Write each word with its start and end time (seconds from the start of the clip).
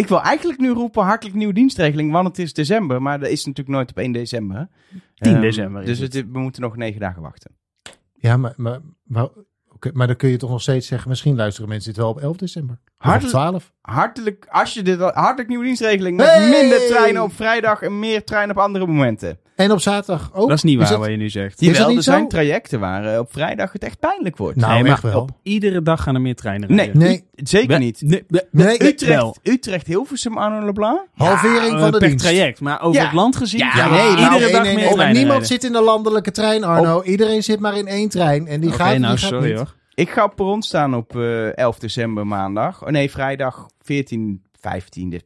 Ik 0.00 0.08
wil 0.08 0.22
eigenlijk 0.22 0.60
nu 0.60 0.70
roepen 0.70 1.02
hartelijk 1.04 1.36
nieuwe 1.36 1.52
dienstregeling, 1.52 2.12
want 2.12 2.28
het 2.28 2.38
is 2.38 2.52
december. 2.52 3.02
Maar 3.02 3.20
dat 3.20 3.28
is 3.28 3.44
natuurlijk 3.44 3.76
nooit 3.76 3.90
op 3.90 3.98
1 3.98 4.12
december. 4.12 4.68
10 5.14 5.32
Ehm, 5.32 5.40
december 5.40 5.82
is 5.82 5.88
Dus 5.88 5.98
het. 5.98 6.12
het- 6.14 6.26
we 6.32 6.38
moeten 6.38 6.62
nog 6.62 6.76
negen 6.76 7.00
dagen 7.00 7.22
wachten. 7.22 7.50
Ja, 8.14 8.36
maar, 8.36 8.52
maar, 8.56 8.80
maar, 9.04 9.28
oké, 9.68 9.90
maar 9.92 10.06
dan 10.06 10.16
kun 10.16 10.28
je 10.28 10.36
toch 10.36 10.50
nog 10.50 10.62
steeds 10.62 10.86
zeggen, 10.86 11.08
misschien 11.08 11.36
luisteren 11.36 11.68
mensen 11.68 11.88
dit 11.92 12.00
wel 12.00 12.10
op 12.10 12.20
11 12.20 12.36
december. 12.36 12.78
Hartelijk- 12.96 13.32
12. 13.32 13.72
Hartelijk, 13.80 14.46
als 14.50 14.74
je 14.74 14.82
dit, 14.82 15.00
hartelijk 15.00 15.48
nieuwe 15.48 15.64
dienstregeling 15.64 16.16
met 16.16 16.26
Hey! 16.26 16.48
minder 16.50 16.78
treinen 16.88 17.22
op 17.22 17.32
vrijdag 17.32 17.82
en 17.82 17.98
meer 17.98 18.24
treinen 18.24 18.56
op 18.56 18.62
andere 18.62 18.86
momenten. 18.86 19.38
En 19.60 19.72
op 19.72 19.80
zaterdag 19.80 20.30
ook. 20.34 20.48
dat 20.48 20.56
is 20.56 20.62
niet 20.62 20.78
waar 20.78 20.88
dat- 20.88 20.98
wat 20.98 21.08
je 21.08 21.16
nu 21.16 21.28
zegt. 21.30 21.60
Is 21.60 21.66
dat 21.66 21.76
Jawel, 21.76 21.88
niet 21.88 21.96
er 21.96 22.02
zijn 22.02 22.20
zo? 22.20 22.26
trajecten 22.26 22.80
waar 22.80 23.04
eh, 23.12 23.18
op 23.18 23.32
vrijdag 23.32 23.72
het 23.72 23.84
echt 23.84 23.98
pijnlijk 23.98 24.36
wordt. 24.36 24.56
Nou, 24.56 24.82
nee, 24.82 24.92
echt 24.92 25.02
maar 25.02 25.12
wel. 25.12 25.20
op 25.20 25.30
iedere 25.42 25.82
dag 25.82 26.02
gaan 26.02 26.14
er 26.14 26.20
meer 26.20 26.34
treinen 26.34 26.68
Nee. 26.68 26.78
rijden. 26.78 26.98
Nee, 27.02 27.24
Zeker 27.34 27.68
We- 27.68 27.78
niet. 27.78 28.00
Nee, 28.02 28.24
nee. 28.50 28.82
Utrecht. 28.84 29.38
Utrecht 29.42 29.86
Hilversum, 29.86 30.36
Arno 30.38 30.64
Leblanc? 30.66 31.00
halvering 31.14 31.78
van 31.80 31.90
de 31.90 31.98
per 31.98 32.08
dienst. 32.08 32.24
traject. 32.24 32.60
Maar 32.60 32.82
over 32.82 33.00
Ja. 33.00 33.06
het 33.06 33.14
land 33.14 33.36
gezien, 33.36 33.60
Ja, 33.60 33.74
nee, 33.90 33.98
nou, 33.98 34.10
iedere 34.10 34.38
nee, 34.40 34.52
dag 34.52 34.62
nee, 34.62 34.74
meer 34.74 34.84
nee, 34.84 34.92
treinen 34.92 35.16
Niemand 35.16 35.30
rijden. 35.40 35.46
zit 35.46 35.64
in 35.64 35.72
de 35.72 35.82
landelijke 35.82 36.30
trein, 36.30 36.64
Arno. 36.64 37.02
Iedereen 37.02 37.42
zit 37.42 37.60
maar 37.60 37.76
in 37.76 37.86
één 37.86 38.08
trein. 38.08 38.46
En 38.46 38.60
die 38.60 38.70
gaat, 38.72 38.86
nou 38.86 38.98
die 38.98 39.06
gaat 39.06 39.18
sorry 39.18 39.48
niet. 39.48 39.56
hoor. 39.56 39.74
Ik 39.94 40.10
ga 40.10 40.24
op 40.24 40.34
perron 40.36 40.62
staan 40.62 40.94
op 40.94 41.16
eh 41.16 41.56
11 41.56 41.78
december 41.78 42.26
maandag. 42.26 42.82
Oh 42.84 42.88
nee, 42.88 43.10
vrijdag 43.10 43.66
14, 43.82 44.42
15. 44.60 45.10
De 45.10 45.22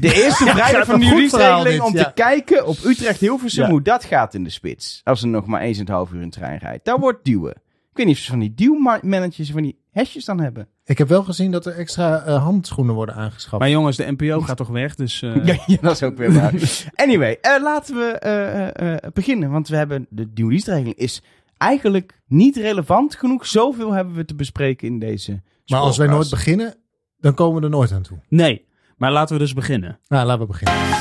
eerste 0.00 0.44
vrijdag 0.56 0.70
gaat 0.70 0.86
van 0.86 1.00
dienstregeling 1.00 1.64
dit, 1.64 1.80
om 1.80 1.96
ja. 1.96 2.04
te 2.04 2.12
kijken 2.14 2.66
op 2.66 2.76
Utrecht 2.84 3.20
Hilversum 3.20 3.64
Ja. 3.64 3.70
hoe 3.70 3.82
dat 3.82 4.04
gaat 4.04 4.34
in 4.34 4.44
de 4.44 4.50
spits. 4.50 5.00
Als 5.04 5.22
er 5.22 5.28
nog 5.28 5.46
maar 5.46 5.60
eens 5.60 5.78
en 5.78 5.86
een 5.88 5.92
half 5.94 6.12
uur 6.12 6.22
een 6.22 6.30
trein 6.30 6.58
rijdt. 6.58 6.84
Dat 6.84 6.98
wordt 7.00 7.24
duwen. 7.24 7.54
Ik 7.90 7.98
weet 7.98 8.06
niet 8.06 8.16
of 8.16 8.22
ze 8.22 8.30
van 8.30 8.38
die 8.38 8.54
duwmannetjes 8.54 9.50
van 9.50 9.62
die 9.62 9.78
hesjes 9.90 10.24
dan 10.24 10.40
hebben. 10.40 10.68
Ik 10.84 10.98
heb 10.98 11.08
wel 11.08 11.22
gezien 11.22 11.50
dat 11.50 11.66
er 11.66 11.74
extra 11.76 12.22
eh, 12.22 12.42
handschoenen 12.42 12.94
worden 12.94 13.14
aangeschaft. 13.14 13.58
Maar 13.58 13.70
jongens, 13.70 13.96
de 13.96 14.14
NPO 14.16 14.40
gaat 14.40 14.56
toch 14.56 14.68
weg, 14.68 14.94
dus... 14.94 15.22
eh, 15.22 15.44
Ja, 15.46 15.56
ja, 15.66 15.76
dat 15.80 15.92
is 15.92 16.02
ook 16.02 16.16
weer 16.16 16.32
waar. 16.32 16.52
Anyway, 16.94 17.38
eh, 17.40 17.62
laten 17.62 17.94
we 17.94 18.04
eh, 18.18 18.68
eh, 18.68 18.92
eh, 18.92 18.98
beginnen. 19.12 19.50
Want 19.50 19.68
we 19.68 19.76
hebben 19.76 20.06
de 20.10 20.28
nieuwe 20.34 20.50
dienstregeling 20.50 20.94
is 20.94 21.22
eigenlijk 21.56 22.20
niet 22.26 22.56
relevant 22.56 23.14
genoeg. 23.14 23.46
Zoveel 23.46 23.92
hebben 23.92 24.14
we 24.14 24.24
te 24.24 24.34
bespreken 24.34 24.88
in 24.88 24.98
deze 24.98 25.42
maar 25.66 25.80
als 25.80 25.96
wij 25.96 26.06
nooit 26.06 26.30
beginnen, 26.30 26.74
dan 27.22 27.34
komen 27.34 27.58
we 27.60 27.64
er 27.66 27.70
nooit 27.72 27.92
aan 27.92 28.02
toe. 28.02 28.18
Nee, 28.28 28.64
maar 28.96 29.12
laten 29.12 29.34
we 29.36 29.40
dus 29.42 29.52
beginnen. 29.54 29.98
Nou, 30.08 30.26
laten 30.26 30.40
we 30.40 30.46
beginnen. 30.46 31.00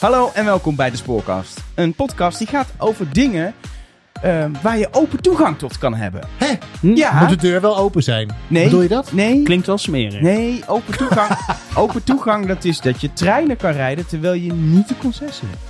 Hallo 0.00 0.30
en 0.34 0.44
welkom 0.44 0.76
bij 0.76 0.90
de 0.90 0.96
Spoorkast. 0.96 1.60
Een 1.74 1.94
podcast 1.94 2.38
die 2.38 2.46
gaat 2.46 2.68
over 2.78 3.06
dingen 3.12 3.54
eh, 4.22 4.44
waar 4.62 4.78
je 4.78 4.88
open 4.90 5.22
toegang 5.22 5.58
tot 5.58 5.78
kan 5.78 5.94
hebben. 5.94 6.20
Hé, 6.36 6.54
Ja, 6.94 7.20
moet 7.20 7.28
de 7.28 7.36
deur 7.36 7.60
wel 7.60 7.76
open 7.76 8.02
zijn? 8.02 8.36
nee. 8.48 8.64
Bedoel 8.64 8.82
je 8.82 8.88
dat? 8.88 9.12
Nee, 9.12 9.42
Klinkt 9.42 9.66
wel 9.66 9.78
smerig. 9.78 10.20
nee, 10.20 10.62
open 10.66 10.96
toegang. 10.96 11.30
open 11.76 12.04
toegang, 12.04 12.46
dat 12.46 12.64
is 12.64 12.80
dat 12.80 13.00
je 13.00 13.12
treinen 13.12 13.56
kan 13.56 13.72
rijden 13.72 14.06
terwijl 14.06 14.34
je 14.34 14.52
niet 14.52 14.88
de 14.88 14.96
concessie 14.96 15.48
hebt. 15.48 15.62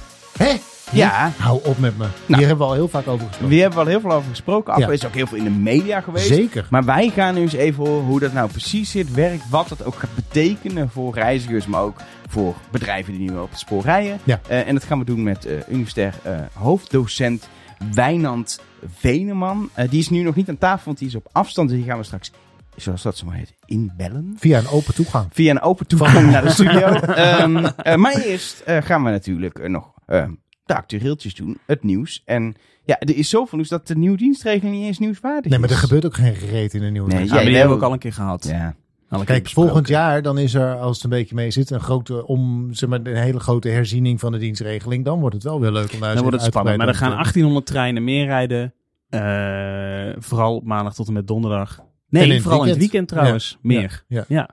Hé? 0.50 0.58
Ja, 0.92 1.33
Hou 1.38 1.60
op 1.64 1.78
met 1.78 1.98
me. 1.98 2.06
Hier 2.27 2.36
hebben 2.38 2.56
we 2.56 2.64
al 2.64 2.72
heel 2.72 2.88
vaak 2.88 3.06
over 3.06 3.27
gesproken. 3.27 3.56
we 3.56 3.60
hebben 3.62 3.78
al 3.78 3.86
heel 3.86 4.00
veel 4.00 4.12
over 4.12 4.30
gesproken. 4.30 4.72
Af 4.72 4.78
Ja. 4.80 4.88
is 4.88 5.06
ook 5.06 5.14
heel 5.14 5.27
veel 5.27 5.38
in 5.38 5.44
de 5.44 5.50
media 5.50 6.00
geweest. 6.00 6.27
Zeker. 6.27 6.66
Maar 6.70 6.84
wij 6.84 7.08
gaan 7.08 7.34
nu 7.34 7.41
eens 7.41 7.52
even 7.52 7.86
horen 7.86 8.05
hoe 8.05 8.20
dat 8.20 8.32
nou 8.32 8.50
precies 8.50 8.91
zit, 8.91 9.12
werkt, 9.14 9.48
wat 9.50 9.69
dat 9.69 9.84
ook 9.84 9.94
gaat 9.94 10.14
betekenen 10.14 10.91
voor 10.91 11.14
reizigers, 11.14 11.66
maar 11.66 11.80
ook 11.82 11.97
voor 12.28 12.55
bedrijven 12.70 13.19
die 13.19 13.30
nu 13.30 13.38
op 13.38 13.50
het 13.50 13.58
spoor 13.58 13.82
rijden. 13.82 14.19
Ja. 14.24 14.41
Eh, 14.48 14.69
en 14.69 14.74
dat 14.74 14.84
gaan 14.84 14.98
we 14.98 15.05
doen 15.05 15.22
met 15.22 15.44
eh 15.44 15.52
universitair 15.69 16.14
eh, 16.22 16.38
hoofddocent 16.52 17.48
Wijnand 17.94 18.60
Veneman. 18.97 19.70
Eh, 19.75 19.91
die 19.91 20.00
is 20.00 20.08
nu 20.10 20.22
nog 20.22 20.34
niet 20.34 20.48
aan 20.48 20.58
tafel, 20.58 20.84
want 20.84 20.98
die 20.98 21.08
is 21.08 21.14
op 21.14 21.28
afstand. 21.32 21.69
Dus 21.69 21.78
die 21.78 21.86
gaan 21.86 21.98
we 21.98 22.04
straks, 22.04 22.30
zoals 22.77 23.02
dat 23.02 23.16
zo 23.16 23.27
maar 23.27 23.36
heet, 23.36 23.54
inbellen. 23.64 24.34
Via 24.38 24.58
een 24.58 24.69
open 24.69 24.94
toegang. 24.94 25.28
Via 25.32 25.50
een 25.50 25.60
open 25.60 25.86
toegang 25.86 26.30
naar 26.30 26.42
de 26.42 26.50
studio. 26.50 26.86
Ehm, 26.92 27.56
eh, 27.64 27.94
maar 27.97 28.14
eerst 28.14 28.60
eh, 28.60 28.82
gaan 28.82 29.04
we 29.04 29.10
natuurlijk 29.10 29.69
nog 29.69 29.91
eh, 30.06 30.25
de 30.70 30.76
actueeltjes 30.76 31.34
doen, 31.34 31.58
het 31.66 31.82
nieuws. 31.82 32.22
En 32.25 32.54
ja, 32.84 32.98
er 32.98 33.16
is 33.16 33.28
zoveel 33.28 33.56
nieuws 33.58 33.70
dat 33.70 33.86
de 33.86 33.97
nieuwe 33.97 34.16
dienstregeling 34.16 34.75
niet 34.76 34.84
eens 34.86 34.98
nieuwswaardig 34.98 35.50
Nee, 35.50 35.58
maar 35.60 35.69
er 35.69 35.75
is. 35.75 35.81
gebeurt 35.81 36.06
ook 36.06 36.14
geen 36.14 36.34
reet 36.34 36.75
in 36.75 36.81
de 36.81 36.86
nieuwe 36.91 37.08
Nee. 37.08 37.19
Ja, 37.19 37.25
die 37.25 37.34
Jij 37.50 37.53
hebben 37.53 37.69
we 37.69 37.75
ook 37.82 37.88
al 37.88 37.92
een 37.92 37.98
keer 37.98 38.12
gehad. 38.12 38.47
Ja. 38.48 38.64
Al 39.08 39.19
een 39.19 39.25
keer 39.25 39.25
Kijk, 39.34 39.42
besproken. 39.42 39.70
volgend 39.70 39.88
jaar 39.88 40.22
dan 40.22 40.38
is 40.38 40.54
er, 40.54 40.75
als 40.75 40.94
het 40.94 41.04
een 41.04 41.10
beetje 41.10 41.34
mee 41.34 41.50
zit, 41.50 41.70
een 41.70 41.81
grote 41.81 42.26
om, 42.26 42.69
zeg 42.75 42.88
maar, 42.88 43.00
een 43.03 43.16
hele 43.16 43.41
grote 43.41 43.69
herziening 43.69 44.20
van 44.20 44.32
de 44.32 44.38
dienstregeling. 44.38 45.04
Dan 45.04 45.20
wordt 45.20 45.34
het 45.34 45.44
wel 45.44 45.60
weer 45.60 45.70
leuk 45.72 45.92
om 45.92 46.00
daar 46.00 46.12
Dan 46.14 46.22
wordt 46.22 46.36
het 46.36 46.47
spannend. 46.47 46.76
Maar 46.76 46.88
er 46.88 46.94
gaan 46.94 47.12
over 47.12 47.16
te- 47.19 47.22
1800 47.32 47.66
treinen 47.66 48.04
meer 48.04 48.25
rijden. 48.26 48.75
Eh, 49.08 50.16
vooral 50.22 50.56
op 50.56 50.64
maandag 50.64 50.94
tot 50.94 51.06
en 51.06 51.12
met 51.12 51.26
donderdag. 51.26 51.81
In 52.10 52.19
Nee, 52.19 52.32
het 52.32 52.43
vooral 52.43 52.62
in 52.62 52.69
het 52.69 52.78
weekend. 52.78 52.93
weekend 52.93 53.09
trouwens. 53.09 53.50
Ja. 53.50 53.59
Meer. 53.62 54.04
Ja. 54.06 54.25
Ja. 54.28 54.48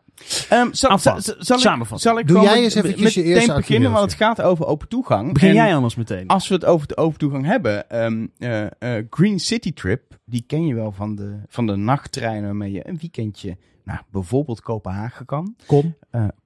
Ehm, 0.49 0.67
zal, 0.71 0.97
zal- 0.99 1.21
zal 1.21 1.57
ik, 1.57 1.85
zal 1.95 2.19
ik 2.19 2.27
Doe 2.27 2.41
jij 2.41 2.53
met- 2.53 2.63
eens 2.63 2.73
je 2.73 2.81
meteen 3.21 3.33
eerste 3.35 3.53
beginnen, 3.53 3.91
want 3.91 4.03
het 4.11 4.13
gaat 4.21 4.41
over 4.41 4.65
open 4.65 4.87
toegang. 4.87 5.33
Begin 5.33 5.49
En 5.49 5.55
jij 5.55 5.75
anders 5.75 5.95
meteen. 5.95 6.27
Als 6.27 6.47
we 6.47 6.53
het 6.53 6.65
over 6.65 6.87
de 6.87 6.97
open 6.97 7.19
toegang 7.19 7.45
hebben, 7.45 7.89
ehm, 7.89 8.25
eh, 8.37 8.65
eh, 8.97 9.05
Green 9.09 9.39
City 9.39 9.73
Trip, 9.73 10.01
die 10.25 10.43
ken 10.47 10.65
je 10.65 10.73
wel 10.75 10.91
van 10.91 11.15
de, 11.15 11.35
van 11.47 11.65
de 11.67 11.75
nachttreinen 11.75 12.43
waarmee 12.43 12.71
je 12.71 12.87
een 12.87 12.97
weekendje, 13.01 13.57
nou, 13.87 13.99
bijvoorbeeld 14.11 14.61
Kopenhagen 14.61 15.25
kan. 15.25 15.55
Kom. 15.65 15.95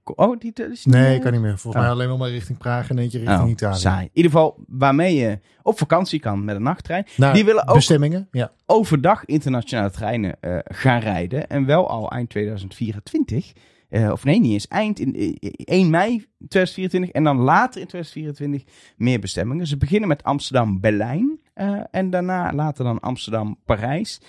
Ko- 0.03 0.13
oh, 0.16 0.40
die 0.40 0.53
Nee, 0.84 1.19
kan 1.19 1.31
niet 1.31 1.41
meer. 1.41 1.57
Volgens 1.57 1.75
Oh. 1.75 1.81
mij 1.81 1.90
alleen 1.91 2.07
nog 2.07 2.19
maar 2.19 2.29
richting 2.29 2.57
Praag 2.57 2.90
en 2.90 2.97
eentje 2.97 3.18
richting 3.19 3.41
Oh, 3.41 3.50
Italië. 3.50 3.79
saai. 3.79 4.03
In 4.03 4.09
ieder 4.13 4.31
geval, 4.31 4.63
waarmee 4.68 5.16
je 5.16 5.40
op 5.62 5.78
vakantie 5.78 6.19
kan 6.19 6.46
met 6.46 6.56
een 6.56 6.63
nachttrein. 6.63 7.06
Naar 7.18 7.34
Die 7.34 7.46
willen 7.46 7.68
ook 7.68 7.75
bestemmingen. 7.75 8.28
Ja. 8.31 8.52
overdag 8.66 9.25
internationale 9.25 9.91
treinen 9.91 10.38
eh, 10.41 10.57
gaan 10.63 11.00
rijden. 11.00 11.47
En 11.50 11.66
wel 11.66 11.90
al 11.90 12.12
eind 12.12 12.29
2024. 12.29 13.53
Eh, 13.90 14.12
of 14.12 14.23
nee, 14.23 14.40
niet 14.40 14.52
eens. 14.52 14.68
Eind 14.68 15.00
in, 15.00 15.16
eh, 15.16 15.34
1 15.79 15.90
mei 15.90 16.25
2024. 16.47 17.09
En 17.09 17.23
dan 17.23 17.38
later 17.38 17.81
in 17.81 17.88
2024 17.88 18.63
meer 18.97 19.19
bestemmingen. 19.19 19.68
Ze 19.68 19.78
beginnen 19.78 20.08
met 20.09 20.23
Amsterdam-Berlijn. 20.23 21.40
Eh, 21.54 21.82
en 21.92 22.10
daarna 22.10 22.54
later 22.54 22.84
dan 22.84 23.00
Amsterdam-Parijs. 23.00 24.22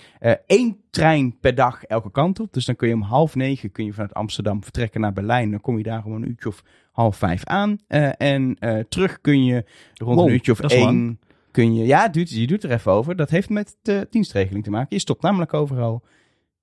Eén 0.47 0.77
trein 0.89 1.39
per 1.39 1.55
dag 1.55 1.83
elke 1.83 2.11
kant 2.11 2.39
op. 2.39 2.53
Dus 2.53 2.65
dan 2.65 2.75
kun 2.75 2.87
je 2.87 2.93
om 2.93 3.01
half 3.01 3.35
negen 3.35 3.71
kun 3.71 3.85
je 3.85 3.93
vanuit 3.93 4.13
Amsterdam 4.13 4.63
vertrekken 4.63 5.01
naar 5.01 5.13
Berlijn. 5.13 5.51
Dan 5.51 5.61
kom 5.61 5.77
je 5.77 5.83
daar 5.83 6.05
om 6.05 6.13
een 6.13 6.29
uurtje 6.29 6.49
of 6.49 6.63
half 6.91 7.17
vijf 7.17 7.45
aan. 7.45 7.77
Eh, 7.87 8.09
en 8.17 8.55
eh, 8.59 8.79
terug 8.89 9.21
kun 9.21 9.43
je 9.45 9.65
rond 9.93 10.15
Wow, 10.19 10.27
een 10.27 10.33
uurtje 10.33 10.51
of 10.51 10.59
één... 10.59 10.83
lang. 10.83 11.17
Kun 11.51 11.73
je, 11.75 11.85
ja, 11.85 12.07
doet, 12.07 12.29
je 12.29 12.47
doet 12.47 12.63
er 12.63 12.71
even 12.71 12.91
over. 12.91 13.15
Dat 13.15 13.29
heeft 13.29 13.49
met 13.49 13.75
de 13.81 14.07
dienstregeling 14.09 14.63
te 14.63 14.69
maken. 14.69 14.87
Je 14.89 14.99
stopt 14.99 15.21
namelijk 15.21 15.53
overal. 15.53 16.03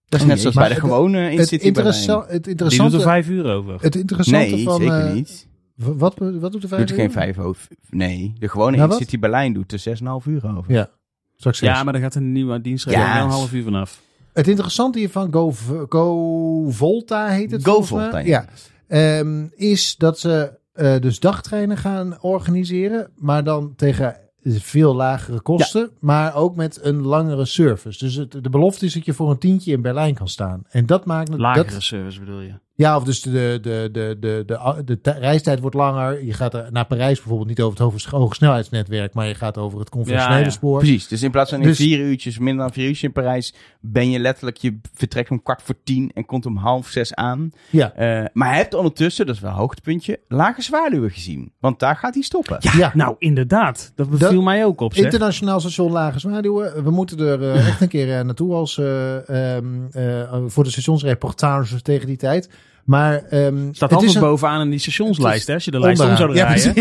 Dat 0.06 0.18
is 0.20 0.26
Oh, 0.26 0.32
net 0.32 0.40
zoals 0.40 0.54
bij 0.56 0.68
de 0.68 0.74
het- 0.74 0.82
gewone 0.82 1.30
in 1.30 1.38
Het, 1.38 1.52
interessa 1.52 2.06
Berlijn. 2.18 2.32
het 2.34 2.44
Die 2.44 2.54
doet 2.54 2.66
er 2.66 2.72
interessante, 2.72 3.00
vijf 3.00 3.28
uur 3.28 3.44
over. 3.54 3.80
het 3.82 3.94
interessante 3.94 4.54
Nee, 4.54 4.64
van... 4.64 4.76
zeker 4.80 5.06
eh, 5.06 5.12
niet. 5.12 5.48
Wat, 5.84 6.14
wat 6.18 6.52
doet 6.52 6.62
de 6.62 6.68
vijf 6.68 6.80
Doet 6.80 6.90
er 6.90 6.96
geen 6.96 7.12
vijf 7.12 7.38
over. 7.38 7.68
Nee, 7.90 8.32
de 8.38 8.48
gewone 8.48 8.76
Nou? 8.76 8.92
City 8.92 9.18
Berlijn 9.18 9.52
doet 9.52 9.72
er 9.72 9.98
6,5 10.22 10.28
uur 10.28 10.56
over. 10.56 10.72
Ja, 10.72 10.90
straks. 11.36 11.60
Ja, 11.60 11.82
maar 11.82 11.92
daar 11.92 12.02
gaat 12.02 12.14
een 12.14 12.32
nieuwe 12.32 12.60
dienstregeling 12.60 13.10
Ja. 13.12 13.22
een 13.22 13.28
half 13.30 13.52
uur 13.52 13.62
vanaf. 13.62 14.00
Het 14.32 14.48
interessante 14.48 14.98
hiervan, 14.98 15.32
Go, 15.32 15.52
Go 15.88 16.70
Volta 16.70 17.26
heet 17.28 17.50
het 17.50 17.64
Go. 17.64 17.82
Volta, 17.82 18.18
ja. 18.18 18.24
Ja. 18.24 19.18
Ehm, 19.18 19.46
is 19.54 19.96
dat 19.96 20.18
ze 20.18 20.58
eh, 20.72 20.98
dus 21.00 21.20
dagtreinen 21.20 21.76
gaan 21.76 22.22
organiseren, 22.22 23.10
maar 23.16 23.44
dan 23.44 23.72
tegen 23.76 24.16
veel 24.44 24.94
lagere 24.94 25.40
kosten, 25.40 25.90
maar 25.98 26.34
ook 26.34 26.56
met 26.56 26.78
een 26.82 27.00
langere 27.02 27.44
service. 27.44 27.98
Dus 28.04 28.14
het, 28.14 28.32
de 28.42 28.50
belofte 28.50 28.84
is 28.84 28.94
dat 28.94 29.04
je 29.04 29.12
voor 29.12 29.30
een 29.30 29.38
tientje 29.38 29.72
in 29.72 29.82
Berlijn 29.82 30.14
kan 30.14 30.28
staan. 30.28 30.62
En 30.68 30.86
dat 30.86 31.04
maakt 31.04 31.28
het... 31.28 31.38
Lagere 31.38 31.70
Dat, 31.70 31.82
service 31.82 32.18
bedoel 32.18 32.40
je? 32.40 32.52
Ja, 32.80 32.96
of 32.96 33.04
dus 33.04 33.22
de, 33.22 33.30
de, 33.30 33.58
de, 33.62 33.88
de, 33.92 34.16
de, 34.20 34.44
de, 34.46 34.84
de 34.84 35.00
ti- 35.00 35.10
reistijd 35.18 35.60
wordt 35.60 35.76
langer. 35.76 36.24
Je 36.24 36.32
gaat 36.32 36.70
naar 36.70 36.86
Parijs 36.86 37.18
bijvoorbeeld 37.18 37.48
niet 37.48 37.60
over 37.60 37.78
het 37.84 37.92
hoge- 37.92 38.16
hogesnelheidsnetwerk, 38.16 39.14
maar 39.14 39.26
je 39.26 39.34
gaat 39.34 39.58
over 39.58 39.78
het 39.78 39.88
conventionele 39.88 40.38
Ja, 40.38 40.44
ja. 40.44 40.50
spoor. 40.50 40.78
Precies, 40.78 41.08
dus 41.08 41.22
in 41.22 41.30
plaats 41.30 41.50
van 41.50 41.60
in 41.60 41.66
Dus- 41.66 41.76
vier 41.76 41.98
uurtjes, 41.98 42.38
minder 42.38 42.64
dan 42.64 42.72
vier 42.72 42.84
uurtjes 42.84 43.02
in 43.02 43.12
Parijs, 43.12 43.54
ben 43.80 44.10
je 44.10 44.18
letterlijk, 44.18 44.56
je 44.56 44.78
vertrekt 44.94 45.30
om 45.30 45.42
kwart 45.42 45.62
voor 45.62 45.74
tien 45.84 46.10
en 46.14 46.26
komt 46.26 46.46
om 46.46 46.56
half 46.56 46.88
zes 46.88 47.14
aan. 47.14 47.50
Ja. 47.70 47.92
Eh, 47.94 48.24
maar 48.32 48.50
je 48.50 48.56
hebt 48.56 48.74
ondertussen, 48.74 49.26
dat 49.26 49.34
is 49.34 49.40
wel 49.40 49.50
een 49.50 49.56
hoogtepuntje, 49.56 50.20
lage 50.28 50.62
zwaluwen 50.62 51.10
gezien. 51.10 51.52
Want 51.60 51.78
daar 51.78 51.96
gaat 51.96 52.14
hij 52.14 52.22
stoppen. 52.22 52.56
Ja, 52.60 52.72
Ja. 52.76 52.90
nou 52.94 53.14
inderdaad. 53.18 53.92
Dat 53.94 54.10
beviel 54.10 54.32
Dat- 54.34 54.42
mij 54.44 54.64
ook 54.64 54.80
op 54.80 54.94
zeg. 54.94 55.04
Internationaal 55.04 55.60
station 55.60 55.92
Lage 55.92 56.18
Zwaluwen. 56.18 56.84
We 56.84 56.90
moeten 56.90 57.18
er 57.18 57.42
eh, 57.42 57.68
echt 57.68 57.80
een 57.80 57.88
keer 57.88 58.18
eh, 58.18 58.24
naartoe 58.24 58.54
als, 58.54 58.78
eh, 58.78 59.56
ehm, 59.56 59.66
eh, 59.92 60.42
voor 60.46 60.64
de 60.64 60.70
stationsreportage 60.70 61.82
tegen 61.82 62.06
die 62.06 62.16
tijd. 62.16 62.48
Maar 62.90 63.14
ehm, 63.24 63.56
Staat 63.72 63.80
het 63.80 63.82
altijd 63.92 64.02
is 64.10 64.14
een- 64.14 64.20
bovenaan 64.20 64.60
in 64.60 64.70
die 64.70 64.78
stationslijst, 64.78 65.46
hè? 65.46 65.54
Als 65.54 65.64
je 65.64 65.70
de 65.70 65.78
lijst 65.80 66.00
om 66.00 66.08
onderaan. 66.08 66.34
zou 66.34 66.38
Ja, 66.38 66.54
draaien. 66.54 66.72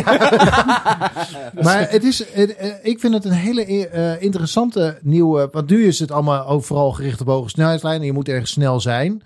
precies. 1.13 1.63
maar 1.65 1.89
het 1.89 2.03
is, 2.03 2.23
het, 2.33 2.55
eh, 2.55 2.69
ik 2.83 2.99
vind 2.99 3.13
het 3.13 3.25
een 3.25 3.31
hele 3.31 3.65
eh, 3.87 4.21
interessante 4.21 4.99
nieuwe. 5.01 5.49
Want 5.51 5.69
nu 5.69 5.85
is 5.85 5.99
het 5.99 6.11
allemaal 6.11 6.45
ook 6.47 6.63
vooral 6.63 6.91
gericht 6.91 7.21
op 7.21 7.27
hoge 7.27 7.49
snelheidslijnen. 7.49 8.05
Je 8.05 8.13
moet 8.13 8.27
erg 8.29 8.47
snel 8.47 8.79
zijn. 8.79 9.21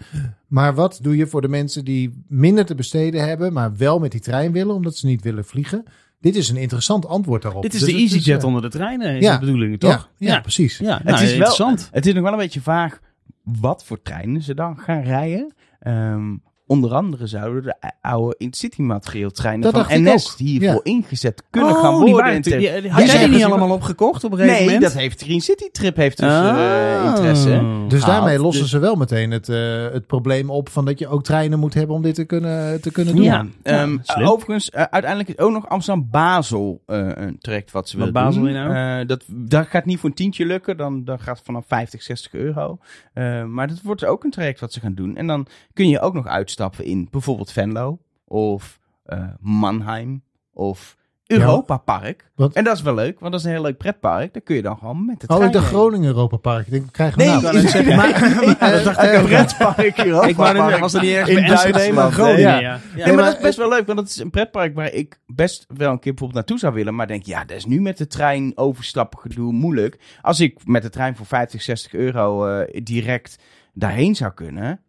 Maar 0.47 0.73
wat 0.75 0.99
doe 1.01 1.17
je 1.17 1.27
voor 1.27 1.41
de 1.41 1.47
mensen 1.47 1.85
die 1.85 2.23
minder 2.27 2.65
te 2.65 2.75
besteden 2.75 3.27
hebben, 3.27 3.53
maar 3.53 3.77
wel 3.77 3.99
met 3.99 4.11
die 4.11 4.21
trein 4.21 4.51
willen, 4.51 4.75
omdat 4.75 4.95
ze 4.95 5.05
niet 5.05 5.21
willen 5.21 5.45
vliegen? 5.45 5.83
dit 6.19 6.35
is 6.35 6.49
een 6.49 6.57
interessant 6.57 7.07
antwoord 7.07 7.41
daarop. 7.41 7.61
Dit 7.61 7.73
is 7.73 7.79
Dus 7.79 7.89
de 7.89 7.95
EasyJet 7.99 8.39
eh, 8.41 8.45
onder 8.47 8.61
de 8.61 8.69
treinen, 8.69 9.15
is 9.15 9.21
ja. 9.23 9.33
de 9.33 9.39
bedoeling, 9.39 9.71
ja, 9.71 9.77
toch? 9.77 10.09
ja, 10.17 10.39
precies. 10.39 10.77
Ja, 10.77 10.95
Het 10.95 11.03
nou, 11.03 11.15
is 11.15 11.21
wel- 11.23 11.31
interessant. 11.33 11.89
Het 11.91 12.05
is 12.05 12.13
nog 12.13 12.23
wel 12.23 12.31
een 12.31 12.37
beetje 12.37 12.61
vaag 12.61 12.99
wat 13.43 13.83
voor 13.85 14.01
treinen 14.01 14.41
ze 14.41 14.53
dan 14.53 14.77
gaan 14.79 15.01
rijden. 15.01 15.53
Ehm, 15.79 16.31
onder 16.67 16.93
andere 16.93 17.27
zouden 17.27 17.63
de 17.63 17.91
oude 18.01 18.35
Intercity 18.37 18.81
materieel 18.81 19.31
treinen 19.31 19.71
Dat 19.71 19.85
van 19.87 20.03
NS 20.03 20.35
hiervoor 20.37 20.69
Ja. 20.83 20.91
ingezet 20.93 21.43
kunnen 21.49 21.71
Oh, 21.71 21.81
gaan 21.81 22.03
die 22.03 22.13
worden. 22.13 22.33
natuurlijk- 22.33 22.71
ter- 22.71 22.81
die- 22.81 22.91
Had 22.91 23.05
jij 23.11 23.19
die 23.25 23.35
niet 23.35 23.43
allemaal 23.43 23.71
opgekocht 23.71 24.23
op 24.23 24.31
een 24.31 24.37
gegeven 24.37 24.57
Nee, 24.57 24.65
moment? 24.73 24.83
dat 24.93 25.01
heeft 25.01 25.21
Green 25.23 25.41
City 25.41 25.69
Trip 25.71 25.95
heeft 25.95 26.17
dus 26.17 26.29
Ah. 26.29 26.49
eh, 26.49 27.05
interesse. 27.09 27.81
Dus 27.87 28.05
daarmee 28.05 28.39
lossen 28.39 28.61
Dus- 28.61 28.71
ze 28.71 28.79
wel 28.79 28.95
meteen 28.95 29.31
het, 29.31 29.49
eh, 29.49 29.83
het 29.91 30.07
probleem 30.07 30.49
op 30.49 30.69
van 30.69 30.85
dat 30.85 30.99
je 30.99 31.07
ook 31.07 31.23
treinen 31.23 31.59
moet 31.59 31.73
hebben 31.73 31.95
om 31.95 32.01
dit 32.01 32.15
te 32.15 32.23
kunnen, 32.25 32.81
te 32.81 32.91
kunnen 32.91 33.15
doen. 33.15 33.25
Ja, 33.25 33.45
ehm, 33.63 33.91
Ja, 33.91 33.97
slim. 34.03 34.27
overigens, 34.27 34.69
eh, 34.69 34.83
uiteindelijk 34.89 35.29
is 35.29 35.37
ook 35.45 35.51
nog 35.51 35.69
Amsterdam-Basel 35.69 36.81
eh, 36.85 37.07
een 37.13 37.37
traject 37.39 37.71
wat 37.71 37.89
ze 37.89 37.97
willen 37.97 38.13
Basel 38.13 38.41
doen. 38.43 38.51
nou? 38.53 38.99
Eh, 39.01 39.07
dat, 39.07 39.23
dat 39.27 39.67
gaat 39.67 39.85
niet 39.85 39.99
voor 39.99 40.09
een 40.09 40.15
tientje 40.15 40.45
lukken, 40.45 40.77
dan, 40.77 41.03
dan 41.03 41.19
gaat 41.19 41.35
het 41.37 41.45
vanaf 41.45 41.63
50, 41.67 42.01
60 42.03 42.33
euro. 42.33 42.77
Eh, 43.13 43.43
maar 43.43 43.67
dat 43.67 43.81
wordt 43.83 44.05
ook 44.05 44.23
een 44.23 44.31
traject 44.31 44.59
wat 44.59 44.73
ze 44.73 44.79
gaan 44.79 44.93
doen. 44.93 45.15
En 45.17 45.27
dan 45.27 45.47
kun 45.73 45.89
je 45.89 45.99
ook 46.01 46.13
nog 46.13 46.27
uitstappen 46.53 46.85
in 46.85 47.07
bijvoorbeeld 47.11 47.51
Venlo 47.51 47.99
of 48.25 48.79
eh, 49.03 49.23
Mannheim 49.39 50.23
of 50.53 50.95
Europa 51.27 51.77
Park. 51.77 52.31
Wat? 52.35 52.53
En 52.53 52.63
dat 52.63 52.75
is 52.75 52.81
wel 52.81 52.93
leuk, 52.93 53.19
want 53.19 53.31
dat 53.31 53.39
is 53.41 53.45
een 53.47 53.53
heel 53.53 53.61
leuk 53.61 53.77
pretpark. 53.77 54.33
Daar 54.33 54.41
kun 54.41 54.55
je 54.55 54.61
dan 54.61 54.77
gewoon 54.77 55.05
met 55.05 55.19
de 55.21 55.27
Oh, 55.27 55.35
trein 55.35 55.47
ik 55.51 55.53
de 55.55 55.59
heen. 55.59 55.67
Groningen 55.67 56.07
Europa 56.07 56.37
Park. 56.37 56.65
Ik 56.65 56.71
denk, 56.71 56.91
krijgen 56.91 57.17
we 57.17 57.23
Nee, 57.23 57.33
nou. 57.33 57.39
ik 57.45 57.51
wou 57.51 57.63
net 57.63 57.71
zeggen, 57.71 57.95
Maar- 57.95 58.55
maar, 58.59 58.71
dat 58.71 58.83
dacht 58.83 59.03
ik. 59.03 59.23
Pretpark 59.23 59.97
Europa 59.97 60.27
Ik 60.27 60.35
Park. 60.35 60.79
was 60.79 60.93
er 60.93 61.01
niet 61.01 61.11
ergens 61.11 61.37
in 61.37 61.43
Enschede, 61.43 61.71
maar 61.71 61.81
Duitsland, 61.83 62.13
Groningen, 62.13 62.41
ja. 62.41 62.59
Ja. 62.59 62.79
Nee, 62.95 63.05
maar 63.05 63.15
maar 63.15 63.23
dat 63.25 63.35
is 63.35 63.41
best 63.41 63.57
wel 63.57 63.69
leuk, 63.69 63.85
want 63.85 63.97
dat 63.97 64.07
is 64.07 64.17
een 64.17 64.29
pretpark 64.29 64.75
waar 64.75 64.91
ik 64.91 65.19
best 65.25 65.65
wel 65.67 65.91
een 65.91 65.99
keer 65.99 66.13
bijvoorbeeld 66.13 66.33
naartoe 66.33 66.59
zou 66.59 66.73
willen. 66.73 66.95
Maar 66.95 67.07
denk, 67.07 67.23
ja, 67.23 67.45
dat 67.45 67.57
is 67.57 67.65
nu 67.65 67.81
met 67.81 67.97
de 67.97 68.07
trein 68.07 68.51
overstappen 68.57 69.19
gedoe 69.19 69.51
moeilijk. 69.53 69.99
Als 70.21 70.39
ik 70.39 70.59
met 70.65 70.81
de 70.81 70.89
trein 70.89 71.15
voor 71.15 71.25
50, 71.25 71.61
60 71.61 71.93
euro 71.93 72.47
eh, 72.47 72.81
direct 72.83 73.37
daarheen 73.73 74.15
zou 74.15 74.33
kunnen. 74.33 74.79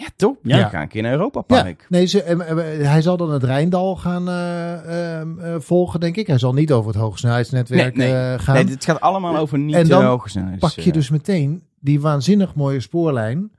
Ja, 0.00 0.06
toch? 0.16 0.36
Ja. 0.42 0.56
Ja, 0.56 0.68
ga 0.68 0.82
een 0.82 0.88
keer 0.88 1.02
naar 1.02 1.12
Europa 1.12 1.44
Ja, 1.46 1.62
Park. 1.62 1.86
nee, 1.88 2.06
ze, 2.06 2.22
eh, 2.22 2.50
eh, 2.50 2.86
hij 2.88 3.02
zal 3.02 3.16
dan 3.16 3.30
het 3.32 3.44
Rijndal 3.44 3.96
gaan 3.96 4.28
eh, 4.28 5.18
ehm, 5.20 5.38
eh, 5.38 5.54
volgen, 5.58 6.00
denk 6.00 6.16
ik. 6.16 6.26
Hij 6.26 6.38
zal 6.38 6.52
niet 6.52 6.72
over 6.72 6.90
het 6.92 7.00
hogesnelheidsnetwerk 7.00 7.96
Nee, 7.96 8.10
nee. 8.12 8.32
eh, 8.32 8.38
gaan. 8.38 8.54
Nee, 8.54 8.64
dit 8.64 8.84
gaat 8.84 9.00
allemaal 9.00 9.36
over 9.36 9.58
niet 9.58 9.74
En 9.74 9.88
dan 9.88 10.20
pak 10.58 10.70
je 10.72 10.92
dus 10.92 11.10
meteen 11.10 11.62
die 11.80 12.00
waanzinnig 12.00 12.54
mooie 12.54 12.80
spoorlijn 12.80 13.50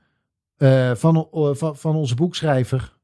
eh, 0.56 0.90
van, 0.94 1.28
eh, 1.32 1.48
van, 1.52 1.76
van 1.76 1.96
onze 1.96 2.14
boekschrijver 2.14 2.96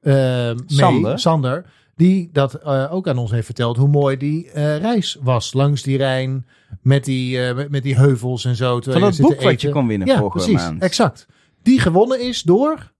eh, 0.00 0.14
mee, 0.14 0.54
Sander. 0.66 1.18
Sander. 1.18 1.64
Die 1.96 2.30
dat 2.32 2.54
eh, 2.54 2.86
ook 2.94 3.08
aan 3.08 3.18
ons 3.18 3.30
heeft 3.30 3.44
verteld 3.46 3.76
hoe 3.76 3.88
mooi 3.88 4.16
die 4.16 4.50
eh, 4.50 4.76
reis 4.76 5.18
was. 5.22 5.52
Langs 5.52 5.82
die 5.82 5.96
Rijn, 5.96 6.46
met 6.82 7.04
die, 7.04 7.46
eh, 7.46 7.68
met, 7.68 7.82
die 7.82 7.96
heuvels 7.96 8.44
en 8.44 8.56
zo. 8.56 8.80
Van 8.80 9.00
dat 9.00 9.16
boek 9.20 9.42
wat 9.42 9.60
je 9.60 9.70
kon 9.70 9.86
winnen 9.86 10.08
Ja, 10.08 10.18
vorige 10.18 10.36
precies. 10.36 10.54
maand. 10.54 10.82
Exact. 10.82 11.26
Die 11.62 11.80
gewonnen 11.80 12.20
is 12.20 12.42
door 12.42 12.92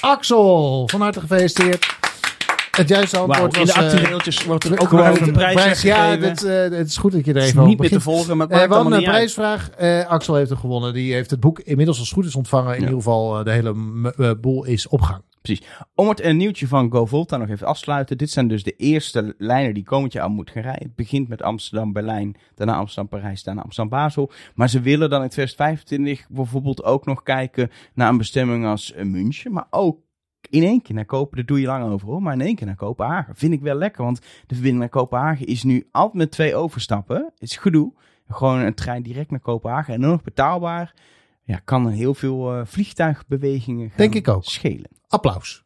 Axel. 0.00 0.88
Van 0.88 1.00
harte 1.00 1.20
gefeliciteerd. 1.20 1.96
Het 2.70 2.88
juiste 2.88 3.18
antwoord 3.18 3.56
in 3.56 3.60
was... 3.66 3.74
de 3.74 3.80
eh, 3.80 3.92
actueeltjes 3.92 4.44
wordt 4.44 4.64
er 4.64 4.80
ook 4.80 4.92
nog 4.92 5.20
een 5.20 5.32
prijs 5.32 5.82
Ja, 5.82 6.08
weggegeven. 6.08 6.28
het, 6.28 6.44
eh, 6.44 6.78
het 6.78 6.88
is 6.88 6.96
goed 6.96 7.12
dat 7.12 7.24
je 7.24 7.32
er 7.32 7.42
even 7.42 7.56
over 7.56 7.68
niet 7.68 7.78
meer 7.78 7.90
te 7.90 8.00
volgen, 8.00 8.36
maar 8.36 8.46
het 8.46 8.56
maakt 8.56 8.72
allemaal 8.72 8.98
een 8.98 9.04
prijsvraag. 9.04 9.70
Axel 10.08 10.34
heeft 10.34 10.50
er 10.50 10.56
gewonnen. 10.56 10.92
Die 10.94 11.12
heeft 11.12 11.30
het 11.30 11.40
boek 11.40 11.60
inmiddels 11.60 11.98
als 11.98 12.12
goed 12.12 12.24
is 12.24 12.34
ontvangen. 12.34 12.68
In 12.74 12.80
Ja. 12.80 12.80
ieder 12.80 12.96
geval 12.96 13.44
de 13.44 13.50
hele 13.50 14.36
boel 14.40 14.64
is 14.64 14.88
op 14.88 15.20
gang. 15.46 15.88
Om 15.94 16.08
het 16.08 16.22
een 16.22 16.36
nieuwtje 16.36 16.68
van 16.68 16.90
GoVolta 16.90 17.36
nog 17.36 17.48
even 17.48 17.66
af 17.66 17.76
te 17.76 17.82
sluiten. 17.82 18.18
Dit 18.18 18.30
zijn 18.30 18.48
dus 18.48 18.62
de 18.62 18.76
eerste 18.76 19.34
lijnen 19.38 19.74
die 19.74 19.84
komend 19.84 20.12
jaar 20.12 20.22
al 20.22 20.30
moeten 20.30 20.54
gaan 20.54 20.62
rijden. 20.62 20.86
Het 20.86 20.96
begint 20.96 21.28
met 21.28 21.42
Amsterdam-Berlijn, 21.42 22.36
daarna 22.54 22.76
Amsterdam-Parijs, 22.76 23.42
daarna 23.42 23.62
Amsterdam-Basel. 23.62 24.30
Maar 24.54 24.68
ze 24.68 24.80
willen 24.80 25.10
dan 25.10 25.22
in 25.22 25.28
2025 25.28 26.28
bijvoorbeeld 26.28 26.84
ook 26.84 27.06
nog 27.06 27.22
kijken 27.22 27.70
naar 27.94 28.08
een 28.08 28.18
bestemming 28.18 28.66
als 28.66 28.92
eh, 28.92 29.04
München. 29.04 29.52
Maar 29.52 29.66
ook 29.70 29.98
in 30.50 30.62
één 30.62 30.82
keer 30.82 30.94
naar 30.94 31.04
Kopenhagen. 31.04 31.36
Daar 31.36 31.46
doe 31.46 31.60
je 31.60 31.66
lang 31.66 31.92
over 31.92 32.08
hoor. 32.08 32.22
Maar 32.22 32.34
in 32.34 32.40
één 32.40 32.54
keer 32.54 32.66
naar 32.66 32.76
Kopenhagen. 32.76 33.36
Vind 33.36 33.52
ik 33.52 33.60
wel 33.60 33.74
lekker. 33.74 34.04
Want 34.04 34.20
de 34.20 34.54
verbinding 34.54 34.78
naar 34.78 34.88
Kopenhagen 34.88 35.46
is 35.46 35.62
nu 35.62 35.88
altijd 35.90 36.14
met 36.14 36.30
twee 36.30 36.54
overstappen. 36.54 37.16
Het 37.16 37.50
is 37.50 37.56
gedoe. 37.56 37.92
Gewoon 38.28 38.58
een 38.58 38.74
trein 38.74 39.02
direct 39.02 39.30
naar 39.30 39.40
Kopenhagen. 39.40 39.94
En 39.94 40.00
dan 40.00 40.10
nog 40.10 40.22
betaalbaar. 40.22 40.94
Ja, 41.46 41.60
kan 41.64 41.88
heel 41.88 42.14
veel 42.14 42.52
eh, 42.54 42.60
vliegtuigbewegingen 42.64 43.88
gaan 43.88 43.96
Denk 43.98 44.14
ik 44.14 44.28
ook. 44.28 44.44
schelen. 44.44 44.90
Applaus. 45.08 45.64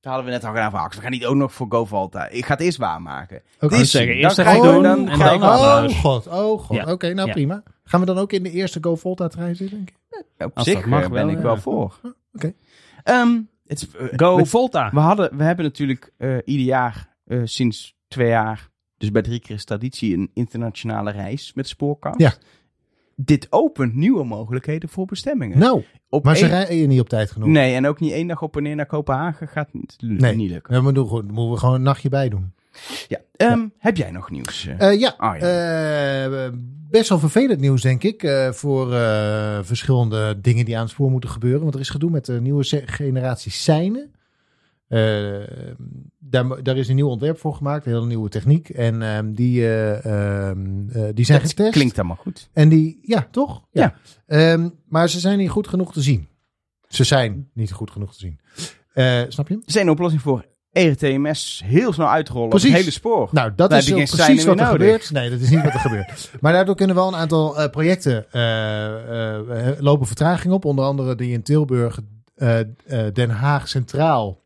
Dat 0.00 0.12
hadden 0.12 0.24
we 0.30 0.36
net 0.36 0.44
al 0.44 0.50
gedaan 0.54 0.72
Ax. 0.72 0.96
We 0.96 1.02
gaan 1.02 1.10
niet 1.10 1.24
ook 1.26 1.34
nog 1.36 1.52
voor 1.52 1.66
GoValta. 1.68 2.28
Ik 2.28 2.44
ga 2.46 2.52
het 2.52 2.62
eerst 2.62 2.78
waarmaken. 2.78 3.42
Oké. 3.60 3.74
Is 3.76 3.90
zeggen, 3.90 4.12
dan 4.12 4.22
eerst 4.22 4.40
ga 4.40 4.42
even 4.54 4.56
ik 4.56 4.62
doen 4.74 4.86
ook- 4.86 5.08
en 5.08 5.16
ga 5.16 5.24
dan 5.24 5.34
ik 5.34 5.42
applaus. 5.42 5.92
Oh 5.92 5.98
god, 6.00 6.26
oh 6.26 6.60
god. 6.60 6.76
Ja. 6.76 6.92
Oké, 6.92 7.12
nou 7.14 7.26
Ja. 7.28 7.32
prima. 7.34 7.62
Gaan 7.84 8.00
we 8.00 8.06
dan 8.06 8.18
ook 8.18 8.32
in 8.32 8.42
de 8.42 8.50
eerste 8.50 8.78
Go 8.82 8.96
Volta 8.96 9.28
trein 9.28 9.56
zitten, 9.56 9.76
denk 9.76 9.88
ik? 9.90 9.98
Op 10.46 10.50
Als 10.56 10.66
zich 10.66 10.74
dat 10.80 10.86
mag 10.86 11.02
eh, 11.02 11.08
ben 11.10 11.24
wel, 11.26 11.28
ik 11.28 11.36
ja. 11.36 11.42
wel 11.42 11.56
voor. 11.56 12.00
Oké. 12.32 12.52
Ehm, 13.02 13.40
het, 13.66 13.82
is, 13.82 13.96
eh, 13.96 14.06
Go 14.16 14.36
we, 14.36 14.46
Volta. 14.46 14.90
we, 14.92 15.00
hadden, 15.00 15.36
we 15.36 15.42
hebben 15.44 15.64
natuurlijk 15.64 16.12
eh, 16.16 16.36
ieder 16.44 16.66
jaar, 16.66 17.14
eh, 17.24 17.40
sinds 17.44 17.96
twee 18.08 18.28
jaar, 18.28 18.68
dus 18.96 19.10
bij 19.10 19.22
drie 19.22 19.40
keer 19.40 19.56
is 19.56 19.64
traditie, 19.64 20.16
een 20.16 20.30
internationale 20.34 21.10
reis 21.10 21.52
met 21.54 21.68
spoorkast. 21.68 22.18
Ja. 22.20 22.32
Dit 23.24 23.46
opent 23.50 23.94
nieuwe 23.94 24.24
mogelijkheden 24.24 24.88
voor 24.88 25.06
bestemmingen. 25.06 25.58
Nou, 25.58 25.82
op 26.08 26.24
maar 26.24 26.36
ze 26.36 26.46
rijden 26.46 26.88
niet 26.88 27.00
op 27.00 27.08
tijd 27.08 27.30
genoeg. 27.30 27.48
Nee, 27.48 27.74
en 27.74 27.86
ook 27.86 28.00
niet 28.00 28.12
één 28.12 28.26
dag 28.26 28.42
op 28.42 28.56
en 28.56 28.62
neer 28.62 28.76
naar 28.76 28.86
Kopenhagen 28.86 29.48
gaat 29.48 29.68
niet, 29.72 29.96
Nee. 30.00 30.36
niet 30.36 30.50
lukken. 30.50 30.72
Dan 30.74 30.82
moeten 30.82 31.02
we, 31.02 31.08
gewoon- 31.08 31.24
moeten 31.26 31.50
we 31.52 31.56
gewoon 31.58 31.74
een 31.74 31.82
nachtje 31.82 32.08
bij 32.08 32.28
doen. 32.28 32.52
Ja. 33.08 33.18
Ehm, 33.36 33.66
Heb 33.78 33.96
jij 33.96 34.10
nog 34.10 34.30
nieuws? 34.30 34.66
eh? 34.78 34.88
Eh, 34.92 35.00
ja, 35.00 35.14
Ah, 35.16 35.38
ja. 35.38 36.24
eh, 36.24 36.48
best 36.90 37.08
wel 37.08 37.18
vervelend 37.18 37.60
nieuws, 37.60 37.82
denk 37.82 38.02
ik. 38.02 38.48
voor 38.50 38.88
verschillende 39.64 40.40
dingen 40.40 40.64
die 40.64 40.76
aan 40.76 40.82
het 40.82 40.90
spoor 40.90 41.10
moeten 41.10 41.30
gebeuren. 41.30 41.60
Want 41.62 41.74
er 41.74 41.80
is 41.80 41.90
gedoe 41.90 42.10
met 42.10 42.24
de 42.26 42.40
nieuwe 42.40 42.64
generatie 42.86 43.52
seinen. 43.52 44.12
Eh, 44.90 45.40
daar, 46.18 46.62
daar 46.62 46.76
is 46.76 46.88
een 46.88 46.94
nieuw 46.94 47.08
ontwerp 47.08 47.38
voor 47.38 47.54
gemaakt, 47.54 47.86
een 47.86 47.92
hele 47.92 48.06
nieuwe 48.06 48.28
techniek. 48.28 48.68
En 48.68 49.02
ehm, 49.02 49.32
die, 49.32 49.62
eh, 49.62 50.48
ehm, 50.48 50.88
eh, 50.88 51.02
die 51.14 51.24
zijn 51.24 51.40
Dat 51.40 51.48
getest. 51.48 51.70
klinkt 51.72 51.98
allemaal 51.98 52.16
goed. 52.16 52.48
En 52.52 52.68
die, 52.68 52.98
ja, 53.02 53.28
toch? 53.30 53.62
Ja. 53.70 53.94
Ehm, 54.26 54.68
maar 54.88 55.08
ze 55.08 55.20
zijn 55.20 55.38
niet 55.38 55.50
goed 55.50 55.68
genoeg 55.68 55.92
te 55.92 56.00
zien. 56.02 56.28
Ze 56.88 57.04
zijn 57.04 57.50
niet 57.54 57.72
goed 57.72 57.90
genoeg 57.90 58.12
te 58.12 58.18
zien. 58.18 58.40
Snap 59.28 59.48
je? 59.48 59.54
Er 59.54 59.60
is 59.64 59.74
een 59.74 59.90
oplossing 59.90 60.22
voor 60.22 60.44
ERTMS 60.72 61.62
heel 61.64 61.92
snel 61.92 62.08
uit 62.08 62.26
te 62.26 62.32
rollen 62.32 62.48
Precies. 62.48 62.68
op 62.68 62.74
het 62.74 62.84
hele 62.84 62.94
spoor. 62.94 63.28
Nou, 63.32 63.52
dat 63.56 63.72
is 63.72 63.90
precies 63.90 64.44
wat 64.44 64.58
er 64.58 64.64
nodig. 64.64 64.68
gebeurt. 64.68 65.10
Nee, 65.10 65.30
dat 65.30 65.40
is 65.40 65.50
niet 65.50 65.62
wat 65.62 65.72
er 65.74 65.80
gebeurt. 65.80 66.30
Maar 66.40 66.52
daardoor 66.52 66.74
kunnen 66.74 66.96
wel 66.96 67.08
een 67.08 67.16
aantal 67.16 67.70
projecten 67.70 68.26
lopen 69.78 70.06
vertraging 70.06 70.52
op. 70.52 70.64
Onder 70.64 70.84
andere 70.84 71.14
die 71.14 71.32
in 71.32 71.42
Tilburg, 71.42 72.00
Den 73.12 73.30
Haag 73.30 73.68
Centraal. 73.68 74.40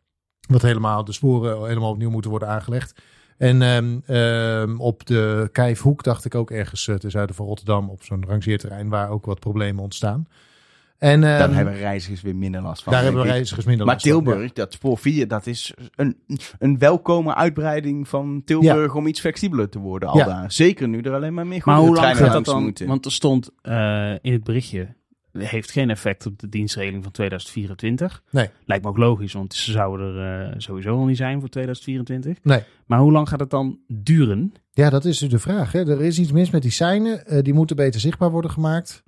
Wat 0.48 0.62
helemaal, 0.62 1.04
de 1.04 1.12
sporen 1.12 1.68
helemaal 1.68 1.90
opnieuw 1.90 2.10
moeten 2.10 2.30
worden 2.30 2.48
aangelegd. 2.48 3.00
En 3.38 3.62
ehm, 3.62 3.98
ehm, 4.06 4.80
op 4.80 5.06
de 5.06 5.48
Kijfhoek 5.52 6.02
dacht 6.02 6.24
ik 6.24 6.34
ook 6.34 6.50
ergens 6.50 6.88
eh, 6.88 6.94
ten 6.94 7.10
zuiden 7.10 7.34
van 7.36 7.46
Rotterdam. 7.46 7.90
Op 7.90 8.02
zo'n 8.02 8.24
rangeerterrein 8.28 8.88
waar 8.88 9.10
ook 9.10 9.24
wat 9.26 9.40
problemen 9.40 9.82
ontstaan. 9.82 10.26
En 10.98 11.24
ehm, 11.24 11.38
Dan 11.38 11.52
hebben 11.52 11.74
reizigers 11.74 12.22
weer 12.22 12.36
minder 12.36 12.62
last 12.62 12.82
van. 12.82 12.92
daar 12.92 13.02
hebben 13.02 13.22
ik. 13.22 13.28
reizigers 13.30 13.66
minder 13.66 13.86
Maar 13.86 13.94
last 13.94 14.08
van. 14.08 14.22
Tilburg, 14.24 14.52
dat 14.52 14.72
spoor 14.72 14.98
4, 14.98 15.28
dat 15.28 15.46
is 15.46 15.74
een, 15.94 16.16
een 16.58 16.78
welkome 16.78 17.34
uitbreiding 17.34 18.08
van 18.08 18.42
Tilburg 18.44 18.94
om 18.94 19.06
iets 19.06 19.20
flexibeler 19.20 19.68
te 19.68 19.78
worden 19.78 20.08
al 20.08 20.18
Ja. 20.18 20.24
daar. 20.24 20.52
Zeker 20.52 20.88
nu 20.88 21.00
er 21.00 21.14
alleen 21.14 21.34
maar 21.34 21.46
meer 21.46 21.62
Maar 21.64 21.74
goede 21.76 21.90
hoe 21.90 21.96
lang 22.00 22.06
treinen 22.14 22.24
gaat 22.24 22.32
dat 22.32 22.46
langs 22.46 22.50
dan? 22.50 22.62
moeten. 22.62 22.86
Want 22.86 23.04
er 23.04 23.12
stond 23.12 23.50
eh, 23.62 24.12
in 24.20 24.32
het 24.32 24.44
berichtje, 24.44 24.88
heeft 25.38 25.70
geen 25.70 25.90
effect 25.90 26.26
op 26.26 26.38
de 26.38 26.48
dienstregeling 26.48 27.02
van 27.02 27.12
2024. 27.12 28.22
Nee. 28.30 28.48
Lijkt 28.64 28.84
me 28.84 28.90
ook 28.90 28.96
logisch, 28.96 29.32
want 29.32 29.54
ze 29.54 29.72
zouden 29.72 30.16
er 30.16 30.50
eh, 30.50 30.54
sowieso 30.58 30.96
al 30.96 31.04
niet 31.04 31.16
zijn 31.16 31.40
voor 31.40 31.48
2024. 31.48 32.44
Nee. 32.44 32.62
Maar 32.86 32.98
hoe 32.98 33.12
lang 33.12 33.28
gaat 33.28 33.40
het 33.40 33.50
dan 33.50 33.78
duren? 33.88 34.52
Ja, 34.70 34.90
dat 34.90 35.04
is 35.04 35.18
dus 35.18 35.30
de 35.30 35.38
vraag. 35.38 35.72
Hè. 35.72 35.90
Er 35.90 36.00
is 36.02 36.18
iets 36.18 36.32
mis 36.32 36.50
met 36.50 36.62
die 36.62 36.70
seinen. 36.70 37.26
Eh, 37.26 37.42
die 37.42 37.54
moeten 37.54 37.76
beter 37.76 38.00
zichtbaar 38.00 38.30
worden 38.30 38.50
gemaakt. 38.50 39.02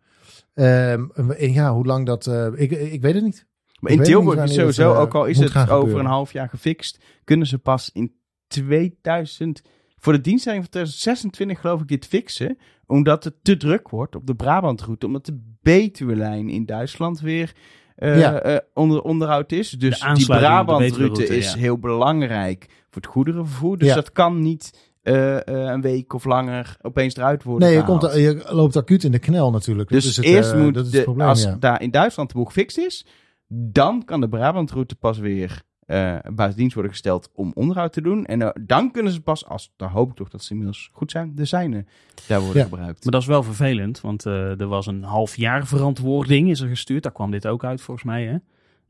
Ehm, 0.54 1.04
en 1.30 1.52
ja, 1.52 1.72
hoe 1.72 1.86
lang 1.86 2.06
dat... 2.06 2.26
eh, 2.26 2.46
ik, 2.54 2.70
ik 2.70 3.00
weet 3.02 3.14
het 3.14 3.24
niet. 3.24 3.46
maar 3.80 3.92
in 3.92 4.02
Tilburg 4.02 4.42
is 4.42 4.54
sowieso, 4.54 4.90
het, 4.90 4.98
ook 4.98 5.14
al 5.14 5.24
is 5.24 5.38
het 5.38 5.56
over 5.56 5.60
gebeuren. 5.60 5.98
een 5.98 6.10
half 6.10 6.32
jaar 6.32 6.48
gefixt, 6.48 7.00
kunnen 7.24 7.46
ze 7.46 7.58
pas 7.58 7.90
in 7.92 8.12
2000, 8.46 9.62
voor 9.96 10.12
de 10.12 10.20
dienstregeling 10.20 10.68
van 10.72 10.72
2026 10.72 11.60
geloof 11.60 11.80
ik 11.80 11.88
dit 11.88 12.06
fixen. 12.06 12.58
Omdat 12.86 13.24
het 13.24 13.34
te 13.42 13.56
druk 13.56 13.88
wordt 13.88 14.16
op 14.16 14.26
de 14.26 14.34
Brabantroute. 14.34 15.06
Omdat 15.06 15.26
de 15.26 15.40
Betuwe-lijn 15.62 16.48
in 16.48 16.66
Duitsland 16.66 17.20
weer 17.20 17.52
eh, 17.96 18.18
Ja. 18.18 18.40
eh, 18.40 18.56
onder 18.74 19.02
onderhoud 19.02 19.52
is. 19.52 19.70
Dus 19.70 20.00
die 20.00 20.14
de 20.18 20.24
Brabantroute 20.24 21.26
is 21.26 21.52
ja. 21.52 21.58
heel 21.58 21.78
belangrijk 21.78 22.66
voor 22.90 23.02
het 23.02 23.06
goederenvervoer. 23.10 23.78
Dus 23.78 23.88
Ja. 23.88 23.94
dat 23.94 24.12
kan 24.12 24.40
niet 24.40 24.94
eh, 25.02 25.36
eh, 25.36 25.42
een 25.46 25.80
week 25.80 26.12
of 26.12 26.24
langer 26.24 26.76
opeens 26.82 27.16
eruit 27.16 27.42
worden 27.42 27.68
Nee, 27.68 27.76
je, 27.76 27.84
komt, 27.84 28.02
je 28.02 28.42
loopt 28.48 28.76
acuut 28.76 29.04
in 29.04 29.12
de 29.12 29.18
knel 29.18 29.50
natuurlijk. 29.50 29.90
Dat 29.90 30.00
Dus 30.00 30.10
is 30.10 30.16
het, 30.16 30.24
eerst 30.26 30.52
eh, 30.52 30.60
moet 30.60 30.74
dat 30.74 30.84
is 30.84 30.90
de, 30.90 30.96
het 30.96 31.04
probleem, 31.06 31.28
als 31.28 31.42
ja. 31.42 31.56
daar 31.60 31.82
in 31.82 31.90
Duitsland 31.90 32.28
de 32.28 32.34
boel 32.34 32.44
gefixt 32.44 32.78
is, 32.78 33.06
dan 33.48 34.04
kan 34.04 34.20
de 34.20 34.28
Brabantroute 34.28 34.96
pas 34.96 35.18
weer 35.18 35.62
eh, 35.86 36.16
buiten 36.34 36.58
dienst 36.58 36.74
worden 36.74 36.92
gesteld 36.92 37.30
om 37.34 37.52
onderhoud 37.54 37.92
te 37.92 38.00
doen. 38.00 38.24
En 38.24 38.42
eh, 38.42 38.48
dan 38.60 38.90
kunnen 38.90 39.12
ze 39.12 39.20
pas, 39.20 39.46
als, 39.46 39.72
daar 39.76 39.90
hoop 39.90 40.10
ik 40.10 40.16
toch 40.16 40.28
dat 40.28 40.42
ze 40.42 40.50
inmiddels 40.50 40.90
goed 40.92 41.10
zijn, 41.10 41.32
de 41.34 41.44
zijne 41.44 41.84
daar 42.26 42.40
worden 42.40 42.62
Ja. 42.62 42.68
gebruikt. 42.68 43.02
Maar 43.04 43.12
dat 43.12 43.22
is 43.22 43.28
wel 43.28 43.42
vervelend, 43.42 44.00
want 44.00 44.26
eh, 44.26 44.60
er 44.60 44.66
was 44.66 44.86
een 44.86 45.02
half 45.02 45.36
jaar 45.36 45.66
verantwoording 45.66 46.50
is 46.50 46.60
er 46.60 46.68
gestuurd. 46.68 47.02
Daar 47.02 47.12
kwam 47.12 47.30
dit 47.30 47.46
ook 47.46 47.64
uit 47.64 47.80
volgens 47.80 48.06
mij, 48.06 48.24
hè? 48.24 48.36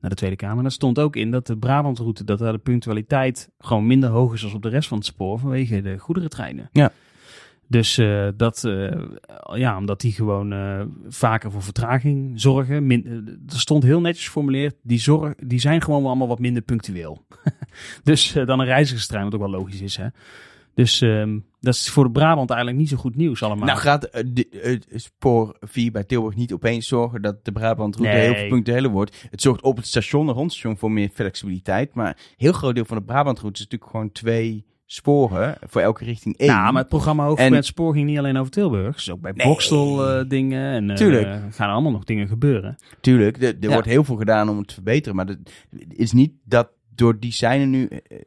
Naar 0.00 0.10
de 0.10 0.16
Tweede 0.16 0.36
Kamer. 0.36 0.62
Daar 0.62 0.72
stond 0.72 0.98
ook 0.98 1.16
in 1.16 1.30
dat 1.30 1.46
de 1.46 1.56
Brabantroute, 1.56 2.24
dat 2.24 2.38
daar 2.38 2.52
de 2.52 2.58
punctualiteit 2.58 3.50
gewoon 3.58 3.86
minder 3.86 4.08
hoog 4.10 4.34
is 4.34 4.40
dan 4.40 4.54
op 4.54 4.62
de 4.62 4.68
rest 4.68 4.88
van 4.88 4.98
het 4.98 5.06
spoor 5.06 5.38
vanwege 5.38 5.82
de 5.82 5.98
goederentreinen. 5.98 6.68
Ja. 6.72 6.92
Dus 7.68 7.98
eh, 7.98 8.28
dat, 8.36 8.64
eh, 8.64 9.02
ja, 9.54 9.76
omdat 9.76 10.00
die 10.00 10.12
gewoon 10.12 10.52
eh, 10.52 10.82
vaker 11.08 11.50
voor 11.50 11.62
vertraging 11.62 12.40
zorgen. 12.40 12.86
Min, 12.86 13.06
er 13.48 13.60
stond 13.60 13.82
heel 13.82 14.00
netjes 14.00 14.26
geformuleerd, 14.26 14.74
die, 14.82 14.98
zorg, 14.98 15.34
die 15.34 15.58
zijn 15.58 15.82
gewoon 15.82 16.00
wel 16.00 16.08
allemaal 16.08 16.28
wat 16.28 16.38
minder 16.38 16.62
punctueel. 16.62 17.26
dus 18.02 18.32
dan 18.32 18.60
een 18.60 18.66
reizigerstrein, 18.66 19.24
wat 19.24 19.34
ook 19.34 19.40
wel 19.40 19.50
logisch 19.50 19.80
is, 19.80 19.96
hè. 19.96 20.06
Dus 20.74 21.00
ehm, 21.00 21.38
dat 21.60 21.74
is 21.74 21.90
voor 21.90 22.04
de 22.04 22.10
Brabant 22.10 22.50
eigenlijk 22.50 22.80
niet 22.80 22.88
zo 22.88 22.96
goed 22.96 23.16
nieuws 23.16 23.42
allemaal. 23.42 23.66
Nou 23.66 23.78
gaat 23.78 24.02
de- 24.12 24.48
het 24.50 24.86
spoor 25.02 25.56
4 25.60 25.92
bij 25.92 26.04
Tilburg 26.04 26.34
niet 26.36 26.52
opeens 26.52 26.88
zorgen 26.88 27.22
dat 27.22 27.44
de 27.44 27.52
Brabantroute 27.52 28.12
Nee. 28.12 28.24
heel 28.24 28.34
veel 28.34 28.48
punctueler 28.48 28.90
wordt. 28.90 29.26
Het 29.30 29.42
zorgt 29.42 29.62
op 29.62 29.76
het 29.76 29.86
station, 29.86 30.26
rond 30.26 30.38
het 30.40 30.52
station, 30.52 30.76
voor 30.76 30.90
meer 30.90 31.08
flexibiliteit. 31.08 31.94
Maar 31.94 32.08
een 32.08 32.34
heel 32.36 32.52
groot 32.52 32.74
deel 32.74 32.84
van 32.84 32.96
de 32.96 33.02
Brabantroute 33.02 33.54
is 33.58 33.64
natuurlijk 33.64 33.90
gewoon 33.90 34.12
twee 34.12 34.64
sporen 34.86 35.56
voor 35.66 35.80
elke 35.80 36.04
richting 36.04 36.36
één. 36.36 36.48
Nou, 36.50 36.72
maar 36.72 36.80
het 36.80 36.88
programma 36.90 37.26
over 37.26 37.44
En- 37.44 37.50
met 37.50 37.66
spoor 37.66 37.92
ging 37.92 38.06
niet 38.06 38.18
alleen 38.18 38.36
over 38.36 38.50
Tilburg. 38.52 38.94
Dus 38.94 39.10
ook 39.10 39.20
bij 39.20 39.32
Nee. 39.34 39.46
Bokstel 39.46 40.08
eh, 40.08 40.28
dingen. 40.28 40.72
En 40.72 40.90
eh, 40.90 40.96
Tuurlijk. 40.96 41.26
er 41.26 41.42
gaan 41.52 41.70
allemaal 41.70 41.92
nog 41.92 42.04
dingen 42.04 42.28
gebeuren. 42.28 42.76
Tuurlijk, 43.00 43.36
er, 43.36 43.42
er 43.48 43.56
Ja. 43.60 43.68
wordt 43.68 43.86
heel 43.88 44.04
veel 44.04 44.16
gedaan 44.16 44.48
om 44.48 44.58
het 44.58 44.66
te 44.68 44.74
verbeteren. 44.74 45.16
Maar 45.16 45.26
het 45.26 45.38
is 45.88 46.12
niet 46.12 46.32
dat 46.44 46.68
door 46.94 47.18
die 47.18 47.32
seinen 47.32 47.70
nu... 47.70 47.86
eh, 47.86 48.18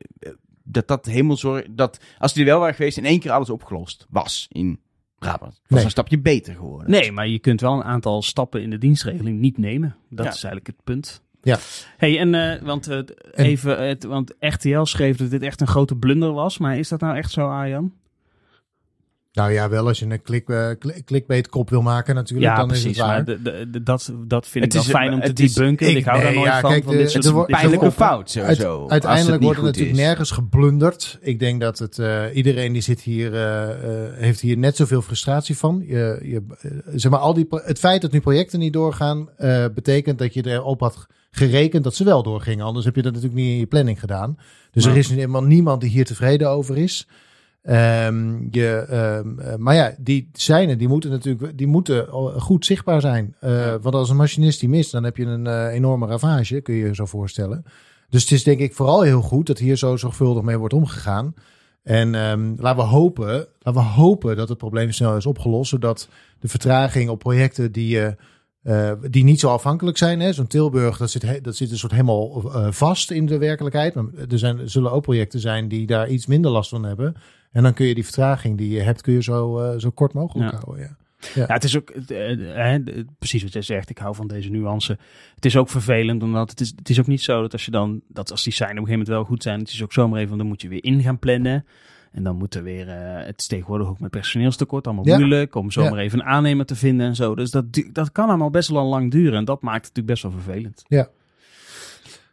dat 0.64 0.88
dat 0.88 1.06
helemaal 1.06 1.38
zorgt... 1.38 1.78
Dat 1.78 2.00
als 2.18 2.34
die 2.34 2.46
wel 2.46 2.60
waren 2.60 2.76
geweest, 2.76 2.98
in 2.98 3.06
één 3.06 3.20
keer 3.20 3.32
alles 3.32 3.50
opgelost 3.50 4.06
was 4.10 4.48
in 4.52 4.80
Brabant. 5.20 5.54
Was 5.62 5.70
Nee. 5.78 5.84
een 5.84 5.90
stapje 5.90 6.20
beter 6.20 6.56
geworden. 6.56 6.92
Nee, 6.92 7.12
maar 7.12 7.28
je 7.28 7.40
kunt 7.40 7.62
wel 7.62 7.74
een 7.74 7.84
aantal 7.84 8.22
stappen 8.22 8.62
in 8.62 8.70
de 8.70 8.78
dienstregeling 8.78 9.40
niet 9.40 9.58
nemen. 9.58 9.96
Dat 10.10 10.26
Ja. 10.26 10.32
is 10.32 10.44
eigenlijk 10.44 10.68
het 10.68 10.84
punt. 10.84 11.24
Ja. 11.50 11.60
Hey, 11.98 12.20
en 12.20 12.34
eh, 12.36 12.62
want, 12.62 12.88
eh, 12.88 13.00
even, 13.34 13.88
het, 13.88 14.04
want 14.04 14.34
RTL 14.40 14.84
schreef 14.84 15.18
dat 15.18 15.30
dit 15.30 15.42
echt 15.42 15.62
een 15.62 15.68
grote 15.68 15.96
blunder 15.96 16.32
was. 16.34 16.58
Maar 16.58 16.78
is 16.78 16.90
dat 16.90 17.00
nou 17.00 17.18
echt 17.18 17.32
zo, 17.32 17.48
Arjan? 17.50 17.94
Nou 19.34 19.52
ja, 19.52 19.70
wel 19.70 19.88
als 19.88 20.00
je 20.00 20.06
een 20.06 20.22
klik, 20.22 20.50
eh, 20.50 20.70
klik- 20.80 21.06
clickbait 21.06 21.50
kop 21.50 21.70
wil 21.70 21.82
maken 21.82 22.16
natuurlijk, 22.16 22.50
ja, 22.50 22.56
dan 22.56 22.68
precies. 22.68 22.86
is 22.86 22.98
het 22.98 23.06
waar. 23.06 23.26
De, 23.26 23.42
de, 23.42 23.70
de- 23.72 23.84
dat, 23.84 24.14
dat 24.28 24.48
vind 24.48 24.66
Het 24.66 24.74
ik 24.74 24.80
is 24.80 24.88
wel 24.88 24.96
een- 24.96 25.02
fijn 25.08 25.14
om 25.30 25.36
te 25.36 25.44
is- 25.44 25.54
debunken. 25.54 25.90
Ik, 25.90 25.98
ik- 25.98 26.06
hou 26.06 26.22
daar 26.22 26.34
nooit 26.34 26.46
ja, 26.46 26.60
van. 26.60 26.70
kijk, 26.70 26.84
van 26.84 26.92
de- 26.92 26.98
dit 26.98 27.14
het 27.14 27.24
dit 27.24 27.32
soort 27.32 27.48
Pijnlijke 27.48 27.92
fout 27.92 28.30
sowieso. 28.30 28.72
Uit- 28.72 28.82
als 28.82 28.92
uiteindelijk 28.92 29.44
wordt 29.44 29.58
er 29.58 29.64
natuurlijk 29.66 29.96
is. 29.98 30.04
nergens 30.04 30.32
geblunderd. 30.32 31.18
Ik 31.22 31.40
denk 31.40 31.62
dat 31.62 31.80
het, 31.80 32.00
eh, 32.00 32.24
iedereen 32.34 32.74
die 32.74 32.82
zit 32.82 33.02
hier, 33.02 33.34
eh, 33.34 33.70
eh, 34.06 34.14
heeft 34.14 34.40
hier 34.42 34.58
net 34.58 34.76
zoveel 34.76 35.02
frustratie 35.02 35.58
van. 35.58 35.84
Je, 35.88 36.20
je, 36.24 36.44
eh, 36.62 36.72
zeg 36.96 37.12
maar, 37.12 37.20
al 37.20 37.34
die, 37.34 37.48
het 37.50 37.80
feit 37.80 38.02
dat 38.02 38.12
nu 38.12 38.20
projecten 38.20 38.60
niet 38.60 38.74
doorgaan, 38.74 39.30
eh, 39.38 39.66
betekent 39.76 40.20
dat 40.20 40.34
je 40.34 40.46
erop 40.48 40.80
had 40.80 41.08
gerekend 41.32 41.84
dat 41.84 41.96
ze 41.96 42.04
wel 42.04 42.24
doorgingen. 42.24 42.66
Anders 42.66 42.86
heb 42.86 42.96
je 42.96 43.02
dat 43.02 43.14
natuurlijk 43.14 43.42
niet 43.42 43.52
in 43.52 43.60
je 43.60 43.66
planning 43.66 44.00
gedaan. 44.00 44.38
Dus 44.72 44.86
er 44.86 44.98
is 44.98 45.10
nu 45.10 45.16
helemaal 45.16 45.44
niemand 45.44 45.82
die 45.82 45.90
hier 45.90 46.06
tevreden 46.06 46.50
over 46.50 46.78
is. 46.78 47.08
Ehm, 47.62 48.48
je, 48.52 48.86
ehm, 48.90 49.40
eh, 49.40 49.56
maar 49.56 49.76
ja, 49.76 49.96
die 50.00 50.30
zijnen, 50.34 50.78
die 50.78 50.88
moeten 50.88 51.10
natuurlijk 51.10 51.58
die 51.58 51.68
moeten 51.68 52.10
al 52.10 52.40
goed 52.40 52.66
zichtbaar 52.66 53.02
zijn. 53.02 53.36
Eh, 53.40 53.76
Want 53.82 53.96
als 53.96 54.10
een 54.10 54.16
machinist 54.16 54.60
die 54.60 54.70
mist, 54.70 54.92
dan 54.92 55.04
heb 55.04 55.18
je 55.18 55.26
een 55.26 55.48
eh, 55.48 55.66
enorme 55.66 56.08
ravage, 56.08 56.62
kun 56.62 56.76
je 56.76 56.86
je 56.86 56.96
zo 56.96 57.06
voorstellen. 57.06 57.64
Dus 58.10 58.22
het 58.22 58.32
is 58.32 58.44
denk 58.44 58.60
ik 58.60 58.74
vooral 58.74 59.02
heel 59.02 59.22
goed 59.22 59.48
dat 59.48 59.58
hier 59.58 59.76
zo 59.78 59.98
zorgvuldig 59.98 60.44
mee 60.44 60.58
wordt 60.58 60.74
omgegaan. 60.74 61.34
En 61.84 62.16
ehm, 62.16 62.54
laten, 62.58 62.84
we 62.84 62.90
hopen, 62.90 63.48
laten 63.60 63.82
we 63.82 63.88
hopen 63.88 64.36
dat 64.36 64.50
het 64.50 64.58
probleem 64.58 64.92
snel 64.92 65.16
is 65.16 65.26
opgelost, 65.26 65.70
zodat 65.70 66.10
de 66.40 66.48
vertraging 66.48 67.10
op 67.10 67.20
projecten 67.20 67.72
die, 67.72 68.02
eh, 68.02 68.14
eh, 68.62 68.92
die 69.10 69.24
niet 69.24 69.40
zo 69.40 69.50
afhankelijk 69.50 69.98
zijn. 69.98 70.20
hè, 70.20 70.34
Zo'n 70.34 70.48
Tilburg, 70.48 70.98
dat 70.98 71.12
zit, 71.12 71.44
dat 71.44 71.56
zit 71.56 71.72
een 71.72 71.78
soort 71.78 71.92
helemaal 71.92 72.52
eh, 72.54 72.68
vast 72.72 73.12
in 73.12 73.26
de 73.26 73.38
werkelijkheid. 73.38 73.94
Maar 73.96 74.06
er, 74.30 74.40
zijn, 74.40 74.60
er 74.60 74.70
zullen 74.70 74.92
ook 74.92 75.04
projecten 75.04 75.40
zijn 75.40 75.68
die 75.68 75.88
daar 75.88 76.10
iets 76.10 76.26
minder 76.26 76.52
last 76.52 76.70
van 76.70 76.84
hebben. 76.84 77.16
En 77.52 77.64
dan 77.64 77.74
kun 77.74 77.86
je 77.86 77.94
die 77.96 78.04
vertraging 78.04 78.58
die 78.58 78.70
je 78.70 78.82
hebt, 78.82 79.02
kun 79.02 79.14
je 79.14 79.24
zo, 79.24 79.60
eh, 79.60 79.80
zo 79.80 79.90
kort 79.90 80.14
mogelijk 80.14 80.52
Ja. 80.52 80.60
houden. 80.64 80.84
Ja. 80.86 80.98
Ja, 81.36 81.46
het 81.54 81.64
is 81.64 81.78
ook, 81.78 81.90
eh, 81.90 82.32
eh, 82.32 82.76
eh, 82.76 83.06
precies 83.18 83.44
wat 83.44 83.54
jij 83.54 83.62
zegt, 83.62 83.90
ik 83.90 83.98
hou 83.98 84.16
van 84.16 84.28
deze 84.28 84.50
nuance. 84.50 84.98
Het 85.36 85.46
is 85.46 85.58
ook 85.58 85.70
vervelend, 85.70 86.24
omdat 86.24 86.50
het 86.50 86.60
is, 86.60 86.74
het 86.76 86.90
is 86.90 87.00
ook 87.00 87.08
niet 87.08 87.22
zo 87.22 87.42
dat 87.42 87.54
als 87.54 87.66
je 87.66 87.72
dan, 87.72 88.02
dat 88.08 88.32
als 88.32 88.44
die 88.44 88.54
zijn 88.54 88.70
op 88.72 88.78
een 88.78 88.84
gegeven 88.86 89.00
moment 89.06 89.18
wel 89.18 89.28
goed 89.36 89.44
zijn, 89.44 89.60
het 89.60 89.70
is 89.70 89.84
ook 89.84 89.94
zomaar 89.94 90.20
even, 90.20 90.38
dan 90.38 90.48
moet 90.48 90.62
je 90.62 90.68
weer 90.68 90.84
in 90.84 91.02
gaan 91.02 91.20
plannen. 91.20 91.66
En 92.12 92.24
dan 92.24 92.36
moet 92.36 92.56
er 92.56 92.64
weer, 92.64 92.90
eh, 92.90 93.26
het 93.26 93.40
is 93.40 93.48
tegenwoordig 93.48 93.88
ook 93.88 94.00
met 94.00 94.12
personeelstekort 94.12 94.86
allemaal 94.88 95.08
Ja. 95.08 95.18
moeilijk 95.18 95.56
om 95.56 95.72
zomaar 95.72 95.98
even 96.00 96.20
een 96.20 96.26
aannemer 96.26 96.66
te 96.66 96.76
vinden 96.76 97.08
en 97.08 97.16
zo. 97.16 97.36
Dus 97.36 97.52
dat, 97.52 97.66
dat 97.92 98.12
kan 98.12 98.28
allemaal 98.28 98.50
best 98.50 98.70
wel 98.70 98.86
lang 98.86 99.12
duren 99.12 99.38
en 99.38 99.46
dat 99.46 99.62
maakt 99.62 99.86
het 99.86 99.96
natuurlijk 99.96 100.08
best 100.22 100.24
wel 100.24 100.42
vervelend. 100.44 100.84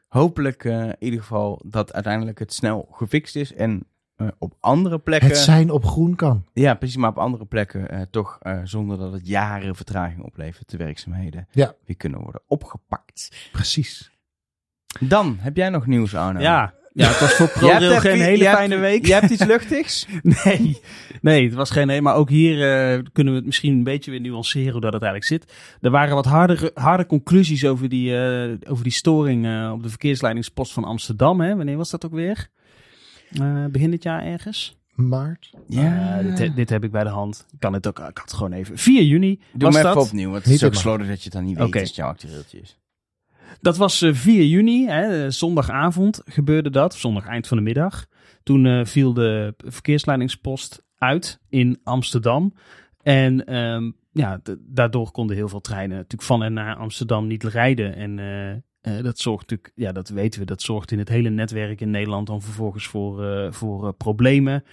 Hopelijk 0.09 0.65
eh, 0.65 0.85
in 0.85 0.97
ieder 0.99 1.21
geval 1.21 1.63
dat 1.65 1.93
uiteindelijk 1.93 2.39
het 2.39 2.53
snel 2.53 2.89
gefixt 2.91 3.37
is. 3.37 3.55
En 3.55 3.87
eh, 4.17 4.27
op 4.39 4.55
andere 4.61 4.99
plekken... 4.99 5.29
Het 5.29 5.39
zijn 5.39 5.71
op 5.71 5.85
groen 5.85 6.15
kan. 6.15 6.45
Ja, 6.53 6.75
precies. 6.75 6.97
Maar 6.97 7.11
op 7.11 7.19
andere 7.19 7.45
plekken 7.47 7.89
eh, 7.91 8.01
toch 8.11 8.39
eh, 8.41 8.61
zonder 8.65 8.99
dat 8.99 9.13
het 9.13 9.27
jaren 9.29 9.75
vertraging 9.77 10.23
oplevert. 10.25 10.71
De 10.71 10.77
werkzaamheden 10.77 11.47
Ja. 11.51 11.75
weer 11.85 11.97
kunnen 11.97 12.21
worden 12.21 12.43
opgepakt. 12.47 13.49
Precies. 13.53 14.11
Dan, 15.01 15.37
heb 15.41 15.57
jij 15.57 15.69
nog 15.69 15.87
nieuws, 15.87 16.15
Arno? 16.15 16.41
Ja, 16.41 16.75
ja, 16.97 17.09
het 17.09 17.21
was 17.21 17.33
voor 17.33 17.49
ProRail 17.59 18.01
geen 18.01 18.21
hele 18.21 18.45
hebt- 18.45 18.57
fijne 18.57 18.77
week. 18.77 19.07
Je 19.07 19.13
hebt 19.13 19.31
iets 19.31 19.45
luchtigs? 19.55 20.07
Nee, 20.23 20.81
nee, 21.21 21.45
het 21.45 21.55
was 21.55 21.71
geen 21.71 21.87
nee. 21.87 22.01
Maar 22.03 22.15
ook 22.15 22.29
hier 22.31 22.53
eh, 22.95 23.03
kunnen 23.13 23.33
we 23.33 23.39
het 23.39 23.47
misschien 23.47 23.73
een 23.73 23.83
beetje 23.85 24.11
weer 24.11 24.21
nuanceren 24.21 24.73
hoe 24.73 24.81
dat 24.81 24.93
het 24.93 25.03
eigenlijk 25.03 25.33
zit. 25.43 25.53
Er 25.81 25.91
waren 25.91 26.15
wat 26.15 26.25
harde, 26.25 26.71
harde 26.75 27.07
conclusies 27.07 27.65
over 27.67 27.89
die, 27.89 28.17
eh, 28.19 28.71
over 28.71 28.83
die 28.85 28.93
storing 28.93 29.47
eh, 29.47 29.71
op 29.75 29.83
de 29.83 29.89
verkeersleidingspost 29.89 30.73
van 30.73 30.85
Amsterdam. 30.85 31.41
Hè? 31.41 31.57
Wanneer 31.57 31.77
was 31.77 31.91
dat 31.91 32.05
ook 32.07 32.13
weer? 32.13 32.49
Eh, 33.41 33.65
begin 33.71 33.91
dit 33.91 34.03
jaar 34.03 34.23
ergens? 34.25 34.77
Maart. 34.95 35.51
Eh, 35.71 36.19
dit, 36.23 36.39
he- 36.39 36.55
dit 36.55 36.71
heb 36.71 36.85
ik 36.85 36.91
bij 36.91 37.03
de 37.05 37.09
hand. 37.11 37.47
Ik 37.53 37.61
kan 37.61 37.73
het 37.73 37.87
ook, 37.87 37.99
ik 37.99 38.05
had 38.05 38.19
het 38.21 38.33
gewoon 38.33 38.53
even. 38.53 38.79
4 38.79 39.03
juni 39.03 39.41
Doe 39.53 39.71
dat. 39.71 39.79
even 39.85 40.01
opnieuw, 40.01 40.31
want 40.31 40.43
het 40.43 40.53
Niet 40.53 40.63
is 40.63 40.69
ook 40.69 40.75
slordig 40.75 41.07
dat 41.09 41.17
je 41.19 41.25
het 41.25 41.33
dan 41.33 41.45
niet 41.45 41.57
weet 41.57 41.67
Oké. 41.67 41.79
als 41.79 41.87
het 41.89 41.97
jouw 41.97 42.09
actueeltje 42.09 42.61
is. 42.61 42.79
Dat 43.61 43.77
was 43.77 44.03
eh, 44.03 44.15
4 44.15 44.45
juni, 44.45 44.87
hè, 44.87 45.25
eh, 45.25 45.31
zondagavond 45.31 46.23
gebeurde 46.25 46.71
dat, 46.71 46.95
zondag 46.95 47.27
eind 47.27 47.47
van 47.47 47.57
de 47.57 47.63
middag. 47.63 48.07
Toen 48.43 48.67
eh, 48.67 48.85
viel 48.85 49.13
de 49.13 49.55
verkeersleidingspost 49.57 50.83
uit 50.99 51.41
in 51.49 51.81
Amsterdam. 51.85 52.55
En 53.03 53.47
ehm, 53.47 53.91
ja, 54.13 54.41
daardoor 54.61 55.11
konden 55.11 55.37
heel 55.37 55.49
veel 55.49 55.61
treinen 55.61 55.97
natuurlijk 55.97 56.23
van 56.23 56.43
en 56.43 56.53
naar 56.53 56.77
Amsterdam 56.77 57.27
niet 57.27 57.45
rijden. 57.45 57.95
En 57.95 58.19
eh, 58.19 58.51
eh, 58.87 59.03
dat 59.03 59.19
zorgt 59.19 59.41
natuurlijk, 59.41 59.73
ja, 59.75 59.93
dat 59.93 60.09
weten 60.09 60.41
we, 60.41 60.47
dat 60.47 60.63
zorgt 60.63 60.91
in 60.91 60.99
het 60.99 61.09
hele 61.09 61.31
netwerk 61.31 61.81
in 61.81 61.91
Nederland 61.91 62.27
dan 62.27 62.43
vervolgens 62.43 62.87
voor, 62.87 63.25
eh, 63.25 63.53
voor 63.53 63.87
eh, 63.87 63.93
problemen. 63.97 64.65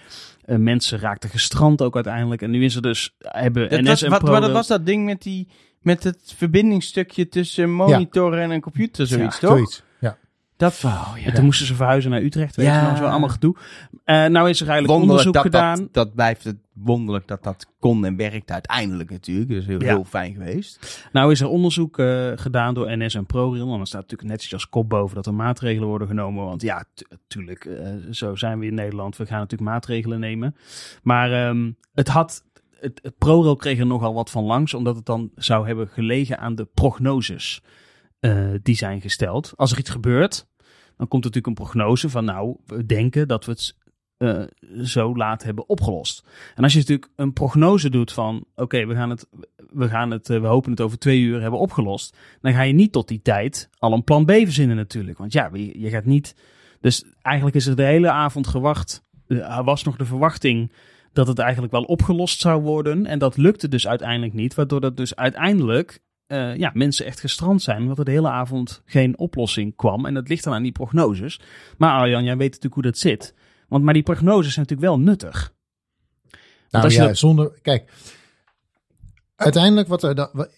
Eh, 0.44 0.56
mensen 0.56 0.98
raakten 0.98 1.30
gestrand 1.30 1.82
ook 1.82 1.94
uiteindelijk. 1.94 2.42
En 2.42 2.50
nu 2.50 2.64
is 2.64 2.74
er 2.74 2.82
dus, 2.82 3.14
hebben 3.18 3.70
Dat 3.70 3.80
NS 3.80 3.88
was, 3.88 4.02
en 4.02 4.10
wat, 4.10 4.22
wat 4.22 4.50
was 4.50 4.66
dat 4.66 4.86
ding 4.86 5.04
met, 5.04 5.22
die, 5.22 5.48
met 5.84 6.04
het 6.04 6.32
verbindingsstukje 6.36 7.28
tussen 7.28 7.70
monitor 7.72 8.38
en 8.38 8.50
een 8.50 8.60
computer, 8.60 9.06
zoiets, 9.06 9.40
Ja, 9.40 9.48
toch? 9.48 9.56
Zoiets. 9.56 9.82
Ja. 10.00 10.16
Dat, 10.56 10.80
oh, 10.84 11.12
ja. 11.16 11.24
En 11.26 11.34
toen 11.34 11.44
moesten 11.44 11.66
ze 11.66 11.74
verhuizen 11.74 12.10
naar 12.10 12.22
Utrecht, 12.22 12.56
weet 12.56 12.66
Ja. 12.66 12.90
je 12.90 12.96
zo 12.96 13.04
allemaal 13.04 13.28
gedoe. 13.28 13.56
Eh, 14.04 14.24
nou 14.26 14.48
is 14.48 14.60
er 14.60 14.68
eigenlijk 14.68 14.98
Wonderlijk 14.98 15.00
onderzoek 15.00 15.32
dat, 15.32 15.42
gedaan. 15.42 15.78
dat, 15.78 15.92
dat 15.92 16.14
blijft 16.14 16.44
het 16.44 16.56
wonderlijk 16.72 17.28
dat 17.28 17.42
dat 17.42 17.66
kon 17.78 18.04
en 18.04 18.16
werkt 18.16 18.50
uiteindelijk 18.50 19.10
natuurlijk. 19.10 19.48
Dus 19.48 19.66
heel, 19.66 19.80
Ja. 19.80 19.86
heel 19.86 20.04
fijn 20.04 20.32
geweest. 20.32 21.06
Nou 21.12 21.32
is 21.32 21.40
er 21.40 21.48
onderzoek 21.48 21.98
eh, 21.98 22.32
gedaan 22.34 22.74
door 22.74 22.96
NS 22.98 23.14
en 23.14 23.26
ProRail. 23.26 23.70
En 23.70 23.76
dan 23.76 23.86
staat 23.86 24.00
natuurlijk 24.00 24.30
netjes 24.30 24.52
als 24.52 24.68
kop 24.68 24.88
boven 24.88 25.14
dat 25.14 25.26
er 25.26 25.34
maatregelen 25.34 25.88
worden 25.88 26.08
genomen. 26.08 26.44
Want 26.44 26.62
ja, 26.62 26.84
natuurlijk, 27.10 27.68
zo 28.10 28.34
zijn 28.36 28.58
we 28.58 28.66
in 28.66 28.74
Nederland. 28.74 29.16
We 29.16 29.26
gaan 29.26 29.38
natuurlijk 29.40 29.70
maatregelen 29.70 30.20
nemen. 30.20 30.56
Maar 31.02 31.32
ehm, 31.48 31.70
het 31.94 32.08
had... 32.08 32.42
Het, 32.84 33.00
het 33.02 33.18
ProRail 33.18 33.56
kreeg 33.56 33.78
er 33.78 33.86
nogal 33.86 34.14
wat 34.14 34.30
van 34.30 34.44
langs, 34.44 34.74
omdat 34.74 34.96
het 34.96 35.06
dan 35.06 35.30
zou 35.34 35.66
hebben 35.66 35.88
gelegen 35.88 36.38
aan 36.38 36.54
de 36.54 36.64
prognoses 36.64 37.62
eh, 38.20 38.48
die 38.62 38.76
zijn 38.76 39.00
gesteld. 39.00 39.52
Als 39.56 39.72
er 39.72 39.78
iets 39.78 39.90
gebeurt, 39.90 40.46
dan 40.96 41.08
komt 41.08 41.24
natuurlijk 41.24 41.46
een 41.46 41.64
prognose 41.64 42.10
van 42.10 42.24
nou, 42.24 42.56
we 42.66 42.86
denken 42.86 43.28
dat 43.28 43.44
we 43.44 43.52
het 43.52 43.76
eh, 44.16 44.42
zo 44.84 45.16
laat 45.16 45.42
hebben 45.42 45.68
opgelost. 45.68 46.26
En 46.54 46.62
als 46.62 46.72
je 46.72 46.78
natuurlijk 46.78 47.10
een 47.16 47.32
prognose 47.32 47.90
doet 47.90 48.12
van 48.12 48.44
oké, 48.54 48.86
we 48.86 48.94
gaan 48.94 49.10
het, 49.10 49.28
we 49.56 49.88
gaan 49.88 50.10
het, 50.10 50.30
eh, 50.30 50.40
we 50.40 50.46
hopen 50.46 50.70
het 50.70 50.80
over 50.80 50.98
twee 50.98 51.20
uur 51.20 51.40
hebben 51.40 51.60
opgelost, 51.60 52.16
dan 52.40 52.52
ga 52.52 52.62
je 52.62 52.72
niet 52.72 52.92
tot 52.92 53.08
die 53.08 53.22
tijd 53.22 53.70
al 53.78 53.92
een 53.92 54.04
plan 54.04 54.24
B 54.24 54.30
verzinnen 54.30 54.76
natuurlijk. 54.76 55.18
Want 55.18 55.32
ja, 55.32 55.50
je, 55.52 55.80
je 55.80 55.90
gaat 55.90 56.04
niet. 56.04 56.36
Dus 56.80 57.04
eigenlijk 57.22 57.56
is 57.56 57.66
er 57.66 57.76
de 57.76 57.82
hele 57.82 58.10
avond 58.10 58.46
gewacht. 58.46 59.02
Er 59.26 59.64
was 59.64 59.84
nog 59.84 59.96
de 59.96 60.04
verwachting 60.04 60.72
dat 61.14 61.26
het 61.26 61.38
eigenlijk 61.38 61.72
wel 61.72 61.82
opgelost 61.82 62.40
zou 62.40 62.62
worden. 62.62 63.06
En 63.06 63.18
dat 63.18 63.36
lukte 63.36 63.68
dus 63.68 63.86
uiteindelijk 63.88 64.32
niet. 64.32 64.54
Waardoor 64.54 64.80
dat 64.80 64.96
dus 64.96 65.16
uiteindelijk 65.16 65.98
eh, 66.26 66.56
ja, 66.56 66.70
mensen 66.74 67.06
echt 67.06 67.20
gestrand 67.20 67.62
zijn. 67.62 67.82
Omdat 67.82 67.98
er 67.98 68.04
de 68.04 68.10
hele 68.10 68.28
avond 68.30 68.82
geen 68.84 69.18
oplossing 69.18 69.76
kwam. 69.76 70.06
En 70.06 70.14
dat 70.14 70.28
ligt 70.28 70.44
dan 70.44 70.54
aan 70.54 70.62
die 70.62 70.72
prognoses. 70.72 71.40
Maar 71.78 71.90
Arjan, 71.98 72.24
jij 72.24 72.36
weet 72.36 72.46
natuurlijk 72.46 72.74
hoe 72.74 72.82
dat 72.82 72.98
zit. 72.98 73.34
Want, 73.68 73.84
maar 73.84 73.94
die 73.94 74.02
prognoses 74.02 74.52
zijn 74.54 74.66
natuurlijk 74.68 74.96
wel 74.96 75.06
nuttig. 75.06 75.52
Nou 76.70 76.90
ja, 76.90 77.06
dat- 77.06 77.16
zonder. 77.16 77.58
Kijk. 77.62 77.90
Uiteindelijk 79.36 79.88
wat 79.88 80.02
er 80.02 80.14
dan. 80.14 80.48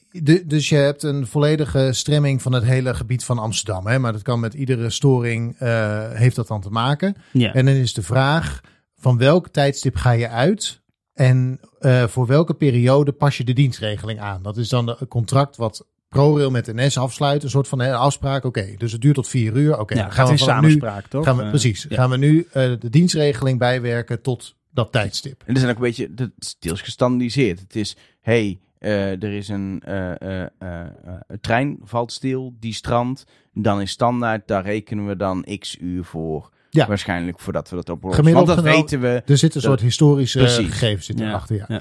Dus 0.47 0.69
je 0.69 0.77
hebt 0.77 1.03
een 1.03 1.27
volledige 1.27 1.89
stremming 1.93 2.43
van 2.43 2.53
het 2.53 2.65
hele 2.65 2.95
gebied 2.95 3.25
van 3.25 3.39
Amsterdam. 3.39 3.87
Hè? 3.87 3.99
Maar 3.99 4.13
dat 4.13 4.23
kan 4.23 4.41
met 4.41 4.55
iedere 4.55 4.91
storing. 4.91 5.57
eh, 5.59 6.11
heeft 6.13 6.37
dat 6.37 6.49
dan 6.49 6.61
te 6.61 6.71
maken. 6.71 7.17
Ja. 7.33 7.53
En 7.53 7.65
dan 7.67 7.75
is 7.75 7.95
de 7.95 8.03
vraag: 8.03 8.61
van 8.99 9.19
welk 9.19 9.49
tijdstip 9.49 9.97
ga 9.97 10.11
je 10.11 10.29
uit? 10.29 10.81
En 11.13 11.61
eh, 11.79 12.07
voor 12.07 12.27
welke 12.27 12.55
periode 12.55 13.13
pas 13.13 13.37
je 13.37 13.45
de 13.45 13.53
dienstregeling 13.53 14.21
aan? 14.21 14.43
Dat 14.43 14.57
is 14.57 14.69
dan 14.69 14.87
de- 14.87 14.97
het 14.99 15.09
contract 15.09 15.57
wat 15.57 15.87
ProRail 16.09 16.51
met 16.51 16.67
NS 16.75 16.99
afsluit. 16.99 17.43
Een 17.43 17.51
soort 17.51 17.69
van 17.69 17.79
hè, 17.81 17.95
afspraak. 17.95 18.45
Oké, 18.45 18.75
dus 18.77 18.93
het 18.93 19.01
duurt 19.01 19.15
tot 19.15 19.29
vier 19.29 19.57
uur. 19.57 19.79
Oké, 19.79 19.95
ja, 19.95 20.07
in 20.07 20.13
vanaf 20.13 20.31
nu. 20.31 20.37
samenspraak, 20.39 21.07
toch? 21.07 21.25
Gaan 21.25 21.37
we, 21.37 21.43
Eh, 21.43 21.49
precies. 21.49 21.87
ja. 21.89 21.97
Gaan 21.97 22.11
we 22.11 22.17
nu 22.17 22.47
eh, 22.53 22.73
de 22.79 22.91
dienstregeling 22.91 23.59
bijwerken 23.59 24.23
tot 24.23 24.55
dat 24.71 24.93
tijdstip? 24.93 25.43
En 25.47 25.53
er 25.55 25.61
zijn 25.61 25.71
ook 25.71 25.77
een 25.77 25.83
beetje, 25.83 26.15
dat 26.15 26.31
is 26.39 26.57
deels 26.59 26.81
gestandardiseerd. 26.81 27.61
Het 27.61 27.77
is, 27.77 27.97
hey, 28.21 28.61
eh, 28.79 29.23
er 29.23 29.33
is 29.33 29.49
een 29.49 29.83
eh, 29.85 30.21
eh, 30.21 30.47
eh, 30.59 30.81
eh, 30.81 30.87
een 31.27 31.41
trein 31.41 31.79
valt 31.83 32.13
stil, 32.13 32.55
die 32.61 32.75
strand. 32.75 33.25
Dan 33.53 33.81
is 33.81 33.91
standaard, 33.91 34.49
daar 34.49 34.65
rekenen 34.65 35.07
we 35.07 35.17
dan 35.17 35.47
x 35.59 35.77
uur 35.81 36.05
voor. 36.05 36.51
Ja. 36.77 36.87
Waarschijnlijk 36.87 37.41
voordat 37.41 37.71
we 37.71 37.77
dat 37.77 37.89
oplossen. 37.89 38.25
Gemiddeld 38.25 38.47
Want 38.49 38.65
dat 38.67 38.75
weten 38.75 39.01
we. 39.01 39.23
Er 39.27 39.39
zit 39.39 39.55
een 39.55 39.61
soort 39.61 39.81
historische 39.81 40.39
Precies. 40.39 40.69
gegevens 40.69 41.07
Ja, 41.07 41.29
erachter. 41.29 41.57
Ja. 41.57 41.65
ja. 41.69 41.81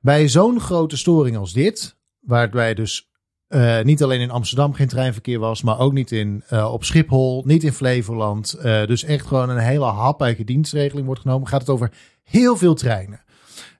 Bij 0.00 0.28
zo'n 0.28 0.60
grote 0.60 0.96
storing 0.96 1.36
als 1.36 1.52
dit, 1.52 1.96
waarbij 2.20 2.74
dus 2.74 3.08
eh, 3.48 3.82
niet 3.82 4.02
alleen 4.02 4.20
in 4.20 4.30
Amsterdam 4.30 4.72
geen 4.72 4.88
treinverkeer 4.88 5.38
was, 5.38 5.62
maar 5.62 5.78
ook 5.78 5.92
niet 5.92 6.12
in, 6.12 6.42
eh, 6.48 6.72
op 6.72 6.84
Schiphol, 6.84 7.42
niet 7.46 7.62
in 7.64 7.72
Flevoland. 7.72 8.52
eh, 8.52 8.86
dus 8.86 9.04
echt 9.04 9.26
gewoon 9.26 9.50
een 9.50 9.58
hele 9.58 9.84
haprijke 9.84 10.44
dienstregeling 10.44 11.06
wordt 11.06 11.20
genomen. 11.20 11.48
Gaat 11.48 11.60
het 11.60 11.70
over 11.70 11.90
heel 12.22 12.56
veel 12.56 12.74
treinen. 12.74 13.22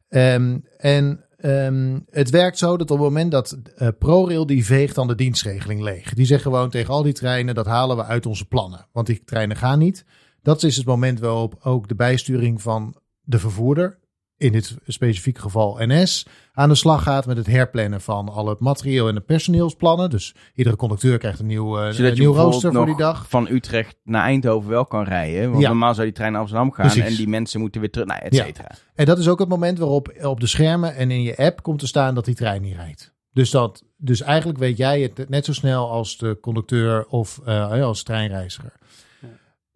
Ehm, 0.09 0.59
en 0.77 1.25
ehm, 1.37 1.99
het 2.11 2.31
werkt 2.31 2.59
zo 2.59 2.77
dat 2.77 2.91
op 2.91 2.99
het 2.99 3.07
moment 3.07 3.31
dat 3.31 3.59
eh, 3.77 3.89
ProRail 3.99 4.47
die 4.47 4.65
veegt 4.65 4.95
dan 4.95 5.07
de 5.07 5.15
dienstregeling 5.15 5.83
leeg. 5.83 6.15
Die 6.15 6.27
zeggen 6.27 6.51
gewoon 6.51 6.71
tegen 6.71 6.95
al 6.95 7.03
die 7.03 7.13
treinen, 7.13 7.55
dat 7.55 7.67
halen 7.67 7.97
we 7.97 8.05
uit 8.05 8.27
onze 8.27 8.45
plannen. 8.45 8.87
Want 8.93 9.07
die 9.07 9.23
treinen 9.25 9.57
gaan 9.57 9.79
niet. 9.79 10.05
Dat 10.45 10.63
is 10.63 10.77
het 10.77 10.87
moment 10.87 11.21
waarop 11.21 11.55
ook 11.63 11.89
de 11.89 11.95
bijsturing 11.95 12.63
van 12.63 12.95
de 13.23 13.39
vervoerder, 13.39 13.99
in 14.37 14.53
dit 14.53 14.77
specifieke 14.87 15.41
geval 15.41 15.77
NS, 15.79 16.27
aan 16.53 16.69
de 16.69 16.75
slag 16.75 17.03
gaat 17.03 17.27
met 17.27 17.37
het 17.37 17.47
herplannen 17.47 18.01
van 18.01 18.29
al 18.29 18.47
het 18.49 18.61
materieel 18.61 19.09
en 19.09 19.15
de 19.15 19.21
personeelsplannen. 19.21 20.11
Dus 20.11 20.35
iedere 20.55 20.77
conducteur 20.77 21.19
krijgt 21.19 21.39
een 21.39 21.47
nieuw, 21.47 21.79
eh, 21.79 21.99
een 21.99 22.19
nieuw 22.19 22.35
rooster 22.35 22.73
voor 22.73 22.87
die 22.87 22.97
dag. 22.97 23.29
van 23.29 23.49
Utrecht 23.51 23.97
naar 24.05 24.23
Eindhoven 24.25 24.71
wel 24.71 24.85
kan 24.87 25.05
rijden. 25.05 25.51
Want 25.51 25.63
Ja. 25.63 25.69
normaal 25.69 25.95
zou 25.95 26.07
die 26.07 26.15
trein 26.17 26.33
naar 26.33 26.41
Amsterdam 26.41 26.73
gaan 26.73 26.87
Precies. 26.87 27.11
en 27.11 27.17
die 27.17 27.29
mensen 27.29 27.61
moeten 27.61 27.81
weer 27.81 27.91
terug, 27.91 28.07
nou, 28.09 28.21
et 28.23 28.35
Ja. 28.35 28.45
cetera. 28.45 28.71
En 28.95 29.05
dat 29.07 29.19
is 29.19 29.29
ook 29.29 29.39
het 29.39 29.49
moment 29.49 29.79
waarop 29.79 30.13
op 30.23 30.41
de 30.41 30.47
schermen 30.47 30.95
en 30.97 31.11
in 31.11 31.23
je 31.23 31.37
app 31.37 31.63
komt 31.63 31.79
te 31.79 31.87
staan 31.87 32.15
dat 32.15 32.25
die 32.25 32.35
trein 32.35 32.63
niet 32.63 32.75
rijdt. 32.77 33.13
Dus, 33.33 33.51
dat, 33.51 33.83
dus 33.97 34.21
eigenlijk 34.21 34.59
weet 34.59 34.77
jij 34.77 35.01
het 35.01 35.29
net 35.29 35.45
zo 35.45 35.53
snel 35.53 35.91
als 35.91 36.17
de 36.19 36.39
conducteur 36.41 37.07
of 37.07 37.41
eh, 37.45 37.83
als 37.83 38.03
treinreiziger. 38.03 38.73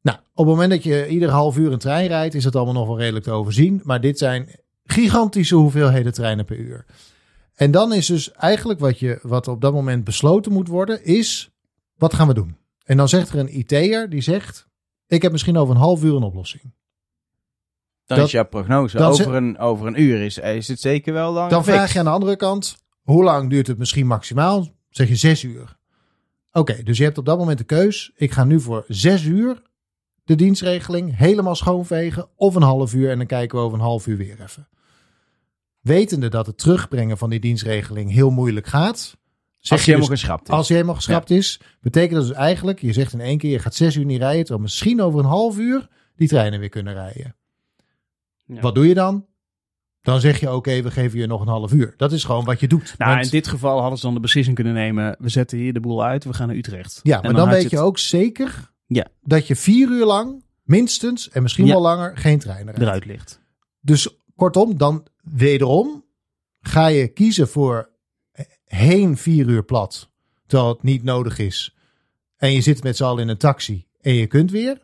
Nou, 0.01 0.19
op 0.19 0.47
het 0.47 0.55
moment 0.55 0.71
dat 0.71 0.83
je 0.83 1.09
ieder 1.09 1.31
half 1.31 1.57
uur 1.57 1.73
een 1.73 1.79
trein 1.79 2.07
rijdt, 2.07 2.35
is 2.35 2.45
het 2.45 2.57
allemaal 2.57 2.75
nog 2.75 2.87
wel 2.87 2.99
redelijk 2.99 3.25
te 3.25 3.31
overzien. 3.31 3.81
Maar 3.85 4.01
dit 4.01 4.19
zijn 4.19 4.49
gigantische 4.85 5.55
hoeveelheden 5.55 6.13
treinen 6.13 6.45
per 6.45 6.57
uur. 6.57 6.85
En 7.55 7.71
dan 7.71 7.93
is 7.93 8.07
dus 8.07 8.33
eigenlijk 8.33 8.81
wat, 8.81 8.99
je, 8.99 9.19
wat 9.23 9.49
op 9.49 9.61
dat 9.61 9.73
moment 9.73 10.05
besloten 10.05 10.53
moet 10.53 10.69
worden, 10.69 11.05
is 11.05 11.51
wat 11.97 12.15
gaan 12.15 12.29
we 12.29 12.35
doen? 12.35 12.57
En 12.85 12.97
dan 12.97 13.09
zegt 13.09 13.29
er 13.29 13.39
een 13.39 13.59
IT'er 13.59 14.11
die 14.11 14.21
zegt, 14.21 14.69
ik 15.07 15.23
heb 15.23 15.33
misschien 15.33 15.57
over 15.57 15.75
een 15.75 15.81
half 15.81 16.03
uur 16.03 16.15
een 16.15 16.23
oplossing. 16.23 16.63
Dan 18.07 18.17
Dat- 18.17 18.27
is 18.27 18.33
jouw 18.33 18.49
prognose 18.49 18.99
over 18.99 19.35
een, 19.35 19.59
over 19.59 19.87
een 19.87 20.03
uur. 20.03 20.21
Is, 20.23 20.39
is 20.39 20.69
het 20.69 20.81
zeker 20.81 21.13
wel 21.13 21.35
dan 21.35 21.49
Dan 21.49 21.65
vraag 21.65 21.93
je 21.93 21.99
aan 21.99 22.05
de 22.05 22.11
andere 22.11 22.37
kant, 22.37 22.77
hoe 23.03 23.25
lang 23.25 23.51
duurt 23.51 23.67
het 23.67 23.79
misschien 23.79 24.07
maximaal? 24.07 24.67
Zeg 24.89 25.09
je 25.09 25.17
zes 25.17 25.43
uur. 25.43 25.77
Oké, 26.53 26.83
dus 26.83 26.99
je 26.99 27.05
hebt 27.05 27.19
op 27.19 27.25
dat 27.25 27.39
moment 27.39 27.59
de 27.59 27.65
keus. 27.65 28.13
Ik 28.15 28.33
ga 28.33 28.45
nu 28.45 28.61
voor 28.61 28.85
zes 28.89 29.25
uur 29.25 29.63
de 30.29 30.35
dienstregeling 30.35 31.17
helemaal 31.17 31.55
schoonvegen. 31.55 32.29
Of 32.37 32.55
een 32.55 32.63
half 32.63 32.95
uur 32.95 33.11
en 33.11 33.17
dan 33.19 33.27
kijken 33.27 33.59
we 33.59 33.65
over 33.65 33.79
een 33.79 33.85
half 33.85 34.07
uur 34.07 34.17
weer 34.17 34.43
even. 34.43 34.69
Wetende 35.81 36.29
dat 36.29 36.47
het 36.47 36.59
terugbrengen 36.59 37.19
van 37.19 37.31
die 37.31 37.41
dienstregeling 37.41 38.11
heel 38.13 38.31
moeilijk 38.31 38.67
gaat. 38.67 39.17
Zeg 39.59 39.73
Als 39.73 39.81
je 39.85 39.91
je 39.91 39.97
helemaal 39.97 40.09
dus, 40.09 40.21
geschrapt 40.21 40.49
is. 40.49 40.55
als 40.55 40.67
die 40.67 40.77
helemaal 40.77 40.97
geschrapt 40.99 41.31
is, 41.31 41.61
betekent 41.81 42.15
dat 42.19 42.27
dus 42.29 42.37
eigenlijk, 42.37 42.81
je 42.81 42.93
zegt 42.93 43.13
in 43.13 43.21
één 43.21 43.39
keer, 43.39 43.51
je 43.51 43.59
gaat 43.59 43.75
zes 43.75 43.97
uur 43.97 44.05
niet 44.05 44.19
rijden, 44.21 44.41
terwijl 44.41 44.61
misschien 44.63 45.01
over 45.03 45.21
een 45.21 45.27
half 45.27 45.59
uur 45.59 45.89
die 46.17 46.29
treinen 46.29 46.61
weer 46.61 46.69
kunnen 46.69 46.95
rijden. 46.95 47.37
Ja. 48.45 48.61
Wat 48.61 48.75
doe 48.75 48.89
je 48.89 48.95
dan? 48.95 49.27
Dan 50.03 50.21
zeg 50.21 50.41
je, 50.41 50.53
oké, 50.53 50.83
we 50.83 50.91
geven 50.91 51.19
je 51.19 51.27
nog 51.27 51.41
een 51.41 51.49
half 51.49 51.73
uur. 51.73 51.95
Dat 51.97 52.13
is 52.13 52.25
gewoon 52.25 52.45
wat 52.45 52.61
je 52.61 52.69
doet. 52.69 52.95
Nou, 52.99 53.13
Want- 53.13 53.25
in 53.25 53.31
dit 53.31 53.47
geval 53.49 53.81
hadden 53.81 53.99
ze 53.99 54.05
dan 54.05 54.15
de 54.15 54.21
beslissing 54.21 54.55
kunnen 54.57 54.75
nemen. 54.75 55.17
We 55.19 55.29
zetten 55.29 55.59
hier 55.59 55.73
de 55.73 55.81
boel 55.81 56.05
uit, 56.05 56.25
we 56.25 56.33
gaan 56.35 56.47
naar 56.47 56.57
Utrecht. 56.57 57.01
ja, 57.03 57.21
maar 57.21 57.35
dan, 57.35 57.49
weet 57.49 57.71
je 57.71 57.77
het- 57.77 57.85
ook 57.85 57.99
zeker 57.99 58.71
Ja. 58.91 59.07
dat 59.23 59.47
je 59.47 59.57
vier 59.57 59.89
uur 59.89 60.05
lang, 60.05 60.45
minstens, 60.63 61.29
en 61.31 61.43
misschien 61.43 61.67
Ja. 61.67 61.73
wel 61.73 61.83
langer, 61.83 62.17
geen 62.17 62.41
rijdt. 62.41 62.79
eruit 62.79 63.05
ligt. 63.05 63.41
Dus 63.81 64.09
kortom, 64.37 64.77
dan 64.77 65.07
wederom 65.23 66.05
ga 66.61 66.87
je 66.87 67.09
kiezen 67.09 67.49
voor 67.49 67.91
heen 68.65 69.17
vier 69.17 69.47
uur 69.49 69.65
plat, 69.65 70.11
terwijl 70.47 70.73
het 70.73 70.83
niet 70.83 71.03
nodig 71.03 71.39
is. 71.39 71.77
En 72.37 72.53
je 72.53 72.61
zit 72.61 72.83
met 72.83 72.97
z'n 72.97 73.05
allen 73.05 73.23
in 73.23 73.29
een 73.29 73.37
taxi 73.37 73.87
en 74.01 74.15
je 74.15 74.27
kunt 74.27 74.51
weer. 74.51 74.83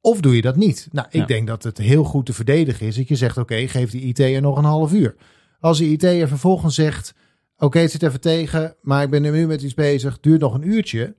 Of 0.00 0.20
doe 0.20 0.34
je 0.36 0.42
dat 0.42 0.56
niet? 0.56 0.88
Nou, 0.92 1.06
ik 1.10 1.20
Ja. 1.20 1.26
denk 1.26 1.46
dat 1.46 1.62
het 1.62 1.78
heel 1.78 2.04
goed 2.04 2.26
te 2.26 2.32
verdedigen 2.32 2.86
is 2.86 2.96
dat 2.96 3.08
je 3.08 3.16
zegt, 3.16 3.36
oké, 3.36 3.68
geef 3.68 3.90
die 3.90 4.02
IT'er 4.02 4.40
nog 4.40 4.58
een 4.58 4.64
half 4.64 4.92
uur. 4.92 5.16
Als 5.60 5.78
die 5.78 5.90
IT'er 5.90 6.28
vervolgens 6.28 6.74
zegt, 6.74 7.14
oké, 7.56 7.78
het 7.78 7.90
zit 7.90 8.02
even 8.02 8.20
tegen, 8.20 8.76
maar 8.82 9.02
ik 9.02 9.10
ben 9.10 9.22
nu 9.22 9.46
met 9.46 9.62
iets 9.62 9.74
bezig, 9.74 10.20
duurt 10.20 10.40
nog 10.40 10.54
een 10.54 10.68
uurtje. 10.68 11.16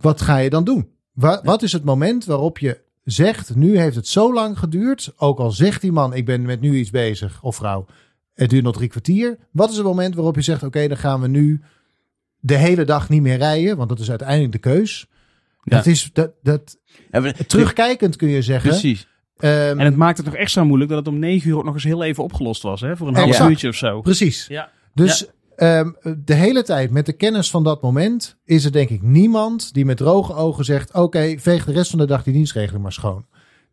Wat 0.00 0.20
ga 0.20 0.36
je 0.36 0.50
dan 0.50 0.64
doen? 0.64 0.88
Wa- 1.12 1.40
Wat 1.44 1.62
is 1.62 1.72
het 1.72 1.84
moment 1.84 2.24
waarop 2.24 2.58
je 2.58 2.80
zegt, 3.04 3.54
nu 3.56 3.78
heeft 3.78 3.96
het 3.96 4.06
zo 4.06 4.32
lang 4.34 4.58
geduurd, 4.58 5.12
ook 5.16 5.38
al 5.38 5.50
zegt 5.50 5.80
die 5.80 5.92
man, 5.92 6.14
ik 6.14 6.24
ben 6.24 6.42
met 6.42 6.60
nu 6.60 6.76
iets 6.76 6.90
bezig, 6.90 7.42
of 7.42 7.56
vrouw, 7.56 7.86
het 8.34 8.50
duurt 8.50 8.64
nog 8.64 8.74
drie 8.76 8.88
kwartier. 8.88 9.38
Wat 9.50 9.70
is 9.70 9.76
het 9.76 9.84
moment 9.86 10.14
waarop 10.14 10.34
je 10.34 10.42
zegt, 10.42 10.62
oké, 10.62 10.88
dan 10.88 10.96
gaan 10.96 11.20
we 11.20 11.28
nu 11.28 11.60
de 12.40 12.54
hele 12.56 12.84
dag 12.84 13.08
niet 13.08 13.22
meer 13.22 13.36
rijden, 13.36 13.76
want 13.76 13.88
dat 13.88 13.98
is 13.98 14.08
uiteindelijk 14.10 14.52
de 14.52 14.58
keus. 14.58 15.06
Ja. 15.62 15.76
Dat 15.76 15.86
is, 15.86 16.10
dat, 16.12 16.30
dat, 16.42 16.78
terugkijkend 17.46 18.16
kun 18.16 18.28
je 18.28 18.42
zeggen. 18.42 18.70
Precies. 18.70 19.06
ehm, 19.36 19.50
En 19.78 19.84
het 19.84 19.96
maakt 19.96 20.16
het 20.16 20.26
nog 20.26 20.34
extra 20.34 20.64
moeilijk 20.64 20.90
dat 20.90 20.98
het 20.98 21.08
om 21.14 21.18
negen 21.18 21.50
uur 21.50 21.56
ook 21.56 21.64
nog 21.64 21.74
eens 21.74 21.84
heel 21.84 22.02
even 22.02 22.22
opgelost 22.24 22.62
was. 22.62 22.80
Hè? 22.80 22.96
Voor 22.96 23.08
een 23.08 23.14
half 23.14 23.40
uurtje 23.50 23.68
of 23.68 23.74
zo. 23.74 24.00
precies. 24.00 24.46
Ja. 24.46 24.70
Dus 24.94 25.26
ehm, 25.58 25.90
de 26.24 26.34
hele 26.34 26.62
tijd 26.62 26.90
met 26.90 27.06
de 27.06 27.12
kennis 27.12 27.50
van 27.50 27.64
dat 27.64 27.82
moment 27.82 28.36
is 28.44 28.64
er 28.64 28.72
denk 28.72 28.88
ik 28.90 29.02
niemand 29.02 29.74
die 29.74 29.84
met 29.84 29.96
droge 29.96 30.34
ogen 30.34 30.64
zegt: 30.64 30.92
Oké, 30.94 31.34
veeg 31.38 31.64
de 31.64 31.72
rest 31.72 31.90
van 31.90 31.98
de 31.98 32.06
dag 32.06 32.22
die 32.22 32.32
dienstregeling 32.32 32.82
maar 32.82 32.92
schoon. 32.92 33.26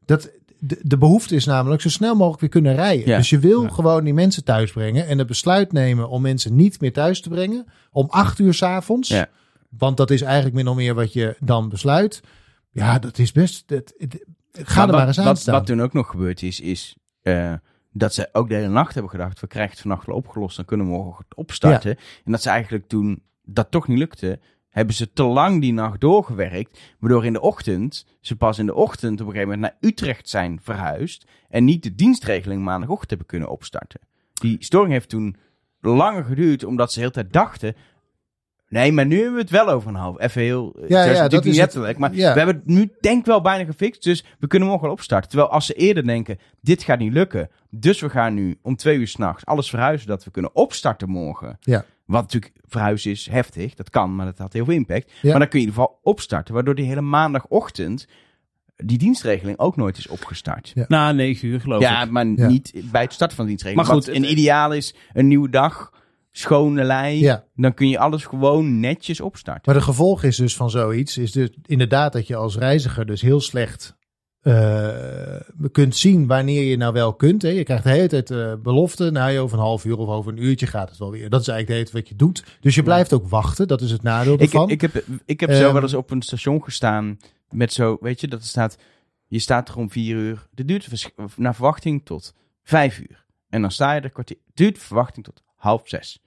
Dat, 0.05 0.29
de, 0.59 0.79
de 0.81 0.97
behoefte 0.97 1.35
is 1.35 1.45
namelijk 1.45 1.81
zo 1.81 1.89
snel 1.89 2.15
mogelijk 2.15 2.41
weer 2.41 2.49
kunnen 2.49 2.75
rijden. 2.75 3.07
Ja. 3.07 3.17
Dus 3.17 3.29
je 3.29 3.39
wil 3.39 3.63
Ja. 3.63 3.69
gewoon 3.69 4.03
die 4.03 4.13
mensen 4.13 4.43
thuis 4.43 4.71
brengen 4.71 5.07
en 5.07 5.17
het 5.17 5.27
besluit 5.27 5.71
nemen 5.71 6.09
om 6.09 6.21
mensen 6.21 6.55
niet 6.55 6.81
meer 6.81 6.93
thuis 6.93 7.21
te 7.21 7.29
brengen 7.29 7.65
om 7.91 8.07
acht 8.09 8.39
uur 8.39 8.53
s'avonds. 8.53 9.09
Ja. 9.09 9.27
Want 9.69 9.97
dat 9.97 10.11
is 10.11 10.21
eigenlijk 10.21 10.55
min 10.55 10.67
of 10.67 10.75
meer 10.75 10.93
wat 10.93 11.13
je 11.13 11.35
dan 11.39 11.69
besluit. 11.69 12.21
Ja, 12.71 12.99
dat 12.99 13.17
is 13.17 13.31
best. 13.31 13.63
Dat, 13.67 13.93
het- 13.97 14.25
ga 14.51 14.81
er 14.81 14.87
wat, 14.87 14.95
maar 14.95 15.07
eens 15.07 15.19
aan 15.19 15.25
wat, 15.25 15.39
staan. 15.39 15.53
wat 15.53 15.65
toen 15.65 15.81
ook 15.81 15.93
nog 15.93 16.09
gebeurd 16.09 16.41
is, 16.41 16.59
is 16.59 16.95
eh, 17.21 17.53
dat 17.97 18.13
ze 18.13 18.29
ook 18.31 18.49
de 18.49 18.55
hele 18.55 18.67
nacht 18.67 18.93
hebben 18.93 19.11
gedacht, 19.11 19.39
we 19.39 19.47
krijgen 19.47 19.71
het 19.71 19.81
vannacht 19.81 20.05
wel 20.05 20.15
opgelost, 20.15 20.55
dan 20.55 20.65
kunnen 20.65 20.85
we 20.85 20.91
morgen 20.91 21.25
opstarten. 21.35 21.97
En 22.25 22.31
dat 22.31 22.41
ze 22.41 22.49
eigenlijk 22.49 22.87
toen 22.87 23.23
dat 23.43 23.71
toch 23.71 23.87
niet 23.87 23.97
lukte, 23.97 24.39
hebben 24.69 24.95
ze 24.95 25.13
te 25.13 25.23
lang 25.23 25.61
die 25.61 25.73
nacht 25.73 26.01
doorgewerkt, 26.01 26.79
waardoor 26.99 27.25
in 27.25 27.33
de 27.33 27.41
ochtend, 27.41 28.05
ze 28.21 28.35
pas 28.35 28.59
in 28.59 28.65
de 28.65 28.73
ochtend 28.73 29.21
op 29.21 29.27
een 29.27 29.33
gegeven 29.33 29.53
moment 29.53 29.61
naar 29.61 29.91
Utrecht 29.91 30.29
zijn 30.29 30.59
verhuisd 30.61 31.27
en 31.49 31.63
niet 31.63 31.83
de 31.83 31.95
dienstregeling 31.95 32.63
maandagochtend 32.63 33.09
hebben 33.09 33.27
kunnen 33.27 33.49
opstarten. 33.49 33.99
Die 34.33 34.57
storing 34.59 34.91
heeft 34.91 35.09
toen 35.09 35.35
langer 35.81 36.23
geduurd, 36.23 36.63
omdat 36.63 36.89
ze 36.89 36.93
de 36.93 37.01
hele 37.01 37.13
tijd 37.13 37.33
dachten, 37.33 37.75
Nee, 38.75 38.91
maar 38.91 39.05
nu 39.05 39.15
hebben 39.15 39.33
we 39.33 39.41
het 39.41 39.49
wel 39.49 39.69
over 39.69 39.89
een 39.89 39.95
half. 39.95 40.19
Even 40.21 40.41
heel. 40.41 40.73
Ja, 40.75 40.81
het 40.81 40.89
ja, 40.89 40.97
natuurlijk 41.05 41.31
dat 41.31 41.43
niet 41.43 41.53
is 41.53 41.59
letterlijk. 41.59 41.97
Maar 41.97 42.15
Ja. 42.15 42.31
we 42.31 42.37
hebben 42.37 42.55
het 42.55 42.65
nu 42.65 42.91
denk 42.99 43.19
ik 43.19 43.25
wel 43.25 43.41
bijna 43.41 43.65
gefixt. 43.65 44.03
Dus 44.03 44.25
we 44.39 44.47
kunnen 44.47 44.67
morgen 44.67 44.85
wel 44.85 44.95
opstarten. 44.95 45.29
Terwijl 45.29 45.49
als 45.51 45.65
ze 45.65 45.73
eerder 45.73 46.03
denken: 46.05 46.37
dit 46.61 46.83
gaat 46.83 46.99
niet 46.99 47.13
lukken. 47.13 47.49
Dus 47.69 48.01
we 48.01 48.09
gaan 48.09 48.33
nu 48.33 48.57
om 48.61 48.75
twee 48.75 48.97
uur 48.97 49.07
s'nachts 49.07 49.45
alles 49.45 49.69
verhuizen. 49.69 50.07
Dat 50.07 50.23
we 50.23 50.31
kunnen 50.31 50.55
opstarten 50.55 51.09
morgen. 51.09 51.57
Ja. 51.59 51.85
Wat 52.05 52.21
natuurlijk 52.21 52.53
verhuizen 52.67 53.11
is 53.11 53.27
heftig. 53.31 53.73
Dat 53.73 53.89
kan, 53.89 54.15
maar 54.15 54.25
dat 54.25 54.37
had 54.37 54.53
heel 54.53 54.65
veel 54.65 54.73
impact. 54.73 55.11
Ja. 55.21 55.29
Maar 55.29 55.39
dan 55.39 55.49
kun 55.49 55.59
je 55.59 55.65
in 55.65 55.71
ieder 55.71 55.83
geval 55.83 55.99
opstarten. 56.03 56.53
Waardoor 56.53 56.75
die 56.75 56.85
hele 56.85 57.01
maandagochtend. 57.01 58.07
die 58.77 58.97
dienstregeling 58.97 59.59
ook 59.59 59.75
nooit 59.75 59.97
is 59.97 60.07
opgestart. 60.07 60.71
Ja. 60.75 60.85
Na 60.87 61.11
negen 61.11 61.47
uur 61.47 61.59
geloof 61.61 61.81
Ja, 61.81 62.03
ik. 62.03 62.09
maar 62.09 62.25
Ja. 62.27 62.47
niet 62.47 62.73
bij 62.91 63.01
het 63.01 63.13
starten 63.13 63.35
van 63.35 63.45
de 63.45 63.51
dienstregeling. 63.51 63.87
Maar 63.87 63.97
goed, 63.97 64.05
Wat 64.05 64.15
een 64.15 64.21
het- 64.21 64.31
ideaal 64.31 64.73
is 64.73 64.95
een 65.13 65.27
nieuwe 65.27 65.49
dag. 65.49 65.91
Schone 66.37 66.83
lei. 66.83 67.19
Ja. 67.19 67.43
Dan 67.55 67.73
kun 67.73 67.89
je 67.89 67.99
alles 67.99 68.25
gewoon 68.25 68.79
netjes 68.79 69.21
opstarten. 69.21 69.63
Maar 69.65 69.75
de 69.75 69.81
gevolg 69.81 70.23
is 70.23 70.35
dus 70.35 70.55
van 70.55 70.69
zoiets, 70.69 71.17
is 71.17 71.31
dus 71.31 71.49
inderdaad 71.65 72.13
dat 72.13 72.27
je 72.27 72.35
als 72.35 72.57
reiziger 72.57 73.05
dus 73.05 73.21
heel 73.21 73.39
slecht 73.39 73.95
eh, 74.41 75.35
kunt 75.71 75.95
zien 75.95 76.27
wanneer 76.27 76.63
je 76.63 76.77
nou 76.77 76.93
wel 76.93 77.13
kunt. 77.13 77.41
Hè. 77.41 77.49
Je 77.49 77.63
krijgt 77.63 77.83
de 77.83 77.89
hele 77.89 78.07
tijd 78.07 78.31
eh, 78.31 78.53
belofte, 78.63 79.11
nou 79.11 79.31
je 79.31 79.39
over 79.39 79.57
een 79.57 79.63
half 79.63 79.85
uur 79.85 79.97
of 79.97 80.07
over 80.07 80.31
een 80.31 80.43
uurtje 80.43 80.67
gaat 80.67 80.89
het 80.89 80.97
wel 80.97 81.11
weer. 81.11 81.29
Dat 81.29 81.41
is 81.41 81.47
eigenlijk 81.47 81.67
de 81.67 81.73
hele 81.73 81.85
tijd 81.85 82.03
wat 82.03 82.09
je 82.09 82.15
doet. 82.15 82.57
Dus 82.61 82.75
je 82.75 82.83
blijft 82.83 83.13
ook 83.13 83.27
wachten, 83.27 83.67
dat 83.67 83.81
is 83.81 83.91
het 83.91 84.03
nadeel 84.03 84.33
Ik, 84.33 84.41
ervan. 84.41 84.69
ik 84.69 84.81
heb, 84.81 85.03
ik 85.25 85.39
heb 85.39 85.51
zo 85.51 85.63
Ehm, 85.63 85.73
wel 85.73 85.81
eens 85.81 85.93
op 85.93 86.11
een 86.11 86.21
station 86.21 86.63
gestaan 86.63 87.19
met 87.49 87.73
zo, 87.73 87.97
weet 87.99 88.21
je, 88.21 88.27
dat 88.27 88.39
er 88.39 88.45
staat, 88.45 88.77
je 89.27 89.39
staat 89.39 89.69
er 89.69 89.77
om 89.77 89.89
vier 89.91 90.15
uur. 90.15 90.47
Dit 90.51 90.67
duurt 90.67 91.11
naar 91.35 91.55
verwachting 91.55 92.05
tot 92.05 92.33
vijf 92.63 92.99
uur. 92.99 93.25
En 93.49 93.61
dan 93.61 93.71
sta 93.71 93.93
je 93.93 94.01
er 94.01 94.09
kwartier. 94.09 94.37
Duurt 94.53 94.77
verwachting 94.77 95.25
tot 95.25 95.43
half 95.55 95.81
zes. 95.83 96.19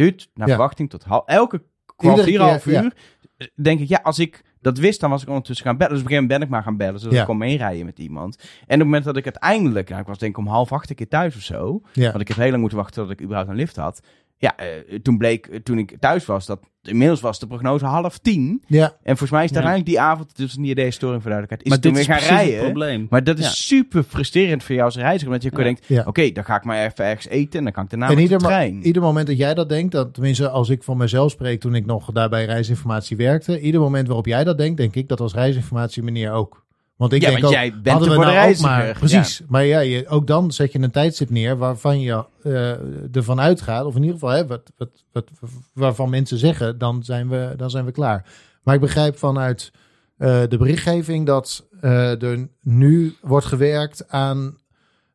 Duurt 0.00 0.28
naar 0.34 0.48
Ja. 0.48 0.54
verwachting 0.54 0.90
tot 0.90 1.04
half. 1.04 1.26
Elke 1.26 1.62
Iedere 1.98 2.14
kwartier, 2.16 2.40
half 2.40 2.62
keer, 2.62 2.72
ja. 2.72 2.82
uur. 2.82 3.50
Denk 3.54 3.80
ik, 3.80 3.88
ja, 3.88 4.00
als 4.02 4.18
ik 4.18 4.44
dat 4.60 4.78
wist, 4.78 5.00
dan 5.00 5.10
was 5.10 5.22
ik 5.22 5.28
ondertussen 5.28 5.66
gaan 5.66 5.76
bellen. 5.76 5.92
Dus 5.92 6.02
op 6.02 6.06
een 6.06 6.12
gegeven 6.12 6.30
moment 6.36 6.50
ben 6.50 6.58
ik 6.58 6.64
maar 6.64 6.72
gaan 6.72 6.86
bellen, 6.86 7.00
zodat 7.00 7.14
Ja. 7.14 7.20
ik 7.20 7.26
kon 7.26 7.38
meerijden 7.38 7.84
met 7.86 7.98
iemand. 7.98 8.36
En 8.38 8.44
op 8.46 8.68
het 8.68 8.78
moment 8.78 9.04
dat 9.04 9.16
ik 9.16 9.24
uiteindelijk, 9.24 9.88
nou, 9.88 10.00
ik 10.00 10.06
was 10.06 10.18
denk 10.18 10.32
ik 10.32 10.38
om 10.38 10.46
half 10.46 10.72
acht 10.72 10.90
een 10.90 10.96
keer 10.96 11.08
thuis 11.08 11.36
of 11.36 11.42
zo. 11.42 11.80
ja. 11.92 12.08
Want 12.08 12.20
ik 12.20 12.28
heb 12.28 12.36
heel 12.36 12.48
lang 12.48 12.60
moeten 12.60 12.78
wachten 12.78 13.02
tot 13.02 13.12
ik 13.12 13.20
überhaupt 13.22 13.50
een 13.50 13.56
lift 13.56 13.76
had. 13.76 14.00
Ja, 14.42 14.56
eh, 14.56 14.66
toen 15.02 15.18
bleek, 15.18 15.46
eh, 15.46 15.58
toen 15.60 15.78
ik 15.78 15.96
thuis 15.98 16.26
was, 16.26 16.46
dat 16.46 16.60
inmiddels 16.82 17.20
was 17.20 17.38
de 17.38 17.46
prognose 17.46 17.84
half 17.84 18.18
tien. 18.18 18.62
ja, 18.66 18.84
En 18.86 19.16
volgens 19.16 19.30
mij 19.30 19.44
is 19.44 19.50
daar 19.50 19.62
Ja. 19.62 19.68
eigenlijk 19.68 19.98
die 19.98 20.00
avond, 20.10 20.36
dus 20.36 20.56
niet 20.56 20.70
idee 20.70 20.90
storing 20.90 21.22
voor 21.22 21.30
duidelijkheid, 21.30 21.62
is 21.62 21.68
maar 21.70 21.80
toen 21.80 21.94
weer 21.94 22.04
gaan 22.04 22.16
het 22.16 22.46
rijden. 22.46 22.64
probleem. 22.64 23.06
Maar 23.10 23.24
dat 23.24 23.38
is 23.38 23.44
Ja. 23.44 23.50
super 23.50 24.02
frustrerend 24.02 24.62
voor 24.62 24.74
jou 24.74 24.86
als 24.86 24.96
reiziger. 24.96 25.26
Omdat 25.26 25.42
je 25.42 25.50
Ja. 25.56 25.62
denkt, 25.62 25.86
Ja. 25.86 26.02
oké, 26.06 26.30
dan 26.32 26.44
ga 26.44 26.56
ik 26.56 26.64
maar 26.64 26.84
even 26.84 27.04
ergens 27.04 27.28
eten 27.28 27.58
en 27.58 27.64
dan 27.64 27.72
kan 27.72 27.84
ik 27.84 27.90
daarna 27.90 28.04
En 28.08 28.14
met 28.14 28.26
de 28.28 28.32
ieder, 28.32 28.46
trein. 28.48 28.82
ieder 28.86 29.02
moment 29.02 29.26
dat 29.26 29.36
jij 29.38 29.54
dat 29.54 29.68
denkt, 29.68 29.92
dat, 29.92 30.14
tenminste 30.14 30.48
als 30.48 30.68
ik 30.68 30.82
van 30.82 30.96
mezelf 30.96 31.30
spreek 31.30 31.60
toen 31.60 31.74
ik 31.74 31.86
nog 31.86 32.12
daar 32.12 32.28
bij 32.28 32.44
reisinformatie 32.44 33.16
werkte, 33.16 33.60
ieder 33.60 33.80
moment 33.80 34.06
waarop 34.06 34.26
jij 34.26 34.44
dat 34.44 34.58
denkt, 34.58 34.76
denk 34.76 34.94
ik 34.94 35.08
dat 35.08 35.20
als 35.20 35.34
reisinformatie 35.34 36.02
meneer 36.02 36.32
ook. 36.32 36.64
Want 37.00 37.12
ik 37.12 37.22
ja, 37.22 37.28
denk 37.28 37.40
want 37.40 37.54
ook, 37.54 37.60
jij 37.60 37.70
bent 37.70 37.88
hadden 37.88 38.18
we 38.18 38.24
nou 38.24 38.50
ook 38.50 38.60
maar, 38.60 38.98
precies. 38.98 39.42
Maar 39.48 39.64
ja, 39.64 39.78
je, 39.80 40.08
ook 40.08 40.26
dan 40.26 40.52
zet 40.52 40.72
je 40.72 40.78
een 40.78 40.90
tijdstip 40.90 41.30
neer 41.30 41.56
waarvan 41.56 42.00
je 42.00 42.24
eh, 42.42 43.16
ervan 43.16 43.40
uitgaat, 43.40 43.84
of 43.84 43.94
in 43.94 44.00
ieder 44.00 44.18
geval 44.18 44.34
hè, 44.34 44.46
wat, 44.46 44.72
wat, 44.76 44.88
wat, 45.12 45.28
waarvan 45.72 46.10
mensen 46.10 46.38
zeggen, 46.38 46.78
dan 46.78 47.04
zijn, 47.04 47.28
we, 47.28 47.54
dan 47.56 47.70
zijn 47.70 47.84
we 47.84 47.92
klaar. 47.92 48.26
Maar 48.62 48.74
ik 48.74 48.80
begrijp 48.80 49.18
vanuit 49.18 49.72
eh, 50.16 50.42
de 50.48 50.56
berichtgeving 50.56 51.26
dat 51.26 51.66
eh, 51.80 52.22
er 52.22 52.48
nu 52.62 53.16
wordt 53.20 53.46
gewerkt 53.46 54.08
aan 54.08 54.58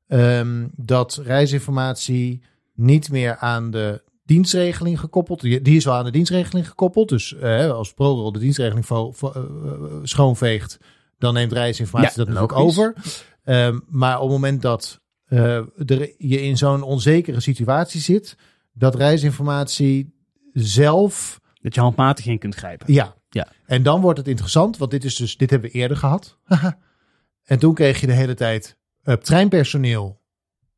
ehm, 0.08 0.68
dat 0.76 1.22
reisinformatie 1.24 2.42
niet 2.74 3.12
meer 3.12 3.38
aan 3.38 3.72
de 3.72 4.02
dienstregeling 4.24 5.00
gekoppeld. 5.00 5.42
Die, 5.42 5.62
die 5.62 5.76
is 5.76 5.86
wel 5.86 5.94
aan 5.94 6.06
de 6.06 6.12
dienstregeling 6.12 6.68
gekoppeld. 6.68 7.10
Dus 7.10 7.42
als 7.70 7.94
ProRail 7.94 8.32
de 8.32 8.40
dienstregeling 8.40 8.86
schoonveegt, 10.04 10.80
dan 11.18 11.34
neemt 11.34 11.52
reisinformatie 11.52 12.20
Ja, 12.20 12.26
dat 12.26 12.34
natuurlijk 12.34 12.60
over. 12.60 12.94
Ehm, 13.44 13.80
maar 13.88 14.16
op 14.16 14.22
het 14.22 14.32
moment 14.32 14.62
dat 14.62 15.02
eh, 15.26 15.56
er, 15.90 16.14
je 16.18 16.42
in 16.42 16.58
zo'n 16.58 16.82
onzekere 16.82 17.40
situatie 17.40 18.02
zit, 18.02 18.36
dat 18.74 18.96
reisinformatie 18.96 20.14
zelf, 20.54 21.40
Dat 21.62 21.76
je 21.76 21.82
handmatig 21.82 22.26
in 22.26 22.40
kunt 22.40 22.56
grijpen. 22.56 22.94
ja. 22.94 23.16
Ja. 23.30 23.48
En 23.66 23.84
dan 23.84 24.02
wordt 24.02 24.18
het 24.20 24.28
interessant, 24.28 24.78
want 24.78 24.92
dit 24.92 25.04
is 25.04 25.16
dus, 25.16 25.38
dit 25.38 25.50
hebben 25.50 25.72
we 25.72 25.78
eerder 25.78 25.98
gehad. 25.98 26.40
en 27.44 27.60
toen 27.60 27.74
kreeg 27.74 28.00
je 28.02 28.08
de 28.08 28.14
hele 28.14 28.34
tijd 28.34 28.78
eh, 29.04 29.16
treinpersoneel 29.16 30.22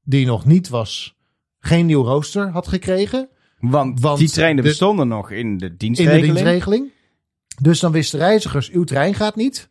die 0.03 0.25
nog 0.25 0.45
niet 0.45 0.69
was, 0.69 1.15
geen 1.59 1.85
nieuw 1.85 2.03
rooster 2.03 2.49
had 2.49 2.67
gekregen. 2.67 3.29
Want, 3.59 3.99
Want 4.01 4.19
die 4.19 4.29
treinen 4.29 4.63
de- 4.63 4.69
bestonden 4.69 5.07
nog 5.07 5.31
in 5.31 5.57
de 5.57 5.65
in 5.65 5.75
dienstregeling. 5.77 6.21
de 6.21 6.27
dienstregeling. 6.33 6.91
Dus 7.61 7.79
dan 7.79 7.91
wisten 7.91 8.19
reizigers, 8.19 8.69
uw 8.69 8.83
trein 8.83 9.13
gaat 9.13 9.35
niet. 9.35 9.69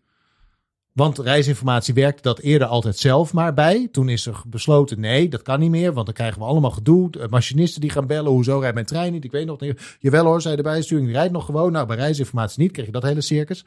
Want 0.96 1.18
reisinformatie 1.18 1.94
werkte 1.94 2.22
dat 2.22 2.38
eerder 2.38 2.68
altijd 2.68 2.98
zelf 2.98 3.32
maar 3.32 3.54
bij. 3.54 3.88
Toen 3.92 4.08
is 4.08 4.26
er 4.26 4.42
besloten, 4.46 5.00
nee, 5.00 5.28
dat 5.28 5.42
kan 5.42 5.60
niet 5.60 5.70
meer. 5.70 5.92
Want 5.92 6.06
dan 6.06 6.14
krijgen 6.14 6.38
we 6.38 6.46
allemaal 6.46 6.70
gedoe. 6.70 7.10
Machinisten 7.30 7.80
die 7.80 7.90
gaan 7.90 8.06
bellen, 8.06 8.30
hoezo 8.30 8.58
rijdt 8.58 8.74
mijn 8.74 8.86
trein 8.86 9.12
niet? 9.12 9.24
Ik 9.24 9.30
weet 9.30 9.46
nog 9.46 9.60
niet. 9.60 9.96
Jawel 9.98 10.24
hoor, 10.24 10.42
zei 10.42 10.56
de 10.56 10.62
bijsturing, 10.62 11.06
die 11.06 11.16
rijdt 11.16 11.32
nog 11.32 11.44
gewoon. 11.44 11.72
Nou, 11.72 11.86
bij 11.86 11.96
reisinformatie 11.96 12.62
niet, 12.62 12.72
kreeg 12.72 12.86
je 12.86 12.92
dat 12.92 13.02
hele 13.02 13.20
circus. 13.20 13.64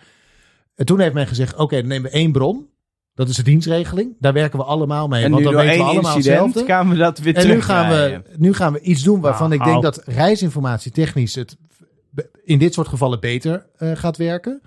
En 0.75 0.85
toen 0.85 0.99
heeft 0.99 1.13
men 1.13 1.27
gezegd, 1.27 1.55
oké, 1.55 1.75
dan 1.75 1.87
nemen 1.87 2.11
we 2.11 2.17
één 2.17 2.31
bron. 2.31 2.69
Dat 3.13 3.29
is 3.29 3.35
de 3.35 3.43
dienstregeling. 3.43 4.15
Daar 4.19 4.33
werken 4.33 4.59
we 4.59 4.65
allemaal 4.65 5.07
mee. 5.07 5.23
En 5.23 5.31
want 5.31 5.43
dan 5.43 5.55
weten 5.55 5.77
we 5.77 5.83
allemaal 5.83 6.15
hetzelfde. 6.15 6.65
gaan 6.65 6.89
we 6.89 6.95
dat 6.95 7.19
weer 7.19 7.35
En 7.35 7.47
nu 7.47 7.61
gaan, 7.61 7.89
we, 7.89 8.21
nu 8.37 8.53
gaan 8.53 8.73
we 8.73 8.79
iets 8.79 9.03
doen 9.03 9.21
waarvan 9.21 9.49
Nou, 9.49 9.61
ik 9.61 9.67
denk 9.67 9.83
dat 9.83 10.01
reisinformatie 10.05 10.91
technisch 10.91 11.35
het 11.35 11.57
in 12.43 12.59
dit 12.59 12.73
soort 12.73 12.87
gevallen 12.87 13.19
beter 13.19 13.65
eh, 13.77 13.91
gaat 13.95 14.17
werken. 14.17 14.61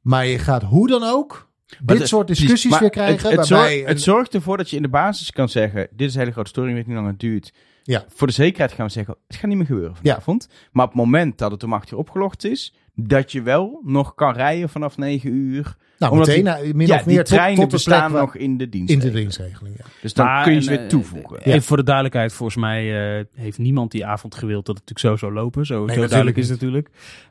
Maar 0.00 0.26
je 0.26 0.38
gaat 0.38 0.62
hoe 0.62 0.88
dan 0.88 1.02
ook 1.02 1.47
dit 1.82 1.98
de- 1.98 2.06
soort 2.06 2.26
discussies 2.26 2.78
weer 2.78 2.90
krijgen. 2.90 3.28
Het, 3.28 3.38
het, 3.38 3.48
waarbij 3.48 3.72
zorgt, 3.76 3.88
het 3.88 4.02
zorgt 4.02 4.34
ervoor 4.34 4.56
dat 4.56 4.70
je 4.70 4.76
in 4.76 4.82
de 4.82 4.88
basis 4.88 5.30
kan 5.32 5.48
zeggen: 5.48 5.88
Dit 5.90 6.08
is 6.08 6.14
een 6.14 6.20
hele 6.20 6.32
grote 6.32 6.48
storing, 6.48 6.74
weet 6.74 6.86
niet 6.86 6.94
hoe 6.94 7.04
lang 7.04 7.16
het 7.16 7.20
duurt. 7.30 7.52
Ja. 7.82 8.04
Voor 8.08 8.26
de 8.26 8.32
zekerheid 8.32 8.72
gaan 8.72 8.86
we 8.86 8.92
zeggen: 8.92 9.16
Het 9.26 9.36
gaat 9.36 9.48
niet 9.48 9.56
meer 9.56 9.66
gebeuren 9.66 9.96
vanavond. 9.96 10.48
Maar 10.72 10.84
op 10.84 10.90
het 10.90 11.00
moment 11.00 11.38
dat 11.38 11.50
het 11.50 11.62
om 11.62 11.72
8 11.72 11.90
uur 11.92 11.98
opgelogd 11.98 12.44
is, 12.44 12.74
dat 13.00 13.32
je 13.32 13.42
wel 13.42 13.80
nog 13.84 14.14
kan 14.14 14.32
rijden 14.32 14.68
vanaf 14.68 14.96
9 14.96 15.30
uur. 15.32 15.76
nou, 15.98 16.12
omdat 16.12 16.26
meteen 16.28 16.44
die- 16.44 16.52
nou, 16.52 16.74
min 16.74 16.86
ja, 16.86 16.94
of 16.94 17.06
meer 17.06 17.14
die 17.14 17.24
tot, 17.24 17.26
treinen 17.34 17.68
tot 17.68 17.70
de 17.70 17.84
plek 17.84 17.98
bestaan 18.00 18.12
nog 18.20 18.36
in 18.36 18.56
de 18.58 18.68
dienst. 18.68 18.92
in 18.92 18.98
de 18.98 19.10
dienstregeling. 19.10 19.74
Ja. 19.78 19.84
Dus 20.02 20.14
dan 20.14 20.26
Maar, 20.26 20.44
kun 20.44 20.52
je 20.54 20.60
ze 20.62 20.70
weer 20.70 20.80
eh, 20.80 20.86
toevoegen. 20.86 21.38
Even 21.42 21.62
voor 21.62 21.76
de 21.76 21.82
duidelijkheid, 21.82 22.32
volgens 22.32 22.58
mij 22.58 23.16
eh, 23.18 23.24
heeft 23.34 23.58
niemand 23.58 23.90
die 23.90 24.06
avond 24.06 24.34
gewild 24.34 24.66
dat 24.66 24.76
het 24.78 24.88
natuurlijk 24.88 25.20
zo 25.20 25.26
zou 25.26 25.40
lopen. 25.40 25.66
Zo, 25.66 25.88
zo 25.88 26.06
duidelijk 26.06 26.36
is 26.36 26.48
het 26.48 26.60
natuurlijk. 26.60 26.88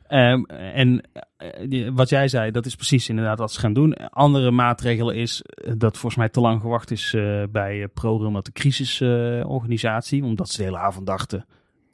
Ehm, 0.08 0.42
en 0.74 1.00
eh, 1.36 1.48
die- 1.68 1.92
wat 1.92 2.08
jij 2.08 2.28
zei, 2.28 2.50
dat 2.50 2.66
is 2.66 2.74
precies 2.74 3.08
inderdaad 3.08 3.38
wat 3.38 3.52
ze 3.52 3.60
gaan 3.60 3.72
doen. 3.72 3.94
Andere 4.10 4.50
maatregelen 4.50 5.14
is 5.16 5.42
eh, 5.42 5.72
dat 5.76 5.92
volgens 5.92 6.16
mij 6.16 6.28
te 6.28 6.40
lang 6.40 6.60
gewacht 6.60 6.90
is 6.90 7.14
eh, 7.14 7.42
bij 7.50 7.76
uh, 7.76 7.84
ProRail 7.94 8.30
met 8.30 8.44
de 8.44 8.52
crisisorganisatie. 8.52 10.24
omdat 10.24 10.48
ze 10.48 10.56
de 10.56 10.62
hele 10.62 10.78
avond 10.78 11.06
dachten, 11.06 11.44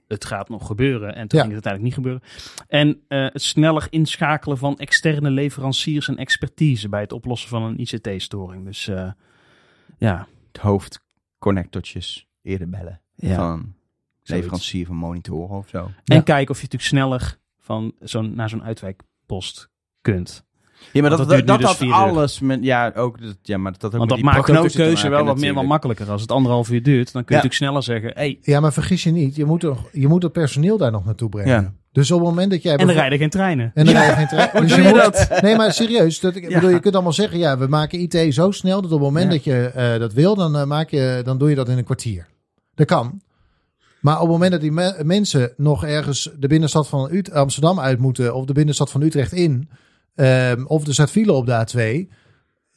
het 0.09 0.25
gaat 0.25 0.49
nog 0.49 0.67
gebeuren. 0.67 1.14
En 1.14 1.29
toen 1.29 1.38
Ja. 1.38 1.45
ging 1.45 1.55
het 1.57 1.67
uiteindelijk 1.67 1.83
niet 1.83 1.95
gebeuren. 1.95 2.23
En 2.69 3.01
eh, 3.09 3.33
het 3.33 3.43
sneller 3.43 3.87
inschakelen 3.90 4.59
van 4.59 4.79
externe 4.79 5.31
leveranciers 5.31 6.09
en 6.09 6.17
expertise 6.17 6.88
bij 6.88 7.01
het 7.01 7.12
oplossen 7.12 7.49
van 7.49 7.62
een 7.62 7.79
ICT-storing. 7.81 8.64
Dus 8.64 8.88
eh, 8.88 9.11
ja, 9.99 10.27
Het 10.53 10.62
hoofdconnectortjes 10.62 12.27
eerder 12.43 12.69
bellen. 12.71 13.01
ja. 13.14 13.35
Van 13.37 13.75
leverancier 14.23 14.87
van 14.87 14.97
monitoren 14.97 15.57
of 15.57 15.69
zo. 15.69 15.79
En 16.05 16.17
Ja. 16.17 16.21
kijken 16.21 16.51
of 16.51 16.57
je 16.61 16.62
natuurlijk 16.62 16.83
sneller 16.83 17.38
van 17.59 17.95
zo'n, 18.01 18.35
naar 18.35 18.49
zo'n 18.49 18.62
uitwijkpost 18.64 19.71
kunt. 20.01 20.45
Ja, 20.92 21.01
maar 21.01 21.11
dat, 21.11 21.18
dat 21.29 21.47
dat, 21.47 21.62
had 21.62 21.79
dus 21.79 21.88
uur. 21.88 21.94
alles 21.94 22.40
met. 22.40 22.59
Ja, 22.62 22.92
ook. 22.97 23.20
Dat, 23.23 23.37
ja, 23.42 23.59
maar 23.59 23.73
dat 23.73 23.83
had 23.83 23.90
ook 23.92 23.97
Want 23.99 24.09
dat 24.11 24.18
die 24.18 24.27
maakt 24.29 24.38
ook 24.38 24.47
de 24.47 24.77
keuze 24.77 24.94
maken 24.94 25.11
wel 25.11 25.25
wat 25.25 25.38
meer 25.38 25.55
wat 25.55 25.64
makkelijker. 25.64 26.11
Als 26.11 26.20
het 26.20 26.31
anderhalf 26.31 26.70
uur 26.70 26.83
duurt, 26.83 27.12
dan 27.12 27.25
kun 27.25 27.37
je 27.37 27.42
Ja. 27.42 27.49
natuurlijk 27.49 27.55
sneller 27.55 27.83
zeggen... 28.03 28.11
Hey, 28.23 28.38
ja, 28.42 28.61
maar 28.61 28.73
vergis 28.73 29.03
je 29.03 29.11
niet. 29.11 29.37
Je 29.37 29.44
moet, 29.44 29.62
er, 29.62 29.77
je 29.92 30.09
moet 30.09 30.23
het 30.23 30.33
personeel 30.33 30.77
daar 30.77 30.90
nog 30.90 31.05
naartoe 31.05 31.29
brengen. 31.29 31.62
Ja. 31.62 31.73
Dus 31.92 32.11
op 32.11 32.18
het 32.18 32.29
moment 32.29 32.51
dat 32.51 32.62
jij... 32.62 32.77
en 32.77 32.88
er 32.88 32.94
rijden 32.94 33.18
geen 33.18 33.31
treinen. 33.31 33.70
En 33.75 33.85
dan 33.85 33.94
rij 33.94 34.07
je 34.07 34.12
geen 34.12 34.27
trein. 34.27 34.49
Hoe 34.53 34.61
Dus 34.61 34.75
je 34.75 34.83
je 34.83 34.88
moet- 34.88 34.99
dat? 34.99 35.29
Nee, 35.42 35.57
maar 35.57 35.73
serieus. 35.73 36.20
Dat, 36.20 36.37
ik 36.37 36.49
Ja. 36.49 36.55
bedoel, 36.55 36.70
je 36.70 36.81
kunt 36.81 36.94
allemaal 36.94 37.12
zeggen, 37.12 37.38
ja, 37.38 37.59
we 37.59 37.66
maken 37.66 37.99
IT 38.01 38.35
zo 38.35 38.51
snel 38.51 38.83
dat 38.83 38.92
op 38.92 38.99
het 38.99 39.07
moment 39.09 39.25
Ja. 39.25 39.31
dat 39.31 39.44
je 39.44 39.66
eh, 39.75 39.99
dat 39.99 40.12
wil, 40.12 40.35
dan, 40.35 40.57
eh, 40.57 40.64
maak 40.64 40.90
je, 40.90 41.20
dan 41.25 41.38
doe 41.38 41.49
je 41.49 41.55
dat 41.55 41.68
in 41.68 41.79
een 41.79 41.85
kwartier. 41.85 42.27
Dat 42.75 42.87
kan. 42.87 43.20
Maar 44.01 44.14
op 44.14 44.20
het 44.20 44.31
moment 44.31 44.53
dat 44.53 44.61
die 44.61 44.73
me- 44.73 45.01
mensen 45.03 45.53
nog 45.57 45.85
ergens 45.85 46.31
de 46.38 46.47
binnenstad 46.47 46.88
van 46.88 47.09
Ut- 47.12 47.33
Amsterdam 47.33 47.81
uit 47.81 47.99
moeten, 47.99 48.35
of 48.35 48.44
de 48.44 48.53
binnenstad 48.53 48.90
van 48.90 49.03
Utrecht 49.03 49.33
in, 49.33 49.68
ehm, 50.14 50.64
of 50.64 50.87
er 50.87 50.92
staat 50.92 51.11
file 51.11 51.33
op 51.33 51.46
de 51.46 51.66
A2. 51.66 52.12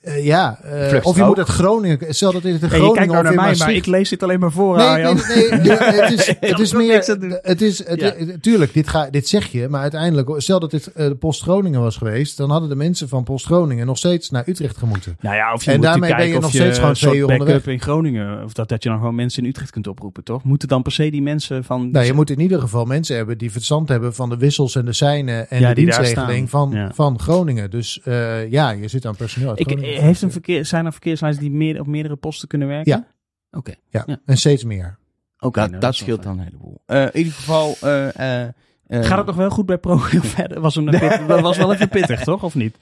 Eh, 0.07 0.25
ja, 0.25 0.59
eh, 0.63 0.99
of 1.05 1.15
je 1.15 1.21
ook. 1.21 1.27
moet 1.27 1.37
uit 1.37 1.47
Groningen, 1.47 1.97
stel 2.09 2.31
dat 2.31 2.41
dit 2.41 2.53
in 2.53 2.59
Hey, 2.59 2.67
je 2.69 2.75
Groningen 2.75 2.93
kijkt 2.95 3.11
nou 3.11 3.27
of 3.27 3.35
naar 3.35 3.45
mij, 3.45 3.55
maar 3.57 3.73
ik 3.73 3.85
lees 3.85 4.09
dit 4.09 4.23
alleen 4.23 4.39
maar 4.39 4.51
voor, 4.51 4.77
Nee, 4.77 5.03
nee, 5.03 5.13
nee, 5.13 5.63
ja, 5.63 5.77
het 5.77 6.11
is, 6.11 6.27
het 6.39 6.59
is 6.59 6.73
meer. 6.73 6.95
Het 7.41 7.61
is, 7.61 7.87
het, 7.87 7.99
Ja. 8.01 8.13
het- 8.17 8.43
tuurlijk, 8.43 8.73
dit, 8.73 8.87
ga, 8.87 9.09
dit 9.09 9.27
zeg 9.27 9.45
je, 9.51 9.67
maar 9.67 9.81
uiteindelijk, 9.81 10.29
stel 10.41 10.59
dat 10.59 10.71
dit 10.71 10.91
eh, 10.93 11.07
de 11.07 11.15
Post 11.15 11.41
Groningen 11.41 11.81
was 11.81 11.97
geweest, 11.97 12.37
dan 12.37 12.49
hadden 12.49 12.69
de 12.69 12.75
mensen 12.75 13.09
van 13.09 13.23
Post 13.23 13.45
Groningen 13.45 13.85
nog 13.85 13.97
steeds 13.97 14.29
naar 14.29 14.43
Utrecht 14.45 14.77
gemoeten. 14.77 15.17
Nou 15.19 15.35
ja, 15.35 15.53
of 15.53 15.63
je 15.63 15.69
En 15.71 15.77
moet 15.77 15.85
daarmee 15.85 16.09
kijken 16.09 16.25
ben 16.25 16.35
je 16.35 16.41
nog 16.41 16.51
steeds 16.53 16.75
gewoon 16.75 16.89
een 16.89 16.95
soort 16.95 17.09
twee 17.11 17.21
uur 17.21 17.27
backup 17.27 17.47
onderweg. 17.47 17.73
in 17.73 17.81
Groningen. 17.81 18.43
Of 18.43 18.53
dat, 18.53 18.69
dat 18.69 18.83
je 18.83 18.89
dan 18.89 18.97
gewoon 18.97 19.15
mensen 19.15 19.43
in 19.43 19.49
Utrecht 19.49 19.71
kunt 19.71 19.87
oproepen, 19.87 20.23
toch? 20.23 20.43
Moeten 20.43 20.67
dan 20.67 20.81
per 20.81 20.91
se 20.91 21.09
die 21.11 21.21
mensen 21.21 21.63
van... 21.63 21.91
Nou, 21.91 22.05
je 22.05 22.13
moet 22.13 22.29
in 22.29 22.39
ieder 22.39 22.59
geval 22.59 22.85
mensen 22.85 23.15
hebben 23.15 23.37
die 23.37 23.51
verstand 23.51 23.89
hebben 23.89 24.13
van 24.13 24.29
de 24.29 24.37
wissels 24.37 24.75
en 24.75 24.85
de 24.85 24.93
seinen 24.93 25.49
en 25.49 25.59
Ja, 25.59 25.69
de 25.69 25.75
dienstregeling 25.75 26.49
van, 26.49 26.71
Ja. 26.73 26.91
van 26.93 27.19
Groningen. 27.19 27.69
Dus 27.69 27.99
eh, 28.03 28.51
ja, 28.51 28.69
je 28.71 28.87
zit 28.87 29.05
aan 29.05 29.15
personeel 29.15 29.49
uit 29.49 29.59
ik, 29.59 29.67
Groningen. 29.67 29.96
Heeft 30.01 30.21
een 30.21 30.31
verkeer, 30.31 30.65
zijn 30.65 30.85
er 30.85 30.91
verkeerslijnen 30.91 31.39
die 31.39 31.51
meer, 31.51 31.79
op 31.79 31.87
meerdere 31.87 32.15
posten 32.15 32.47
kunnen 32.47 32.67
werken? 32.67 32.91
Ja. 32.91 33.07
Oké. 33.57 33.73
ja, 33.89 34.03
ja. 34.05 34.19
en 34.25 34.37
steeds 34.37 34.63
meer. 34.63 34.97
Oké, 35.39 35.69
dat, 35.69 35.81
nou, 35.81 35.93
scheelt 35.93 36.23
dan 36.23 36.37
een 36.39 36.43
heleboel. 36.45 36.81
Eh, 36.85 37.01
in 37.01 37.15
ieder 37.17 37.33
geval. 37.33 37.75
eh, 37.81 38.41
eh, 38.43 38.49
eh, 38.87 39.03
Gaat 39.03 39.17
het 39.17 39.25
nog 39.27 39.35
wel 39.35 39.49
goed 39.49 39.65
bij 39.65 39.77
ProRail 39.77 40.21
verder? 40.37 40.59
Was 40.59 40.75
hem 40.75 40.85
dat 40.85 41.41
was 41.41 41.57
wel 41.57 41.73
even 41.73 41.89
pittig, 41.89 42.23
toch? 42.23 42.43
Of 42.43 42.55
niet? 42.55 42.77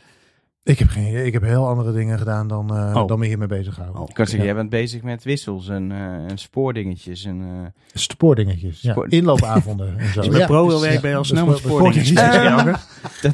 Ik 0.68 0.80
heb, 0.80 0.90
geen, 0.90 1.08
idee. 1.08 1.26
ik 1.26 1.34
heb 1.34 1.42
heel 1.42 1.68
andere 1.68 1.92
dingen 1.92 2.18
gedaan 2.18 2.48
dan, 2.48 2.76
eh, 2.78 2.96
Oh. 2.96 3.08
dan 3.08 3.20
me 3.20 3.26
hiermee 3.26 3.48
bezig 3.48 3.76
houden. 3.76 4.02
Oh. 4.02 4.10
Ik 4.10 4.14
kan 4.16 4.26
zeggen, 4.26 4.40
Ja. 4.40 4.46
jij 4.46 4.56
bent 4.56 4.70
bezig 4.70 5.02
met 5.02 5.24
wissels 5.24 5.68
en, 5.70 5.92
eh, 5.92 5.98
en 6.32 6.38
spoordingetjes. 6.38 7.26
En, 7.26 7.42
eh, 7.42 7.82
Spoordingetjes, 7.94 8.82
ja. 8.82 8.92
Spoor- 8.92 9.12
inloopavonden 9.12 9.98
en 9.98 10.14
zo. 10.14 10.22
Bij 10.30 10.40
Ja, 10.40 10.46
werkt, 10.46 10.94
ja, 10.94 11.00
ben 11.02 11.10
je 11.10 11.16
al 11.16 11.24
snel 11.24 11.46
met 11.46 11.58
spo- 11.58 11.68
spoordingetjes 11.68 12.18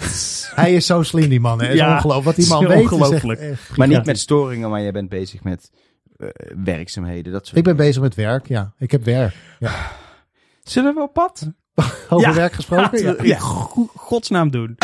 is- 0.01 0.51
Hij 0.55 0.73
is 0.73 0.85
zo 0.85 1.03
slim, 1.03 1.29
die 1.29 1.39
man. 1.39 1.61
Hè. 1.61 1.67
Is 1.69 1.75
Ja, 1.75 1.93
ongelooflijk. 1.95 2.25
Wat 2.25 2.35
die 2.35 2.47
man 2.47 2.59
weet 2.67 2.77
is 2.77 2.83
echt- 2.83 2.91
ongelooflijk. 2.91 3.39
echt 3.39 3.77
maar 3.77 3.87
niet 3.87 4.05
met 4.05 4.19
storingen, 4.19 4.69
maar 4.69 4.81
jij 4.81 4.91
bent 4.91 5.09
bezig 5.09 5.43
met 5.43 5.71
werkzaamheden. 6.63 7.31
Dat 7.31 7.45
soort 7.45 7.57
Ik 7.57 7.63
ben 7.63 7.71
dingen. 7.75 7.87
bezig 7.89 8.01
met 8.01 8.15
werk, 8.15 8.47
ja. 8.47 8.73
Ik 8.77 8.91
heb 8.91 9.03
werk. 9.03 9.35
Ja. 9.59 9.71
Zullen 10.63 10.93
we 10.95 11.01
op 11.01 11.13
pad? 11.13 11.51
Over 12.09 12.27
Ja. 12.29 12.33
werk 12.35 12.53
gesproken? 12.53 13.25
Ja. 13.27 13.37
godsnaam 13.95 14.51
doen. 14.51 14.77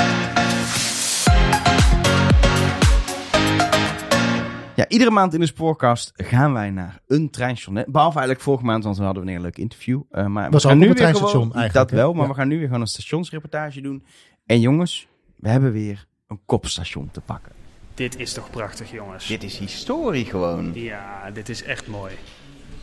Iedere 4.88 5.12
maand 5.12 5.34
in 5.34 5.40
de 5.40 5.46
spoorkast 5.46 6.12
gaan 6.16 6.54
wij 6.54 6.70
naar 6.70 7.00
een 7.08 7.30
treinstation. 7.30 7.76
Hè? 7.76 7.84
Behalve 7.88 8.18
eigenlijk 8.18 8.46
vorige 8.46 8.66
maand, 8.66 8.84
want 8.84 8.98
we 8.98 9.04
hadden 9.04 9.24
we 9.24 9.30
een 9.30 9.36
heel 9.36 9.44
leuk 9.46 9.58
interview. 9.58 10.02
Eh, 10.12 10.26
maar 10.26 10.52
Was 10.52 10.64
we 10.64 10.70
gaan 10.70 10.78
nu 10.78 10.84
een 10.84 10.90
weer 10.90 10.98
treinstation 11.00 11.42
gewoon, 11.42 11.56
eigenlijk, 11.56 11.90
Dat 11.90 12.00
wel, 12.00 12.14
maar 12.14 12.22
Ja. 12.24 12.30
we 12.30 12.36
gaan 12.36 12.48
nu 12.48 12.58
weer 12.58 12.66
gewoon 12.66 12.82
een 12.82 12.88
stationsreportage 12.88 13.82
doen. 13.82 14.04
En 14.46 14.60
jongens, 14.60 15.08
we 15.36 15.50
hebben 15.50 15.72
weer 15.72 16.06
een 16.28 16.40
kopstation 16.46 17.10
te 17.12 17.22
pakken. 17.22 17.52
Dit 17.94 18.20
is 18.20 18.34
toch 18.34 18.50
prachtig, 18.50 18.92
jongens. 18.92 19.28
Dit 19.28 19.44
is 19.44 19.58
historie 19.58 20.26
gewoon. 20.26 20.72
Ja, 20.74 21.32
dit 21.34 21.50
is 21.50 21.64
echt 21.64 21.88
mooi. 21.88 22.14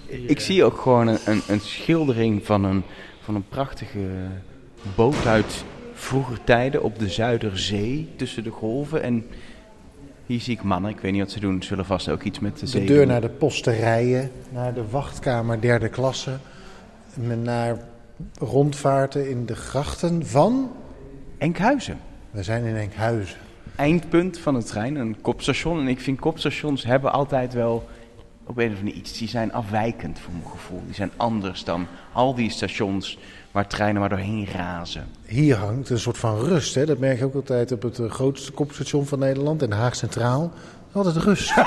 Ik 0.07 0.41
zie 0.41 0.65
ook 0.65 0.81
gewoon 0.81 1.07
een, 1.07 1.19
een, 1.25 1.43
een 1.49 1.61
schildering 1.61 2.47
van 2.47 2.65
een, 2.65 2.83
van 3.21 3.35
een 3.35 3.49
prachtige 3.49 4.29
boot 4.97 5.27
uit 5.27 5.65
vroeger 5.95 6.45
tijden 6.45 6.83
op 6.83 6.99
de 6.99 7.09
Zuiderzee 7.09 8.09
tussen 8.17 8.45
de 8.45 8.51
golven. 8.51 9.03
En 9.03 9.27
hier 10.27 10.41
zie 10.41 10.55
ik 10.55 10.63
mannen, 10.63 10.91
ik 10.91 11.01
weet 11.01 11.13
niet 11.13 11.21
wat 11.21 11.31
ze 11.31 11.41
doen, 11.41 11.63
ze 11.63 11.69
zullen 11.69 11.85
vast 11.85 12.09
ook 12.09 12.23
iets 12.23 12.39
met 12.39 12.59
de 12.59 12.67
zee 12.67 12.81
De 12.81 12.87
deur 12.87 12.99
doen. 12.99 13.09
naar 13.09 13.21
de 13.21 13.29
posterijen, 13.29 14.31
naar 14.49 14.75
de 14.75 14.89
wachtkamer 14.91 15.61
derde 15.61 15.89
klasse. 15.89 16.37
Naar 17.43 17.79
rondvaarten 18.39 19.31
in 19.31 19.47
de 19.47 19.57
grachten 19.57 20.27
van... 20.27 20.71
Enkhuizen. 21.39 21.99
We 22.31 22.43
zijn 22.43 22.65
in 22.65 22.77
Enkhuizen. 22.77 23.37
Eindpunt 23.77 24.39
van 24.39 24.55
de 24.55 24.63
trein, 24.63 24.97
een 24.97 25.21
kopstation. 25.21 25.81
En 25.81 25.89
ik 25.89 26.01
vind 26.01 26.21
kopstations 26.21 26.85
hebben 26.85 27.13
altijd 27.13 27.53
wel 27.53 27.89
op 28.47 28.59
een 28.59 28.73
of 28.73 28.79
andere 28.79 28.97
iets. 28.97 29.19
Die 29.19 29.29
zijn 29.29 29.53
afwijkend 29.53 30.19
voor 30.19 30.33
mijn 30.33 30.51
gevoel. 30.51 30.83
Die 30.85 30.95
zijn 30.95 31.11
anders 31.17 31.65
dan 31.65 31.87
al 32.13 32.35
die 32.35 32.51
stations 32.51 33.19
waar 33.55 33.67
treinen 33.67 34.01
maar 34.01 34.09
doorheen 34.09 34.49
razen. 34.57 35.07
Hier 35.27 35.57
hangt 35.57 35.91
een 35.91 35.99
soort 35.99 36.19
van 36.19 36.39
rust. 36.39 36.75
Hè? 36.75 36.87
Dat 36.87 36.99
merk 36.99 37.19
je 37.19 37.25
ook 37.25 37.35
altijd 37.35 37.73
op 37.73 37.83
het 37.83 37.99
eh, 37.99 38.11
grootste 38.11 38.53
kopstation 38.53 39.07
van 39.07 39.19
Nederland, 39.19 39.63
in 39.63 39.69
Den 39.69 39.79
Haag 39.79 39.97
Centraal. 39.97 40.53
Altijd 40.93 41.17
rust. 41.17 41.55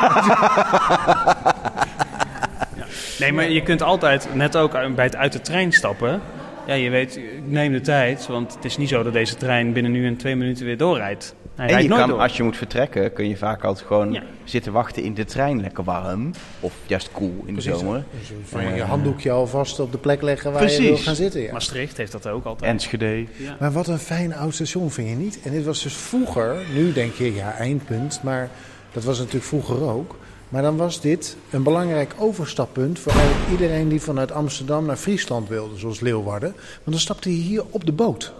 Nee, 3.19 3.33
maar 3.33 3.49
je 3.49 3.63
kunt 3.63 3.81
altijd, 3.81 4.27
net 4.33 4.57
ook 4.57 4.71
bij 4.71 5.05
het 5.05 5.15
uit 5.15 5.31
de 5.31 5.41
trein 5.41 5.71
stappen. 5.71 6.21
Ja, 6.67 6.73
je 6.73 6.89
weet, 6.89 7.17
ik 7.17 7.41
neem 7.45 7.71
de 7.71 7.81
tijd. 7.81 8.27
Want 8.27 8.55
het 8.55 8.65
is 8.65 8.77
niet 8.77 8.89
zo 8.89 9.03
dat 9.03 9.13
deze 9.13 9.35
trein 9.35 9.73
binnen 9.73 9.91
nu 9.91 10.07
en 10.07 10.17
twee 10.17 10.35
minuten 10.35 10.65
weer 10.65 10.77
doorrijdt. 10.77 11.35
Hij 11.57 11.69
En 11.69 11.83
je 11.83 11.89
kan, 11.89 12.09
door. 12.09 12.19
als 12.19 12.37
je 12.37 12.43
moet 12.43 12.57
vertrekken, 12.57 13.13
kun 13.13 13.27
je 13.29 13.37
vaak 13.37 13.63
altijd 13.63 13.87
gewoon 13.87 14.11
Ja. 14.13 14.23
zitten 14.43 14.71
wachten 14.71 15.03
in 15.03 15.13
de 15.13 15.25
trein. 15.25 15.61
Lekker 15.61 15.83
warm. 15.83 16.31
Of 16.59 16.73
juist 16.85 17.09
koel 17.11 17.43
in 17.45 17.55
de 17.55 17.61
zomer. 17.61 18.03
Dus 18.19 18.31
van 18.49 18.75
je 18.75 18.81
handdoekje 18.81 19.31
alvast 19.31 19.79
op 19.79 19.91
de 19.91 19.97
plek 19.97 20.21
leggen 20.21 20.51
waar 20.51 20.71
je 20.71 20.81
wil 20.81 20.97
gaan 20.97 21.15
zitten. 21.15 21.41
Ja. 21.41 21.51
Maastricht 21.51 21.97
heeft 21.97 22.11
dat 22.11 22.27
ook 22.27 22.45
altijd. 22.45 22.71
Enschede. 22.71 23.25
ja. 23.37 23.55
Maar 23.59 23.71
wat 23.71 23.87
een 23.87 23.97
fijn 23.99 24.35
oud 24.35 24.53
station 24.53 24.91
vind 24.91 25.09
je 25.09 25.15
niet? 25.15 25.39
En 25.43 25.51
dit 25.51 25.65
was 25.65 25.83
dus 25.83 25.93
vroeger, 25.93 26.55
nu 26.73 26.93
denk 26.93 27.13
je 27.13 27.33
ja 27.35 27.53
eindpunt, 27.53 28.19
maar 28.23 28.49
dat 28.91 29.03
was 29.03 29.17
natuurlijk 29.17 29.45
vroeger 29.45 29.81
ook. 29.89 30.15
Maar 30.49 30.61
dan 30.61 30.77
was 30.77 31.01
dit 31.01 31.37
een 31.49 31.63
belangrijk 31.63 32.13
overstappunt 32.17 32.99
voor 32.99 33.13
iedereen 33.51 33.89
die 33.89 34.01
vanuit 34.01 34.31
Amsterdam 34.31 34.85
naar 34.85 34.95
Friesland 34.97 35.49
wilde, 35.49 35.77
zoals 35.77 35.99
Leeuwarden. 35.99 36.51
Want 36.51 36.83
dan 36.85 36.99
stapte 36.99 37.29
je 37.37 37.41
hier 37.41 37.63
op 37.69 37.85
de 37.85 37.91
boot. 37.91 38.33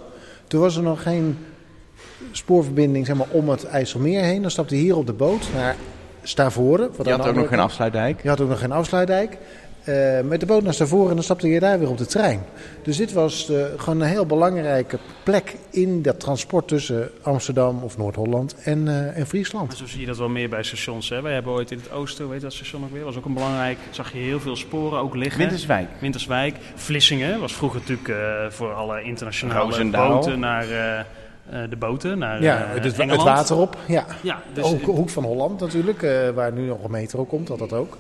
Toen 0.48 0.62
was 0.62 0.76
er 0.76 0.84
nog 0.84 1.02
geen 1.02 1.38
spoorverbinding 2.32 3.06
zeg 3.06 3.16
maar, 3.16 3.28
om 3.30 3.50
het 3.50 3.66
IJsselmeer 3.66 4.22
heen. 4.22 4.42
Dan 4.42 4.52
stapte 4.52 4.76
je 4.76 4.82
hier 4.82 4.98
op 4.98 5.06
de 5.06 5.14
boot 5.14 5.50
naar 5.54 5.76
Stavoren. 6.24 6.92
wat 6.96 7.06
Je 7.06 7.12
had 7.12 7.28
ook 7.28 7.36
nog 7.36 7.48
geen 7.48 7.60
afsluitdijk. 7.60 8.24
je 8.24 8.30
had 8.30 8.42
ook 8.42 8.50
nog 8.50 8.60
geen 8.60 8.72
afsluitdijk. 8.72 9.38
Eh, 9.88 10.22
met 10.22 10.40
de 10.40 10.46
boot 10.46 10.64
naar 10.64 10.74
Stavoren 10.74 11.10
en 11.10 11.16
dan 11.16 11.24
stapte 11.24 11.48
je 11.48 11.60
daar 11.60 11.80
weer 11.80 11.90
op 11.90 11.98
de 11.98 12.06
trein. 12.06 12.46
Dus 12.84 12.98
dit 12.98 13.14
was 13.14 13.50
eh, 13.50 13.66
gewoon 13.78 14.02
een 14.02 14.08
heel 14.08 14.26
belangrijke 14.26 15.00
plek 15.24 15.56
in 15.70 16.02
dat 16.02 16.20
transport 16.20 16.68
tussen 16.68 17.10
Amsterdam 17.22 17.84
of 17.84 17.98
Noord-Holland 17.98 18.56
en, 18.64 18.88
eh, 18.88 19.18
en 19.18 19.28
Friesland. 19.28 19.68
Maar 19.68 19.78
zo 19.78 19.88
zie 19.88 20.00
je 20.00 20.06
dat 20.06 20.18
wel 20.18 20.30
meer 20.30 20.50
bij 20.50 20.64
stations. 20.64 21.10
Hè. 21.10 21.22
Wij 21.22 21.34
hebben 21.34 21.52
ooit 21.52 21.72
in 21.72 21.78
het 21.78 21.92
oosten, 21.92 22.30
weet 22.30 22.38
je 22.38 22.44
dat 22.44 22.54
station 22.54 22.84
ook 22.84 22.92
weer? 22.92 23.04
Was 23.04 23.18
ook 23.18 23.26
een 23.26 23.34
belangrijk. 23.34 23.78
Zag 23.90 24.14
je 24.14 24.20
heel 24.20 24.40
veel 24.40 24.56
sporen 24.56 25.00
ook 25.00 25.16
liggen. 25.16 25.40
Winterswijk. 25.40 25.88
Winterswijk. 26.00 26.56
Vlissingen 26.76 27.40
was 27.40 27.54
vroeger 27.54 27.80
natuurlijk 27.80 28.10
eh, 28.10 28.50
voor 28.50 28.74
alle 28.74 29.02
internationale 29.02 29.60
Roosendaal. 29.60 30.14
boten 30.14 30.40
naar 30.40 30.66
de 31.70 31.76
boten 31.76 32.18
naar 32.18 32.42
Ja, 32.42 32.64
eh, 32.64 32.74
het, 32.74 32.84
het 32.84 33.00
Engeland. 33.00 33.24
water 33.24 33.58
op. 33.58 33.78
Ja. 33.88 34.06
Ja, 34.22 34.42
dus 34.54 34.64
ook 34.64 34.82
Hoek 34.82 35.10
van 35.10 35.24
Holland 35.24 35.60
natuurlijk, 35.60 36.04
eh, 36.04 36.30
waar 36.30 36.52
nu 36.52 36.68
nog 36.68 36.84
een 36.84 36.92
metro 36.92 37.26
komt, 37.26 37.48
dat 37.48 37.60
dat 37.60 37.74
ook. 37.74 37.98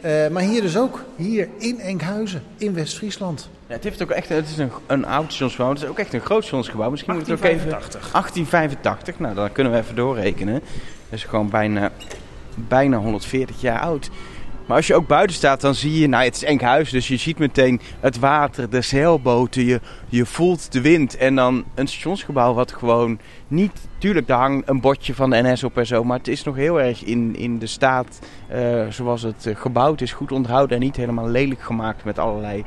Eh, 0.00 0.28
maar 0.28 0.42
hier 0.42 0.62
dus 0.62 0.78
ook, 0.78 1.04
hier 1.16 1.48
in 1.58 1.80
Enkhuizen, 1.80 2.42
in 2.56 2.74
West-Friesland. 2.74 3.48
Ja, 3.66 3.74
het, 3.74 3.84
heeft 3.84 4.02
ook 4.02 4.10
echt, 4.10 4.28
het 4.28 4.48
is 4.48 4.58
een, 4.58 4.70
een 4.86 5.06
oud 5.06 5.24
stationsgebouw. 5.24 5.72
Het 5.72 5.82
is 5.82 5.88
ook 5.88 5.98
echt 5.98 6.12
een 6.12 6.20
groot 6.20 6.42
stationsgebouw. 6.42 6.90
Misschien 6.90 7.12
moet 7.12 7.22
ik 7.22 7.28
het 7.28 7.38
ook 7.38 7.44
even... 7.44 7.70
1885. 7.70 8.12
1885, 8.12 9.18
nou 9.18 9.34
dan 9.34 9.52
kunnen 9.52 9.72
we 9.72 9.78
even 9.78 9.94
doorrekenen. 9.94 10.54
Dat 10.54 11.18
is 11.18 11.24
gewoon 11.24 11.50
bijna, 11.50 11.90
bijna 12.54 12.96
140 12.96 13.60
jaar 13.60 13.80
oud. 13.80 14.10
Maar 14.66 14.76
als 14.76 14.86
je 14.86 14.94
ook 14.94 15.06
buiten 15.06 15.36
staat, 15.36 15.60
dan 15.60 15.74
zie 15.74 16.00
je, 16.00 16.06
nou 16.06 16.24
het 16.24 16.34
is 16.34 16.44
Enkhuizen, 16.44 16.94
dus 16.94 17.08
je 17.08 17.16
ziet 17.16 17.38
meteen 17.38 17.80
het 18.00 18.18
water, 18.18 18.70
de 18.70 18.80
zeilboten, 18.80 19.64
je, 19.64 19.80
je 20.08 20.26
voelt 20.26 20.72
de 20.72 20.80
wind. 20.80 21.16
En 21.16 21.34
dan 21.34 21.64
een 21.74 21.86
stationsgebouw 21.86 22.54
wat 22.54 22.72
gewoon 22.72 23.18
niet, 23.48 23.72
tuurlijk 23.98 24.26
daar 24.26 24.38
hangt 24.38 24.68
een 24.68 24.80
bordje 24.80 25.14
van 25.14 25.30
de 25.30 25.42
NS 25.42 25.64
op 25.64 25.78
en 25.78 25.86
zo, 25.86 26.04
maar 26.04 26.18
het 26.18 26.28
is 26.28 26.42
nog 26.42 26.56
heel 26.56 26.80
erg 26.80 27.04
in, 27.04 27.36
in 27.36 27.58
de 27.58 27.66
staat 27.66 28.18
eh, 28.48 28.86
zoals 28.88 29.22
het 29.22 29.46
eh, 29.46 29.56
gebouwd 29.56 30.00
is, 30.00 30.12
goed 30.12 30.32
onderhouden 30.32 30.76
en 30.76 30.82
niet 30.82 30.96
helemaal 30.96 31.28
lelijk 31.28 31.60
gemaakt 31.60 32.04
met 32.04 32.18
allerlei... 32.18 32.64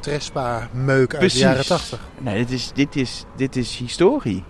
Trespa-meuk 0.00 1.10
uit 1.10 1.18
Precies. 1.18 1.40
de 1.40 1.46
jaren 1.46 1.66
80. 1.66 2.00
Nee, 2.18 2.36
dit 2.36 2.50
is, 2.50 2.70
dit 2.74 2.96
is, 2.96 3.24
dit 3.36 3.56
is 3.56 3.76
historie 3.76 4.44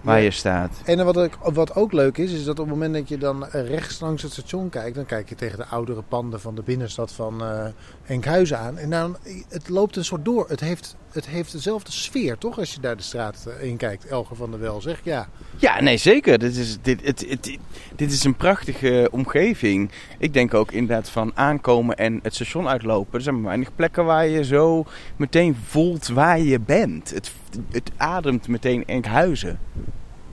waar 0.00 0.16
Ja. 0.18 0.24
je 0.24 0.30
staat. 0.30 0.70
En 0.84 1.04
wat, 1.04 1.16
ik, 1.16 1.36
wat 1.42 1.74
ook 1.74 1.92
leuk 1.92 2.18
is, 2.18 2.32
is 2.32 2.44
dat 2.44 2.58
op 2.58 2.64
het 2.66 2.74
moment 2.74 2.94
dat 2.94 3.08
je 3.08 3.18
dan 3.18 3.46
eh, 3.46 3.68
rechts 3.68 4.00
langs 4.00 4.22
het 4.22 4.32
station 4.32 4.68
kijkt, 4.68 4.94
dan 4.96 5.06
kijk 5.06 5.28
je 5.28 5.34
tegen 5.34 5.58
de 5.58 5.66
oudere 5.66 6.02
panden 6.08 6.40
van 6.40 6.54
de 6.54 6.62
binnenstad 6.62 7.12
van 7.12 7.42
eh, 7.44 7.66
Enkhuizen 8.08 8.58
aan. 8.58 8.78
En 8.78 8.90
dan, 8.90 9.16
het 9.48 9.68
loopt 9.68 9.96
een 9.96 10.04
soort 10.04 10.24
door. 10.24 10.48
Het 10.48 10.60
heeft, 10.60 10.96
het 11.12 11.26
heeft 11.26 11.52
dezelfde 11.52 11.92
sfeer, 11.92 12.38
toch? 12.38 12.58
Als 12.58 12.74
je 12.74 12.80
daar 12.80 12.96
de 12.96 13.02
straat 13.02 13.46
eh, 13.60 13.68
in 13.68 13.76
kijkt, 13.76 14.06
Elger 14.06 14.36
van 14.36 14.50
der 14.50 14.60
Wel 14.60 14.80
zegt 14.80 15.00
ja. 15.04 15.28
Ja, 15.56 15.80
nee, 15.80 15.96
zeker. 15.96 16.38
Dit 16.38 16.56
is, 16.56 16.76
dit, 16.82 17.04
het, 17.04 17.24
het, 17.28 17.58
dit 17.96 18.12
is 18.12 18.24
een 18.24 18.36
prachtige 18.36 19.08
omgeving. 19.12 19.90
Ik 20.18 20.32
denk 20.32 20.54
ook 20.54 20.72
inderdaad 20.72 21.08
van 21.08 21.32
aankomen 21.34 21.96
en 21.96 22.20
het 22.22 22.34
station 22.34 22.68
uitlopen. 22.68 23.14
Er 23.14 23.20
zijn 23.22 23.34
maar 23.34 23.44
weinig 23.44 23.74
plekken 23.74 24.04
waar 24.04 24.26
je 24.26 24.44
zo 24.44 24.84
meteen 25.16 25.56
voelt 25.66 26.08
waar 26.08 26.40
je 26.40 26.60
bent. 26.60 27.10
Het, 27.10 27.32
het 27.70 27.90
ademt 27.96 28.48
meteen 28.48 28.86
Enkhuizen. 28.86 29.58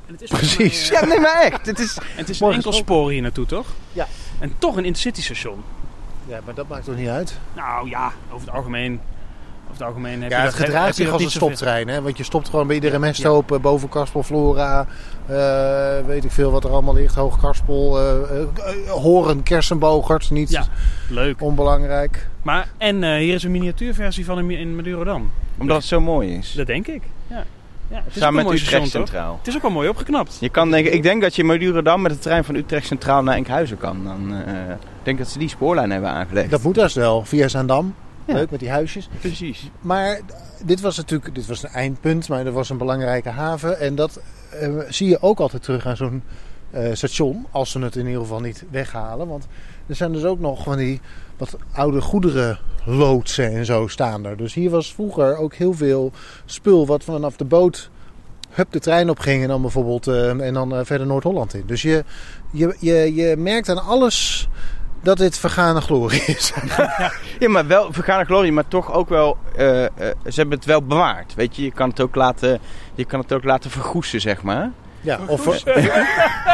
En 0.06 0.14
het 0.14 0.22
is 0.22 0.30
Precies. 0.30 0.90
mij, 0.90 1.00
Ja, 1.02 1.08
nee, 1.08 1.20
maar 1.20 1.42
echt. 1.42 1.66
Het 1.66 1.80
is... 1.80 1.98
eh, 1.98 2.06
en 2.12 2.18
het 2.18 2.30
is 2.30 2.40
een 2.40 2.52
enkel 2.52 2.74
spoor 2.74 3.12
hier 3.12 3.22
naartoe, 3.22 3.46
toch? 3.46 3.68
Ja. 3.94 4.08
En 4.40 4.54
toch 4.58 4.78
een 4.78 4.86
intercity 4.86 5.22
station. 5.22 5.64
Ja, 6.28 6.40
maar 6.46 6.54
dat 6.54 6.68
maakt 6.68 6.86
toch 6.86 6.96
niet 6.96 7.08
uit? 7.08 7.40
Nou 7.56 7.90
ja, 7.90 8.12
over 8.32 8.48
het 8.48 8.56
algemeen. 8.56 9.00
Over 9.64 9.78
het 9.78 9.82
algemeen 9.82 10.22
heb 10.22 10.32
Ja, 10.32 10.38
je 10.38 10.44
het 10.48 10.58
dat, 10.58 10.66
gedraagt 10.66 10.96
zich 10.96 11.10
als 11.12 11.24
een 11.24 11.30
stoptrein, 11.32 11.88
hè? 11.88 12.02
Want 12.02 12.18
je 12.18 12.24
stopt 12.24 12.50
gewoon 12.50 12.68
bij 12.68 12.76
iedere 12.76 13.00
mesthoop, 13.00 13.52
eh, 13.52 13.60
boven 13.60 13.90
Karspel, 13.90 14.24
Flora, 14.24 14.86
eh, 15.26 16.06
weet 16.06 16.24
ik 16.24 16.32
veel 16.32 16.52
wat 16.52 16.64
er 16.64 16.70
allemaal 16.70 16.94
ligt, 16.94 17.16
Hoog 17.16 17.40
Karspel, 17.40 18.00
eh, 18.00 18.50
Horen, 18.92 19.44
Kersenbogert, 19.44 20.32
niet 20.32 20.50
Ja, 20.50 20.66
leuk. 21.10 21.42
onbelangrijk. 21.42 22.28
Maar, 22.42 22.68
en 22.78 23.04
eh, 23.04 23.18
hier 23.18 23.34
is 23.34 23.44
een 23.44 23.52
miniatuurversie 23.52 24.26
van 24.26 24.40
in, 24.40 24.50
in 24.52 24.76
Madurodam. 24.76 25.32
Omdat 25.58 25.78
het 25.78 25.86
zo 25.86 26.02
mooi 26.02 26.34
is. 26.38 26.52
Dat 26.54 26.68
denk 26.68 26.88
ik. 26.88 27.02
Ja. 27.28 27.44
Ja, 27.90 27.96
het 27.96 28.06
is 28.08 28.16
ook 28.16 28.24
Samen 28.24 28.44
met 28.46 28.54
Utrecht 28.54 28.68
station, 28.68 28.84
toch? 28.84 29.08
Centraal. 29.08 29.38
Het 29.38 29.48
is 29.48 29.56
ook 29.56 29.62
wel 29.62 29.72
mooi 29.72 29.90
opgeknapt. 29.90 30.38
Je 30.40 30.50
kan 30.50 30.72
denken, 30.72 30.94
ik 30.94 31.04
denk 31.04 31.22
dat 31.22 31.36
je 31.36 31.44
Madurodam 31.44 32.02
met 32.02 32.12
de 32.12 32.20
trein 32.20 32.44
van 32.44 32.56
Utrecht 32.56 32.88
Centraal 32.88 33.24
naar 33.24 33.36
Enkhuizen 33.36 33.78
kan. 33.78 34.04
Dan, 34.04 34.34
eh, 34.46 34.70
ik 34.70 35.04
denk 35.04 35.18
dat 35.18 35.28
ze 35.28 35.40
die 35.40 35.50
spoorlijn 35.50 35.92
hebben 35.92 36.10
aangelegd. 36.10 36.50
Dat 36.50 36.64
moet 36.64 36.76
dus 36.76 36.94
wel, 36.94 37.26
via 37.26 37.48
Zaandam. 37.48 37.96
Ja. 38.26 38.34
Leuk 38.34 38.52
met 38.52 38.60
die 38.60 38.70
huisjes. 38.70 39.10
Precies. 39.20 39.70
Maar 39.82 40.20
dit 40.64 40.82
was 40.82 40.98
natuurlijk 40.98 41.36
dit 41.36 41.46
was 41.46 41.64
een 41.64 41.70
eindpunt, 41.70 42.30
maar 42.30 42.46
er 42.46 42.52
was 42.52 42.70
een 42.70 42.78
belangrijke 42.78 43.30
haven. 43.30 43.80
En 43.80 43.96
dat 43.96 44.22
eh, 44.50 44.70
zie 44.90 45.10
je 45.10 45.22
ook 45.22 45.40
altijd 45.40 45.64
terug 45.64 45.86
aan 45.86 45.98
zo'n 45.98 46.24
eh, 46.72 46.94
station, 46.94 47.46
als 47.52 47.72
ze 47.72 47.80
het 47.80 47.96
in 47.96 48.06
ieder 48.06 48.22
geval 48.22 48.40
niet 48.40 48.64
weghalen. 48.72 49.28
Want 49.28 49.48
er 49.88 49.96
zijn 49.96 50.12
dus 50.12 50.24
ook 50.24 50.40
nog 50.40 50.64
van 50.64 50.78
die 50.78 51.02
wat 51.38 51.58
oude 51.72 52.02
goederenloodsen 52.86 53.52
en 53.52 53.66
zo 53.66 53.88
staan 53.88 54.26
er. 54.26 54.38
Dus 54.38 54.54
hier 54.54 54.70
was 54.70 54.94
vroeger 54.94 55.38
ook 55.38 55.54
heel 55.54 55.74
veel 55.74 56.12
spul 56.46 56.86
wat 56.86 57.04
vanaf 57.04 57.36
de 57.36 57.46
boot 57.46 57.90
hup 58.50 58.72
de 58.72 58.80
trein 58.80 59.10
opging 59.10 59.42
en 59.42 59.48
dan 59.48 59.62
bijvoorbeeld 59.62 60.08
eh, 60.08 60.30
en 60.30 60.54
dan 60.54 60.76
eh, 60.76 60.80
verder 60.84 61.08
Noord-Holland 61.08 61.54
in. 61.54 61.64
Dus 61.66 61.82
je, 61.82 62.04
je, 62.52 62.76
je, 62.80 63.16
je 63.16 63.36
merkt 63.38 63.70
aan 63.70 63.86
alles 63.86 64.48
dat 65.02 65.18
dit 65.18 65.38
vergane 65.38 65.82
glorie 65.82 66.24
is. 66.26 66.54
Ja, 67.40 67.50
maar 67.50 67.68
wel 67.68 67.94
vergane 67.94 68.26
glorie, 68.26 68.52
maar 68.52 68.68
toch 68.68 68.94
ook 68.94 69.10
wel... 69.10 69.38
eh, 69.56 69.84
eh, 69.84 69.90
ze 70.24 70.40
hebben 70.40 70.58
het 70.58 70.66
wel 70.66 70.84
bewaard. 70.84 71.34
Weet 71.36 71.56
je, 71.56 71.64
je 71.64 71.72
kan 71.72 71.90
het 71.90 72.00
ook 72.00 72.16
laten, 72.16 72.60
je 72.96 73.06
kan 73.06 73.20
het 73.20 73.34
ook 73.34 73.44
laten 73.44 73.70
vergoesen, 73.72 74.22
zeg 74.22 74.42
maar. 74.42 74.72
Ja, 75.02 75.20
of 75.28 75.42
voor, 75.42 75.56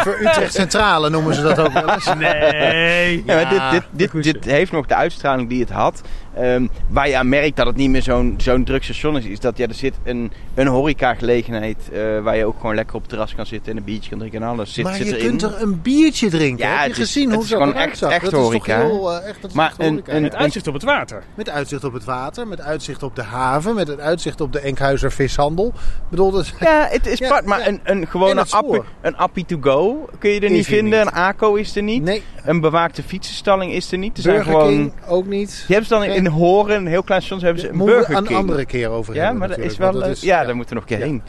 voor 0.04 0.17
Utrecht 0.20 0.54
Centrale 0.54 1.10
noemen 1.10 1.34
ze 1.36 1.41
dat 1.41 1.60
ook 1.60 1.72
wel 1.72 1.89
eens. 1.89 2.13
Nee. 2.15 3.24
Ja, 3.26 3.36
maar 3.36 3.50
dit, 3.50 3.84
dit, 3.91 4.12
dit, 4.12 4.24
dit 4.34 4.46
heeft 4.46 4.72
nog 4.72 4.86
de 4.86 4.96
uitstraling 4.96 5.50
die 5.50 5.60
het 5.60 5.70
had. 5.70 6.02
Ehm, 6.36 6.67
waar 6.88 7.08
je 7.10 7.17
aan 7.17 7.30
merkt 7.30 7.56
dat 7.56 7.65
het 7.65 7.76
niet 7.76 7.89
meer 7.89 8.02
zo'n 8.02 8.34
zo'n 8.38 8.63
druk 8.63 8.84
station 8.84 9.17
is, 9.17 9.26
is 9.26 9.39
dat 9.39 9.58
ja, 9.58 9.67
er 9.67 9.74
zit 9.74 9.94
een, 10.04 10.32
een 10.54 10.67
horeca-gelegenheid 10.67 11.78
eh, 11.94 12.20
waar 12.24 12.38
je 12.38 12.46
ook 12.46 12.60
gewoon 12.60 12.76
lekker 12.76 12.96
op 12.96 13.02
het 13.02 13.10
terras 13.10 13.36
kan 13.36 13.46
zitten 13.46 13.72
en 13.72 13.78
een 13.78 13.84
biertje 13.84 14.10
kan 14.10 14.20
drinken 14.20 14.41
en 14.41 14.48
alles. 14.48 14.74
Zit, 14.74 14.84
maar 14.84 14.94
zit 14.94 15.08
je 15.08 15.15
erin. 15.17 15.28
kunt 15.28 15.41
er 15.41 15.62
een 15.62 15.82
biertje 15.82 16.30
drinken. 16.30 16.65
Ja, 16.65 16.72
Heb 16.72 16.82
je 16.84 16.88
het 16.89 16.98
is- 16.98 17.06
gezien 17.06 17.26
het 17.26 17.34
hoe 17.36 17.44
is 17.44 17.50
dat 17.50 17.60
gewoon 17.60 17.76
echt- 17.76 18.02
echt 18.02 18.24
dat 18.24 18.34
is 18.34 18.39
horeca. 18.39 18.80
toch 18.82 18.89
heel, 18.89 19.12
eh, 19.12 19.30
echt, 19.30 19.41
dat 19.41 19.50
is 19.50 19.56
Maar 19.56 19.65
echt 19.67 19.80
een- 19.80 19.86
horeca. 19.89 20.13
een- 20.13 20.22
Met 20.22 20.36
uitzicht 20.36 20.67
op 20.67 20.74
het 20.74 20.84
water. 20.84 21.24
Met 21.36 21.50
uitzicht 21.50 21.84
op 21.84 21.94
het 21.94 22.04
water, 22.04 22.48
met 22.48 22.62
uitzicht 22.62 23.04
op 23.04 23.15
de 23.15 23.24
haven, 23.24 23.76
met 23.76 23.88
het 23.88 24.00
uitzicht 24.00 24.41
op 24.41 24.54
de 24.54 24.60
Enkhuizer 24.60 25.12
vishandel. 25.12 25.67
Ik 25.67 25.74
bedoel, 26.10 26.32
dat 26.32 26.52
Ja, 26.60 26.88
het 26.91 27.08
is 27.08 27.17
Ja, 27.22 27.28
part, 27.30 27.46
maar 27.46 27.60
ja. 27.60 27.67
een, 27.67 27.80
een 27.84 28.02
En 28.02 28.08
gewone 28.08 28.39
het 28.41 28.52
appie, 28.52 28.82
een 29.02 29.17
appie 29.17 29.46
to 29.46 29.58
go 29.62 30.10
kun 30.20 30.30
je 30.30 30.38
er 30.39 30.44
Is 30.44 30.52
niet 30.52 30.65
vinden. 30.65 31.00
niet. 31.00 31.08
Een 31.08 31.13
ACO 31.20 31.56
is 31.56 31.76
er 31.76 31.84
niet. 31.84 32.04
Nee, 32.04 32.24
Een 32.44 32.60
bewaakte 32.62 33.04
fietsenstalling 33.04 33.72
is 33.74 33.91
er 33.91 33.98
niet. 33.98 34.17
Er 34.17 34.24
zijn 34.24 34.36
Burger 34.36 34.52
gewoon... 34.54 34.67
King 34.74 34.91
ook 35.08 35.26
niet. 35.26 35.65
Je 35.67 35.74
hebt 35.74 35.88
ze 35.88 35.94
dan 35.94 36.04
in, 36.25 36.31
Horen, 36.31 36.75
een 36.77 36.88
heel 36.88 37.03
klein 37.03 37.21
station, 37.21 37.43
hebben 37.43 37.62
ze 37.62 37.69
een 37.69 37.75
Moeten 37.75 37.95
we 37.99 38.05
Burger 38.07 38.17
een 38.31 38.36
andere 38.36 38.65
keer 38.65 38.89
over 38.89 39.13
Ja, 39.13 39.19
hebben 39.21 39.39
maar 39.39 39.47
dat 39.47 39.57
is 39.57 39.77
wel. 39.77 40.03
eh, 40.03 40.13
ja, 40.13 40.43
daar 40.45 40.55
moeten 40.55 40.75
we 40.75 40.81
nog 40.81 40.89
een 40.89 40.97
keer 40.97 41.07
Ja. 41.07 41.12
heen. 41.12 41.21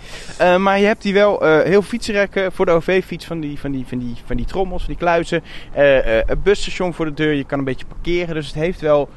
Eh, 0.54 0.56
maar 0.56 0.78
je 0.78 0.86
hebt 0.86 1.02
die 1.02 1.14
wel 1.14 1.46
eh, 1.46 1.64
heel 1.64 1.82
fietsenrekken 1.82 2.52
voor 2.52 2.66
de 2.66 2.72
OV-fiets 2.72 3.26
van 3.26 3.40
die, 3.40 3.58
van, 3.60 3.70
die, 3.72 3.86
van, 3.86 3.98
die, 3.98 4.14
van 4.24 4.36
die 4.36 4.46
trommels, 4.46 4.82
van 4.82 4.90
die 4.90 5.00
kluizen. 5.02 5.42
Eh, 5.72 6.18
eh, 6.18 6.24
een 6.26 6.40
busstation 6.42 6.94
voor 6.94 7.04
de 7.04 7.14
deur, 7.14 7.32
je 7.34 7.44
kan 7.44 7.58
een 7.58 7.64
beetje 7.64 7.86
parkeren. 7.86 8.34
Dus 8.34 8.46
het 8.46 8.54
heeft 8.54 8.80
wel 8.80 9.08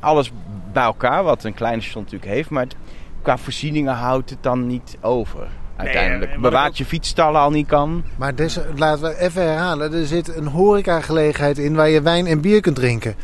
alles 0.00 0.32
bij 0.72 0.82
elkaar, 0.84 1.22
wat 1.24 1.44
een 1.44 1.54
kleine 1.54 1.80
station 1.82 2.02
natuurlijk 2.02 2.30
heeft. 2.32 2.50
Maar 2.50 2.62
het- 2.62 2.76
qua 3.22 3.38
voorzieningen 3.38 3.92
houdt 3.94 4.30
het 4.30 4.38
dan 4.42 4.66
niet 4.66 4.96
over. 5.00 5.46
Uiteindelijk. 5.76 6.32
wat 6.32 6.40
Bewaart 6.40 6.78
je 6.78 6.84
fietsstallen 6.84 7.40
al 7.40 7.50
niet 7.50 7.66
kan. 7.66 8.04
Maar 8.16 8.34
des, 8.34 8.58
laten 8.76 9.02
we 9.04 9.18
even 9.18 9.42
herhalen. 9.42 9.92
Er 9.92 10.06
zit 10.06 10.36
een 10.36 10.46
horecagelegenheid 10.46 11.58
in 11.58 11.74
waar 11.74 11.88
je 11.88 12.02
wijn 12.02 12.26
en 12.26 12.40
bier 12.40 12.60
kunt 12.60 12.76
drinken. 12.76 13.14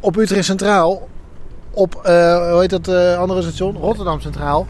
Op 0.00 0.16
Utrecht 0.16 0.44
Centraal, 0.44 1.08
op, 1.76 1.94
eh, 1.94 2.50
hoe 2.50 2.60
heet 2.60 2.70
dat 2.70 2.88
eh, 2.88 3.18
andere 3.18 3.42
station? 3.42 3.76
Rotterdam 3.76 4.20
Centraal. 4.20 4.66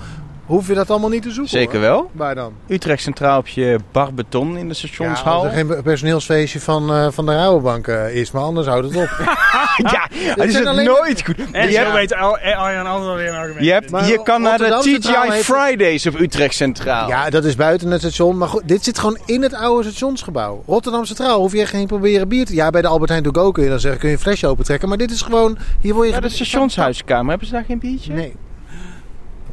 Hoef 0.47 0.67
je 0.69 0.75
dat 0.75 0.91
allemaal 0.91 1.09
niet 1.09 1.23
te 1.23 1.31
zoeken 1.31 1.51
Zeker 1.53 1.73
hoor. 1.73 1.81
wel. 1.83 2.11
Waar 2.13 2.35
dan? 2.35 2.53
Utrecht 2.69 3.03
Centraal 3.03 3.39
op 3.39 3.47
je 3.49 3.79
bar 3.93 4.15
beton 4.15 4.49
in 4.57 4.61
de 4.61 4.67
Ja, 4.67 4.75
stationshal. 4.75 5.33
als 5.35 5.45
er 5.45 5.51
geen 5.53 5.83
personeelsfeestje 5.83 6.61
van, 6.61 6.93
eh, 6.93 7.07
van 7.11 7.27
de 7.27 7.33
Rabobank 7.33 7.87
eh, 7.89 8.15
is. 8.15 8.31
Maar 8.31 8.43
anders 8.43 8.67
houdt 8.67 8.87
het 8.87 8.97
op. 8.97 9.09
Ja, 9.77 10.09
het 10.43 10.45
is 10.49 10.55
het 10.59 10.83
nooit 10.85 11.25
goed. 11.25 11.37
En 11.53 11.71
Je 11.71 11.91
weet 11.93 12.15
Al- 12.15 12.39
eh, 12.39 12.59
Arjan 12.59 12.87
altijd 12.87 13.17
weer 13.17 13.29
een 13.29 13.35
argument. 13.35 13.65
Je, 13.65 13.73
hebt, 13.73 13.91
Maar 13.91 14.07
je 14.07 14.23
kan 14.23 14.43
naar 14.43 14.59
de 14.59 14.79
TGI 14.81 15.31
heeft- 15.31 15.45
Fridays 15.45 16.07
op 16.07 16.21
Utrecht 16.21 16.55
Centraal. 16.55 17.09
ja, 17.09 17.31
dat 17.31 17.45
is 17.45 17.57
buiten 17.57 17.91
het 17.91 18.01
station. 18.01 18.39
Maar 18.39 18.49
goed, 18.49 18.63
dit 18.69 18.85
zit 18.85 18.99
gewoon 18.99 19.19
in 19.27 19.43
het 19.43 19.55
oude 19.55 19.83
stationsgebouw. 19.89 20.63
Rotterdam 20.67 21.05
Centraal 21.05 21.39
hoef 21.41 21.53
je 21.53 21.67
geen 21.67 21.87
proberen 21.87 22.29
bier 22.29 22.45
te... 22.47 22.55
Ja, 22.55 22.71
bij 22.71 22.83
de 22.83 22.89
Albert 22.89 23.11
Heijn 23.11 23.23
to 23.23 23.31
go 23.43 23.51
kun 23.51 23.63
je 23.65 23.69
dan 23.71 23.81
zeggen, 23.81 24.01
kun 24.01 24.09
je 24.09 24.15
een 24.15 24.21
flesje 24.21 24.47
opentrekken. 24.47 24.89
Maar 24.89 24.99
dit 24.99 25.11
is 25.11 25.23
gewoon... 25.23 25.59
Hier 25.81 25.95
word 25.95 26.07
je... 26.09 26.13
Ja, 26.15 26.21
de 26.21 26.29
stationshuiskamer, 26.29 27.29
hebben 27.31 27.47
ze 27.47 27.53
daar 27.55 27.65
geen 27.65 27.79
biertje? 27.79 28.13
Nee. 28.13 28.35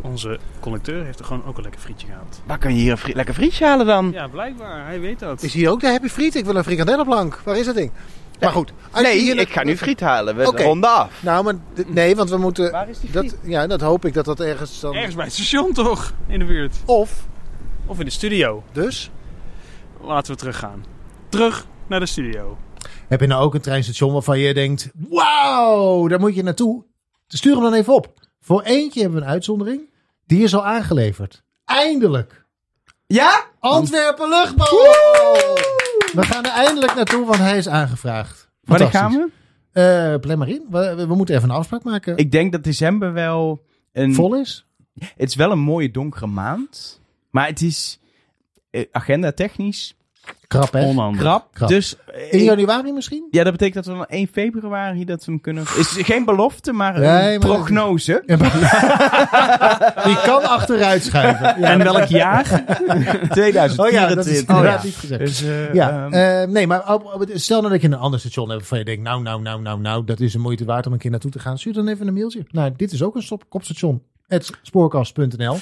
Onze 0.03 0.39
conducteur 0.59 1.03
heeft 1.05 1.19
er 1.19 1.25
gewoon 1.25 1.45
ook 1.45 1.57
een 1.57 1.63
lekker 1.63 1.81
frietje 1.81 2.07
gehaald. 2.07 2.41
Waar 2.45 2.57
kan 2.57 2.75
je 2.75 2.81
hier 2.81 2.91
een 2.91 2.97
fri- 2.97 3.13
lekker 3.15 3.33
frietje 3.33 3.65
halen 3.65 3.85
dan? 3.85 4.11
Ja, 4.11 4.27
blijkbaar. 4.27 4.85
Hij 4.85 4.99
weet 4.99 5.19
dat. 5.19 5.43
Is 5.43 5.53
hier 5.53 5.69
ook 5.69 5.79
de 5.79 5.87
Happy 5.87 6.07
Friet? 6.07 6.35
Ik 6.35 6.45
wil 6.45 6.55
een 6.55 6.63
frikandellenplank. 6.63 7.41
Waar 7.43 7.57
is 7.57 7.65
dat 7.65 7.75
ding? 7.75 7.91
Maar 8.39 8.51
goed. 8.51 8.73
als 8.91 9.01
je 9.01 9.07
nee, 9.07 9.19
hier- 9.19 9.37
ik 9.37 9.49
ga 9.51 9.63
nu 9.63 9.77
friet 9.77 9.99
halen. 9.99 10.35
We 10.35 10.47
Oké. 10.47 10.63
ronden 10.63 10.89
af. 10.89 11.23
Nou, 11.23 11.43
maar 11.43 11.53
nee, 11.87 12.15
want 12.15 12.29
we 12.29 12.37
moeten... 12.37 12.71
Waar 12.71 12.89
is 12.89 12.99
die 12.99 13.09
friet? 13.09 13.29
Dat, 13.29 13.39
ja, 13.43 13.67
dat 13.67 13.81
hoop 13.81 14.05
ik 14.05 14.13
dat 14.13 14.25
dat 14.25 14.39
ergens 14.39 14.79
dan... 14.79 14.93
Ergens 14.95 15.15
bij 15.15 15.25
het 15.25 15.33
station 15.33 15.73
toch? 15.73 16.13
In 16.27 16.39
de 16.39 16.45
buurt. 16.45 16.75
Of, 16.85 17.25
Of 17.85 17.99
in 17.99 18.05
de 18.05 18.11
studio. 18.11 18.63
dus... 18.71 19.11
Laten 20.01 20.31
we 20.31 20.37
teruggaan. 20.37 20.85
Terug 21.29 21.65
naar 21.87 21.99
de 21.99 22.05
studio. 22.05 22.57
Heb 23.07 23.19
je 23.21 23.27
nou 23.27 23.43
ook 23.43 23.53
een 23.53 23.61
treinstation 23.61 24.13
waarvan 24.13 24.39
je 24.39 24.53
denkt... 24.53 24.91
Wauw, 25.09 26.07
daar 26.07 26.19
moet 26.19 26.35
je 26.35 26.43
naartoe. 26.43 26.83
Stuur 27.27 27.53
hem 27.53 27.63
dan 27.63 27.73
even 27.73 27.93
op. 27.93 28.13
Voor 28.41 28.61
eentje 28.61 29.01
hebben 29.01 29.19
we 29.19 29.25
een 29.25 29.31
uitzondering. 29.31 29.81
Die 30.25 30.43
is 30.43 30.55
al 30.55 30.65
aangeleverd. 30.65 31.43
Eindelijk. 31.65 32.45
Ja? 33.07 33.45
Antwerpen 33.59 34.29
luchtbal. 34.29 34.67
We 36.13 36.23
gaan 36.25 36.43
er 36.45 36.51
eindelijk 36.51 36.95
naartoe, 36.95 37.25
want 37.25 37.37
hij 37.39 37.57
is 37.57 37.67
aangevraagd. 37.67 38.49
Wanneer 38.63 38.89
gaan 38.89 39.11
we? 39.11 39.29
Eh, 40.13 40.19
plan 40.19 40.37
maar 40.37 40.49
in. 40.49 40.65
We, 40.69 40.95
we- 40.95 41.07
we 41.07 41.15
moeten 41.15 41.35
even 41.35 41.49
een 41.49 41.55
afspraak 41.55 41.83
maken. 41.83 42.17
Ik 42.17 42.31
denk 42.31 42.51
dat 42.51 42.63
december 42.63 43.13
wel 43.13 43.65
een... 43.91 44.13
Vol 44.13 44.35
is. 44.35 44.65
Het 44.99 45.29
is 45.29 45.35
wel 45.35 45.51
een 45.51 45.59
mooie 45.59 45.91
donkere 45.91 46.27
maand. 46.27 47.01
Maar 47.29 47.47
het 47.47 47.61
is 47.61 47.99
eh, 48.69 48.85
agenda 48.91 49.31
technisch 49.31 49.95
Krap, 50.59 50.73
hè? 50.73 50.85
Onhandig. 50.85 51.21
krap. 51.21 51.47
Krap. 51.53 51.69
Dus 51.69 51.95
eh, 52.13 52.33
In 52.33 52.43
januari 52.43 52.91
misschien? 52.91 53.27
ja, 53.31 53.43
dat 53.43 53.51
betekent 53.51 53.85
dat 53.85 53.93
we 53.93 53.99
dan 53.99 54.07
1 54.09 54.27
februari 54.27 55.05
dat 55.05 55.25
we 55.25 55.31
hem 55.31 55.41
kunnen... 55.41 55.63
Is 55.77 55.87
geen 55.97 56.25
belofte, 56.25 56.71
maar 56.73 56.95
een 56.95 57.01
Nee, 57.01 57.39
maar- 57.39 57.47
prognose. 57.47 58.23
Die 60.05 60.21
kan 60.23 60.43
achteruit 60.43 61.03
schuiven. 61.03 61.59
Ja. 61.59 61.71
En 61.71 61.83
welk 61.83 62.05
jaar? 62.05 62.43
2024. 63.29 63.77
Oh 63.85 63.89
ja, 63.91 64.15
dat 64.15 64.25
is 64.25 64.39
inderdaad 64.39 64.83
niet 64.83 64.95
gezegd. 64.95 65.19
Dus, 65.19 65.43
Ja, 65.73 66.07
nee, 66.45 66.67
maar 66.67 66.83
stel 67.33 67.59
nou 67.59 67.73
dat 67.73 67.81
je 67.81 67.87
een 67.87 67.93
ander 67.97 68.19
station 68.19 68.47
hebt 68.49 68.59
waarvan 68.59 68.77
je 68.79 68.85
denkt, 68.85 69.01
nou, 69.03 69.21
nou, 69.21 69.41
nou, 69.41 69.61
nou, 69.61 69.79
nou, 69.79 70.05
dat 70.05 70.19
is 70.19 70.33
een 70.33 70.41
moeite 70.41 70.65
waard 70.65 70.85
om 70.87 70.93
een 70.93 70.99
keer 70.99 71.11
naartoe 71.11 71.31
te 71.31 71.39
gaan. 71.39 71.57
Stuur 71.57 71.73
dan 71.73 71.87
even 71.87 72.07
een 72.07 72.13
mailtje. 72.13 72.45
Nou, 72.51 72.71
dit 72.77 72.91
is 72.91 73.03
ook 73.03 73.15
een 73.15 73.23
stop, 73.23 73.43
kopstation. 73.49 74.01
Het 74.27 74.51
spoorkast.nl. 74.61 75.57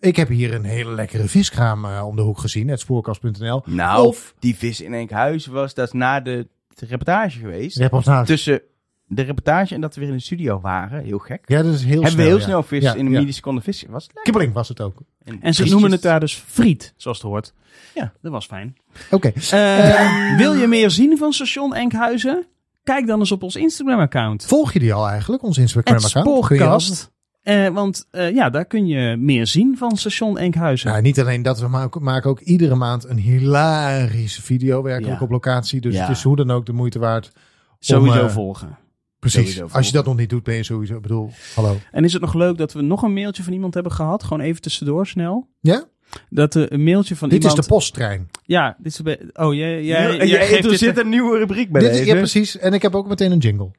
Ik 0.00 0.16
heb 0.16 0.28
hier 0.28 0.54
een 0.54 0.64
hele 0.64 0.90
lekkere 0.92 1.28
viskraam 1.28 1.84
eh, 1.84 2.06
om 2.06 2.16
de 2.16 2.22
hoek 2.22 2.38
gezien. 2.38 2.68
Het 2.68 2.80
spoorkast.nl. 2.80 3.62
nou, 3.66 4.06
Of- 4.06 4.34
die 4.38 4.56
vis 4.56 4.80
in 4.80 4.94
Enkhuizen 4.94 5.52
was, 5.52 5.74
dat 5.74 5.86
is 5.86 5.92
na 5.92 6.20
de, 6.20 6.46
de 6.74 6.86
reportage 6.86 7.38
geweest. 7.38 7.76
Reportage. 7.76 8.26
Tussen 8.26 8.60
de 9.08 9.22
reportage 9.22 9.74
en 9.74 9.80
dat 9.80 9.94
we 9.94 10.00
weer 10.00 10.08
in 10.10 10.16
de 10.16 10.22
studio 10.22 10.60
waren, 10.60 11.02
heel 11.04 11.18
gek. 11.18 11.42
Ja, 11.44 11.62
dat 11.62 11.74
is 11.74 11.84
heel 11.84 11.90
Hebben 11.90 12.10
snel. 12.10 12.22
we 12.24 12.28
heel 12.30 12.38
ja. 12.38 12.44
snel 12.44 12.62
vis 12.62 12.82
Ja, 12.82 12.94
in 12.94 13.06
een 13.06 13.12
ja. 13.12 13.18
milliseconde 13.18 13.60
vis. 13.60 13.84
Was 13.88 14.02
het 14.04 14.14
lekker. 14.14 14.22
Kibbeling 14.22 14.52
was 14.52 14.68
het 14.68 14.80
ook. 14.80 14.98
En 15.40 15.54
ze 15.54 15.64
noemen 15.64 15.90
het 15.90 16.02
daar 16.02 16.20
dus 16.20 16.34
friet, 16.34 16.92
zoals 16.96 17.16
het 17.18 17.26
hoort. 17.26 17.52
Ja. 17.94 18.12
Dat 18.22 18.32
was 18.32 18.46
fijn. 18.46 18.76
Oké. 19.10 19.32
Eh, 19.50 20.36
wil 20.36 20.54
je 20.54 20.66
meer 20.66 20.90
zien 20.90 21.18
van 21.18 21.32
station 21.32 21.74
Enkhuizen? 21.74 22.46
Kijk 22.84 23.06
dan 23.06 23.18
eens 23.18 23.32
op 23.32 23.42
ons 23.42 23.56
Instagram-account. 23.56 24.44
Volg 24.44 24.72
je 24.72 24.78
die 24.78 24.94
al 24.94 25.08
eigenlijk, 25.08 25.42
ons 25.42 25.58
Instagram-account? 25.58 26.26
Spoorkast. 26.26 27.10
Eh, 27.46 27.68
want 27.68 28.06
eh, 28.10 28.34
ja, 28.34 28.50
daar 28.50 28.64
kun 28.64 28.86
je 28.86 29.16
meer 29.16 29.46
zien 29.46 29.76
van 29.78 29.96
station 29.96 30.38
Enkhuizen. 30.38 30.90
Nou, 30.90 31.02
niet 31.02 31.20
alleen 31.20 31.42
dat, 31.42 31.60
we 31.60 31.68
maken, 31.68 32.02
maken 32.02 32.30
ook 32.30 32.40
iedere 32.40 32.74
maand 32.74 33.04
een 33.08 33.16
hilarische 33.18 34.42
video 34.42 34.82
werkelijk 34.82 35.18
Ja. 35.18 35.24
op 35.24 35.30
locatie. 35.30 35.80
Dus 35.80 35.94
Ja. 35.94 36.00
het 36.06 36.16
is 36.16 36.22
hoe 36.22 36.36
dan 36.36 36.50
ook 36.50 36.66
de 36.66 36.72
moeite 36.72 36.98
waard. 36.98 37.32
Sowieso 37.78 38.24
eh, 38.24 38.28
volgen. 38.28 38.78
Precies. 39.18 39.54
Sowieso 39.54 39.76
Als 39.76 39.86
je 39.86 39.92
dat 39.92 40.04
nog 40.04 40.16
niet 40.16 40.30
doet, 40.30 40.42
ben 40.42 40.54
je 40.54 40.62
sowieso. 40.62 40.94
Ik 40.96 41.02
bedoel, 41.02 41.30
hallo. 41.54 41.76
En 41.92 42.04
is 42.04 42.12
het 42.12 42.22
nog 42.22 42.34
leuk 42.34 42.56
dat 42.58 42.72
we 42.72 42.82
nog 42.82 43.02
een 43.02 43.12
mailtje 43.12 43.42
van 43.42 43.52
iemand 43.52 43.74
hebben 43.74 43.92
gehad? 43.92 44.22
Gewoon 44.22 44.40
even 44.40 44.62
tussendoor 44.62 45.06
snel. 45.06 45.48
Ja? 45.60 45.84
Dat 46.30 46.54
een 46.54 46.84
mailtje 46.84 47.16
van 47.16 47.28
Dit 47.28 47.38
iemand... 47.42 47.58
is 47.58 47.66
de 47.66 47.72
posttrein. 47.72 48.28
Ja, 48.44 48.76
dit 48.78 48.92
is. 49.04 49.16
Oh, 49.32 49.54
jij, 49.54 49.84
jij, 49.84 50.02
Ja, 50.10 50.14
jij, 50.16 50.26
jij 50.26 50.46
geeft 50.46 50.64
er 50.64 50.70
dit- 50.70 50.78
zit 50.78 50.98
een 50.98 51.08
nieuwe 51.08 51.38
rubriek 51.38 51.72
bij 51.72 51.80
Dit 51.82 51.90
is, 51.94 52.04
ja, 52.06 52.14
precies. 52.14 52.58
En 52.58 52.72
ik 52.72 52.82
heb 52.82 52.94
ook 52.94 53.08
meteen 53.08 53.32
een 53.32 53.38
jingle. 53.38 53.70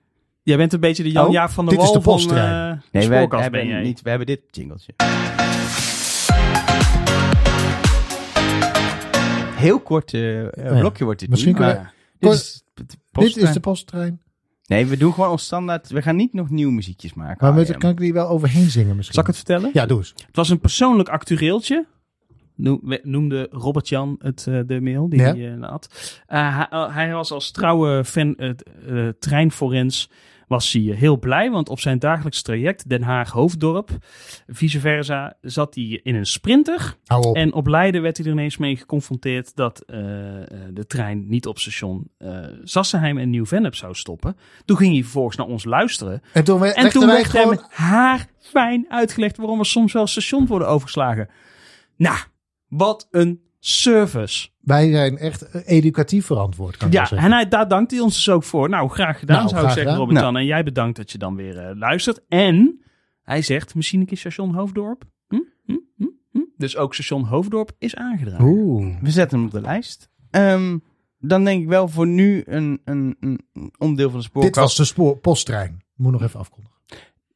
Jij 0.47 0.57
bent 0.57 0.73
een 0.73 0.79
beetje 0.79 1.03
de 1.03 1.11
Jan 1.11 1.25
Oh, 1.25 1.31
Jaap 1.31 1.49
van 1.49 1.65
der 1.65 1.73
dit 1.73 1.83
is 1.83 1.89
Wal 1.89 1.97
de 1.97 2.03
van 2.03 2.13
posttrein. 2.13 2.71
eh, 2.71 2.77
Nee, 2.91 3.07
wij 3.07 3.17
Spoorkast 3.17 3.29
ben 3.51 3.59
hebben, 3.59 3.67
jij. 3.77 3.87
niet, 3.87 4.01
we 4.01 4.09
hebben 4.09 4.27
dit 4.27 4.41
jingletje. 4.51 4.93
Heel 9.55 9.79
kort 9.79 10.13
eh, 10.13 10.39
eh, 10.45 10.49
ja. 10.73 10.79
blokje 10.79 11.03
wordt 11.03 11.19
dit 11.19 11.29
Misschien 11.29 11.51
nu, 11.51 11.57
kunnen 11.57 11.75
maar 11.75 11.93
dit 12.19 12.29
Kort- 12.29 12.41
is 12.41 12.63
het 12.75 12.89
Dit 12.89 12.97
posttrein. 13.11 13.47
is 13.47 13.53
de 13.53 13.59
posttrein. 13.59 14.21
Nee, 14.65 14.85
we 14.85 14.97
doen 14.97 15.13
gewoon 15.13 15.29
ons 15.29 15.43
standaard. 15.43 15.89
We 15.89 16.01
gaan 16.01 16.15
niet 16.15 16.33
nog 16.33 16.49
nieuwe 16.49 16.71
muziekjes 16.73 17.13
maken. 17.13 17.37
Maar 17.45 17.53
met, 17.53 17.77
kan 17.77 17.89
ik 17.91 17.97
die 17.97 18.13
wel 18.13 18.27
overheen 18.27 18.69
zingen 18.69 18.95
misschien? 18.95 19.13
Zal 19.13 19.21
ik 19.23 19.27
het 19.27 19.35
vertellen? 19.37 19.69
Ja, 19.73 19.85
doe 19.85 19.97
eens. 19.97 20.13
Het 20.25 20.35
was 20.35 20.49
een 20.49 20.59
persoonlijk 20.59 21.09
actueeltje. 21.09 21.85
Noem- 22.55 22.79
we- 22.83 22.99
Noemde 23.03 23.47
Robert 23.51 23.89
Jan 23.89 24.15
het 24.19 24.45
eh, 24.47 24.59
de 24.65 24.81
mail 24.81 25.09
die 25.09 25.19
Ja. 25.19 25.33
hij 25.35 25.53
eh, 25.61 25.69
had. 25.69 26.19
Eh, 26.27 26.55
hij, 26.57 26.67
eh, 26.69 26.93
hij 26.95 27.13
was 27.13 27.31
als 27.31 27.51
trouwe 27.51 28.05
fan 28.05 28.35
uh, 28.37 29.09
treinforens 29.19 30.09
was 30.47 30.71
hij 30.73 30.81
heel 30.81 31.17
blij, 31.19 31.51
want 31.51 31.69
op 31.69 31.79
zijn 31.79 31.99
dagelijks 31.99 32.41
traject 32.41 32.89
Den 32.89 33.01
Haag 33.01 33.31
Hoofddorp, 33.31 33.89
vice 34.47 34.79
versa, 34.79 35.37
zat 35.41 35.75
hij 35.75 35.99
in 36.03 36.15
een 36.15 36.25
sprinter. 36.25 36.95
Op. 37.19 37.35
En 37.35 37.53
op 37.53 37.67
Leiden 37.67 38.01
werd 38.01 38.17
hij 38.17 38.25
er 38.25 38.31
ineens 38.31 38.57
mee 38.57 38.75
geconfronteerd 38.75 39.55
dat 39.55 39.79
eh, 39.81 40.41
eh, 40.41 40.45
de 40.73 40.85
trein 40.87 41.27
niet 41.27 41.47
op 41.47 41.59
station 41.59 42.09
eh 42.17 42.45
Sassenheim 42.63 43.17
en 43.17 43.29
Nieuw-Vennep 43.29 43.75
zou 43.75 43.93
stoppen. 43.93 44.37
Toen 44.65 44.77
ging 44.77 44.93
hij 44.93 45.01
vervolgens 45.03 45.35
naar 45.37 45.47
ons 45.47 45.65
luisteren. 45.65 46.21
En 46.33 46.43
toen, 46.43 46.59
we- 46.59 46.73
En 46.73 46.83
werd 47.07 47.25
gewoon... 47.27 47.55
hem 47.55 47.65
haar 47.69 48.27
fijn 48.39 48.85
uitgelegd 48.89 49.37
waarom 49.37 49.59
er 49.59 49.65
soms 49.65 49.93
wel 49.93 50.07
stations 50.07 50.49
worden 50.49 50.67
overgeslagen. 50.67 51.29
Nou, 51.97 52.17
Wat 52.67 53.07
een 53.11 53.41
service. 53.67 54.49
Wij 54.59 54.91
zijn 54.91 55.17
echt 55.17 55.41
eh, 55.41 55.61
educatief 55.65 56.25
verantwoord, 56.25 56.77
kan 56.77 56.91
Ja, 56.91 57.11
en 57.11 57.31
hij, 57.31 57.47
daar 57.47 57.67
dankt 57.67 57.91
hij 57.91 57.99
ons 57.99 58.15
dus 58.15 58.29
ook 58.29 58.43
voor. 58.43 58.69
Nou, 58.69 58.89
graag 58.89 59.19
gedaan 59.19 59.37
Nou, 59.37 59.49
zou 59.49 59.59
graag 59.59 59.71
ik 59.71 59.77
zeggen, 59.77 59.93
gedaan. 59.93 60.07
Robert 60.07 60.25
dan. 60.25 60.37
En 60.37 60.45
jij 60.45 60.63
bedankt 60.63 60.97
dat 60.97 61.11
je 61.11 61.17
dan 61.17 61.35
weer 61.35 61.57
eh, 61.57 61.75
luistert. 61.75 62.21
En 62.27 62.81
hij 63.21 63.41
zegt, 63.41 63.75
misschien 63.75 63.99
een 63.99 64.05
keer 64.05 64.17
station 64.17 64.53
Hoofddorp. 64.53 65.03
Hm? 65.27 65.39
Hm? 65.65 65.77
Hm? 65.97 66.05
Hm? 66.31 66.39
Dus 66.57 66.77
ook 66.77 66.93
station 66.93 67.23
Hoofddorp 67.23 67.71
is 67.77 67.95
aangedragen. 67.95 68.45
Oeh. 68.45 68.95
We 69.01 69.11
zetten 69.11 69.37
hem 69.37 69.47
op 69.47 69.53
de 69.53 69.61
lijst. 69.61 70.09
Ehm, 70.29 70.77
dan 71.19 71.43
denk 71.43 71.61
ik 71.61 71.67
wel 71.67 71.87
voor 71.87 72.07
nu 72.07 72.43
een, 72.45 72.81
een, 72.85 73.17
een 73.19 73.39
onderdeel 73.77 74.09
van 74.09 74.19
de 74.19 74.25
Dit 74.25 74.35
spoorkast. 74.35 74.55
was 74.55 74.75
de 74.75 74.85
spoor, 74.85 75.17
posttrein. 75.17 75.81
Moet 75.95 76.11
nog 76.11 76.21
even 76.21 76.39
afkondigen. 76.39 76.77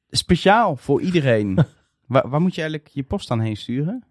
Speciaal 0.09 0.75
voor 0.75 1.01
iedereen. 1.01 1.57
waar, 2.07 2.29
waar 2.29 2.41
moet 2.41 2.55
je 2.55 2.61
eigenlijk 2.61 2.91
je 2.93 3.03
post 3.03 3.27
dan 3.27 3.39
heen 3.39 3.57
sturen? 3.57 4.03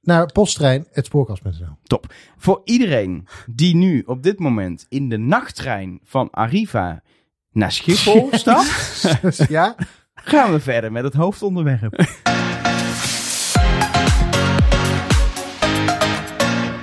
Naar 0.00 0.32
posttrein, 0.32 0.86
het 0.92 1.06
spoorkast.nl. 1.06 2.00
Voor 2.36 2.60
iedereen 2.64 3.26
die 3.50 3.76
nu 3.76 4.02
op 4.06 4.22
dit 4.22 4.38
moment 4.38 4.86
in 4.88 5.08
de 5.08 5.16
nachttrein 5.16 6.00
van 6.04 6.30
Arriva 6.30 7.02
naar 7.52 7.72
Schiphol 7.72 8.28
stapt, 8.38 9.44
ja? 9.48 9.74
gaan 10.14 10.52
we 10.52 10.60
verder 10.60 10.92
met 10.92 11.04
het 11.04 11.14
hoofdonderwerp. 11.14 12.06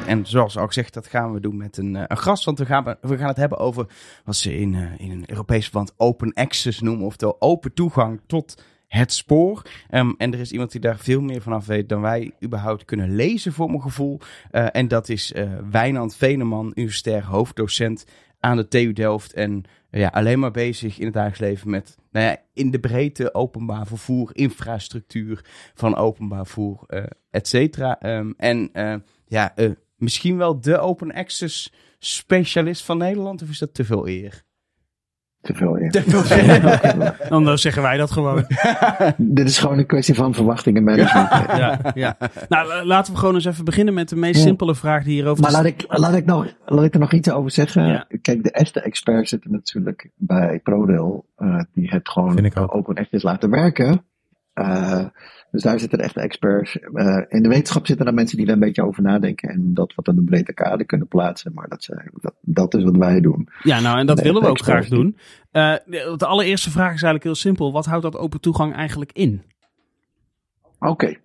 En 0.08 0.26
zoals 0.26 0.58
al 0.58 0.68
gezegd, 0.68 0.94
dat 0.94 1.08
gaan 1.08 1.34
we 1.34 1.40
doen 1.40 1.58
met 1.58 1.78
een, 1.78 1.96
eh, 1.96 2.04
een 2.08 2.18
gast. 2.18 2.46
Want 2.46 2.60
we 2.60 2.66
gaan, 2.66 2.98
we 3.02 3.18
gaan 3.18 3.28
het 3.28 3.38
hebben 3.38 3.58
over 3.58 3.86
wat 4.24 4.36
ze 4.36 4.58
in, 4.58 4.76
eh, 4.76 5.00
in 5.00 5.12
een 5.12 5.24
Europees 5.30 5.64
verband 5.64 5.94
open 5.98 6.34
access 6.34 6.80
noemen. 6.80 7.06
Oftewel 7.06 7.36
open 7.40 7.74
toegang 7.74 8.22
tot 8.28 8.64
het 8.88 9.14
spoor. 9.14 9.62
Ehm, 9.90 10.12
en 10.18 10.34
er 10.34 10.40
is 10.40 10.52
iemand 10.52 10.72
die 10.72 10.82
daar 10.82 11.00
veel 11.00 11.22
meer 11.22 11.42
vanaf 11.42 11.66
weet 11.66 11.90
dan 11.90 12.02
wij 12.02 12.32
überhaupt 12.44 12.86
kunnen 12.86 13.16
lezen, 13.16 13.54
voor 13.54 13.70
mijn 13.70 13.82
gevoel. 13.82 14.20
Eh, 14.52 14.68
en 14.72 14.88
dat 14.88 15.10
is 15.10 15.34
eh 15.34 15.52
Wijnand 15.72 16.16
Veneman, 16.16 16.72
universitair 16.76 17.26
hoofddocent 17.26 18.06
aan 18.40 18.58
de 18.58 18.68
TU 18.68 18.94
Delft. 18.94 19.34
En 19.34 19.64
eh, 19.90 20.02
ja, 20.02 20.08
alleen 20.08 20.40
maar 20.40 20.52
bezig 20.52 20.98
in 20.98 21.06
het 21.06 21.14
dagelijks 21.14 21.42
leven 21.42 21.70
met, 21.70 21.98
nou 22.12 22.26
ja, 22.26 22.38
in 22.54 22.72
de 22.72 22.80
breedte 22.80 23.34
openbaar 23.34 23.88
vervoer, 23.88 24.30
infrastructuur 24.34 25.46
van 25.74 25.96
openbaar 25.96 26.46
vervoer, 26.46 26.86
et 27.30 27.48
cetera. 27.48 28.00
Ehm, 28.00 28.32
en 28.38 28.72
ja, 29.28 29.54
misschien 29.98 30.38
wel 30.38 30.60
de 30.62 30.78
open 30.78 31.14
access 31.14 31.74
specialist 32.00 32.84
van 32.84 32.98
Nederland, 32.98 33.42
of 33.42 33.50
is 33.50 33.60
dat 33.60 33.74
te 33.74 33.86
veel 33.86 34.08
eer? 34.08 34.45
Te 35.46 35.54
veel, 35.54 35.78
ja. 35.80 35.90
Te 35.90 36.02
veel 36.08 36.38
eer. 36.38 37.16
Dan 37.30 37.48
eh, 37.50 37.56
zeggen 37.56 37.82
wij 37.82 37.98
dat 37.98 38.12
gewoon. 38.12 38.46
Dit 39.18 39.48
is 39.48 39.58
gewoon 39.58 39.78
een 39.78 39.86
kwestie 39.86 40.16
van 40.16 40.34
verwachtingenmanagement. 40.34 41.30
ja, 41.58 41.80
ja. 41.96 42.18
Nou, 42.50 42.68
la- 42.68 42.86
laten 42.86 43.14
we 43.14 43.20
gewoon 43.20 43.34
eens 43.36 43.46
even 43.46 43.66
beginnen 43.66 43.94
met 43.94 44.10
de 44.10 44.16
meest 44.16 44.36
Ja. 44.40 44.42
simpele 44.46 44.76
vraag 44.76 45.04
die 45.04 45.14
hierover 45.14 45.44
Maar 45.44 45.52
laat 45.52 45.66
ik, 45.66 45.84
laat, 45.88 46.14
ik 46.16 46.26
nog, 46.26 46.46
laat 46.66 46.84
ik 46.84 46.94
er 46.94 47.00
nog 47.00 47.12
iets 47.12 47.30
over 47.32 47.52
zeggen. 47.52 47.88
Ja. 47.88 48.06
Kijk, 48.22 48.44
de 48.44 48.52
echte 48.52 48.82
experts 48.82 49.30
zitten 49.30 49.52
natuurlijk 49.52 50.10
bij 50.16 50.60
ProRail. 50.64 51.26
eh, 51.36 51.60
die 51.74 51.90
het 51.90 52.10
gewoon 52.10 52.52
ook. 52.56 52.76
open 52.76 52.96
access 52.96 53.24
laten 53.24 53.50
werken. 53.50 54.06
Eh, 54.56 55.06
dus 55.52 55.64
daar 55.64 55.80
zitten 55.80 56.00
echte 56.00 56.20
experts. 56.20 56.80
Eh, 56.80 57.22
in 57.28 57.44
de 57.44 57.50
wetenschap 57.50 57.86
zitten 57.86 58.06
er 58.06 58.14
mensen 58.14 58.38
die 58.38 58.46
daar 58.46 58.56
een 58.56 58.62
beetje 58.62 58.86
over 58.86 59.04
nadenken. 59.04 59.50
En 59.50 59.74
dat 59.74 59.96
wat 59.96 60.08
aan 60.08 60.16
de 60.16 60.24
breedte 60.24 60.54
kade 60.54 60.86
kunnen 60.86 61.08
plaatsen. 61.08 61.54
Maar 61.54 61.68
dat, 61.68 61.84
zijn, 61.84 62.10
dat, 62.22 62.34
dat 62.42 62.74
is 62.74 62.84
wat 62.84 62.98
wij 62.98 63.22
doen. 63.22 63.50
Ja, 63.64 63.80
nou, 63.80 64.00
en 64.00 64.06
dat 64.06 64.22
willen 64.22 64.42
we 64.42 64.48
ook 64.48 64.62
graag 64.62 64.88
doen. 64.88 65.18
Eh, 65.52 65.74
de, 65.86 66.14
de 66.18 66.26
allereerste 66.26 66.72
vraag 66.72 66.94
is 66.94 67.04
eigenlijk 67.04 67.24
heel 67.24 67.36
simpel. 67.36 67.72
Wat 67.72 67.86
houdt 67.86 68.04
dat 68.04 68.18
open 68.18 68.42
toegang 68.42 68.74
eigenlijk 68.74 69.12
in? 69.14 69.44
Oké. 70.80 71.16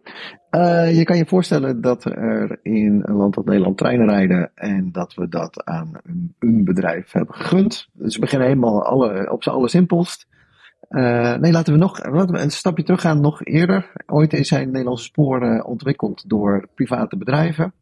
Je 0.90 1.02
kan 1.04 1.16
je 1.16 1.26
voorstellen 1.26 1.80
dat 1.80 2.04
er 2.04 2.58
in 2.62 3.02
een 3.04 3.14
land 3.14 3.36
als 3.36 3.44
Nederland 3.46 3.78
treinen 3.78 4.08
rijden 4.08 4.50
en 4.54 4.92
dat 4.92 5.14
we 5.14 5.28
dat 5.28 5.64
aan 5.64 5.90
een, 6.02 6.34
een 6.38 6.64
bedrijf 6.64 7.12
hebben 7.12 7.34
gegund. 7.34 7.88
Dus 7.92 8.14
we 8.14 8.20
beginnen 8.20 8.48
helemaal 8.48 8.84
alle, 8.84 9.30
op 9.32 9.42
z'n 9.42 9.50
allersimpelst. 9.50 10.28
Eh 10.91 11.36
nee, 11.36 11.53
laten 11.53 11.72
we 11.72 11.78
nog 11.78 11.99
een 12.03 12.51
stapje 12.51 12.82
teruggaan, 12.82 13.20
nog 13.20 13.45
eerder. 13.45 13.93
Ooit 14.07 14.32
is 14.32 14.51
Nederlandse 14.51 15.05
sporen 15.05 15.64
ontwikkeld 15.64 16.28
door 16.28 16.68
private 16.74 17.16
bedrijven. 17.16 17.72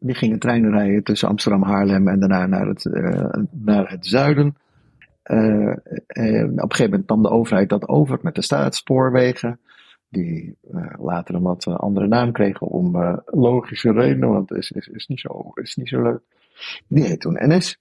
Die 0.00 0.14
gingen 0.14 0.38
treinen 0.38 0.70
rijden 0.70 1.02
tussen 1.02 1.28
Amsterdam, 1.28 1.62
Haarlem 1.62 2.08
en 2.08 2.20
daarna 2.20 2.46
naar 2.46 2.66
het, 2.66 2.86
eh, 2.86 3.42
naar 3.50 3.90
het 3.90 4.06
zuiden. 4.06 4.56
Eh, 5.22 5.68
eh, 6.06 6.44
op 6.44 6.62
een 6.62 6.70
gegeven 6.70 6.90
moment 6.90 7.08
nam 7.08 7.22
de 7.22 7.30
overheid 7.30 7.68
dat 7.68 7.88
over 7.88 8.18
met 8.22 8.34
de 8.34 8.42
staatsspoorwegen 8.42 9.58
die 10.08 10.56
eh, 10.72 10.92
later 10.98 11.34
een 11.34 11.42
wat 11.42 11.66
eh, 11.66 11.76
andere 11.76 12.06
naam 12.06 12.32
kregen 12.32 12.66
om 12.66 12.96
eh, 12.96 13.16
logische 13.26 13.92
redenen, 13.92 14.28
want 14.28 14.48
het 14.48 14.58
is, 14.58 14.70
is, 14.70 14.86
is, 14.86 15.06
niet 15.06 15.20
zo, 15.20 15.50
is 15.54 15.76
niet 15.76 15.88
zo 15.88 16.02
leuk. 16.02 16.20
Die 16.86 17.04
heet 17.04 17.20
toen 17.20 17.38
NS. 17.38 17.78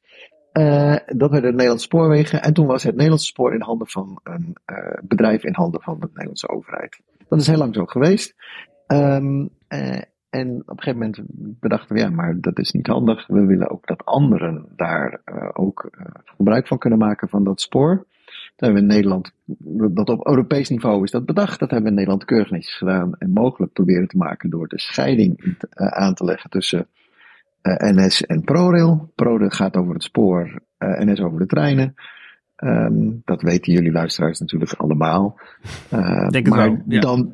Eh, 0.58 0.96
dat 1.06 1.32
werden 1.32 1.50
de 1.50 1.56
Nederlandse 1.56 1.86
spoorwegen 1.86 2.42
en 2.42 2.54
toen 2.54 2.66
was 2.66 2.84
het 2.84 2.94
Nederlandse 2.94 3.28
spoor 3.28 3.54
in 3.54 3.62
handen 3.62 3.88
van 3.88 4.20
een 4.24 4.56
eh, 4.66 4.98
bedrijf 5.04 5.44
in 5.44 5.54
handen 5.54 5.82
van 5.82 6.00
de 6.00 6.08
Nederlandse 6.08 6.50
overheid. 6.50 7.02
Dat 7.28 7.40
is 7.40 7.48
heel 7.48 7.58
lang 7.58 7.76
zo 7.76 7.86
geweest. 7.86 8.36
Ehm, 8.88 9.48
eh, 9.68 10.02
en 10.30 10.62
op 10.66 10.70
een 10.70 10.84
gegeven 10.84 11.00
moment 11.00 11.22
bedachten 11.60 11.96
we, 11.96 12.02
ja, 12.02 12.10
maar 12.10 12.42
dat 12.42 12.60
is 12.60 12.72
niet 12.72 12.88
handig. 12.88 13.28
We 13.28 13.46
willen 13.46 13.70
ook 13.70 13.88
dat 13.88 14.06
anderen 14.06 14.66
daar 14.76 15.22
ook 15.54 15.90
gebruik 16.26 16.68
van 16.68 16.78
kunnen 16.78 17.00
maken 17.00 17.30
van 17.30 17.44
dat 17.44 17.62
spoor. 17.62 17.96
Dat 17.96 18.06
hebben 18.56 18.74
we 18.74 18.82
in 18.82 18.96
Nederland, 18.96 19.32
dat 19.96 20.10
op 20.10 20.28
Europees 20.28 20.70
niveau 20.70 21.04
is 21.04 21.12
dat 21.12 21.26
bedacht. 21.26 21.60
Dat 21.60 21.72
hebben 21.72 21.82
we 21.82 21.90
in 21.90 21.96
Nederland 21.96 22.26
keurig 22.26 22.52
netjes 22.52 22.78
gedaan 22.78 23.16
en 23.18 23.32
mogelijk 23.32 23.74
proberen 23.74 24.08
te 24.08 24.18
maken 24.18 24.50
door 24.50 24.68
de 24.68 24.80
scheiding 24.80 25.58
aan 25.74 26.14
te 26.14 26.24
leggen 26.24 26.50
tussen 26.50 26.88
NS 27.62 28.26
en 28.26 28.42
ProRail. 28.42 29.12
ProRail 29.16 29.50
gaat 29.50 29.76
over 29.76 29.94
het 29.94 30.04
spoor, 30.04 30.62
eh, 30.78 31.00
NS 31.00 31.20
over 31.20 31.40
de 31.40 31.46
treinen. 31.46 31.96
Ehm, 32.56 33.10
dat 33.26 33.42
weten 33.42 33.74
jullie 33.74 33.92
luisteraars 33.92 34.40
natuurlijk 34.40 34.74
allemaal. 34.74 35.40
Eh, 35.90 36.28
Denk 36.28 36.46
het 36.46 36.56
maar 36.56 36.70
wel, 36.70 36.82
ja. 36.88 37.00
dan 37.00 37.32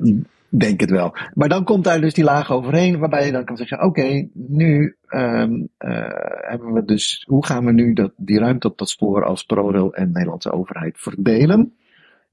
denk 0.48 0.80
het 0.80 0.90
wel. 0.90 1.16
Maar 1.34 1.48
dan 1.48 1.64
komt 1.64 1.84
daar 1.84 2.00
dus 2.00 2.14
die 2.14 2.24
laag 2.24 2.52
overheen, 2.52 2.98
waarbij 2.98 3.26
je 3.26 3.32
dan 3.32 3.44
kan 3.44 3.56
zeggen: 3.56 3.82
oké, 3.82 4.28
nu 4.32 4.96
ehm, 5.06 5.52
eh, 5.78 6.08
hebben 6.40 6.72
we 6.72 6.84
dus, 6.84 7.24
hoe 7.28 7.46
gaan 7.46 7.64
we 7.64 7.72
nu 7.72 7.92
dat, 7.92 8.12
die 8.16 8.38
ruimte 8.38 8.68
op 8.68 8.78
dat 8.78 8.88
spoor 8.88 9.24
als 9.24 9.44
ProRail 9.44 9.94
en 9.94 10.12
Nederlandse 10.12 10.52
overheid 10.52 10.98
verdelen? 10.98 11.74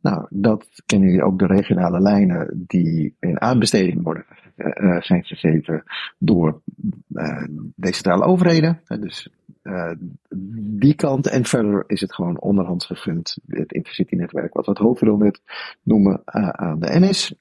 Nou, 0.01 0.25
dat 0.29 0.65
kennen 0.85 1.07
jullie 1.07 1.23
ook 1.23 1.39
de 1.39 1.45
regionale 1.45 1.99
lijnen 1.99 2.65
die 2.67 3.15
in 3.19 3.41
aanbesteding 3.41 4.03
worden 4.03 4.25
eh, 4.29 4.37
eh, 4.37 4.40
zijn 4.99 5.23
gegeven 5.23 5.83
door 6.17 6.61
eh, 7.13 7.43
decentrale 7.75 8.23
overheden. 8.23 8.81
Eh, 8.85 9.01
Dus 9.01 9.29
eh, 9.61 9.91
die 10.79 10.95
kant 10.95 11.27
en 11.27 11.45
verder 11.45 11.83
is 11.87 12.01
het 12.01 12.13
gewoon 12.13 12.39
onderhands 12.39 12.85
gegund, 12.85 13.37
het 13.47 13.71
intercity-netwerk, 13.71 14.53
wat 14.53 14.65
we 14.65 14.71
het 14.71 14.79
hoofdrolnet 14.79 15.41
noemen, 15.83 16.21
eh, 16.25 16.49
aan 16.49 16.79
de 16.79 16.99
NS. 16.99 17.35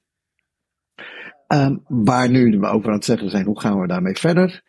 Ehm, 1.47 1.75
waar 1.87 2.29
nu 2.29 2.59
we 2.59 2.67
over 2.67 2.87
aan 2.87 2.95
het 2.95 3.05
zeggen 3.05 3.29
zijn, 3.29 3.45
hoe 3.45 3.59
gaan 3.59 3.79
we 3.79 3.87
daarmee 3.87 4.15
verder? 4.15 4.63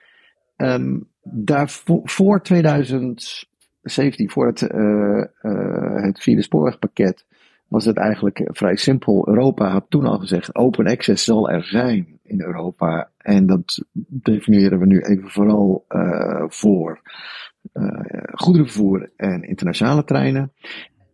Ehm 0.57 0.96
daarvoor, 1.22 2.00
voor 2.05 2.42
2017, 2.42 4.30
voor 4.30 4.46
het, 4.46 4.62
eh, 4.62 5.20
eh, 5.20 6.03
het 6.03 6.20
vierde 6.20 6.42
spoorwegpakket, 6.42 7.26
was 7.68 7.84
het 7.84 7.96
eigenlijk 7.96 8.48
vrij 8.53 8.76
simpel. 8.76 9.28
Europa 9.28 9.68
had 9.68 9.86
toen 9.88 10.07
al 10.07 10.18
gezegd, 10.18 10.55
open 10.55 10.86
access 10.86 11.24
zal 11.24 11.50
er 11.50 11.64
zijn 11.64 12.20
in 12.32 12.40
Europa. 12.40 13.10
En 13.18 13.46
dat 13.46 13.84
definiëren 14.06 14.78
we 14.78 14.86
nu 14.86 15.00
even 15.00 15.28
vooral 15.30 15.84
eh, 15.88 16.44
voor 16.48 17.00
eh, 17.72 18.00
goederenvervoer 18.32 19.10
en 19.16 19.42
internationale 19.42 20.04
treinen. 20.04 20.52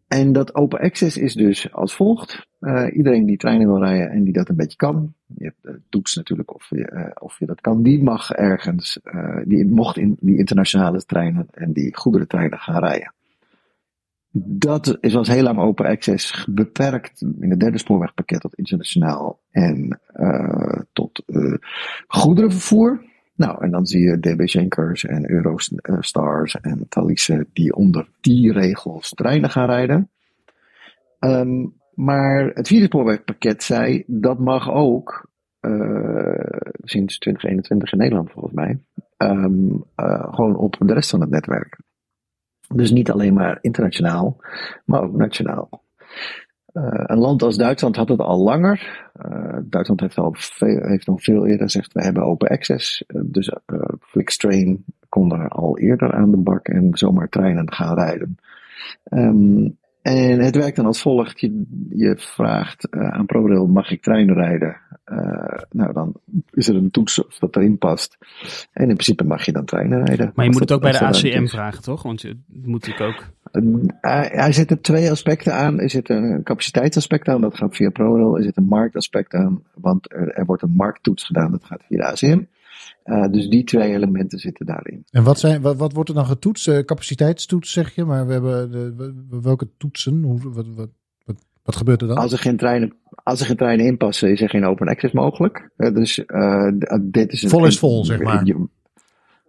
En 0.08 0.32
dat 0.32 0.54
open 0.54 0.80
access 0.80 1.16
is 1.16 1.34
dus 1.34 1.72
als 1.72 1.94
volgt. 1.94 2.46
Eh, 2.58 2.86
iedereen 2.92 3.26
die 3.26 3.36
treinen 3.36 3.66
wil 3.66 3.82
rijden 3.82 4.10
en 4.10 4.24
die 4.24 4.32
dat 4.32 4.48
een 4.48 4.56
beetje 4.56 4.76
kan, 4.76 5.14
je 5.26 5.44
hebt 5.44 5.62
de 5.62 5.80
toets 5.88 6.14
natuurlijk 6.14 6.54
of 6.54 6.66
je, 6.68 7.12
of 7.20 7.38
je 7.38 7.46
dat 7.46 7.60
kan, 7.60 7.82
die 7.82 8.02
mag 8.02 8.30
ergens, 8.30 9.00
die 9.44 9.66
mocht 9.66 9.96
in 9.96 10.16
die 10.20 10.38
internationale 10.38 11.04
treinen 11.04 11.46
en 11.50 11.72
die 11.72 11.96
goederentreinen 11.96 12.58
gaan 12.58 12.82
rijden. 12.84 13.12
Dat 14.32 14.96
is 15.00 15.14
was 15.14 15.28
heel 15.28 15.42
lang 15.42 15.58
open 15.58 15.86
access, 15.86 16.46
beperkt 16.50 17.20
in 17.40 17.50
het 17.50 17.60
derde 17.60 17.78
spoorwegpakket 17.78 18.40
tot 18.40 18.54
internationaal 18.54 19.40
en 19.50 20.00
eh, 20.12 20.80
tot 20.92 21.22
eh, 21.26 21.54
goederenvervoer. 22.06 23.06
Nou, 23.34 23.62
en 23.62 23.70
dan 23.70 23.86
zie 23.86 24.00
je 24.00 24.20
DB 24.20 24.48
Schenkers 24.48 25.04
en 25.04 25.30
Eurostars 25.30 26.60
en 26.60 26.86
Thalisse 26.88 27.46
die 27.52 27.74
onder 27.74 28.08
die 28.20 28.52
regels 28.52 29.10
treinen 29.10 29.50
gaan 29.50 29.66
rijden. 29.66 30.10
Ehm, 31.18 31.66
maar 31.94 32.50
het 32.54 32.66
vierde 32.66 32.86
spoorwegpakket 32.86 33.62
zei 33.62 34.04
dat 34.06 34.38
mag 34.38 34.70
ook 34.70 35.28
eh, 35.60 36.60
sinds 36.84 37.18
2021 37.18 37.92
in 37.92 37.98
Nederland 37.98 38.30
volgens 38.30 38.54
mij 38.54 38.78
ehm, 39.16 39.76
eh, 39.94 40.34
gewoon 40.34 40.56
op 40.56 40.76
de 40.78 40.92
rest 40.92 41.10
van 41.10 41.20
het 41.20 41.30
netwerk. 41.30 41.78
Dus 42.74 42.90
niet 42.90 43.10
alleen 43.10 43.34
maar 43.34 43.58
internationaal, 43.60 44.36
maar 44.84 45.02
ook 45.02 45.16
nationaal. 45.16 45.82
Eh, 46.72 47.02
een 47.06 47.18
land 47.18 47.42
als 47.42 47.56
Duitsland 47.56 47.96
had 47.96 48.08
het 48.08 48.20
al 48.20 48.42
langer. 48.42 49.10
Eh, 49.12 49.58
Duitsland 49.62 50.00
heeft 50.00 50.18
al 50.18 50.34
veel, 50.36 50.82
heeft 50.82 51.06
nog 51.06 51.22
veel 51.22 51.46
eerder 51.46 51.66
gezegd: 51.66 51.92
we 51.92 52.02
hebben 52.02 52.22
open 52.22 52.48
access. 52.48 53.04
Eh, 53.06 53.20
dus 53.24 53.48
uh, 53.66 53.80
Flixtrain 54.00 54.84
kon 55.08 55.32
er 55.32 55.48
al 55.48 55.78
eerder 55.78 56.12
aan 56.12 56.30
de 56.30 56.36
bak 56.36 56.68
en 56.68 56.88
zomaar 56.92 57.28
treinen 57.28 57.72
gaan 57.72 57.94
rijden. 57.94 58.36
Um, 59.10 59.78
en 60.08 60.40
het 60.40 60.56
werkt 60.56 60.76
dan 60.76 60.86
als 60.86 61.02
volgt. 61.02 61.40
Je, 61.40 61.64
je 61.88 62.14
vraagt 62.16 62.88
uh, 62.90 63.08
aan 63.08 63.26
ProRail, 63.26 63.66
mag 63.66 63.90
ik 63.90 64.02
treinen 64.02 64.34
rijden? 64.34 64.76
Uh, 65.06 65.58
nou, 65.70 65.92
dan 65.92 66.14
is 66.50 66.68
er 66.68 66.76
een 66.76 66.90
toets 66.90 67.24
of 67.24 67.38
dat 67.38 67.56
erin 67.56 67.78
past. 67.78 68.18
En 68.72 68.88
in 68.88 68.94
principe 68.94 69.24
mag 69.24 69.44
je 69.44 69.52
dan 69.52 69.64
treinen 69.64 70.04
rijden. 70.04 70.32
Maar 70.34 70.44
je 70.44 70.50
moet 70.50 70.60
het 70.60 70.72
ook 70.72 70.80
bij 70.80 70.92
de 70.92 71.04
ACM 71.04 71.46
vragen, 71.46 71.82
toch? 71.82 72.02
Want 72.02 72.20
je 72.20 72.36
moet 72.46 72.86
natuurlijk 72.86 73.16
ook... 73.16 73.24
hij, 74.00 74.28
hij 74.32 74.52
zit 74.52 74.70
er 74.70 74.80
twee 74.80 75.10
aspecten 75.10 75.54
aan. 75.54 75.80
Er 75.80 75.90
zit 75.90 76.08
een 76.08 76.42
capaciteitsaspect 76.42 77.28
aan, 77.28 77.40
dat 77.40 77.56
gaat 77.56 77.76
via 77.76 77.90
ProRail. 77.90 78.36
Er 78.36 78.42
zit 78.42 78.56
een 78.56 78.66
marktaspect 78.68 79.34
aan, 79.34 79.62
want 79.74 80.12
er, 80.12 80.32
er 80.32 80.44
wordt 80.44 80.62
een 80.62 80.74
markttoets 80.76 81.24
gedaan, 81.24 81.50
dat 81.50 81.64
gaat 81.64 81.82
via 81.88 81.98
de 81.98 82.04
ACM. 82.04 82.42
Uh, 83.08 83.26
dus 83.30 83.48
die 83.48 83.64
twee 83.64 83.92
elementen 83.92 84.38
zitten 84.38 84.66
daarin. 84.66 85.04
En 85.10 85.22
wat, 85.22 85.38
zijn, 85.38 85.60
wat, 85.62 85.76
wat 85.76 85.92
wordt 85.92 86.08
er 86.08 86.14
dan 86.14 86.26
getoetst? 86.26 86.68
Uh, 86.68 86.78
capaciteitstoets 86.78 87.72
zeg 87.72 87.94
je, 87.94 88.04
maar 88.04 88.26
we 88.26 88.32
hebben 88.32 88.70
de, 88.70 89.38
welke 89.42 89.68
toetsen? 89.78 90.22
Hoe, 90.22 90.40
wat, 90.42 90.66
wat, 90.74 90.88
wat, 91.24 91.36
wat, 91.62 91.76
gebeurt 91.76 92.02
er 92.02 92.08
dan? 92.08 92.16
Als 92.16 92.32
er 92.32 92.38
geen 92.38 92.56
treinen, 92.56 92.94
als 93.22 93.40
er 93.40 93.46
geen 93.46 93.56
treinen 93.56 93.86
inpassen, 93.86 94.30
is 94.30 94.40
er 94.40 94.48
geen 94.48 94.64
open 94.64 94.88
access 94.88 95.14
mogelijk. 95.14 95.70
Uh, 95.76 95.94
dus 95.94 96.24
dit 97.00 97.32
is 97.32 97.42
een, 97.42 97.48
vol 97.48 97.66
is 97.66 97.78
vol, 97.78 98.04
zeg 98.04 98.20
maar. 98.20 98.44
Je, 98.44 98.66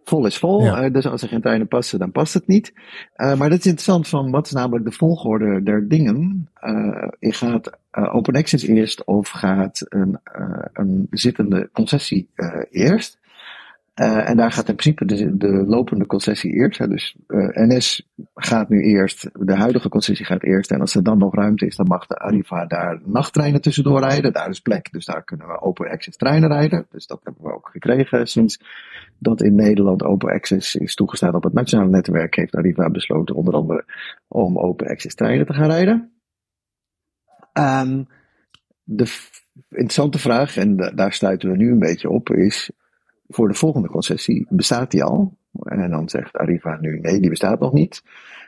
vol 0.04 0.26
is 0.26 0.38
vol. 0.38 0.64
Ja. 0.64 0.90
dus 0.90 1.06
als 1.06 1.22
er 1.22 1.28
geen 1.28 1.42
treinen 1.42 1.68
passen, 1.68 2.00
dan 2.00 2.12
past 2.12 2.34
het 2.34 2.48
niet. 2.48 2.74
maar 3.16 3.50
dat 3.50 3.60
is 3.60 3.66
interessant 3.66 4.08
van 4.08 4.32
wat 4.32 4.46
is 4.46 4.52
namelijk 4.52 4.86
de 4.86 4.92
volgorde 4.92 5.64
der 5.64 5.88
dingen. 5.88 6.50
gaat 7.20 7.78
open 7.92 8.36
access 8.36 8.64
eerst 8.64 9.04
of 9.04 9.30
gaat 9.30 9.86
een, 9.90 10.20
een 10.74 11.08
zittende 11.10 11.70
concessie 11.74 12.30
eerst. 12.70 13.19
Uh, 14.00 14.30
en 14.30 14.38
daar 14.38 14.52
gaat 14.52 14.70
in 14.70 14.76
principe 14.76 15.06
de, 15.06 15.38
de 15.38 15.48
lopende 15.48 16.06
concessie 16.06 16.52
eerst. 16.52 16.80
Hè. 16.80 16.88
Dus 16.88 17.16
uh, 17.28 17.48
NS 17.54 18.10
gaat 18.36 18.70
nu 18.70 18.82
eerst, 18.82 19.30
de 19.34 19.56
huidige 19.56 19.90
concessie 19.90 20.26
gaat 20.26 20.44
eerst. 20.44 20.72
En 20.72 20.82
als 20.82 20.96
er 20.96 21.04
dan 21.04 21.18
nog 21.18 21.36
ruimte 21.36 21.66
is, 21.66 21.76
dan 21.76 21.88
mag 21.88 22.08
de 22.08 22.16
Arriva 22.16 22.66
daar 22.66 23.00
nachttreinen 23.06 23.62
tussendoor 23.62 24.00
rijden. 24.00 24.34
Daar 24.34 24.50
is 24.50 24.60
plek, 24.60 24.92
dus 24.92 25.06
daar 25.06 25.24
kunnen 25.24 25.48
we 25.48 25.62
open 25.62 25.90
access 25.90 26.18
treinen 26.18 26.50
rijden. 26.50 26.86
Dus 26.90 27.08
dat 27.08 27.20
hebben 27.24 27.44
we 27.44 27.54
ook 27.54 27.70
gekregen 27.72 28.28
sinds 28.28 28.62
dat 29.18 29.42
in 29.42 29.56
Nederland 29.56 30.04
open 30.04 30.34
access 30.34 30.76
is 30.76 30.96
toegestaan 30.96 31.36
op 31.36 31.44
het 31.44 31.54
nationale 31.54 31.90
netwerk. 31.90 32.36
Heeft 32.36 32.56
Arriva 32.56 32.90
besloten 32.90 33.36
onder 33.36 33.54
andere 33.54 33.86
om 34.28 34.60
open 34.60 34.88
access 34.88 35.16
treinen 35.16 35.46
te 35.46 35.54
gaan 35.54 35.70
rijden. 35.70 36.12
Um, 37.54 38.08
de 38.84 39.28
interessante 39.70 40.20
vraag, 40.20 40.58
en 40.58 40.76
daar 40.96 41.14
sluiten 41.14 41.52
we 41.52 41.58
nu 41.58 41.72
een 41.72 41.80
beetje 41.80 42.10
op, 42.10 42.30
is 42.30 42.72
voor 43.30 43.48
de 43.48 43.54
volgende 43.54 43.88
concessie 43.88 44.46
bestaat 44.50 44.92
die 44.92 45.04
al. 45.04 45.38
En 45.64 45.90
dan 45.90 46.10
zegt 46.10 46.38
Arriva 46.38 46.78
nu 46.82 47.00
nee, 47.00 47.20
die 47.20 47.30
bestaat 47.30 47.60
nog 47.60 47.74
niet. 47.74 48.04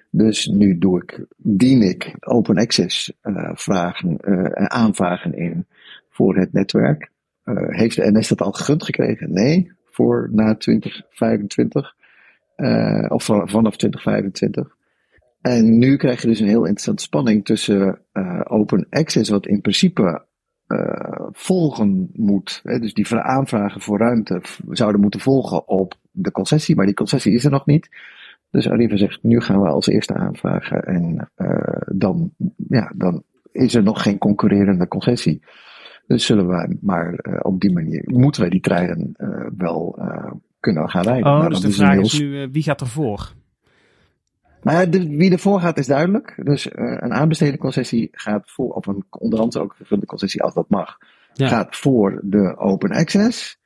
Dus 0.10 0.48
nu 0.48 0.78
doe 0.78 1.02
ik, 1.02 1.26
dien 1.38 1.82
ik 1.82 2.16
open 2.20 2.58
access 2.58 3.14
uh, 3.24 3.50
vragen 3.54 4.18
en 4.18 4.62
uh, 4.62 4.66
aanvragen 4.66 5.34
in 5.34 5.66
voor 6.10 6.38
het 6.38 6.54
netwerk. 6.54 7.12
Uh, 7.46 7.56
heeft 7.68 7.96
de 7.96 8.12
NS 8.12 8.28
dat 8.28 8.42
al 8.42 8.52
gegund 8.52 8.84
gekregen? 8.84 9.34
Nee, 9.34 9.72
voor 9.86 10.30
na 10.32 10.56
2025. 10.56 11.96
of 13.08 13.24
vanaf 13.26 13.78
2025. 13.78 14.76
En 15.42 15.78
nu 15.78 15.96
krijg 15.96 16.22
je 16.22 16.28
dus 16.28 16.40
een 16.40 16.48
heel 16.48 16.66
interessante 16.66 17.04
spanning 17.04 17.46
tussen 17.46 18.00
open 18.44 18.88
access, 18.90 19.30
wat 19.30 19.48
in 19.48 19.62
principe 19.62 20.26
uh, 20.72 21.28
volgen 21.32 22.10
moet. 22.14 22.60
Hè, 22.64 22.80
dus 22.80 22.94
die 22.94 23.16
aanvragen 23.16 23.82
voor 23.82 23.98
ruimte 23.98 24.42
zouden 24.70 25.02
moeten 25.02 25.20
volgen 25.20 25.68
op 25.68 25.94
de 26.12 26.32
concessie, 26.32 26.76
maar 26.76 26.86
die 26.86 26.96
concessie 26.96 27.34
is 27.34 27.46
er 27.46 27.52
nog 27.52 27.66
niet. 27.66 27.90
Dus 28.50 28.70
Arriva 28.70 28.98
zegt, 28.98 29.24
nu 29.24 29.42
gaan 29.42 29.62
we 29.62 29.68
als 29.68 29.88
eerste 29.88 30.14
aanvragen 30.14 30.84
en 30.84 31.30
uh, 31.38 31.82
dan, 31.96 32.32
ja, 32.68 32.92
dan 32.96 33.24
is 33.52 33.76
er 33.76 33.84
nog 33.84 34.02
geen 34.02 34.18
concurrerende 34.18 34.88
concessie. 34.88 35.44
Dus 36.08 36.26
zullen 36.26 36.48
we 36.48 36.78
maar 36.82 37.20
uh, 37.22 37.40
op 37.42 37.60
die 37.60 37.74
manier, 37.74 38.04
moeten 38.06 38.42
wij 38.42 38.50
die 38.50 38.60
treinen 38.60 39.16
wel 39.58 40.00
kunnen 40.60 40.90
gaan 40.90 41.04
rijden. 41.04 41.32
Oh, 41.32 41.38
nou, 41.38 41.50
dus 41.50 41.60
de 41.60 41.72
vraag 41.72 41.98
is 41.98 42.20
nu, 42.20 42.50
wie 42.52 42.64
gaat 42.64 42.82
er 42.82 42.88
voor? 42.88 43.34
Maar 44.62 44.74
ja, 44.74 44.86
de, 44.86 45.08
wie 45.08 45.32
ervoor 45.32 45.60
gaat 45.60 45.78
is 45.78 45.88
duidelijk. 45.88 46.40
Dus 46.44 46.66
uh, 46.66 46.74
een 46.76 47.14
aanbesteden 47.14 47.60
concessie 47.60 48.10
gaat 48.12 48.52
voor, 48.52 48.74
of 48.74 48.88
een 48.88 49.06
onder 49.10 49.40
andere 49.40 49.64
ook 49.64 49.76
een 49.90 50.06
concessie 50.06 50.44
als 50.44 50.54
dat 50.54 50.70
mag, 50.70 50.98
ja. 51.34 51.48
gaat 51.48 51.76
voor 51.76 52.20
de 52.24 52.58
open 52.58 52.92
access. 52.92 53.60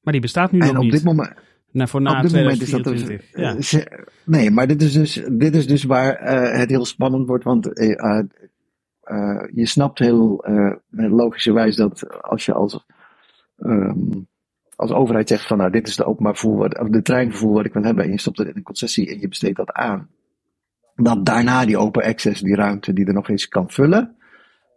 Maar 0.00 0.12
die 0.12 0.22
bestaat 0.22 0.52
nu 0.52 0.58
en 0.58 0.66
nog 0.66 0.76
op 0.76 0.82
niet. 0.82 0.92
Dit 0.92 1.04
moment, 1.04 1.34
nou, 1.70 1.88
voor 1.88 2.02
na 2.02 2.16
op 2.16 2.22
dit 2.22 2.30
2024. 2.30 3.34
moment 3.36 3.58
is 3.58 3.70
dat 3.70 3.70
dus, 3.70 3.70
ja. 3.70 4.06
Nee, 4.24 4.50
maar 4.50 4.66
dit 4.66 4.82
is 4.82 4.92
dus, 4.92 5.22
dit 5.30 5.54
is 5.54 5.66
dus 5.66 5.84
waar 5.84 6.22
uh, 6.22 6.58
het 6.58 6.70
heel 6.70 6.84
spannend 6.84 7.26
wordt, 7.26 7.44
want 7.44 7.80
uh, 7.80 8.22
je 9.52 9.66
snapt 9.66 9.98
heel 9.98 10.44
logischerwijs 10.90 11.76
dat 11.76 12.22
als 12.22 12.44
je 12.44 12.52
als 12.52 12.84
um, 13.58 14.28
als 14.76 14.92
overheid 14.92 15.28
zegt 15.28 15.46
van 15.46 15.58
nou 15.58 15.70
dit 15.70 15.88
is 15.88 15.96
de 15.96 16.04
openbaar 16.04 16.40
de 16.90 17.02
treinvervoer 17.02 17.52
wat 17.52 17.64
ik 17.64 17.72
wil 17.72 17.82
hebben 17.82 18.04
en 18.04 18.10
je 18.10 18.20
stopt 18.20 18.38
het 18.38 18.48
in 18.48 18.56
een 18.56 18.62
concessie 18.62 19.10
en 19.10 19.20
je 19.20 19.28
besteedt 19.28 19.56
dat 19.56 19.72
aan. 19.72 20.08
Dat 20.94 21.26
daarna 21.26 21.64
die 21.64 21.78
open 21.78 22.04
access, 22.04 22.40
die 22.40 22.54
ruimte 22.54 22.92
die 22.92 23.06
er 23.06 23.14
nog 23.14 23.28
eens 23.28 23.48
kan 23.48 23.70
vullen. 23.70 24.16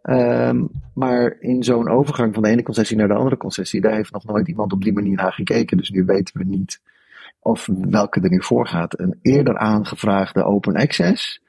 Um, 0.03 0.69
maar 0.93 1.37
in 1.39 1.63
zo'n 1.63 1.89
overgang 1.89 2.33
van 2.33 2.43
de 2.43 2.49
ene 2.49 2.63
concessie 2.63 2.97
naar 2.97 3.07
de 3.07 3.13
andere 3.13 3.37
concessie, 3.37 3.81
daar 3.81 3.93
heeft 3.93 4.11
nog 4.11 4.25
nooit 4.25 4.47
iemand 4.47 4.73
op 4.73 4.83
die 4.83 4.93
manier 4.93 5.15
naar 5.15 5.33
gekeken. 5.33 5.77
Dus 5.77 5.89
nu 5.89 6.05
weten 6.05 6.37
we 6.37 6.43
niet 6.43 6.81
of 7.39 7.67
welke 7.89 8.21
er 8.21 8.29
nu 8.29 8.43
voor 8.43 8.67
gaat. 8.67 8.99
Een 8.99 9.19
eerder 9.21 9.57
aangevraagde 9.57 10.43
open 10.43 10.75
access 10.75 11.41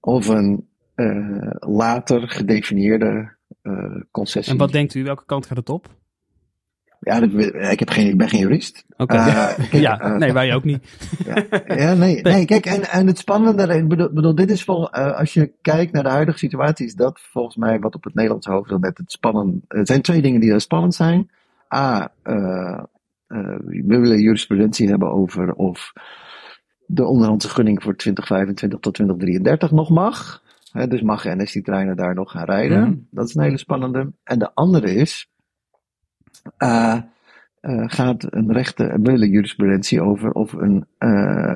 of 0.00 0.28
een 0.28 0.68
uh, 0.96 1.50
later 1.58 2.28
gedefinieerde 2.28 3.32
uh, 3.62 4.00
concessie. 4.10 4.52
En 4.52 4.58
wat 4.58 4.72
denkt 4.72 4.94
u, 4.94 5.04
welke 5.04 5.24
kant 5.26 5.46
gaat 5.46 5.56
het 5.56 5.68
op? 5.68 5.88
Ja, 7.00 7.20
dat, 7.20 7.30
ik, 7.70 7.78
heb 7.78 7.90
geen, 7.90 8.06
ik 8.06 8.16
ben 8.16 8.28
geen 8.28 8.40
jurist. 8.40 8.84
Oké. 8.96 9.02
Okay. 9.02 9.56
Uh, 9.58 9.72
ja, 9.86 10.04
uh, 10.04 10.16
nee, 10.16 10.32
wij 10.32 10.54
ook 10.54 10.64
niet. 10.64 10.98
ja, 11.24 11.44
ja, 11.66 11.94
nee, 11.94 12.22
nee, 12.22 12.44
kijk, 12.44 12.66
en, 12.66 12.90
en 12.90 13.06
het 13.06 13.18
spannende, 13.18 13.74
ik 13.74 13.88
bedoel, 13.88 14.12
bedoel 14.12 14.34
dit 14.34 14.50
is 14.50 14.64
vol, 14.64 14.96
uh, 14.98 15.18
als 15.18 15.34
je 15.34 15.52
kijkt 15.62 15.92
naar 15.92 16.02
de 16.02 16.08
huidige 16.08 16.38
situatie, 16.38 16.86
is 16.86 16.94
dat 16.94 17.20
volgens 17.20 17.56
mij 17.56 17.78
wat 17.78 17.94
op 17.94 18.04
het 18.04 18.14
Nederlandse 18.14 18.50
hoofd 18.50 18.78
net 18.78 18.98
het 18.98 19.12
spannend. 19.12 19.64
Het 19.68 19.86
zijn 19.86 20.02
twee 20.02 20.22
dingen 20.22 20.40
die 20.40 20.52
er 20.52 20.60
spannend 20.60 20.94
zijn. 20.94 21.30
A, 21.74 22.12
we 23.26 23.98
willen 23.98 24.20
jurisprudentie 24.20 24.88
hebben 24.88 25.12
over 25.12 25.52
of 25.52 25.92
de 26.86 27.04
onderhandse 27.04 27.48
gunning 27.48 27.82
voor 27.82 27.96
2025 27.96 28.78
tot 28.80 28.94
2033 28.94 29.70
nog 29.70 29.90
mag. 29.90 30.42
He, 30.72 30.88
dus 30.88 31.02
mag 31.02 31.24
NS 31.24 31.52
die 31.52 31.62
treinen 31.62 31.96
daar 31.96 32.14
nog 32.14 32.30
gaan 32.30 32.44
rijden. 32.44 32.86
Mm. 32.86 33.06
Dat 33.10 33.28
is 33.28 33.34
een 33.34 33.42
hele 33.42 33.58
spannende. 33.58 34.12
En 34.24 34.38
de 34.38 34.54
andere 34.54 34.94
is, 34.94 35.29
uh, 36.58 36.96
uh, 37.60 37.84
gaat 37.86 38.26
een 38.30 38.52
rechte 38.52 38.98
willen 39.02 39.30
jurisprudentie 39.30 40.02
over 40.02 40.30
of, 40.30 40.52
een, 40.52 40.86
uh, 40.98 41.54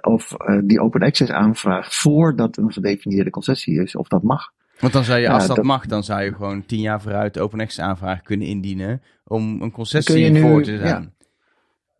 of 0.00 0.36
die 0.64 0.80
open 0.80 1.02
access 1.02 1.30
aanvraagt 1.30 1.94
voordat 1.94 2.56
een 2.56 2.72
gedefinieerde 2.72 3.30
concessie 3.30 3.82
is, 3.82 3.96
of 3.96 4.08
dat 4.08 4.22
mag. 4.22 4.52
Want 4.80 4.92
dan 4.92 5.04
zou 5.04 5.20
je, 5.20 5.28
als 5.28 5.42
ja, 5.42 5.48
dat, 5.48 5.56
dat, 5.56 5.64
mag, 5.64 5.86
dan 5.86 6.04
zou 6.04 6.22
je 6.22 6.34
gewoon 6.34 6.66
tien 6.66 6.80
jaar 6.80 7.00
vooruit 7.00 7.34
de 7.34 7.40
open 7.40 7.60
access 7.60 7.80
aanvraag 7.80 8.22
kunnen 8.22 8.46
indienen 8.46 9.02
om 9.24 9.62
een 9.62 9.70
concessie 9.70 10.30
nu, 10.30 10.40
voor 10.40 10.62
te 10.62 10.78
zijn. 10.78 11.02
Ja. 11.02 11.10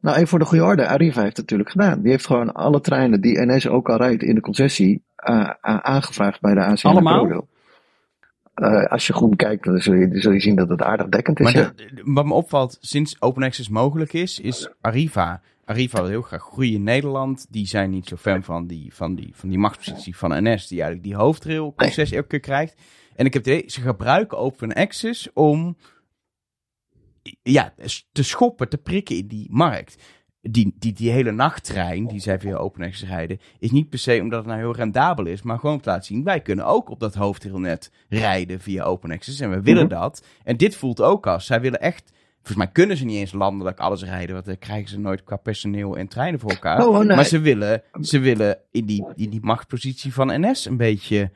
Nou, 0.01 0.17
even 0.17 0.29
voor 0.29 0.39
de 0.39 0.45
goede 0.45 0.65
orde. 0.65 0.89
Arriva 0.89 1.21
heeft 1.21 1.37
het 1.37 1.51
natuurlijk 1.51 1.71
gedaan. 1.71 2.01
Die 2.01 2.11
heeft 2.11 2.27
gewoon 2.27 2.53
alle 2.53 2.81
treinen 2.81 3.21
die 3.21 3.47
NS 3.47 3.69
ook 3.69 3.89
al 3.89 3.97
rijdt 3.97 4.23
in 4.23 4.35
de 4.35 4.41
concessie 4.41 5.03
aangevraagd 5.61 6.41
bij 6.41 6.55
de 6.55 6.61
ACM. 6.61 6.87
Allemaal? 6.87 7.47
Uh, 8.59 8.85
als 8.85 9.07
je 9.07 9.13
goed 9.13 9.37
kijkt, 9.37 9.65
dan 9.65 9.81
zul 9.81 9.95
je, 9.95 10.21
zul 10.21 10.33
je 10.33 10.41
zien 10.41 10.57
dat 10.57 10.69
het 10.69 10.83
aardig 10.83 11.09
dekkend 11.09 11.41
is. 11.41 11.55
Maar 11.55 11.73
de, 11.77 12.03
wat 12.05 12.25
me 12.25 12.35
opvalt, 12.35 12.79
sinds 12.81 13.21
open 13.21 13.43
access 13.43 13.69
mogelijk 13.69 14.13
is, 14.13 14.41
is 14.41 14.69
Arriva. 14.81 15.41
Arriva 15.65 16.01
wil 16.01 16.09
heel 16.09 16.23
graag 16.23 16.43
groeien 16.43 16.75
in 16.75 16.83
Nederland. 16.83 17.47
Die 17.51 17.67
zijn 17.67 17.91
niet 17.91 18.07
zo 18.07 18.17
fan 18.17 18.43
van 18.43 18.67
die, 18.67 18.95
van 18.95 19.15
die, 19.15 19.31
van 19.35 19.49
die 19.49 19.59
machtspositie 19.59 20.17
van 20.17 20.31
NS, 20.31 20.67
die 20.67 20.83
eigenlijk 20.83 21.03
die 21.03 21.17
hoofdrail 21.17 21.75
concessie 21.75 22.17
elke 22.17 22.29
keer 22.29 22.41
krijgt. 22.41 22.75
En 23.17 23.27
ik 23.27 23.33
heb 23.33 23.43
idee, 23.43 23.65
ze 23.67 23.81
gebruiken 23.81 24.39
open 24.39 24.73
access 24.73 25.29
om 25.33 25.77
ja, 27.43 27.75
te 28.13 28.23
schoppen, 28.23 28.69
te 28.69 28.79
prikken 28.79 29.17
in 29.17 29.27
die 29.27 29.49
markt 29.51 29.97
die, 30.51 30.75
die, 30.79 30.93
die 30.93 31.11
hele 31.11 31.31
nachttrein 31.31 32.07
die 32.07 32.21
zij 32.21 32.39
via 32.39 32.57
Open 32.57 32.83
Access 32.83 33.11
rijden, 33.11 33.41
is 33.59 33.71
niet 33.71 33.89
per 33.89 33.99
se 33.99 34.21
omdat 34.23 34.39
het 34.39 34.49
nou 34.49 34.59
heel 34.59 34.75
rendabel 34.75 35.27
is, 35.27 35.43
maar 35.43 35.59
gewoon 35.59 35.81
te 35.81 35.89
laten 35.89 36.05
zien, 36.05 36.25
wij 36.25 36.41
kunnen 36.41 36.67
ook 36.67 36.91
op 36.91 37.01
dat 37.01 37.15
hoofdrailnet 37.15 37.93
rijden 38.09 38.61
via 38.61 38.85
Open 38.85 39.11
Access 39.11 39.41
en 39.41 39.51
we 39.51 39.63
willen 39.63 39.85
mm 39.85 39.91
-hmm. 39.91 40.01
dat. 40.01 40.25
En 40.45 40.57
dit 40.57 40.77
voelt 40.77 41.01
ook 41.01 41.27
als, 41.27 41.47
zij 41.47 41.61
willen 41.61 41.81
echt, 41.81 42.13
volgens 42.35 42.57
mij 42.57 42.69
kunnen 42.69 42.97
ze 42.97 43.05
niet 43.05 43.17
eens 43.17 43.33
landelijk 43.33 43.79
alles 43.79 44.05
rijden, 44.05 44.35
want 44.35 44.47
dan 44.47 44.59
krijgen 44.59 44.89
ze 44.89 44.99
nooit 44.99 45.25
qua 45.25 45.37
personeel 45.37 45.97
en 45.97 46.09
treinen 46.09 46.41
voor 46.41 46.51
elkaar. 46.51 46.87
Oh, 46.87 46.97
oh, 46.97 47.05
nee. 47.05 47.17
Maar 47.17 47.25
ze 47.25 47.39
willen, 47.39 47.83
ze 48.01 48.19
willen 48.19 48.59
in 48.71 48.85
die, 48.85 49.07
in 49.15 49.31
die 49.31 49.43
machtspositie 49.43 50.15
van 50.15 50.41
NS 50.41 50.65
een 50.65 50.77
beetje 50.77 51.31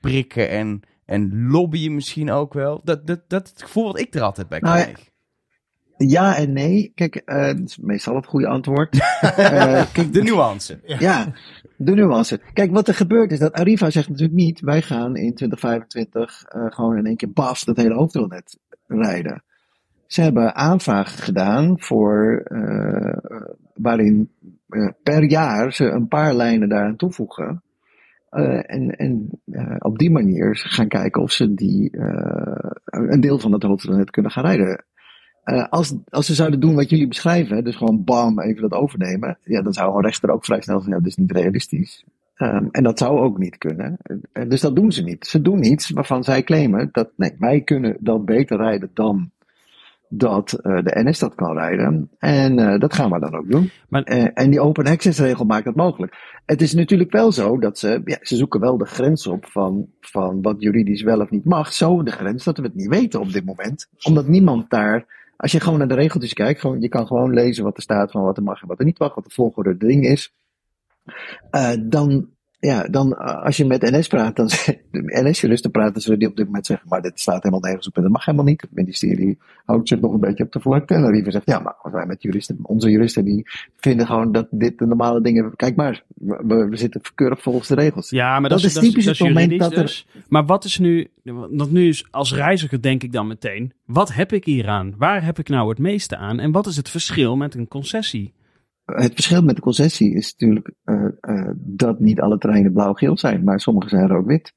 prikken 0.00 0.48
en, 0.48 0.80
en 1.04 1.48
lobbyen 1.50 1.94
misschien 1.94 2.30
ook 2.30 2.54
wel. 2.54 2.80
Dat, 2.84 3.06
dat, 3.06 3.20
dat 3.28 3.48
het 3.48 3.62
gevoel 3.62 3.84
wat 3.84 3.98
ik 3.98 4.14
er 4.14 4.22
altijd 4.22 4.48
bij 4.48 4.58
nou, 4.58 4.80
krijg. 4.80 4.98
Ja 4.98 5.10
en 5.96 6.52
nee. 6.52 6.92
Kijk, 6.94 7.16
eh, 7.16 7.46
dat 7.46 7.60
is 7.60 7.78
meestal 7.78 8.16
het 8.16 8.26
goede 8.26 8.46
antwoord. 8.46 8.98
Eh, 9.22 9.92
kijk, 9.92 10.12
De 10.12 10.22
nuance. 10.22 10.80
Ja, 10.84 11.32
de 11.76 11.94
nuance. 11.94 12.40
Kijk, 12.52 12.70
wat 12.70 12.88
er 12.88 12.94
gebeurt 12.94 13.32
is 13.32 13.38
dat 13.38 13.52
Arriva 13.52 13.90
zegt 13.90 14.08
natuurlijk 14.08 14.38
niet, 14.38 14.60
wij 14.60 14.82
gaan 14.82 15.16
in 15.16 15.34
2025 15.34 16.42
eh, 16.42 16.66
gewoon 16.68 16.96
in 16.96 17.06
één 17.06 17.16
keer 17.16 17.32
baf 17.32 17.64
dat 17.64 17.76
hele 17.76 17.94
hoofddeelnet 17.94 18.58
rijden. 18.86 19.42
Ze 20.06 20.22
hebben 20.22 20.54
aanvragen 20.54 21.18
gedaan 21.18 21.80
voor, 21.80 22.42
waarin 23.74 24.30
per 25.02 25.22
jaar 25.22 25.72
ze 25.72 25.84
een 25.84 26.08
paar 26.08 26.34
lijnen 26.34 26.68
daaraan 26.68 26.96
toevoegen. 26.96 27.62
En 28.30 28.90
en 28.96 29.30
op 29.78 29.98
die 29.98 30.10
manier 30.10 30.56
gaan 30.56 30.88
kijken 30.88 31.22
of 31.22 31.32
ze 31.32 31.54
die, 31.54 31.90
een 32.84 33.20
deel 33.20 33.38
van 33.38 33.52
het 33.52 33.62
hoofddeelnet 33.62 34.10
kunnen 34.10 34.30
gaan 34.30 34.44
rijden. 34.44 34.84
Eh, 35.42 35.68
als, 35.68 35.94
als 36.08 36.26
ze 36.26 36.34
zouden 36.34 36.60
doen 36.60 36.74
wat 36.74 36.90
jullie 36.90 37.08
beschrijven, 37.08 37.64
dus 37.64 37.76
gewoon 37.76 38.04
bam, 38.04 38.40
even 38.40 38.62
dat 38.62 38.72
overnemen, 38.72 39.38
ja, 39.44 39.62
dan 39.62 39.72
zou 39.72 39.96
een 39.96 40.02
rechter 40.02 40.30
ook 40.30 40.44
vrij 40.44 40.60
snel 40.60 40.76
zeggen, 40.76 40.92
ja, 40.94 40.98
dat 40.98 41.08
is 41.08 41.16
niet 41.16 41.32
realistisch. 41.32 42.04
Ehm, 42.34 42.66
en 42.70 42.82
dat 42.82 42.98
zou 42.98 43.18
ook 43.18 43.38
niet 43.38 43.58
kunnen. 43.58 43.96
Eh, 44.32 44.48
dus 44.48 44.60
dat 44.60 44.76
doen 44.76 44.92
ze 44.92 45.02
niet. 45.02 45.26
Ze 45.26 45.42
doen 45.42 45.64
iets 45.64 45.90
waarvan 45.90 46.24
zij 46.24 46.42
claimen 46.42 46.88
dat, 46.92 47.10
nee, 47.16 47.34
wij 47.38 47.60
kunnen 47.60 47.96
dan 48.00 48.24
beter 48.24 48.56
rijden 48.56 48.90
dan 48.94 49.30
dat 50.08 50.52
eh, 50.52 50.82
de 50.82 51.00
NS 51.04 51.18
dat 51.18 51.34
kan 51.34 51.52
rijden. 51.52 52.10
En 52.18 52.78
dat 52.78 52.94
gaan 52.94 53.10
we 53.10 53.20
dan 53.20 53.34
ook 53.34 53.50
doen. 53.50 53.70
Maar- 53.88 54.02
en 54.02 54.50
die 54.50 54.60
open 54.60 54.86
access 54.86 55.18
regel 55.18 55.44
maakt 55.44 55.64
dat 55.64 55.74
mogelijk. 55.74 56.16
Het 56.46 56.62
is 56.62 56.74
natuurlijk 56.74 57.12
wel 57.12 57.32
zo 57.32 57.58
dat 57.58 57.78
ze, 57.78 58.02
ja, 58.04 58.18
ze 58.20 58.36
zoeken 58.36 58.60
wel 58.60 58.78
de 58.78 58.84
grens 58.84 59.26
op 59.26 59.46
van, 59.46 59.86
van 60.00 60.42
wat 60.42 60.56
juridisch 60.58 61.02
wel 61.02 61.20
of 61.20 61.30
niet 61.30 61.44
mag. 61.44 61.72
Zo 61.72 62.02
de 62.02 62.10
grens 62.10 62.44
dat 62.44 62.56
we 62.56 62.62
het 62.62 62.74
niet 62.74 62.88
weten 62.88 63.20
op 63.20 63.32
dit 63.32 63.44
moment. 63.44 63.88
Omdat 64.02 64.28
niemand 64.28 64.70
daar, 64.70 65.06
als 65.42 65.52
je 65.52 65.60
gewoon 65.60 65.78
naar 65.78 65.88
de 65.88 65.94
regeltjes 65.94 66.32
kijkt, 66.32 66.60
gewoon, 66.60 66.80
je 66.80 66.88
kan 66.88 67.06
gewoon 67.06 67.34
lezen 67.34 67.64
wat 67.64 67.76
er 67.76 67.82
staat 67.82 68.10
van 68.10 68.22
wat 68.22 68.36
er 68.36 68.42
mag 68.42 68.62
en 68.62 68.68
wat 68.68 68.78
er 68.78 68.84
niet 68.84 68.98
mag, 68.98 69.14
wat 69.14 69.24
de 69.24 69.30
volgorde 69.30 69.76
ding 69.76 70.06
is. 70.06 70.32
Eh, 71.50 71.72
dan, 71.80 72.28
ja, 72.66 72.88
dan 72.88 73.14
eh, 73.16 73.44
als 73.44 73.56
je 73.56 73.64
met 73.64 73.82
NS 73.82 74.06
praat, 74.08 74.36
dan 74.36 74.46
NS-juristen 75.24 75.70
praten, 75.70 76.02
zullen 76.02 76.18
die 76.18 76.28
op 76.28 76.36
dit 76.36 76.46
moment 76.46 76.66
zeggen, 76.66 76.88
maar 76.88 77.02
dit 77.02 77.20
staat 77.20 77.42
helemaal 77.42 77.60
nergens 77.60 77.86
op 77.88 77.96
en 77.96 78.02
dat 78.02 78.10
mag 78.10 78.24
helemaal 78.24 78.46
niet. 78.46 78.60
Het 78.60 78.70
ministerie 78.72 79.38
houdt 79.64 79.88
zich 79.88 80.00
nog 80.00 80.12
een 80.12 80.20
beetje 80.20 80.44
op 80.44 80.52
de 80.52 80.60
vlakte. 80.60 80.94
En 80.94 81.04
Arriva 81.04 81.30
zegt, 81.30 81.46
ja, 81.46 81.58
maar 81.58 81.92
wij 81.92 82.06
met 82.06 82.22
juristen, 82.22 82.58
onze 82.62 82.90
juristen, 82.90 83.24
die 83.24 83.46
vinden 83.76 84.06
gewoon 84.06 84.32
dat 84.32 84.46
dit 84.50 84.78
de 84.78 84.86
normale 84.86 85.20
dingen, 85.20 85.56
kijk 85.56 85.76
maar, 85.76 86.02
we, 86.14 86.66
we 86.68 86.76
zitten 86.76 87.00
keurig 87.14 87.42
volgens 87.42 87.68
de 87.68 87.74
regels. 87.74 88.10
Ja, 88.10 88.40
maar 88.40 88.50
dat, 88.50 88.58
Dat 88.58 88.68
is, 88.68 88.74
dat 88.74 88.82
typisch 88.82 89.04
dat 89.04 89.18
het 89.18 89.28
moment 89.28 89.58
dat 89.58 89.72
er- 89.72 89.80
dus. 89.80 90.06
Maar 90.28 90.46
wat 90.46 90.64
is 90.64 90.78
nu, 90.78 91.08
want 91.50 91.72
nu 91.72 91.88
is 91.88 92.06
als 92.10 92.34
reiziger 92.34 92.82
denk 92.82 93.02
ik 93.02 93.12
dan 93.12 93.26
meteen, 93.26 93.72
wat 93.84 94.14
heb 94.14 94.32
ik 94.32 94.44
hier 94.44 94.68
aan? 94.68 94.94
Waar 94.98 95.24
heb 95.24 95.38
ik 95.38 95.48
nou 95.48 95.68
het 95.68 95.78
meeste 95.78 96.16
aan? 96.16 96.38
En 96.38 96.52
wat 96.52 96.66
is 96.66 96.76
het 96.76 96.88
verschil 96.88 97.36
met 97.36 97.54
een 97.54 97.68
concessie? 97.68 98.32
Het 98.84 99.12
verschil 99.14 99.42
met 99.42 99.56
de 99.56 99.62
concessie 99.62 100.14
is 100.14 100.32
natuurlijk 100.38 100.72
eh, 100.84 101.04
eh, 101.20 101.50
dat 101.56 102.00
niet 102.00 102.20
alle 102.20 102.38
treinen 102.38 102.72
blauw-geel 102.72 103.18
zijn, 103.18 103.44
maar 103.44 103.60
sommige 103.60 103.88
zijn 103.88 104.08
rood-wit. 104.08 104.52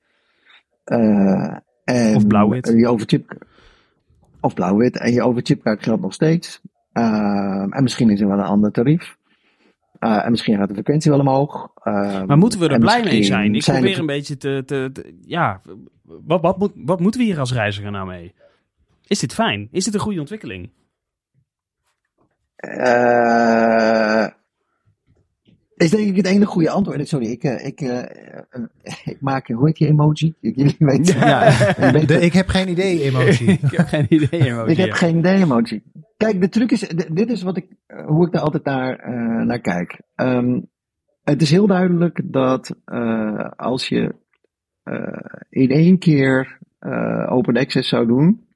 Eh, 0.84 1.58
en 1.84 2.16
Of 2.16 2.28
blauw-wit. 2.28 2.68
Je 2.78 2.88
overchip, 2.88 3.46
of 4.42 4.54
blauw-wit. 4.54 4.98
En 5.00 5.12
je 5.14 5.24
overchipkaart 5.24 5.84
geldt 5.84 6.02
nog 6.02 6.14
steeds. 6.14 6.62
Eh, 6.92 7.66
en 7.70 7.84
misschien 7.84 8.10
is 8.10 8.22
er 8.22 8.28
wel 8.28 8.38
een 8.38 8.44
ander 8.44 8.72
tarief. 8.72 9.18
Eh, 10.00 10.26
en 10.26 10.32
misschien 10.32 10.58
gaat 10.58 10.68
de 10.68 10.74
frequentie 10.74 11.12
wel 11.12 11.20
omhoog. 11.20 11.72
Eh, 11.84 12.24
Maar 12.24 12.38
moeten 12.38 12.60
we 12.60 12.68
er 12.70 12.80
blij 12.80 13.04
mee 13.04 13.24
zijn? 13.24 13.56
Ik 13.56 13.64
zijn 13.64 13.76
er- 13.78 13.82
probeer 13.84 14.00
een 14.00 14.06
beetje 14.06 14.38
te, 14.38 14.64
te, 14.66 14.90
te- 14.94 15.18
ja, 15.26 15.62
wat, 16.04 16.42
wat, 16.42 16.58
moet, 16.58 16.72
wat 16.76 17.00
moeten 17.00 17.20
we 17.20 17.26
hier 17.26 17.40
als 17.40 17.54
reiziger 17.54 17.92
nou 17.92 18.08
mee? 18.08 18.34
Is 19.08 19.20
dit 19.20 19.34
fijn? 19.34 19.68
Is 19.72 19.84
dit 19.86 19.94
een 19.94 20.00
goede 20.00 20.20
ontwikkeling? 20.20 20.70
Eh, 22.68 24.28
is 25.76 25.90
denk 25.90 26.08
ik 26.08 26.16
het 26.16 26.26
enige 26.26 26.52
goede 26.52 26.70
antwoord. 26.70 27.08
Sorry, 27.08 27.26
ik, 27.26 27.44
eh, 27.44 27.66
ik, 27.66 27.82
eh, 27.82 28.00
eh, 28.02 28.64
ik 29.14 29.18
maak, 29.22 29.48
hoe 29.48 29.66
heet 29.66 29.78
die 29.78 29.88
emoji? 29.88 30.34
Jullie 30.56 30.76
weten. 30.80 31.20
Ja. 31.20 31.50
De 31.92 32.20
ik 32.22 32.34
heb 32.34 32.48
geen 32.48 32.70
idee 32.70 33.02
emotie. 33.02 33.52
Ik 33.62 33.72
heb 33.72 33.88
geen 33.88 34.06
idee. 34.10 34.42
emoji. 34.46 34.72
Ik 34.72 34.78
heb 34.78 34.92
geen 34.92 35.18
idee 35.18 35.42
emoji. 35.42 35.84
Kijk, 36.18 36.42
de 36.42 36.50
truc 36.50 36.72
is, 36.72 36.80
dit 37.12 37.30
is 37.30 37.42
wat 37.42 37.58
ik, 37.58 37.68
eh, 37.86 38.06
hoe 38.06 38.26
ik 38.26 38.32
daar 38.32 38.42
altijd 38.42 38.64
naar, 38.64 39.00
eh, 39.00 39.46
naar 39.46 39.60
kijk. 39.60 40.02
Ehm, 40.16 40.60
het 41.24 41.42
is 41.42 41.52
heel 41.52 41.68
duidelijk 41.68 42.22
dat 42.24 42.76
eh, 42.86 43.50
als 43.56 43.88
je 43.88 44.16
eh, 44.84 45.24
in 45.50 45.70
één 45.70 45.98
keer 45.98 46.58
eh, 46.80 47.32
open 47.32 47.58
access 47.58 47.90
zou 47.90 48.08
doen, 48.08 48.48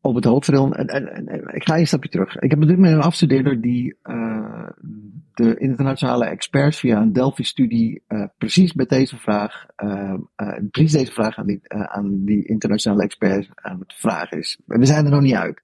op 0.00 0.14
het 0.14 0.24
hoofdrail, 0.24 0.74
en, 0.74 0.86
en, 0.86 1.28
en- 1.28 1.54
ik 1.54 1.64
ga 1.64 1.78
een 1.78 1.86
stapje 1.86 2.08
terug. 2.08 2.36
Ik 2.36 2.50
heb 2.50 2.62
op 2.62 2.68
dit 2.68 2.76
moment 2.76 2.94
een 2.94 3.02
afstudeerder 3.02 3.60
die 3.60 3.96
eh, 4.02 4.68
de 5.34 5.56
internationale 5.58 6.24
experts 6.24 6.78
via 6.78 7.00
een 7.00 7.12
Delphi-studie 7.12 8.02
eh, 8.06 8.24
precies 8.38 8.72
met 8.72 8.88
deze 8.88 9.16
vraag, 9.18 9.66
eh, 9.76 10.14
precies 10.70 10.92
deze 10.92 11.12
vraag 11.12 11.38
aan 11.38 11.46
die, 11.46 11.60
aan 11.68 12.24
die 12.24 12.46
internationale 12.46 13.02
experts 13.02 13.50
aan 13.54 13.78
het 13.78 13.94
vragen 13.94 14.38
is. 14.38 14.58
We 14.66 14.86
zijn 14.86 15.04
er 15.04 15.10
nog 15.10 15.20
niet 15.20 15.34
uit. 15.34 15.62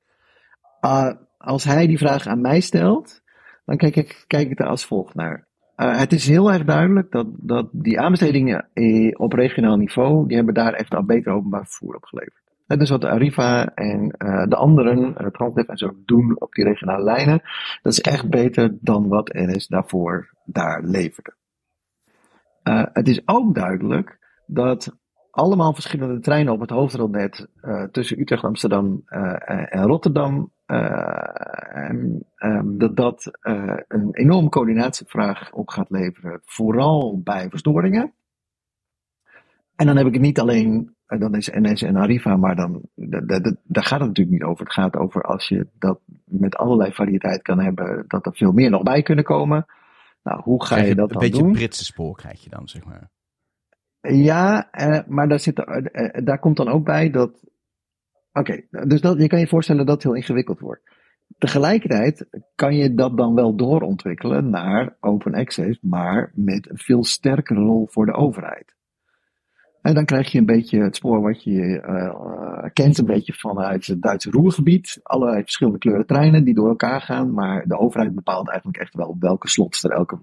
Uh, 0.80 1.10
als 1.38 1.64
hij 1.64 1.86
die 1.86 1.98
vraag 1.98 2.26
aan 2.26 2.40
mij 2.40 2.60
stelt, 2.60 3.22
dan 3.64 3.76
kijk 3.76 3.96
ik, 3.96 4.24
kijk 4.26 4.50
ik 4.50 4.60
er 4.60 4.66
als 4.66 4.86
volgt 4.86 5.14
naar. 5.14 5.46
Uh, 5.76 5.98
het 5.98 6.12
is 6.12 6.28
heel 6.28 6.52
erg 6.52 6.64
duidelijk 6.64 7.10
dat, 7.10 7.26
dat 7.36 7.68
die 7.72 8.00
aanbestedingen 8.00 8.68
op 9.16 9.32
regionaal 9.32 9.76
niveau, 9.76 10.26
die 10.26 10.36
hebben 10.36 10.54
daar 10.54 10.72
echt 10.72 10.94
al 10.94 11.04
beter 11.04 11.32
openbaar 11.32 11.66
vervoer 11.66 11.94
op 11.94 12.04
geleverd. 12.04 12.45
Dat 12.66 12.80
is 12.80 12.90
wat 12.90 13.04
Arriva 13.04 13.74
en 13.74 14.14
uh, 14.18 14.44
de 14.46 14.56
anderen, 14.56 15.14
uh, 15.20 15.26
Transdev 15.26 15.68
en 15.68 15.76
zo, 15.76 15.96
doen 16.04 16.40
op 16.40 16.54
die 16.54 16.64
regionale 16.64 17.04
lijnen. 17.04 17.40
Dat 17.82 17.92
is 17.92 18.00
echt 18.00 18.28
beter 18.28 18.76
dan 18.80 19.08
wat 19.08 19.32
NS 19.32 19.66
daarvoor 19.66 20.30
daar 20.44 20.82
leverde. 20.82 21.34
Uh, 22.64 22.84
het 22.92 23.08
is 23.08 23.22
ook 23.24 23.54
duidelijk 23.54 24.18
dat 24.46 24.96
allemaal 25.30 25.74
verschillende 25.74 26.20
treinen 26.20 26.52
op 26.52 26.60
het 26.60 26.70
hoofdrailnet 26.70 27.48
uh, 27.62 27.82
tussen 27.82 28.20
Utrecht, 28.20 28.44
Amsterdam 28.44 29.02
en 29.04 29.82
Rotterdam. 29.82 30.54
Um, 30.66 32.24
dat 32.78 32.96
dat 32.96 33.30
een 33.88 34.08
enorme 34.12 34.48
coördinatievraag 34.48 35.52
op 35.52 35.68
gaat 35.68 35.90
leveren, 35.90 36.40
vooral 36.44 37.20
bij 37.22 37.48
verstoringen. 37.50 38.14
En 39.76 39.86
dan 39.86 39.96
heb 39.96 40.06
ik 40.06 40.12
het 40.12 40.22
niet 40.22 40.40
alleen, 40.40 40.95
dan 41.06 41.34
is 41.34 41.50
NS 41.50 41.82
en 41.82 41.96
Arriva, 41.96 42.36
maar 42.36 42.56
dan, 42.56 42.80
daar 43.64 43.84
gaat 43.84 44.00
het 44.00 44.08
natuurlijk 44.08 44.30
niet 44.30 44.42
over. 44.42 44.64
Het 44.64 44.74
gaat 44.74 44.96
over 44.96 45.22
als 45.22 45.48
je 45.48 45.66
dat 45.78 46.00
met 46.24 46.56
allerlei 46.56 46.92
variëteit 46.92 47.42
kan 47.42 47.60
hebben, 47.60 48.04
dat 48.06 48.26
er 48.26 48.34
veel 48.34 48.52
meer 48.52 48.70
nog 48.70 48.82
bij 48.82 49.02
kunnen 49.02 49.24
komen. 49.24 49.66
Nou, 50.22 50.42
hoe 50.42 50.64
ga 50.64 50.76
je, 50.76 50.86
je 50.86 50.94
dat 50.94 51.08
dan 51.08 51.18
doen? 51.20 51.24
Een 51.24 51.30
beetje 51.30 51.52
Britse 51.58 51.84
spoor 51.84 52.16
krijg 52.16 52.42
je 52.42 52.50
dan, 52.50 52.68
zeg 52.68 52.84
maar. 52.84 53.10
Ja, 54.00 54.68
uh, 54.72 54.98
maar 55.06 55.28
daar, 55.28 55.40
zit, 55.40 55.58
uh, 55.58 55.76
uh, 55.92 56.24
daar 56.24 56.38
komt 56.38 56.56
dan 56.56 56.68
ook 56.68 56.84
bij 56.84 57.10
dat. 57.10 57.44
Oké, 58.32 58.66
okay, 58.70 58.86
dus 58.86 59.00
dat, 59.00 59.20
je 59.20 59.26
kan 59.26 59.38
je 59.38 59.48
voorstellen 59.48 59.86
dat 59.86 59.94
het 59.94 60.04
heel 60.04 60.14
ingewikkeld 60.14 60.60
wordt. 60.60 60.82
Tegelijkertijd 61.38 62.26
kan 62.54 62.76
je 62.76 62.94
dat 62.94 63.16
dan 63.16 63.34
wel 63.34 63.56
doorontwikkelen 63.56 64.50
naar 64.50 64.96
open 65.00 65.34
access, 65.34 65.78
maar 65.80 66.32
met 66.34 66.70
een 66.70 66.78
veel 66.78 67.04
sterkere 67.04 67.60
rol 67.60 67.86
voor 67.86 68.06
de 68.06 68.12
overheid. 68.12 68.75
En 69.86 69.94
dan 69.94 70.04
krijg 70.04 70.32
je 70.32 70.38
een 70.38 70.46
beetje 70.46 70.82
het 70.82 70.96
spoor 70.96 71.20
wat 71.20 71.44
je 71.44 71.82
uh, 71.88 72.64
kent, 72.72 72.98
een 72.98 73.04
beetje 73.06 73.32
vanuit 73.32 73.86
het 73.86 74.02
Duitse 74.02 74.30
roergebied. 74.30 75.00
Allerlei 75.02 75.42
verschillende 75.42 75.78
kleuren 75.78 76.06
treinen 76.06 76.44
die 76.44 76.54
door 76.54 76.68
elkaar 76.68 77.00
gaan, 77.00 77.34
maar 77.34 77.64
de 77.66 77.78
overheid 77.78 78.14
bepaalt 78.14 78.48
eigenlijk 78.48 78.78
echt 78.78 78.94
wel 78.94 79.16
welke 79.18 79.48
slots 79.48 79.84
er 79.84 79.90
elke 79.90 80.18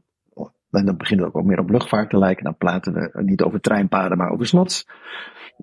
en 0.71 0.85
dan 0.85 0.97
begint 0.97 1.21
het 1.21 1.33
ook 1.33 1.43
meer 1.43 1.59
op 1.59 1.69
luchtvaart 1.69 2.09
te 2.09 2.17
lijken. 2.17 2.43
Dan 2.43 2.57
praten 2.57 2.93
we 2.93 3.23
niet 3.23 3.41
over 3.41 3.61
treinpaden, 3.61 4.17
maar 4.17 4.31
over 4.31 4.45
slots. 4.45 4.87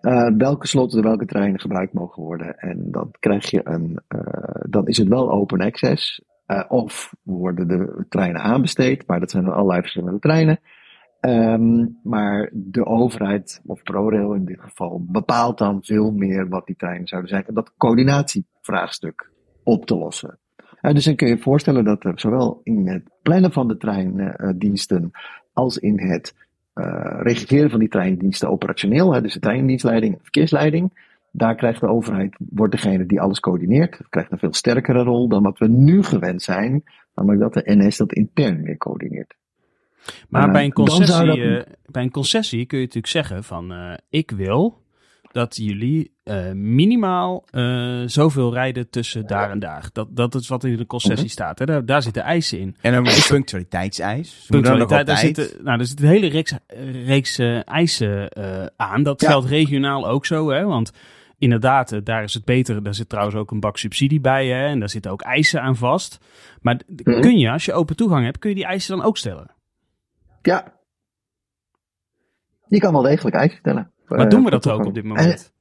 Uh, 0.00 0.30
welke 0.36 0.66
slots 0.66 0.94
door 0.94 1.02
welke 1.02 1.26
treinen 1.26 1.60
gebruikt 1.60 1.92
mogen 1.92 2.22
worden. 2.22 2.58
En 2.58 2.90
dan 2.90 3.10
krijg 3.18 3.50
je 3.50 3.60
een, 3.64 4.02
uh, 4.08 4.20
dan 4.68 4.86
is 4.86 4.96
het 4.96 5.08
wel 5.08 5.30
open 5.30 5.60
access. 5.60 6.22
Of 6.68 7.14
worden 7.22 7.68
de 7.68 8.04
treinen 8.08 8.40
aanbesteed, 8.40 9.06
maar 9.06 9.20
dat 9.20 9.30
zijn 9.30 9.46
allerlei 9.46 9.80
verschillende 9.80 10.18
treinen. 10.18 10.60
Um, 11.20 11.98
maar 12.02 12.50
de 12.52 12.86
overheid, 12.86 13.60
of 13.66 13.82
ProRail 13.82 14.34
in 14.34 14.44
dit 14.44 14.60
geval, 14.60 15.04
bepaalt 15.08 15.58
dan 15.58 15.82
veel 15.82 16.10
meer 16.10 16.48
wat 16.48 16.66
die 16.66 16.76
treinen 16.76 17.06
zouden 17.06 17.30
zijn. 17.30 17.46
En 17.46 17.54
dat 17.54 17.72
coördinatievraagstuk 17.76 19.30
op 19.62 19.86
te 19.86 19.96
lossen. 19.96 20.38
Uh, 20.82 20.92
dus 20.92 21.04
dan 21.04 21.14
kun 21.14 21.26
je 21.28 21.34
je 21.34 21.42
voorstellen 21.42 21.84
dat 21.84 22.04
er 22.04 22.20
zowel 22.20 22.60
in 22.62 22.88
het 22.88 23.02
plannen 23.22 23.52
van 23.52 23.68
de 23.68 23.76
treindiensten 23.76 25.02
uh, 25.02 25.10
als 25.52 25.78
in 25.78 26.00
het 26.00 26.34
uh, 26.74 27.20
registreren 27.22 27.70
van 27.70 27.78
die 27.78 27.88
treindiensten 27.88 28.50
operationeel, 28.50 29.14
hè, 29.14 29.20
dus 29.20 29.34
de 29.34 29.40
treindienstleiding 29.40 30.14
en 30.14 30.22
verkeersleiding, 30.22 31.08
daar 31.32 31.54
krijgt 31.54 31.80
de 31.80 31.88
overheid, 31.88 32.36
wordt 32.38 32.72
degene 32.72 33.06
die 33.06 33.20
alles 33.20 33.40
coördineert, 33.40 34.00
krijgt 34.08 34.32
een 34.32 34.38
veel 34.38 34.54
sterkere 34.54 35.02
rol 35.02 35.28
dan 35.28 35.42
wat 35.42 35.58
we 35.58 35.68
nu 35.68 36.02
gewend 36.02 36.42
zijn, 36.42 36.84
namelijk 37.14 37.40
dat 37.40 37.54
de 37.54 37.74
NS 37.74 37.96
dat 37.96 38.12
intern 38.12 38.62
meer 38.62 38.76
coördineert. 38.76 39.34
Maar 40.28 40.50
bij, 40.50 40.64
een 40.64 40.72
concessie, 40.72 41.26
dat... 41.26 41.66
bij 41.86 42.02
een 42.02 42.10
concessie 42.10 42.66
kun 42.66 42.78
je 42.78 42.84
natuurlijk 42.84 43.12
zeggen 43.12 43.44
van 43.44 43.72
ik 44.08 44.30
wil 44.30 44.78
dat 45.32 45.56
jullie 45.56 46.12
eh, 46.22 46.52
minimaal 46.52 47.44
eh, 47.50 48.00
zoveel 48.06 48.52
rijden 48.52 48.90
tussen 48.90 49.26
daar 49.26 49.50
en 49.50 49.58
daar. 49.58 49.88
Dat, 49.92 50.16
dat 50.16 50.34
is 50.34 50.48
wat 50.48 50.64
in 50.64 50.76
de 50.76 50.86
concessie 50.86 51.24
Mhm. 51.24 51.28
staat. 51.32 51.58
Hè? 51.58 51.64
Daar, 51.66 51.84
daar 51.84 52.02
zitten 52.02 52.22
eisen 52.22 52.58
in. 52.58 52.76
En 52.80 52.92
dan 52.92 53.06
een 53.06 53.12
punctualiteitseis. 53.28 54.44
Punctualiteit, 54.48 55.06
daar 55.06 55.16
zitten, 55.16 55.48
nou, 55.64 55.78
er 55.78 55.86
zit 55.86 56.00
een 56.00 56.08
hele 56.08 56.26
reeks, 56.26 56.54
reeks 57.04 57.38
eh, 57.38 57.68
eisen 57.68 58.28
eh, 58.28 58.66
aan. 58.76 59.02
Dat 59.02 59.20
Ja. 59.20 59.28
geldt 59.28 59.48
regionaal 59.48 60.08
ook 60.08 60.26
zo, 60.26 60.50
hè? 60.50 60.64
want 60.64 60.92
inderdaad, 61.38 61.92
eh, 61.92 62.00
daar 62.04 62.22
is 62.22 62.34
het 62.34 62.44
beter. 62.44 62.82
Daar 62.82 62.94
zit 62.94 63.08
trouwens 63.08 63.36
ook 63.36 63.50
een 63.50 63.60
bak 63.60 63.78
subsidie 63.78 64.20
bij 64.20 64.46
hè? 64.46 64.66
en 64.66 64.78
daar 64.78 64.90
zitten 64.90 65.10
ook 65.10 65.22
eisen 65.22 65.62
aan 65.62 65.76
vast. 65.76 66.18
Maar 66.60 66.80
Mhm. 66.86 67.20
kun 67.20 67.38
je, 67.38 67.50
als 67.50 67.64
je 67.64 67.72
open 67.72 67.96
toegang 67.96 68.24
hebt, 68.24 68.38
kun 68.38 68.50
je 68.50 68.56
die 68.56 68.64
eisen 68.66 68.96
dan 68.96 69.06
ook 69.06 69.16
stellen? 69.18 69.50
Ja. 70.42 70.78
Je 72.66 72.78
kan 72.78 72.92
wel 72.92 73.02
degelijk 73.02 73.36
eisen 73.36 73.58
stellen. 73.58 73.92
Maar 74.06 74.18
Eh, 74.18 74.28
doen 74.28 74.44
we 74.44 74.50
dat 74.50 74.68
ook 74.68 74.84
op 74.84 74.94
dit 74.94 75.04
moment? 75.04 75.52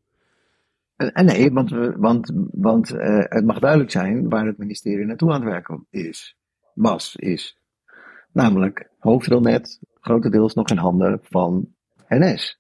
En, 0.96 1.14
en 1.14 1.26
nee, 1.26 1.52
want, 1.52 1.70
we, 1.70 1.94
want, 1.98 2.32
want 2.52 2.92
eh, 2.92 3.24
het 3.24 3.46
mag 3.46 3.60
duidelijk 3.60 3.92
zijn 3.92 4.30
waar 4.30 4.46
het 4.46 4.58
ministerie 4.58 5.06
naartoe 5.06 5.32
aan 5.32 5.42
het 5.42 5.50
werken 5.50 5.86
is. 5.90 6.38
Was, 6.74 7.16
is. 7.16 7.58
Namelijk 8.32 8.90
hoofdrailnet, 9.00 9.80
grotendeels 10.00 10.54
nog 10.54 10.70
in 10.70 10.78
handen 10.78 11.20
van 11.22 11.68
NS. 12.08 12.60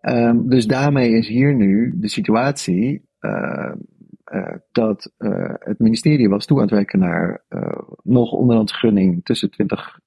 Ehm, 0.00 0.48
dus 0.48 0.66
daarmee 0.66 1.10
is 1.10 1.28
hier 1.28 1.54
nu 1.54 1.92
de 1.96 2.08
situatie 2.08 3.08
eh, 3.18 3.72
eh, 4.24 4.54
dat 4.72 5.12
eh, 5.16 5.54
het 5.58 5.78
ministerie 5.78 6.28
was 6.28 6.46
toe 6.46 6.56
aan 6.56 6.62
het 6.62 6.72
werken 6.72 6.98
naar 6.98 7.44
eh, 7.48 7.78
nog 8.02 8.32
onderhands 8.32 8.72
gunning 8.72 9.24
tussen 9.24 9.50
20, 9.50 9.80
eh 9.80 10.03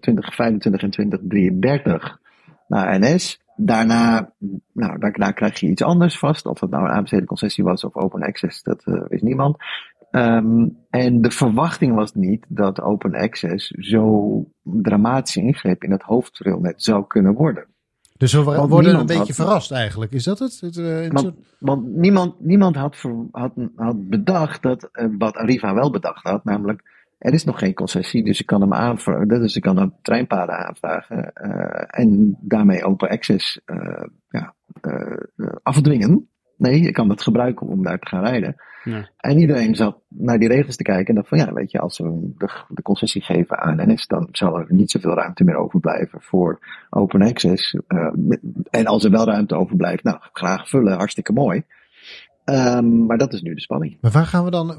2025 0.00 0.82
en 0.82 0.90
2033 0.90 2.18
naar 2.68 2.98
NS. 3.00 3.40
Daarna, 3.56 4.32
nou, 4.72 4.98
daarna 4.98 5.30
krijg 5.30 5.60
je 5.60 5.66
iets 5.68 5.82
anders 5.82 6.18
vast. 6.18 6.46
Of 6.46 6.60
het 6.60 6.70
nou 6.70 6.84
een 6.84 6.90
aanbesteden 6.90 7.26
concessie 7.26 7.64
was 7.64 7.84
of 7.84 7.96
open 7.96 8.22
access, 8.22 8.62
dat 8.62 8.82
eh, 8.84 9.02
wist 9.08 9.22
niemand. 9.22 9.56
Ehm, 10.10 10.66
en 10.90 11.20
de 11.20 11.30
verwachting 11.30 11.94
was 11.94 12.14
niet 12.14 12.44
dat 12.48 12.80
open 12.80 13.14
access 13.14 13.66
zo 13.68 14.44
dramatisch 14.62 15.36
ingreep 15.36 15.82
in 15.84 15.90
het 15.90 16.02
hoofdrailnet 16.02 16.82
zou 16.82 17.06
kunnen 17.06 17.34
worden. 17.34 17.66
Dus 18.16 18.32
we 18.32 18.42
Want 18.42 18.70
worden 18.70 18.94
een 18.94 19.06
beetje 19.06 19.18
had- 19.18 19.34
verrast 19.34 19.70
eigenlijk. 19.72 20.12
Is 20.12 20.24
dat 20.24 20.38
het? 20.38 20.60
het 20.60 20.76
eh, 20.76 20.98
Want, 21.08 21.18
soort- 21.20 21.56
want 21.58 21.86
niemand, 21.96 22.40
niemand 22.40 22.76
had, 22.76 22.96
ver- 22.96 23.26
had, 23.30 23.52
had 23.76 24.08
bedacht 24.08 24.62
dat, 24.62 24.88
eh, 24.92 25.06
wat 25.18 25.36
Arriva 25.36 25.74
wel 25.74 25.90
bedacht 25.90 26.22
had, 26.28 26.44
namelijk 26.44 26.82
er 27.18 27.32
is 27.32 27.44
nog 27.44 27.58
geen 27.58 27.74
concessie, 27.74 28.24
dus 28.24 28.40
ik 28.40 28.46
kan 28.46 28.60
hem 28.60 28.74
aanvragen, 28.74 29.28
dus 29.28 29.56
ik 29.56 29.62
kan 29.62 29.76
dan 29.76 29.94
treinpaden 30.02 30.66
aanvragen 30.66 31.32
eh, 31.32 32.00
en 32.00 32.38
daarmee 32.40 32.84
open 32.84 33.08
access 33.08 33.60
eh, 33.64 34.04
ja, 34.28 34.54
eh, 34.80 35.48
afdwingen. 35.62 36.28
Nee, 36.56 36.82
je 36.82 36.92
kan 36.92 37.08
dat 37.08 37.22
gebruiken 37.22 37.66
om 37.66 37.82
daar 37.82 37.98
te 37.98 38.06
gaan 38.06 38.24
rijden. 38.24 38.54
Ja. 38.84 39.10
En 39.16 39.38
iedereen 39.38 39.74
zat 39.74 40.00
naar 40.08 40.38
die 40.38 40.48
regels 40.48 40.76
te 40.76 40.82
kijken 40.82 41.06
en 41.06 41.14
dacht 41.14 41.28
van 41.28 41.38
ja, 41.38 41.52
weet 41.52 41.70
je, 41.70 41.78
als 41.78 41.98
we 41.98 42.32
de, 42.38 42.50
de 42.68 42.82
concessie 42.82 43.22
geven 43.22 43.58
aan 43.58 43.92
NS, 43.92 44.06
dan 44.06 44.28
zal 44.32 44.58
er 44.58 44.66
niet 44.68 44.90
zoveel 44.90 45.14
ruimte 45.14 45.44
meer 45.44 45.56
overblijven 45.56 46.22
voor 46.22 46.58
open 46.90 47.22
access. 47.22 47.76
En 48.70 48.86
als 48.86 49.04
er 49.04 49.10
wel 49.10 49.24
ruimte 49.24 49.54
overblijft, 49.54 50.02
nou, 50.02 50.18
graag 50.32 50.68
vullen, 50.68 50.96
hartstikke 50.96 51.32
mooi. 51.32 51.64
Ehm, 52.48 53.06
maar 53.06 53.18
dat 53.18 53.32
is 53.32 53.40
nu 53.42 53.54
de 53.54 53.60
spanning. 53.60 53.96
Maar 54.00 54.10
waar 54.10 54.26
gaan 54.26 54.44
we 54.44 54.50
dan? 54.50 54.76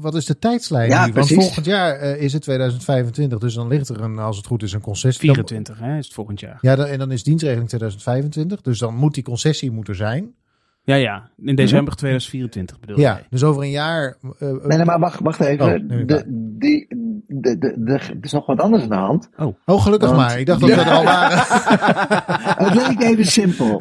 Wat 0.00 0.14
is 0.14 0.24
de 0.24 0.38
tijdslijn? 0.38 0.88
Ja, 0.88 1.06
nu? 1.06 1.12
Want 1.12 1.26
precies. 1.26 1.44
volgend 1.44 1.66
jaar 1.66 1.94
eh, 1.96 2.22
is 2.22 2.32
het 2.32 2.42
2025, 2.42 3.38
dus 3.38 3.54
dan 3.54 3.68
ligt 3.68 3.88
er 3.88 4.00
een, 4.00 4.18
als 4.18 4.36
het 4.36 4.46
goed 4.46 4.62
is, 4.62 4.72
een 4.72 4.80
concessie. 4.80 5.26
Dan- 5.26 5.34
24 5.34 5.78
hè, 5.78 5.98
is 5.98 6.04
het 6.04 6.14
volgend 6.14 6.40
jaar. 6.40 6.58
Ja, 6.60 6.76
dan, 6.76 6.86
en 6.86 6.98
dan 6.98 7.10
is 7.12 7.22
dienstregeling 7.22 7.68
2025, 7.68 8.60
dus 8.60 8.78
dan 8.78 8.94
moet 8.94 9.14
die 9.14 9.22
concessie 9.24 9.70
moeten 9.70 9.94
zijn. 9.96 10.34
Ja, 10.82 10.94
ja. 10.94 11.30
In 11.44 11.54
december 11.54 11.96
2024 11.96 12.80
bedoel 12.80 12.98
Ja, 12.98 13.12
jij. 13.12 13.26
dus 13.30 13.42
over 13.44 13.62
een 13.62 13.70
jaar. 13.70 14.16
eh, 14.38 14.48
eh, 14.50 14.64
Nee, 14.64 14.76
nee, 14.76 14.86
maar 14.86 14.98
wacht, 14.98 15.20
wacht 15.20 15.40
even. 15.40 15.66
Oh, 15.66 15.72
ik 15.98 16.08
de, 16.08 16.24
die, 16.58 16.86
de, 17.28 17.58
de, 17.58 17.76
de, 17.78 17.92
er 17.92 18.16
is 18.20 18.32
nog 18.32 18.46
wat 18.46 18.60
anders 18.60 18.82
aan 18.82 18.88
de 18.88 18.94
hand. 18.94 19.28
Oh, 19.66 19.82
gelukkig 19.82 20.08
Want- 20.10 20.20
maar. 20.20 20.38
Ik 20.38 20.46
dacht 20.46 20.60
dat 20.60 20.68
we 20.68 20.74
er 20.74 20.90
al 20.90 21.04
waren. 21.04 21.38
Het 22.66 22.74
leek 22.74 23.00
even 23.00 23.26
simpel. 23.26 23.80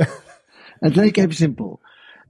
Het 0.79 0.95
leek 0.95 1.17
even 1.17 1.33
simpel. 1.35 1.79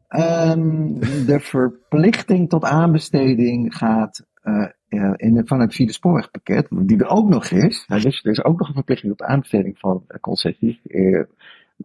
Ehm, 0.10 0.93
de 1.26 1.39
verplichting 1.39 2.49
tot 2.49 2.64
aanbesteding 2.64 3.76
gaat 3.76 4.26
eh, 4.41 4.68
eh, 4.88 5.14
in 5.16 5.34
de, 5.34 5.41
van 5.45 5.60
het 5.60 5.76
vierde 5.76 5.93
spoorwegpakket, 5.93 6.68
die 6.70 6.97
er 6.99 7.10
ook 7.10 7.30
nog 7.30 7.49
is. 7.49 7.86
Nou, 7.88 8.01
dus 8.01 8.24
er 8.24 8.32
is 8.32 8.43
ook 8.43 8.60
nog 8.60 8.68
een 8.68 8.74
verplichting 8.74 9.18
tot 9.18 9.28
aanbesteding 9.28 9.80
van 9.80 10.03
eh, 10.07 10.20
concessies. 10.20 10.80
eh, 10.84 11.24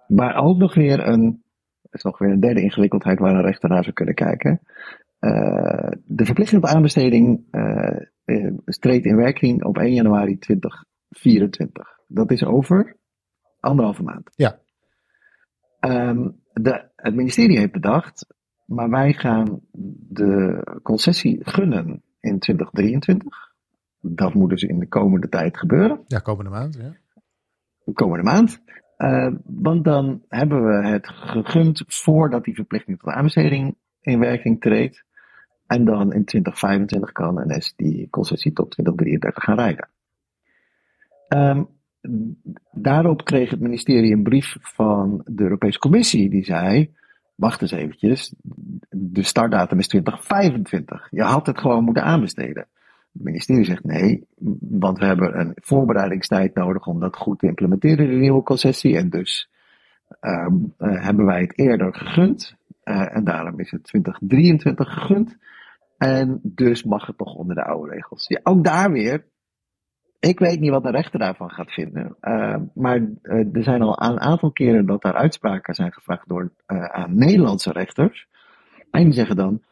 maar 0.06 0.36
ook 0.36 0.58
nog 0.58 0.74
weer 0.74 1.06
een, 1.06 1.42
is 1.90 2.02
nog 2.02 2.18
weer 2.18 2.30
een 2.30 2.40
derde 2.40 2.62
ingewikkeldheid 2.62 3.18
waar 3.18 3.34
een 3.34 3.44
rechter 3.44 3.68
naar 3.68 3.82
zou 3.82 3.94
kunnen 3.94 4.14
kijken. 4.14 4.60
Eh, 5.18 5.90
de 6.04 6.24
verplichting 6.24 6.62
tot 6.62 6.70
aanbesteding 6.70 7.44
eh, 7.50 7.96
eh, 8.24 8.52
treedt 8.64 9.06
in 9.06 9.16
werking 9.16 9.64
op 9.64 9.78
1 9.78 9.94
januari 9.94 10.38
2024. 10.38 11.98
Dat 12.06 12.30
is 12.30 12.44
over 12.44 12.96
anderhalve 13.60 14.02
maand. 14.02 14.30
Ja. 14.34 14.58
Ehm, 15.80 16.28
de, 16.54 16.88
het 16.96 17.14
ministerie 17.14 17.58
heeft 17.58 17.72
bedacht, 17.72 18.26
maar 18.64 18.90
wij 18.90 19.12
gaan 19.12 19.60
de 20.08 20.62
concessie 20.82 21.38
gunnen 21.42 22.02
in 22.20 22.38
2023. 22.38 23.52
Dat 24.00 24.34
moet 24.34 24.50
dus 24.50 24.62
in 24.62 24.78
de 24.78 24.88
komende 24.88 25.28
tijd 25.28 25.58
gebeuren, 25.58 26.04
Ja, 26.06 26.18
komende 26.18 26.50
maand. 26.50 26.74
Ja. 26.74 26.96
de 27.84 27.92
komende 27.92 28.24
maand. 28.24 28.62
Eh, 28.96 29.32
want 29.44 29.84
dan 29.84 30.22
hebben 30.28 30.66
we 30.66 30.86
het 30.86 31.08
gegund 31.08 31.82
voordat 31.86 32.44
die 32.44 32.54
verplichting 32.54 32.98
tot 32.98 33.12
aanbesteding 33.12 33.76
in 34.00 34.18
werking 34.18 34.60
treedt. 34.60 35.04
En 35.66 35.84
dan 35.84 36.12
in 36.12 36.24
2025 36.24 37.12
kan 37.12 37.42
NS 37.46 37.72
die 37.76 38.10
concessie 38.10 38.52
tot 38.52 38.70
2033 38.70 39.44
gaan 39.44 39.56
rijden. 39.56 39.88
Ehm, 41.28 41.64
daarop 42.72 43.24
kreeg 43.24 43.50
het 43.50 43.60
ministerie 43.60 44.12
een 44.12 44.22
brief 44.22 44.56
van 44.60 45.22
de 45.24 45.42
Europese 45.42 45.78
Commissie 45.78 46.30
die 46.30 46.44
zei, 46.44 46.94
wacht 47.34 47.62
eens 47.62 47.70
eventjes, 47.70 48.34
de 48.90 49.22
startdatum 49.22 49.78
is 49.78 49.88
2025. 49.88 51.06
Je 51.10 51.22
had 51.22 51.46
het 51.46 51.58
gewoon 51.58 51.84
moeten 51.84 52.02
aanbesteden. 52.02 52.66
Het 53.12 53.22
ministerie 53.22 53.64
zegt 53.64 53.84
nee, 53.84 54.26
want 54.60 54.98
we 54.98 55.04
hebben 55.04 55.40
een 55.40 55.52
voorbereidingstijd 55.54 56.54
nodig 56.54 56.86
om 56.86 57.00
dat 57.00 57.16
goed 57.16 57.38
te 57.38 57.46
implementeren, 57.46 58.08
de 58.08 58.16
nieuwe 58.16 58.42
concessie. 58.42 58.96
En 58.96 59.10
dus 59.10 59.50
ehm, 60.20 60.54
eh, 60.78 61.04
hebben 61.04 61.24
wij 61.24 61.40
het 61.40 61.58
eerder 61.58 61.94
gegund. 61.94 62.54
Eh, 62.82 63.16
en 63.16 63.24
daarom 63.24 63.60
is 63.60 63.70
het 63.70 63.84
2023 63.84 64.92
gegund. 64.92 65.36
En 65.98 66.40
dus 66.42 66.84
mag 66.84 67.06
het 67.06 67.18
nog 67.18 67.34
onder 67.34 67.54
de 67.54 67.64
oude 67.64 67.92
regels. 67.92 68.26
Ja, 68.28 68.40
ook 68.42 68.64
daar 68.64 68.92
weer. 68.92 69.24
Ik 70.24 70.38
weet 70.38 70.60
niet 70.60 70.70
wat 70.70 70.82
de 70.82 70.90
rechter 70.90 71.18
daarvan 71.18 71.50
gaat 71.50 71.72
vinden. 71.72 72.16
Eh, 72.20 72.56
maar 72.74 73.00
eh, 73.22 73.54
er 73.56 73.62
zijn 73.62 73.82
al 73.82 74.02
een 74.02 74.20
aantal 74.20 74.50
keren 74.50 74.86
dat 74.86 75.02
daar 75.02 75.14
uitspraken 75.14 75.74
zijn 75.74 75.92
gevraagd 75.92 76.28
door 76.28 76.50
eh, 76.66 76.84
aan 76.84 77.18
Nederlandse 77.18 77.72
rechters. 77.72 78.26
En 78.90 79.04
die 79.04 79.12
zeggen 79.12 79.36
dan. 79.36 79.62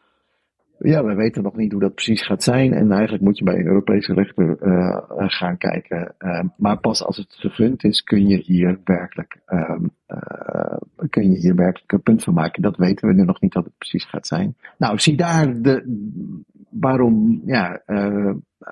Ja, 0.77 1.03
we 1.03 1.13
weten 1.13 1.43
nog 1.43 1.55
niet 1.55 1.71
hoe 1.71 1.81
dat 1.81 1.93
precies 1.93 2.25
gaat 2.25 2.43
zijn. 2.43 2.73
En 2.73 2.91
eigenlijk 2.91 3.23
moet 3.23 3.37
je 3.37 3.43
bij 3.43 3.59
een 3.59 3.65
Europese 3.65 4.13
rechter 4.13 4.57
eh, 4.59 5.03
gaan 5.27 5.57
kijken. 5.57 6.15
Eh, 6.17 6.43
maar 6.57 6.77
pas 6.77 7.03
als 7.03 7.17
het 7.17 7.33
gegund 7.33 7.83
is, 7.83 8.03
kun 8.03 8.27
je 8.27 8.37
hier 8.37 8.79
werkelijk, 8.83 9.37
ehm, 9.45 9.85
eh, 10.05 10.77
kun 11.09 11.31
je 11.31 11.37
hier 11.37 11.55
werkelijk 11.55 11.91
een 11.91 12.01
punt 12.01 12.23
van 12.23 12.33
maken. 12.33 12.61
Dat 12.61 12.77
weten 12.77 13.07
we 13.07 13.13
nu 13.13 13.23
nog 13.23 13.41
niet 13.41 13.53
wat 13.53 13.63
het 13.63 13.77
precies 13.77 14.05
gaat 14.05 14.27
zijn. 14.27 14.55
Nou, 14.77 14.99
zie 14.99 15.15
daar 15.15 15.61
de, 15.61 16.01
waarom, 16.69 17.41
ja, 17.45 17.81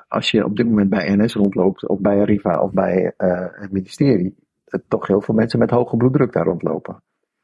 als 0.08 0.32
je 0.32 0.46
op 0.46 0.56
dit 0.56 0.66
moment 0.66 0.90
bij 0.90 1.16
NS 1.16 1.34
rondloopt, 1.34 1.88
of 1.88 2.00
bij 2.00 2.20
Arriva, 2.20 2.62
of 2.62 2.72
bij 2.72 3.14
het 3.52 3.72
ministerie, 3.72 4.36
toch 4.88 5.08
heel 5.08 5.22
veel 5.22 5.36
mensen 5.36 5.60
met 5.60 5.70
hoge 5.70 5.98
bloeddruk 5.98 6.34
daar 6.34 6.46
rondlopen. 6.46 7.02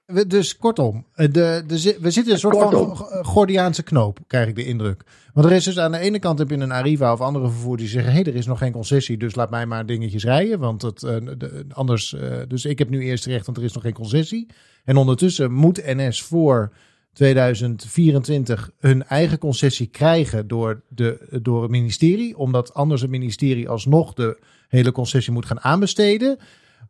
We- 0.08 0.28
Dus 0.28 0.58
kortom, 0.58 1.05
eh, 1.14 1.28
de, 1.32 1.64
de, 1.68 1.97
we 2.01 2.12
zitten 2.12 2.34
een 2.34 2.39
soort 2.39 2.58
Kortom. 2.58 2.95
van 2.95 3.08
G- 3.08 3.26
Gordiaanse 3.28 3.84
knoop, 3.84 4.20
krijg 4.28 4.47
ik 4.47 4.55
de 4.55 4.66
indruk. 4.66 5.03
Want 5.34 5.45
er 5.45 5.51
is 5.51 5.64
dus 5.64 5.80
aan 5.80 5.91
de 5.91 5.97
ene 5.97 6.20
kant 6.20 6.39
heb 6.39 6.49
je 6.49 6.55
een 6.58 6.72
Arriva 6.72 7.14
of 7.14 7.22
andere 7.22 7.49
vervoer 7.49 7.78
die 7.78 7.88
zeggen: 7.88 8.12
hé, 8.14 8.22
hey, 8.22 8.32
er 8.32 8.36
is 8.38 8.45
nog 8.45 8.58
geen 8.58 8.72
concessie, 8.72 9.18
dus 9.18 9.36
laat 9.36 9.49
mij 9.49 9.66
maar 9.66 9.86
dingetjes 9.86 10.24
rijden. 10.24 10.60
Want 10.60 10.82
het, 10.82 11.03
eh, 11.03 11.16
de- 11.38 11.66
anders, 11.72 12.14
eh, 12.14 12.38
dus 12.47 12.66
ik 12.66 12.80
heb 12.80 12.89
nu 12.89 13.01
eerst 13.03 13.26
recht, 13.26 13.45
want 13.45 13.58
er 13.58 13.64
is 13.64 13.74
nog 13.74 13.84
geen 13.84 13.93
concessie. 13.93 14.47
En 14.84 14.97
ondertussen 14.97 15.51
moet 15.51 15.82
NS 15.86 16.22
voor 16.22 16.72
2024 17.14 18.72
hun 18.80 19.03
eigen 19.03 19.38
concessie 19.38 19.88
krijgen 19.88 20.47
door, 20.47 20.82
de, 20.88 21.39
door 21.41 21.62
het 21.62 21.72
ministerie, 21.72 22.38
omdat 22.38 22.74
anders 22.74 23.01
het 23.01 23.10
ministerie 23.10 23.70
alsnog 23.70 24.14
de 24.14 24.39
hele 24.68 24.91
concessie 24.91 25.34
moet 25.34 25.45
gaan 25.45 25.60
aanbesteden. 25.62 26.38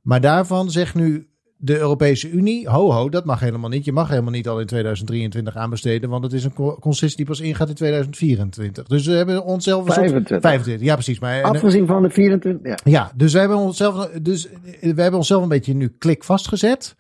Maar 0.02 0.22
daarvan 0.22 0.72
zegt 0.72 0.96
nu 0.96 1.28
de 1.60 1.78
Europese 1.78 2.30
Unie, 2.30 2.70
ho 2.70 2.92
ho, 2.92 3.10
dat 3.10 3.26
mag 3.26 3.40
helemaal 3.40 3.70
niet. 3.70 3.86
Je 3.86 3.92
mag 3.92 4.10
helemaal 4.10 4.32
niet 4.32 4.48
al 4.48 4.60
in 4.60 4.66
2023 4.66 5.56
aanbesteden, 5.56 6.10
want 6.10 6.24
het 6.24 6.34
is 6.34 6.44
een 6.44 6.54
co- 6.54 6.78
concessie 6.80 7.18
die 7.18 7.26
pas 7.26 7.40
ingaat 7.40 7.70
in 7.70 7.76
2024. 7.76 8.88
Dus 8.88 9.06
we 9.06 9.12
hebben 9.14 9.44
onszelf 9.44 9.80
een 9.86 9.94
soort- 9.94 9.98
25. 10.08 10.42
25, 10.50 10.88
ja 10.88 10.94
precies. 10.94 11.20
Maar, 11.20 11.38
en- 11.38 11.44
Afgezien 11.44 11.86
van 11.88 12.02
de 12.02 12.10
24, 12.10 12.68
ja. 12.70 12.78
ja, 12.92 13.12
dus 13.16 13.34
we 13.34 13.40
hebben 13.40 13.58
onszelf, 13.58 14.08
dus 14.10 14.48
we 14.82 15.02
hebben 15.02 15.14
onszelf 15.20 15.44
een 15.44 15.50
beetje 15.50 15.74
nu 15.74 15.88
klik 15.98 16.24
vastgezet. 16.24 16.96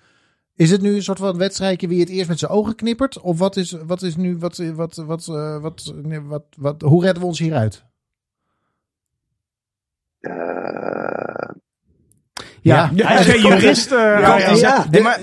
Is 0.55 0.71
het 0.71 0.81
nu 0.81 0.95
een 0.95 1.03
soort 1.03 1.19
van 1.19 1.37
wedstrijdje 1.37 1.87
wie 1.87 1.99
het 1.99 2.09
eerst 2.09 2.29
met 2.29 2.39
zijn 2.39 2.51
ogen 2.51 2.75
knippert? 2.75 3.19
Of 3.21 3.39
wat 3.39 3.55
is, 3.55 3.71
wat 3.85 4.01
is 4.01 4.15
nu, 4.15 4.37
wat, 4.37 4.57
wat, 4.75 4.95
wat, 4.95 5.27
eh, 5.27 5.61
wat, 5.61 5.93
nee, 6.03 6.21
wat, 6.21 6.43
wat, 6.57 6.81
hoe 6.81 7.03
redden 7.03 7.21
we 7.21 7.27
ons 7.27 7.39
hieruit? 7.39 7.85
Eh, 10.19 11.49
Ja, 12.67 12.91
Ja. 12.93 13.07
hij 13.07 13.19
is 13.19 13.25
geen 13.25 13.41
jurist. 13.41 13.89
Ja, 13.89 14.37
ja, 14.37 14.53
ja. 14.53 14.85
Maar, 15.01 15.19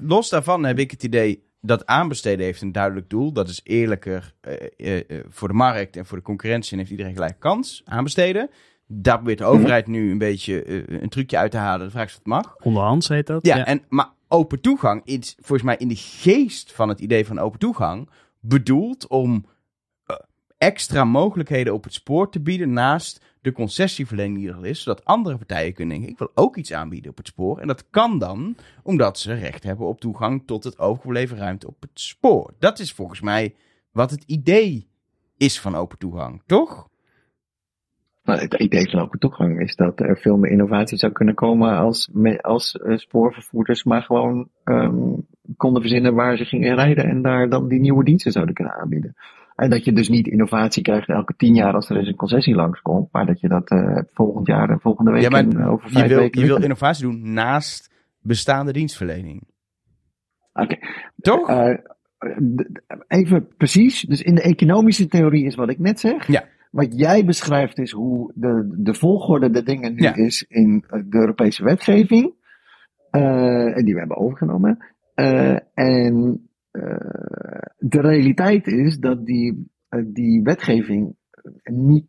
los, 0.00 0.24
ja. 0.24 0.36
daarvan 0.36 0.64
heb 0.64 0.78
ik 0.78 0.90
het 0.90 1.02
idee 1.02 1.42
dat 1.62 1.86
aanbesteden 1.86 2.44
heeft 2.44 2.62
een 2.62 2.72
duidelijk 2.72 3.10
doel. 3.10 3.32
Dat 3.32 3.48
is 3.48 3.60
eerlijker 3.64 4.34
eh, 4.40 4.54
eh, 4.76 4.98
eh, 4.98 5.24
voor 5.28 5.48
de 5.48 5.54
markt 5.54 5.96
en 5.96 6.06
voor 6.06 6.16
de 6.16 6.24
concurrentie 6.24 6.72
en 6.72 6.78
heeft 6.78 6.90
iedereen 6.90 7.12
gelijk 7.12 7.36
kans. 7.38 7.82
Aanbesteden. 7.84 8.50
Daar 8.86 9.16
probeert 9.16 9.38
de 9.38 9.44
overheid 9.44 9.86
nu 9.86 10.10
een 10.10 10.18
beetje 10.18 10.86
een 11.02 11.08
trucje 11.08 11.36
uit 11.36 11.50
te 11.50 11.56
halen. 11.56 11.86
De 11.86 11.92
vraag 11.92 12.06
is 12.06 12.12
of 12.12 12.18
het 12.18 12.26
mag. 12.26 12.56
Onderhands 12.62 13.08
heet 13.08 13.26
dat. 13.26 13.46
Ja, 13.46 13.66
En, 13.66 13.82
maar 13.88 14.10
open 14.28 14.60
toegang 14.60 15.02
is 15.04 15.36
volgens 15.36 15.62
mij 15.62 15.76
in 15.76 15.88
de 15.88 15.96
geest 15.96 16.72
van 16.72 16.88
het 16.88 17.00
idee 17.00 17.26
van 17.26 17.38
open 17.38 17.58
toegang 17.58 18.08
bedoeld 18.40 19.06
om 19.06 19.46
extra 20.62 21.04
mogelijkheden 21.04 21.74
op 21.74 21.84
het 21.84 21.92
spoor 21.92 22.30
te 22.30 22.40
bieden 22.40 22.72
naast 22.72 23.24
de 23.40 23.52
concessieverlening 23.52 24.38
die 24.38 24.48
er 24.48 24.66
is, 24.66 24.82
zodat 24.82 25.04
andere 25.04 25.36
partijen 25.36 25.74
kunnen 25.74 25.94
denken, 25.94 26.12
ik 26.12 26.18
wil 26.18 26.30
ook 26.34 26.56
iets 26.56 26.72
aanbieden 26.72 27.10
op 27.10 27.16
het 27.16 27.26
spoor. 27.26 27.58
En 27.58 27.66
dat 27.66 27.90
kan 27.90 28.18
dan 28.18 28.56
omdat 28.82 29.18
ze 29.18 29.34
recht 29.34 29.62
hebben 29.62 29.86
op 29.86 30.00
toegang 30.00 30.42
tot 30.46 30.64
het 30.64 30.78
overgebleven 30.78 31.36
ruimte 31.36 31.66
op 31.66 31.76
het 31.80 31.90
spoor. 32.00 32.54
Dat 32.58 32.78
is 32.78 32.92
volgens 32.92 33.20
mij 33.20 33.54
wat 33.92 34.10
het 34.10 34.24
idee 34.26 34.88
is 35.36 35.60
van 35.60 35.74
open 35.74 35.98
toegang, 35.98 36.42
toch? 36.46 36.88
Nou, 38.24 38.40
het 38.40 38.54
idee 38.54 38.90
van 38.90 39.00
open 39.00 39.18
toegang 39.18 39.60
is 39.60 39.76
dat 39.76 40.00
er 40.00 40.18
veel 40.18 40.36
meer 40.36 40.50
innovatie 40.50 40.98
zou 40.98 41.12
kunnen 41.12 41.34
komen 41.34 41.76
als, 41.76 42.10
als 42.40 42.76
eh, 42.76 42.96
spoorvervoerders 42.96 43.84
maar 43.84 44.02
gewoon 44.02 44.48
ehm, 44.64 45.12
konden 45.56 45.82
verzinnen 45.82 46.14
waar 46.14 46.36
ze 46.36 46.44
gingen 46.44 46.74
rijden 46.74 47.04
en 47.04 47.22
daar 47.22 47.48
dan 47.48 47.68
die 47.68 47.80
nieuwe 47.80 48.04
diensten 48.04 48.32
zouden 48.32 48.54
kunnen 48.54 48.74
aanbieden. 48.74 49.16
En 49.56 49.70
dat 49.70 49.84
je 49.84 49.92
dus 49.92 50.08
niet 50.08 50.26
innovatie 50.26 50.82
krijgt 50.82 51.08
elke 51.08 51.34
tien 51.36 51.54
jaar 51.54 51.74
als 51.74 51.90
er 51.90 51.96
eens 51.96 52.08
een 52.08 52.16
concessie 52.16 52.54
langskomt, 52.54 53.08
maar 53.12 53.26
dat 53.26 53.40
je 53.40 53.48
dat 53.48 53.70
eh, 53.70 53.98
volgend 54.12 54.46
jaar 54.46 54.70
en 54.70 54.80
volgende 54.80 55.10
week 55.10 55.22
Ja, 55.22 55.28
maar 55.28 55.40
en 55.40 55.64
over 55.64 55.86
Je 55.86 55.92
vijf 55.92 56.08
wil, 56.08 56.18
weken 56.18 56.40
je 56.40 56.46
wil 56.46 56.62
innovatie 56.62 57.04
doen 57.04 57.32
naast 57.32 57.90
bestaande 58.20 58.72
dienstverlening. 58.72 59.42
Oké. 60.52 60.76
Toch? 61.20 61.48
Eh, 61.48 61.78
even 63.08 63.48
precies. 63.56 64.00
Dus 64.00 64.22
in 64.22 64.34
de 64.34 64.42
economische 64.42 65.06
theorie 65.06 65.44
is 65.44 65.54
wat 65.54 65.70
ik 65.70 65.78
net 65.78 66.00
zeg. 66.00 66.26
Ja. 66.26 66.44
Wat 66.70 66.98
jij 66.98 67.24
beschrijft 67.24 67.78
is 67.78 67.90
hoe 67.90 68.32
de, 68.34 68.74
de 68.78 68.94
volgorde 68.94 69.50
de 69.50 69.62
dingen 69.62 69.94
nu 69.94 70.02
Ja. 70.02 70.14
is 70.14 70.44
in 70.48 70.84
eh, 70.88 71.00
de 71.06 71.18
Europese 71.18 71.64
wetgeving. 71.64 72.32
en 73.10 73.84
die 73.84 73.92
we 73.94 73.98
hebben 73.98 74.16
overgenomen. 74.16 74.78
En 75.74 76.48
de 77.78 78.00
realiteit 78.00 78.66
is 78.66 78.98
dat 78.98 79.26
die, 79.26 79.70
eh, 79.88 80.02
die 80.06 80.42
wetgeving 80.42 81.16
niet 81.64 82.06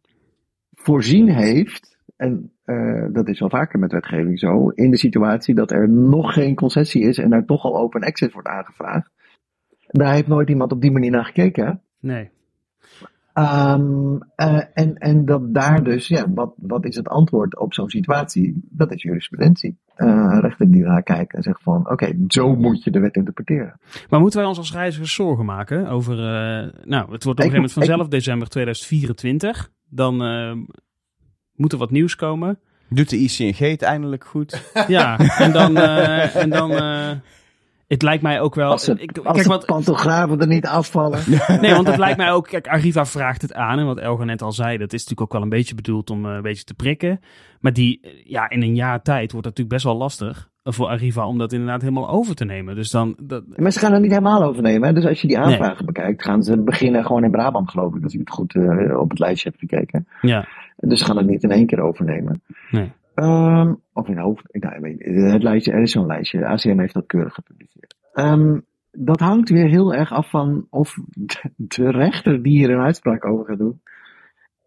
voorzien 0.71 1.29
heeft. 1.29 1.97
En 2.15 2.51
eh, 2.63 3.05
dat 3.11 3.27
is 3.27 3.39
wel 3.39 3.49
vaker 3.49 3.79
met 3.79 3.91
wetgeving 3.91 4.39
zo. 4.39 4.69
In 4.69 4.91
de 4.91 4.97
situatie 4.97 5.55
dat 5.55 5.71
er 5.71 5.89
nog 5.89 6.33
geen 6.33 6.55
concessie 6.55 7.03
is 7.03 7.17
en 7.17 7.31
er 7.31 7.45
toch 7.45 7.63
al 7.63 7.77
open 7.77 8.03
access 8.03 8.33
wordt 8.33 8.47
aangevraagd. 8.47 9.11
Daar 9.87 10.13
heeft 10.13 10.27
nooit 10.27 10.49
iemand 10.49 10.71
op 10.71 10.81
die 10.81 10.91
manier 10.91 11.11
naar 11.11 11.25
gekeken. 11.25 11.81
Nee. 11.99 12.29
Ehm, 13.33 14.15
eh, 14.35 14.59
en, 14.73 14.97
en 14.97 15.25
dat 15.25 15.53
daar 15.53 15.83
dus, 15.83 16.07
ja, 16.07 16.25
wat, 16.33 16.53
wat 16.57 16.85
is 16.85 16.95
het 16.95 17.07
antwoord 17.09 17.59
op 17.59 17.73
zo'n 17.73 17.89
situatie? 17.89 18.67
Dat 18.69 18.91
is 18.91 19.01
jurisprudentie. 19.03 19.77
Eh 19.95 20.37
rechter 20.41 20.71
die 20.71 20.83
naar 20.83 21.03
kijken 21.03 21.37
en 21.37 21.43
zeggen 21.43 21.63
van, 21.63 21.89
oké, 21.89 22.13
zo 22.27 22.55
moet 22.55 22.83
je 22.83 22.91
de 22.91 22.99
wet 22.99 23.15
interpreteren. 23.15 23.79
Maar 24.09 24.19
moeten 24.19 24.39
wij 24.39 24.47
ons 24.47 24.57
als 24.57 24.73
reizigers 24.73 25.13
zorgen 25.13 25.45
maken 25.45 25.87
over... 25.87 26.13
eh, 26.13 26.69
nou, 26.85 27.11
het 27.11 27.23
wordt 27.23 27.25
op 27.25 27.27
een 27.27 27.35
gegeven 27.35 27.53
moment 27.53 27.69
ik- 27.69 27.77
vanzelf 27.77 28.07
december 28.07 28.49
2024. 28.49 29.69
Dan 29.89 30.23
eh, 30.23 30.51
moet 31.55 31.71
er 31.71 31.77
wat 31.77 31.91
nieuws 31.91 32.15
komen. 32.15 32.59
Doet 32.89 33.09
de 33.09 33.17
ICNG 33.17 33.57
het 33.57 33.81
eindelijk 33.81 34.23
goed? 34.25 34.71
Ja, 34.87 35.17
en 35.37 35.51
dan... 35.51 35.77
eh, 35.77 36.35
en 36.35 36.49
dan 36.49 36.71
eh, 36.71 37.09
het 37.87 38.01
lijkt 38.01 38.23
mij 38.23 38.41
ook 38.41 38.55
wel... 38.55 38.71
Als, 38.71 38.89
ik, 38.89 39.17
als 39.17 39.23
kijk, 39.23 39.43
de 39.43 39.49
wat, 39.49 39.65
pantografen 39.65 40.39
er 40.39 40.47
niet 40.47 40.67
afvallen. 40.67 41.19
Nee, 41.61 41.73
want 41.73 41.87
het 41.87 41.97
lijkt 41.97 42.17
mij 42.17 42.31
ook... 42.31 42.47
Kijk, 42.47 42.67
Arriva 42.67 43.05
vraagt 43.05 43.41
het 43.41 43.53
aan. 43.53 43.79
En 43.79 43.85
wat 43.85 43.99
Elga 43.99 44.23
net 44.23 44.41
al 44.41 44.51
zei, 44.51 44.77
dat 44.77 44.93
is 44.93 44.99
natuurlijk 44.99 45.21
ook 45.21 45.31
wel 45.33 45.41
een 45.41 45.49
beetje 45.49 45.75
bedoeld 45.75 46.09
om 46.09 46.25
eh, 46.25 46.31
een 46.35 46.41
beetje 46.41 46.63
te 46.63 46.73
prikken. 46.73 47.19
Maar 47.59 47.73
die, 47.73 48.23
ja, 48.23 48.49
in 48.49 48.61
een 48.61 48.75
jaar 48.75 49.01
tijd 49.01 49.31
wordt 49.31 49.47
het 49.47 49.57
natuurlijk 49.57 49.69
best 49.69 49.83
wel 49.83 49.95
lastig 49.95 50.49
eh, 50.63 50.73
voor 50.73 50.87
Arriva 50.87 51.27
om 51.27 51.37
dat 51.37 51.51
inderdaad 51.53 51.81
helemaal 51.81 52.09
over 52.09 52.35
te 52.35 52.45
nemen. 52.45 52.75
Dus 52.75 52.89
dan... 52.89 53.15
Dat, 53.21 53.43
Maar 53.55 53.71
ze 53.71 53.79
gaan 53.79 53.91
het 53.93 54.01
niet 54.01 54.11
helemaal 54.11 54.43
overnemen. 54.43 54.87
Hè? 54.87 54.93
Dus 54.93 55.05
als 55.05 55.21
je 55.21 55.27
die 55.27 55.39
aanvragen 55.39 55.85
bekijkt, 55.85 56.23
gaan 56.23 56.43
ze 56.43 56.57
beginnen 56.57 57.05
gewoon 57.05 57.23
in 57.23 57.31
Brabant, 57.31 57.69
geloof 57.69 57.95
ik. 57.95 58.03
Als 58.03 58.13
ik 58.13 58.19
het 58.19 58.29
goed 58.29 58.55
eh, 58.55 58.99
op 58.99 59.09
het 59.09 59.19
lijstje 59.19 59.49
heb 59.49 59.59
gekeken. 59.59 60.07
ja, 60.21 60.47
Dus 60.77 60.99
ze 60.99 61.05
gaan 61.05 61.17
het 61.17 61.27
niet 61.27 61.43
in 61.43 61.51
één 61.51 61.65
keer 61.65 61.81
overnemen. 61.81 62.41
nee. 62.71 62.91
Ehm, 63.15 63.73
of 63.93 64.07
in 64.07 64.17
hoofd. 64.17 64.43
Nou, 64.51 64.75
ik 64.75 64.81
weet 64.81 65.05
niet. 65.05 65.31
het 65.31 65.43
lijstje, 65.43 65.71
er 65.71 65.81
is 65.81 65.91
zo'n 65.91 66.05
lijstje. 66.05 66.39
De 66.39 66.45
ACM 66.45 66.79
heeft 66.79 66.93
dat 66.93 67.05
keurig 67.05 67.33
gepubliceerd. 67.33 67.95
Ehm, 68.13 68.59
dat 68.91 69.19
hangt 69.19 69.49
weer 69.49 69.67
heel 69.67 69.93
erg 69.93 70.11
af 70.11 70.29
van 70.29 70.67
of 70.69 70.97
de, 71.55 71.91
rechter 71.91 72.43
die 72.43 72.57
hier 72.57 72.69
een 72.69 72.83
uitspraak 72.83 73.25
over 73.25 73.45
gaat 73.45 73.57
doen, 73.57 73.81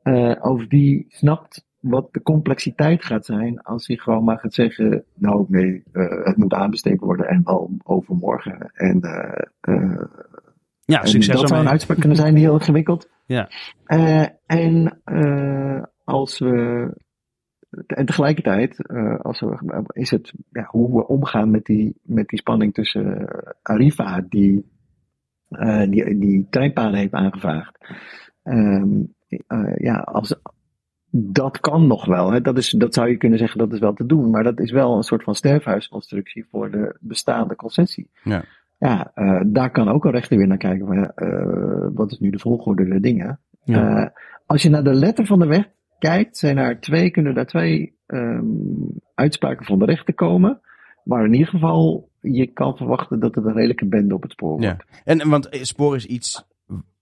eh, 0.03 0.35
of 0.41 0.67
die 0.67 1.05
snapt 1.09 1.65
wat 1.81 2.09
de 2.13 2.23
complexiteit 2.23 3.05
gaat 3.05 3.25
zijn 3.25 3.61
als 3.61 3.87
hij 3.87 3.97
gewoon 3.97 4.25
maar 4.25 4.39
gaat 4.39 4.55
zeggen, 4.55 5.05
nou 5.15 5.45
nee, 5.49 5.83
eh, 5.93 6.25
het 6.25 6.37
moet 6.37 6.53
aanbesteed 6.53 7.01
worden 7.01 7.27
en 7.29 7.41
wel 7.45 7.71
overmorgen. 7.85 8.71
En, 8.73 9.01
eh, 9.01 10.03
Ja, 10.85 11.01
en 11.01 11.09
succes 11.09 11.41
dat 11.41 11.49
zou 11.49 11.61
een 11.61 11.69
uitspraak 11.69 11.99
kunnen 11.99 12.17
zijn 12.17 12.35
die 12.35 12.45
heel 12.45 12.55
ingewikkeld. 12.55 13.09
Ja. 13.27 13.49
En 14.47 15.01
als 16.05 16.39
we 16.39 16.89
en 17.87 18.07
tegelijkertijd 18.07 18.87
eh, 18.87 19.21
als 19.21 19.41
we, 19.41 19.85
is 19.93 20.11
het 20.11 20.33
ja, 20.51 20.67
hoe 20.71 20.97
we 20.97 21.07
omgaan 21.07 21.51
met 21.51 21.65
die, 21.65 21.97
met 22.03 22.29
die 22.29 22.39
spanning 22.39 22.75
tussen 22.75 23.29
eh, 23.29 23.53
Arriva, 23.63 24.25
die, 24.29 24.67
eh, 25.49 25.91
die 25.91 26.19
die 26.19 26.47
treinpaden 26.51 26.99
heeft 26.99 27.13
aangevraagd. 27.13 27.79
Ehm, 28.43 29.03
eh, 29.47 29.77
ja, 29.77 29.95
als, 29.95 30.41
dat 31.11 31.61
kan 31.61 31.87
nog 31.87 32.07
wel. 32.07 32.33
Hè. 32.33 32.41
Dat, 32.41 32.57
is, 32.57 32.71
dat 32.71 32.95
zou 32.95 33.09
je 33.09 33.17
kunnen 33.17 33.39
zeggen, 33.39 33.59
dat 33.59 33.73
is 33.73 33.79
wel 33.79 33.95
te 33.95 34.07
doen. 34.07 34.31
Maar 34.31 34.43
dat 34.43 34.61
is 34.61 34.71
wel 34.71 34.97
een 34.97 35.03
soort 35.03 35.23
van 35.23 35.35
sterfhuisconstructie 35.35 36.47
voor 36.51 36.71
de 36.71 36.97
bestaande 37.01 37.57
concessie. 37.57 38.11
Ja. 38.23 38.45
Ja, 38.79 39.13
daar 39.47 39.71
kan 39.71 39.89
ook 39.89 40.05
een 40.05 40.11
rechter 40.11 40.37
weer 40.37 40.47
naar 40.47 40.57
kijken. 40.57 40.87
Van, 40.87 41.13
wat 41.95 42.11
is 42.11 42.19
nu 42.19 42.31
de 42.31 42.39
volgorde 42.39 42.89
der 42.89 43.01
dingen? 43.01 43.41
Ja. 43.65 44.13
Als 44.47 44.63
je 44.63 44.69
naar 44.69 44.85
de 44.85 44.95
letter 44.95 45.27
van 45.27 45.39
de 45.39 45.47
wet 45.47 45.71
kijkt, 45.99 46.37
zijn 46.37 46.57
er 46.57 46.81
twee, 46.81 47.11
kunnen 47.11 47.35
daar 47.35 47.47
twee 47.47 47.95
ehm, 48.07 48.45
uitspraken 49.15 49.67
van 49.67 49.79
de 49.79 49.85
rechter 49.85 50.15
komen. 50.15 50.61
Waar 51.05 51.25
in 51.25 51.33
ieder 51.33 51.49
geval 51.49 52.11
je 52.21 52.47
kan 52.47 52.77
verwachten 52.77 53.21
dat 53.21 53.35
het 53.35 53.45
een 53.45 53.53
redelijke 53.53 53.87
bende 53.87 54.15
op 54.15 54.23
het 54.23 54.33
spoor 54.33 54.49
wordt. 54.49 54.65
Ja. 54.65 54.79
En, 55.05 55.29
want 55.29 55.49
eh, 55.49 55.63
spoor 55.63 55.97
is 55.97 56.07
iets. 56.07 56.45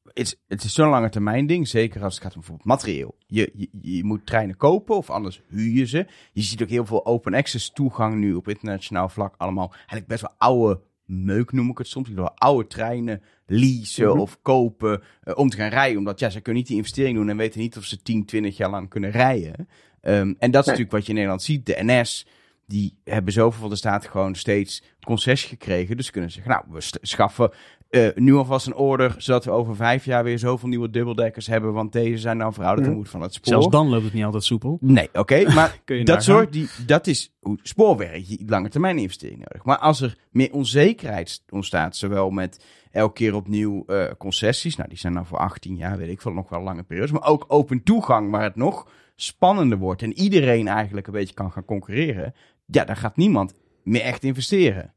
Het, 0.04 0.40
het 0.48 0.64
is 0.64 0.74
zo'n 0.74 0.88
lange 0.88 1.08
termijn 1.08 1.46
ding, 1.46 1.68
zeker 1.68 2.02
als 2.02 2.14
het 2.14 2.22
gaat 2.22 2.34
om 2.34 2.38
bijvoorbeeld 2.38 2.68
materieel. 2.68 3.16
Je, 3.26 3.50
je, 3.54 3.68
je 3.80 4.04
moet 4.04 4.26
treinen 4.26 4.56
kopen 4.56 4.96
of 4.96 5.10
anders 5.10 5.42
huur 5.48 5.72
je 5.72 5.86
ze. 5.86 6.06
Je 6.32 6.42
ziet 6.42 6.62
ook 6.62 6.68
heel 6.68 6.86
veel 6.86 7.06
open 7.06 7.34
access 7.34 7.72
toegang 7.72 8.14
nu 8.14 8.34
op 8.34 8.48
internationaal 8.48 9.08
vlak. 9.08 9.34
Allemaal 9.36 9.70
eigenlijk 9.70 10.06
best 10.06 10.20
wel 10.20 10.34
oude 10.38 10.80
meuk 11.04 11.52
noem 11.52 11.70
ik 11.70 11.78
het 11.78 11.86
soms. 11.86 12.08
Wil 12.08 12.30
oude 12.30 12.66
treinen 12.66 13.22
leasen 13.46 14.08
Mhm. 14.08 14.18
of 14.18 14.38
kopen 14.42 15.02
eh, 15.22 15.36
om 15.38 15.48
te 15.48 15.56
gaan 15.56 15.68
rijden. 15.70 15.98
Omdat 15.98 16.18
ja, 16.18 16.30
ze 16.30 16.40
kunnen 16.40 16.60
niet 16.60 16.68
die 16.70 16.76
investering 16.78 17.16
doen 17.16 17.28
en 17.28 17.36
weten 17.36 17.60
niet 17.60 17.76
of 17.76 17.84
ze 17.84 18.02
10, 18.02 18.24
20 18.26 18.56
jaar 18.56 18.70
lang 18.70 18.88
kunnen 18.88 19.10
rijden. 19.10 19.68
Ehm, 20.00 20.14
en 20.16 20.26
dat 20.28 20.38
is 20.40 20.50
Nee. 20.50 20.50
natuurlijk 20.64 20.90
wat 20.90 21.02
je 21.02 21.08
in 21.08 21.14
Nederland 21.14 21.42
ziet. 21.42 21.66
De 21.66 21.76
NS, 21.80 22.26
die 22.66 22.96
hebben 23.04 23.32
zoveel 23.32 23.60
van 23.60 23.70
de 23.70 23.76
staat 23.76 24.06
gewoon 24.06 24.34
steeds 24.34 24.82
concessie 25.00 25.48
gekregen. 25.48 25.96
Dus 25.96 26.10
kunnen 26.10 26.30
ze 26.30 26.36
zeggen, 26.42 26.52
nou, 26.54 26.64
we 26.80 26.98
schaffen 27.02 27.50
eh, 27.90 28.08
nu 28.14 28.34
alvast 28.34 28.66
een 28.66 28.74
order, 28.74 29.14
zodat 29.18 29.44
we 29.44 29.50
over 29.50 29.76
vijf 29.76 30.04
jaar 30.04 30.24
weer 30.24 30.38
zoveel 30.38 30.68
nieuwe 30.68 30.90
dubbeldekkers 30.90 31.46
hebben. 31.46 31.72
Want 31.72 31.92
deze 31.92 32.18
zijn 32.18 32.36
nou 32.36 32.52
verouderd 32.52 32.80
en 32.82 32.86
Mhm. 32.88 32.94
moeten 32.94 33.12
van 33.12 33.22
het 33.22 33.34
spoor. 33.34 33.46
Zelfs 33.52 33.68
dan 33.68 33.88
loopt 33.88 34.04
het 34.04 34.12
niet 34.12 34.24
altijd 34.24 34.44
soepel. 34.44 34.78
Nee, 34.80 35.08
oké, 35.12 35.44
maar 35.54 35.80
Kun 35.84 35.96
je 35.96 36.04
dat 36.04 36.22
soort, 36.22 36.52
die, 36.52 36.68
dat 36.86 37.06
is 37.06 37.32
hoe 37.40 37.58
spoorwerk, 37.62 38.24
je 38.26 38.42
lange 38.46 38.68
termijn 38.68 38.98
investering 38.98 39.38
nodig. 39.38 39.64
Maar 39.64 39.78
als 39.78 40.00
er 40.00 40.16
meer 40.30 40.52
onzekerheid 40.52 41.42
ontstaat, 41.50 41.96
zowel 41.96 42.30
met 42.30 42.64
elke 42.94 43.12
keer 43.14 43.34
opnieuw 43.34 43.84
eh, 43.86 44.04
concessies, 44.18 44.76
nou 44.76 44.88
die 44.88 44.98
zijn 44.98 45.14
dan 45.14 45.26
voor 45.26 45.38
18 45.38 45.76
jaar, 45.76 45.96
weet 45.96 46.08
ik 46.08 46.20
veel, 46.20 46.32
nog 46.32 46.48
wel 46.48 46.62
lange 46.62 46.82
periodes, 46.82 47.12
maar 47.12 47.24
ook 47.28 47.44
open 47.48 47.82
toegang, 47.82 48.30
waar 48.30 48.42
het 48.42 48.56
nog 48.56 48.88
spannender 49.16 49.78
wordt 49.78 50.02
en 50.02 50.12
iedereen 50.12 50.68
eigenlijk 50.68 51.06
een 51.06 51.12
beetje 51.12 51.34
kan 51.34 51.52
gaan 51.52 51.64
concurreren, 51.64 52.34
ja, 52.66 52.84
daar 52.84 52.96
gaat 52.96 53.16
niemand 53.16 53.54
meer 53.82 54.02
echt 54.02 54.22
investeren 54.22 54.94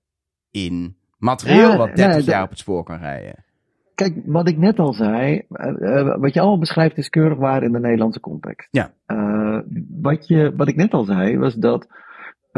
in 0.51 0.97
materieel 1.17 1.69
Ja, 1.71 1.77
wat 1.77 1.87
30 1.87 2.05
nee, 2.05 2.15
dat- 2.15 2.25
jaar 2.25 2.43
op 2.43 2.49
het 2.49 2.59
spoor 2.59 2.83
kan 2.83 2.97
rijden. 2.97 3.45
Kijk, 3.95 4.13
wat 4.25 4.47
ik 4.47 4.57
net 4.57 4.79
al 4.79 4.93
zei, 4.93 5.41
eh, 5.51 5.99
eh, 5.99 6.19
wat 6.19 6.33
je 6.33 6.39
allemaal 6.39 6.59
beschrijft 6.59 6.97
is 6.97 7.09
keurig 7.09 7.37
waar 7.37 7.63
in 7.63 7.71
de 7.71 7.79
Nederlandse 7.79 8.19
context. 8.19 8.67
Ja. 8.71 8.93
Wat, 10.01 10.27
je, 10.27 10.53
wat 10.55 10.67
ik 10.67 10.75
net 10.75 10.93
al 10.93 11.03
zei, 11.03 11.37
was 11.37 11.53
dat 11.55 11.87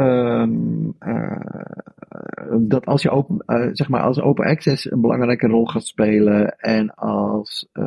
ehm, 0.00 0.90
eh, 0.98 2.58
dat 2.58 2.86
als 2.86 3.02
je 3.02 3.10
open, 3.10 3.38
eh, 3.46 3.68
zeg 3.72 3.88
maar 3.88 4.00
als 4.00 4.20
open 4.20 4.44
access 4.44 4.90
een 4.90 5.00
belangrijke 5.00 5.46
rol 5.46 5.66
gaat 5.66 5.86
spelen 5.86 6.58
en 6.58 6.94
als 6.94 7.68
eh, 7.72 7.84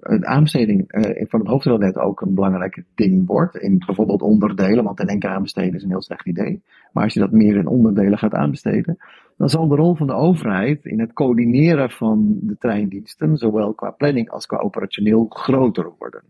een 0.00 0.26
aanbesteding 0.26 0.84
van 1.28 1.40
het 1.40 1.48
hoofdrolnet 1.48 1.98
ook 1.98 2.20
een 2.20 2.34
belangrijk 2.34 2.84
ding 2.94 3.26
wordt, 3.26 3.56
in 3.56 3.82
bijvoorbeeld 3.86 4.22
onderdelen, 4.22 4.84
want 4.84 5.00
in 5.00 5.06
één 5.06 5.18
keer 5.18 5.30
aanbesteden 5.30 5.74
is 5.74 5.82
een 5.82 5.90
heel 5.90 6.02
slecht 6.02 6.26
idee, 6.26 6.62
maar 6.92 7.04
als 7.04 7.14
je 7.14 7.20
dat 7.20 7.32
meer 7.32 7.56
in 7.56 7.66
onderdelen 7.66 8.18
gaat 8.18 8.34
aanbesteden, 8.34 8.98
dan 9.36 9.48
zal 9.48 9.68
de 9.68 9.76
rol 9.76 9.94
van 9.94 10.06
de 10.06 10.14
overheid 10.14 10.84
in 10.84 11.00
het 11.00 11.12
coördineren 11.12 11.90
van 11.90 12.38
de 12.40 12.56
treindiensten, 12.58 13.36
zowel 13.36 13.74
qua 13.74 13.90
planning 13.90 14.30
als 14.30 14.46
qua 14.46 14.58
operationeel, 14.58 15.26
groter 15.28 15.92
worden. 15.98 16.22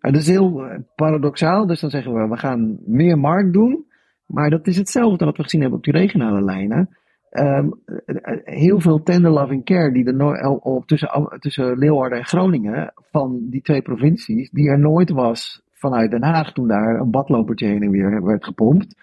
En 0.00 0.12
dat 0.12 0.20
is 0.20 0.28
heel 0.28 0.62
paradoxaal, 0.94 1.66
dus 1.66 1.80
dan 1.80 1.90
zeggen 1.90 2.14
we, 2.14 2.28
we 2.28 2.36
gaan 2.36 2.78
meer 2.84 3.18
markt 3.18 3.52
doen, 3.52 3.83
maar 4.26 4.50
dat 4.50 4.66
is 4.66 4.76
hetzelfde 4.76 5.24
wat 5.24 5.36
we 5.36 5.42
gezien 5.42 5.60
hebben 5.60 5.78
op 5.78 5.84
die 5.84 5.92
regionale 5.92 6.42
lijnen. 6.42 6.96
Ehm, 7.30 7.68
eh, 8.06 8.38
heel 8.44 8.80
veel 8.80 9.02
tender 9.02 9.30
loving 9.30 9.64
care 9.64 9.92
die 9.92 10.04
er 10.04 10.48
op 10.48 10.86
tussen, 10.86 11.36
tussen 11.38 11.78
Leeuwarden 11.78 12.18
en 12.18 12.24
Groningen 12.24 12.92
van 13.10 13.46
die 13.50 13.62
twee 13.62 13.82
provincies, 13.82 14.50
die 14.50 14.68
er 14.68 14.78
nooit 14.78 15.10
was 15.10 15.62
vanuit 15.72 16.10
Den 16.10 16.22
Haag 16.22 16.52
toen 16.52 16.68
daar 16.68 17.00
een 17.00 17.10
badlopertje 17.10 17.66
heen 17.66 17.82
en 17.82 17.90
weer 17.90 18.24
werd 18.24 18.44
gepompt. 18.44 18.96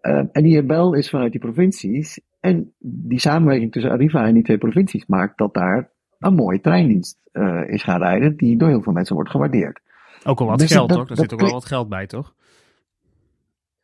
Ehm, 0.00 0.26
en 0.32 0.42
die 0.42 0.64
bel 0.64 0.94
is 0.94 1.10
vanuit 1.10 1.32
die 1.32 1.40
provincies. 1.40 2.20
En 2.40 2.72
die 2.78 3.18
samenwerking 3.18 3.72
tussen 3.72 3.90
Arriva 3.90 4.26
en 4.26 4.34
die 4.34 4.42
twee 4.42 4.58
provincies 4.58 5.06
maakt 5.06 5.38
dat 5.38 5.54
daar 5.54 5.90
een 6.18 6.34
mooie 6.34 6.60
treindienst 6.60 7.18
eh, 7.32 7.68
is 7.68 7.82
gaan 7.82 8.00
rijden, 8.00 8.36
die 8.36 8.56
door 8.56 8.68
heel 8.68 8.82
veel 8.82 8.92
mensen 8.92 9.14
wordt 9.14 9.30
gewaardeerd. 9.30 9.80
Ook 10.24 10.40
al 10.40 10.46
wat 10.46 10.58
Dus 10.58 10.72
geld, 10.72 10.88
toch? 10.88 11.08
Daar 11.08 11.16
zit 11.16 11.32
ook 11.32 11.40
wel 11.40 11.50
wat 11.50 11.64
geld 11.64 11.88
bij, 11.88 12.06
toch? 12.06 12.34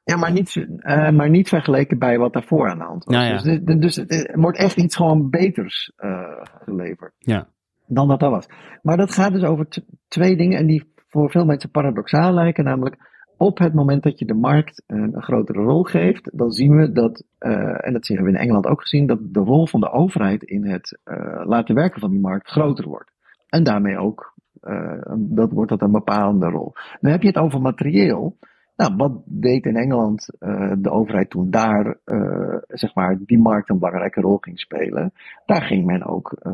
Ja, 0.06 0.16
maar 0.16 0.32
niet, 0.32 0.66
eh, 0.78 1.10
maar 1.10 1.30
niet 1.30 1.48
vergeleken 1.48 1.98
bij 1.98 2.18
wat 2.18 2.32
daarvoor 2.32 2.70
aan 2.70 2.78
de 2.78 2.84
hand 2.84 3.04
was. 3.04 3.14
Nou 3.14 3.26
ja. 3.26 3.42
Dus, 3.42 3.78
dus 3.78 3.96
het 3.96 4.12
er 4.12 4.40
wordt 4.40 4.58
echt 4.58 4.76
iets 4.76 4.96
gewoon 4.96 5.30
beters 5.30 5.92
eh, 5.96 6.42
geleverd 6.64 7.12
Ja. 7.18 7.48
dan 7.86 8.08
dat 8.08 8.20
dat 8.20 8.30
was. 8.30 8.46
Maar 8.82 8.96
dat 8.96 9.12
gaat 9.12 9.32
dus 9.32 9.42
over 9.42 9.66
twee 10.08 10.36
dingen 10.36 10.58
en 10.58 10.66
die 10.66 10.92
voor 11.08 11.30
veel 11.30 11.44
mensen 11.44 11.70
paradoxaal 11.70 12.32
lijken. 12.32 12.64
Namelijk, 12.64 12.96
op 13.36 13.58
het 13.58 13.74
moment 13.74 14.02
dat 14.02 14.18
je 14.18 14.24
de 14.24 14.34
markt 14.34 14.82
een, 14.86 15.14
een 15.14 15.22
grotere 15.22 15.62
rol 15.62 15.82
geeft, 15.82 16.38
dan 16.38 16.50
zien 16.50 16.76
we 16.76 16.92
dat, 16.92 17.24
eh, 17.38 17.86
en 17.86 17.92
dat 17.92 18.06
hebben 18.06 18.26
we 18.26 18.32
in 18.32 18.38
Engeland 18.38 18.66
ook 18.66 18.80
gezien, 18.80 19.06
dat 19.06 19.18
de 19.22 19.40
rol 19.40 19.66
van 19.66 19.80
de 19.80 19.90
overheid 19.90 20.42
in 20.42 20.64
het 20.64 20.98
eh, 21.04 21.42
laten 21.44 21.74
werken 21.74 22.00
van 22.00 22.10
die 22.10 22.20
markt 22.20 22.50
groter 22.50 22.88
wordt. 22.88 23.12
En 23.48 23.64
daarmee 23.64 23.98
ook, 23.98 24.34
eh, 24.60 25.02
dat 25.16 25.52
wordt 25.52 25.70
dat 25.70 25.82
een 25.82 25.92
bepalende 25.92 26.46
rol. 26.46 26.72
Dan 27.00 27.10
heb 27.10 27.22
je 27.22 27.28
het 27.28 27.38
over 27.38 27.60
materieel. 27.60 28.36
Nou, 28.76 28.94
wat 28.96 29.12
deed 29.24 29.64
in 29.66 29.76
Engeland 29.76 30.28
eh, 30.38 30.72
de 30.78 30.90
overheid 30.90 31.30
toen 31.30 31.50
daar, 31.50 31.96
eh, 32.04 32.56
zeg 32.66 32.94
maar, 32.94 33.18
die 33.26 33.38
markt 33.38 33.70
een 33.70 33.78
belangrijke 33.78 34.20
rol 34.20 34.36
ging 34.36 34.60
spelen? 34.60 35.12
Daar 35.46 35.62
ging 35.62 35.84
men 35.84 36.04
ook 36.06 36.32
eh, 36.32 36.52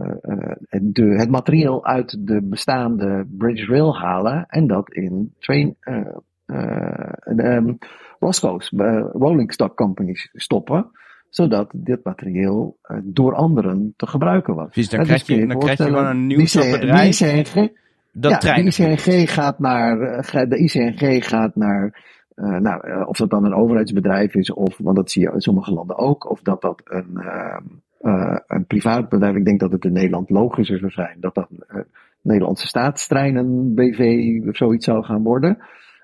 de, 0.80 1.04
het 1.04 1.30
materieel 1.30 1.84
uit 1.84 2.26
de 2.26 2.42
bestaande 2.42 3.26
British 3.38 3.68
Rail 3.68 3.98
halen 3.98 4.46
en 4.48 4.66
dat 4.66 4.92
in 4.92 5.34
train, 5.38 5.76
ehm, 6.46 7.72
Roscoe's, 8.20 8.72
rolling 9.12 9.52
stock 9.52 9.76
companies 9.76 10.28
stoppen, 10.32 10.90
zodat 11.28 11.72
dit 11.76 12.04
materieel 12.04 12.78
door 13.02 13.34
anderen 13.34 13.94
te 13.96 14.06
gebruiken 14.06 14.54
was. 14.54 14.74
Dus 14.74 14.88
dan 14.88 15.04
krijg 15.04 15.26
je- 15.26 15.38
kun 15.38 15.48
dan 15.48 15.58
krijg 15.58 15.78
je 15.78 15.84
voorstellen, 15.84 16.06
gewoon 16.06 16.20
een 16.20 16.26
nieuw 16.26 16.46
soort 16.46 16.70
bedrijf 16.70 17.18
Die 17.54 17.72
Dat 18.12 18.30
ja, 18.30 18.38
trein. 18.38 18.64
de 18.64 18.70
ICNG 18.70 19.30
gaat 19.30 19.58
naar, 19.58 20.00
eh, 20.00 20.48
de 20.48 20.58
ICNG 20.58 21.28
gaat 21.28 21.56
naar, 21.56 22.04
eh, 22.34 22.58
nou, 22.58 22.86
eh, 22.86 23.08
of 23.08 23.16
dat 23.16 23.30
dan 23.30 23.44
een 23.44 23.54
overheidsbedrijf 23.54 24.34
is, 24.34 24.52
of, 24.52 24.78
want 24.78 24.96
dat 24.96 25.10
zie 25.10 25.22
je 25.22 25.32
in 25.32 25.40
sommige 25.40 25.72
landen 25.72 25.96
ook, 25.96 26.30
of 26.30 26.42
dat 26.42 26.60
dat 26.60 26.82
een, 26.84 27.16
eh, 27.16 27.56
eh, 28.00 28.38
een 28.46 28.66
privaat 28.66 29.08
bedrijf, 29.08 29.36
ik 29.36 29.44
denk 29.44 29.60
dat 29.60 29.72
het 29.72 29.84
in 29.84 29.92
Nederland 29.92 30.30
logischer 30.30 30.78
zou 30.78 30.90
zijn, 30.90 31.16
dat 31.20 31.34
dat 31.34 31.48
Nederlandse 32.20 32.66
staatstreinen 32.66 33.74
BV 33.74 34.30
of 34.48 34.56
zoiets 34.56 34.84
zou 34.84 35.04
gaan 35.04 35.22
worden. 35.22 35.58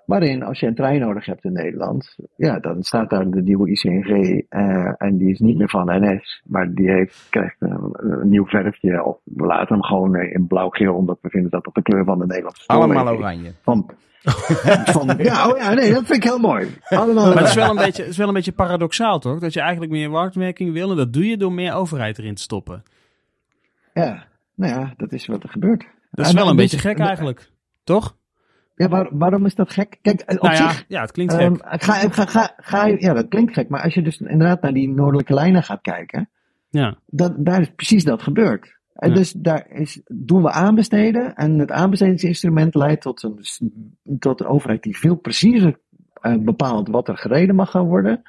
Waarin, 0.08 0.42
als 0.42 0.60
je 0.60 0.66
een 0.66 0.74
trein 0.74 1.00
nodig 1.00 1.26
hebt 1.26 1.44
in 1.44 1.52
Nederland, 1.52 2.16
ja, 2.36 2.58
dan 2.58 2.82
staat 2.82 3.10
daar 3.10 3.30
de 3.30 3.42
nieuwe 3.42 3.70
ICNG, 3.70 4.44
eh, 4.48 4.92
en 5.02 5.16
die 5.16 5.30
is 5.30 5.38
niet 5.38 5.56
meer 5.58 5.68
van 5.68 5.86
NS, 5.86 6.42
maar 6.44 6.74
die 6.74 6.90
heeft, 6.90 7.26
krijgt 7.30 7.56
een, 7.58 7.94
een 7.96 8.28
nieuw 8.28 8.46
verfje, 8.46 9.04
of 9.04 9.18
we 9.24 9.46
laten 9.46 9.74
hem 9.74 9.82
gewoon 9.84 10.16
in 10.16 10.46
blauw-geel, 10.46 10.94
omdat 10.94 11.18
we 11.20 11.28
vinden 11.30 11.50
dat 11.50 11.64
dat 11.64 11.74
de 11.74 11.82
kleur 11.82 12.04
van 12.04 12.18
de 12.18 12.26
Nederlandse 12.26 12.66
Allemaal 12.66 13.08
oranje. 13.08 13.52
Van, 13.62 13.90
van, 14.94 15.14
ja, 15.18 15.48
oh 15.48 15.58
ja, 15.58 15.74
nee, 15.74 15.92
dat 15.92 16.04
vind 16.04 16.24
ik 16.24 16.24
heel 16.24 16.38
mooi. 16.38 16.68
Allemaal 16.88 17.26
Maar 17.26 17.38
het 17.38 17.48
is, 17.48 17.54
wel 17.54 17.70
een 17.70 17.76
beetje, 17.76 18.02
het 18.02 18.10
is 18.10 18.16
wel 18.16 18.28
een 18.28 18.34
beetje 18.34 18.52
paradoxaal, 18.52 19.18
toch? 19.18 19.38
Dat 19.38 19.52
je 19.52 19.60
eigenlijk 19.60 19.92
meer 19.92 20.10
marktwerking 20.10 20.72
wil 20.72 20.90
en 20.90 20.96
dat 20.96 21.12
doe 21.12 21.26
je 21.26 21.36
door 21.36 21.52
meer 21.52 21.74
overheid 21.74 22.18
erin 22.18 22.34
te 22.34 22.42
stoppen. 22.42 22.82
Ja, 23.94 24.24
nou 24.54 24.80
ja, 24.80 24.92
dat 24.96 25.12
is 25.12 25.26
wat 25.26 25.42
er 25.42 25.48
gebeurt. 25.48 25.86
Dat 26.10 26.24
is 26.24 26.30
En- 26.30 26.36
wel 26.36 26.44
een 26.44 26.50
en 26.50 26.56
beetje 26.56 26.78
gek 26.78 26.98
eigenlijk. 26.98 27.50
Toch? 27.84 28.16
Ja, 28.78 28.88
waar- 28.88 29.08
waarom 29.12 29.44
is 29.46 29.54
dat 29.54 29.72
gek? 29.72 29.98
Kijk, 30.02 30.20
eh, 30.20 30.36
op 30.36 30.42
Nou 30.42 30.54
ja, 30.54 30.70
zich, 30.70 30.84
ja, 30.88 31.00
het 31.00 31.10
klinkt 31.12 31.34
ehm, 31.34 31.54
gek. 31.54 31.82
ga, 31.82 31.92
ga, 32.08 32.24
ga, 32.26 32.52
ga, 32.56 32.86
ja, 32.86 33.12
dat 33.12 33.28
klinkt 33.28 33.52
gek, 33.52 33.68
maar 33.68 33.82
als 33.82 33.94
je 33.94 34.02
dus 34.02 34.20
inderdaad 34.20 34.62
naar 34.62 34.72
die 34.72 34.88
noordelijke 34.88 35.34
lijnen 35.34 35.62
gaat 35.62 35.80
kijken, 35.80 36.28
Ja. 36.70 36.96
dat, 37.06 37.32
daar 37.44 37.60
is 37.60 37.72
precies 37.76 38.04
dat 38.04 38.22
gebeurd. 38.22 38.76
En 38.94 39.08
Ja. 39.08 39.14
dus 39.14 39.32
daar 39.32 39.66
is, 39.70 40.00
doen 40.06 40.42
we 40.42 40.50
aanbesteden 40.50 41.34
en 41.34 41.58
het 41.58 41.70
aanbestedingsinstrument 41.70 42.74
leidt 42.74 43.02
tot 43.02 43.22
een, 43.22 43.38
tot 44.18 44.40
een 44.40 44.46
overheid 44.46 44.82
die 44.82 44.98
veel 44.98 45.16
preciezer 45.16 45.78
eh, 46.20 46.34
bepaalt 46.38 46.88
wat 46.88 47.08
er 47.08 47.16
gereden 47.16 47.54
mag 47.54 47.70
gaan 47.70 47.86
worden. 47.86 48.22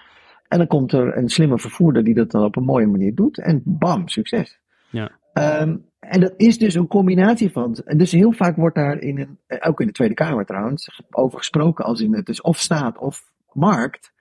En 0.48 0.58
dan 0.58 0.68
komt 0.68 0.92
er 0.92 1.18
een 1.18 1.30
slimme 1.30 1.60
vervoerder 1.60 2.04
die 2.04 2.14
dat 2.14 2.32
dan 2.32 2.44
op 2.44 2.56
een 2.56 2.64
mooie 2.64 2.88
manier 2.88 3.16
doet 3.16 3.40
en 3.40 3.62
bam, 3.66 4.08
succes. 4.08 4.60
Ja. 4.90 5.12
Ehm, 5.34 5.76
en 6.10 6.20
dat 6.20 6.34
is 6.38 6.58
dus 6.58 6.74
een 6.74 6.88
combinatie 6.88 7.52
van. 7.52 7.76
En 7.86 7.98
dus 7.98 8.12
heel 8.12 8.32
vaak 8.32 8.56
wordt 8.56 8.76
daar 8.76 9.00
in 9.00 9.20
een, 9.20 9.62
ook 9.62 9.82
in 9.82 9.88
de 9.88 9.94
Tweede 9.94 10.14
Kamer 10.14 10.46
trouwens, 10.46 11.02
over 11.10 11.38
gesproken 11.38 11.86
als 11.86 12.02
in 12.02 12.16
het 12.16 12.30
is 12.30 12.42
of 12.42 12.58
staat 12.58 12.98
of 12.98 13.32
markt. 13.54 14.12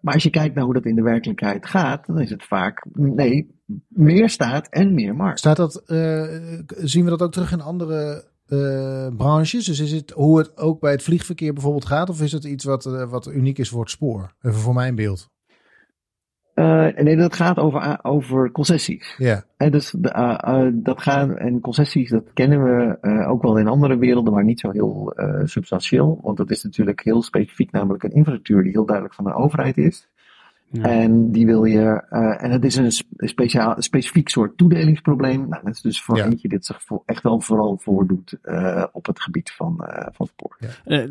Maar 0.00 0.14
als 0.14 0.22
je 0.22 0.30
kijkt 0.30 0.54
naar 0.54 0.64
hoe 0.64 0.74
dat 0.74 0.84
in 0.84 0.94
de 0.94 1.02
werkelijkheid 1.02 1.66
gaat, 1.66 2.06
dan 2.06 2.20
is 2.20 2.30
het 2.30 2.44
vaak, 2.44 2.86
nee, 2.92 3.60
meer 3.88 4.30
staat 4.30 4.68
en 4.68 4.94
meer 4.94 5.14
markt. 5.14 5.38
Staat 5.38 5.56
dat, 5.56 5.76
eh, 5.76 6.24
zien 6.66 7.04
we 7.04 7.10
dat 7.10 7.22
ook 7.22 7.32
terug 7.32 7.52
in 7.52 7.60
andere 7.60 8.24
eh, 8.46 9.08
branches? 9.16 9.64
Dus 9.64 9.80
is 9.80 9.92
het 9.92 10.10
hoe 10.10 10.38
het 10.38 10.56
ook 10.56 10.80
bij 10.80 10.92
het 10.92 11.02
vliegverkeer 11.02 11.52
bijvoorbeeld 11.52 11.86
gaat? 11.86 12.08
Of 12.08 12.22
is 12.22 12.32
het 12.32 12.44
iets 12.44 12.64
wat, 12.64 12.86
eh, 12.86 13.10
wat 13.10 13.26
uniek 13.26 13.58
is 13.58 13.68
voor 13.68 13.80
het 13.80 13.90
spoor? 13.90 14.34
Even 14.42 14.58
voor 14.58 14.74
mijn 14.74 14.94
beeld. 14.94 15.30
Eh, 16.56 16.86
nee, 16.96 17.16
dat 17.16 17.34
gaat 17.34 17.58
over, 17.58 17.80
a- 17.82 17.98
over 18.02 18.50
concessies. 18.50 19.14
Ja, 19.18 19.44
En 19.56 19.70
dus 19.70 19.90
de, 19.98 20.08
eh, 20.08 20.38
eh, 20.66 20.72
dat 20.74 21.02
gaan, 21.02 21.36
en 21.36 21.60
concessies, 21.60 22.10
dat 22.10 22.32
kennen 22.34 22.64
we 22.64 22.98
eh, 23.00 23.30
ook 23.30 23.42
wel 23.42 23.58
in 23.58 23.66
andere 23.66 23.98
werelden, 23.98 24.32
maar 24.32 24.44
niet 24.44 24.60
zo 24.60 24.70
heel 24.70 25.12
eh, 25.16 25.40
substantieel. 25.44 26.18
Want 26.22 26.36
dat 26.36 26.50
is 26.50 26.62
natuurlijk 26.64 27.00
heel 27.04 27.22
specifiek, 27.22 27.70
namelijk 27.72 28.02
een 28.02 28.10
infrastructuur 28.12 28.62
die 28.62 28.72
heel 28.72 28.84
duidelijk 28.86 29.14
van 29.16 29.24
de 29.24 29.34
overheid 29.34 29.76
is. 29.78 30.08
Ja. 30.70 30.82
En 30.82 31.32
die 31.32 31.46
wil 31.46 31.64
je, 31.64 32.02
eh, 32.08 32.42
en 32.44 32.50
het 32.50 32.64
is 32.64 32.76
een 32.76 32.92
sp- 32.92 33.06
speciaal, 33.16 33.74
specifiek 33.78 34.28
soort 34.28 34.56
toedelingsprobleem. 34.56 35.48
Nou, 35.48 35.64
dat 35.64 35.74
is 35.74 35.80
dus 35.80 36.02
voor 36.02 36.16
Ja. 36.16 36.24
eentje 36.24 36.48
dit 36.48 36.66
zich 36.66 36.82
voor, 36.82 37.02
echt 37.04 37.22
wel 37.22 37.40
vooral 37.40 37.78
voordoet 37.78 38.38
eh, 38.42 38.84
op 38.92 39.06
het 39.06 39.20
gebied 39.20 39.52
van, 39.52 39.84
eh, 39.84 40.06
van 40.12 40.26
spoor. 40.26 40.56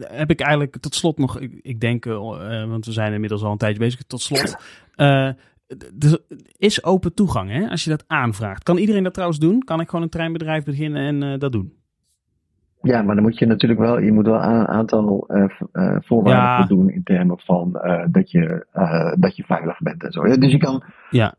Heb 0.08 0.30
ik 0.30 0.40
eigenlijk 0.40 0.78
tot 0.78 0.96
slot 0.96 1.18
nog, 1.18 1.40
ik, 1.40 1.60
ik 1.62 1.80
denk, 1.80 2.06
want 2.06 2.86
we 2.86 2.92
zijn 2.92 3.14
inmiddels 3.14 3.44
al 3.44 3.52
een 3.52 3.58
tijdje 3.58 3.80
bezig, 3.80 4.04
tot 4.04 4.22
slot. 4.22 4.56
is 6.58 6.84
open 6.84 7.14
toegang, 7.14 7.52
hè, 7.52 7.70
als 7.70 7.84
je 7.84 7.90
dat 7.90 8.04
aanvraagt. 8.08 8.64
Kan 8.64 8.78
iedereen 8.78 9.04
dat 9.04 9.14
trouwens 9.14 9.40
doen? 9.40 9.64
Kan 9.64 9.80
ik 9.80 9.90
gewoon 9.90 10.04
een 10.04 10.10
treinbedrijf 10.12 10.64
beginnen 10.64 11.24
en 11.24 11.40
dat 11.40 11.52
doen? 11.52 11.74
Ja, 12.86 13.02
maar 13.02 13.16
dan 13.16 13.24
moet 13.24 13.40
je 13.40 13.46
natuurlijk 13.46 13.82
wel, 13.82 14.00
je 14.00 14.12
moet 14.12 14.26
wel 14.26 14.44
een 14.44 14.68
aantal 14.68 15.28
eh, 15.28 15.44
eh, 15.72 15.96
voorwaarden 16.00 16.44
Ja. 16.44 16.58
voldoen 16.66 16.90
in 16.90 17.04
termen 17.04 17.40
van 17.40 17.76
eh, 17.76 18.06
dat, 18.12 18.32
je, 18.32 18.66
dat 19.20 19.36
je 19.36 19.44
veilig 19.44 19.80
bent 19.80 20.04
en 20.04 20.12
zo. 20.12 20.22
Dus 20.22 20.52
je 20.52 20.58
kan, 20.58 20.84
Ja. 21.10 21.34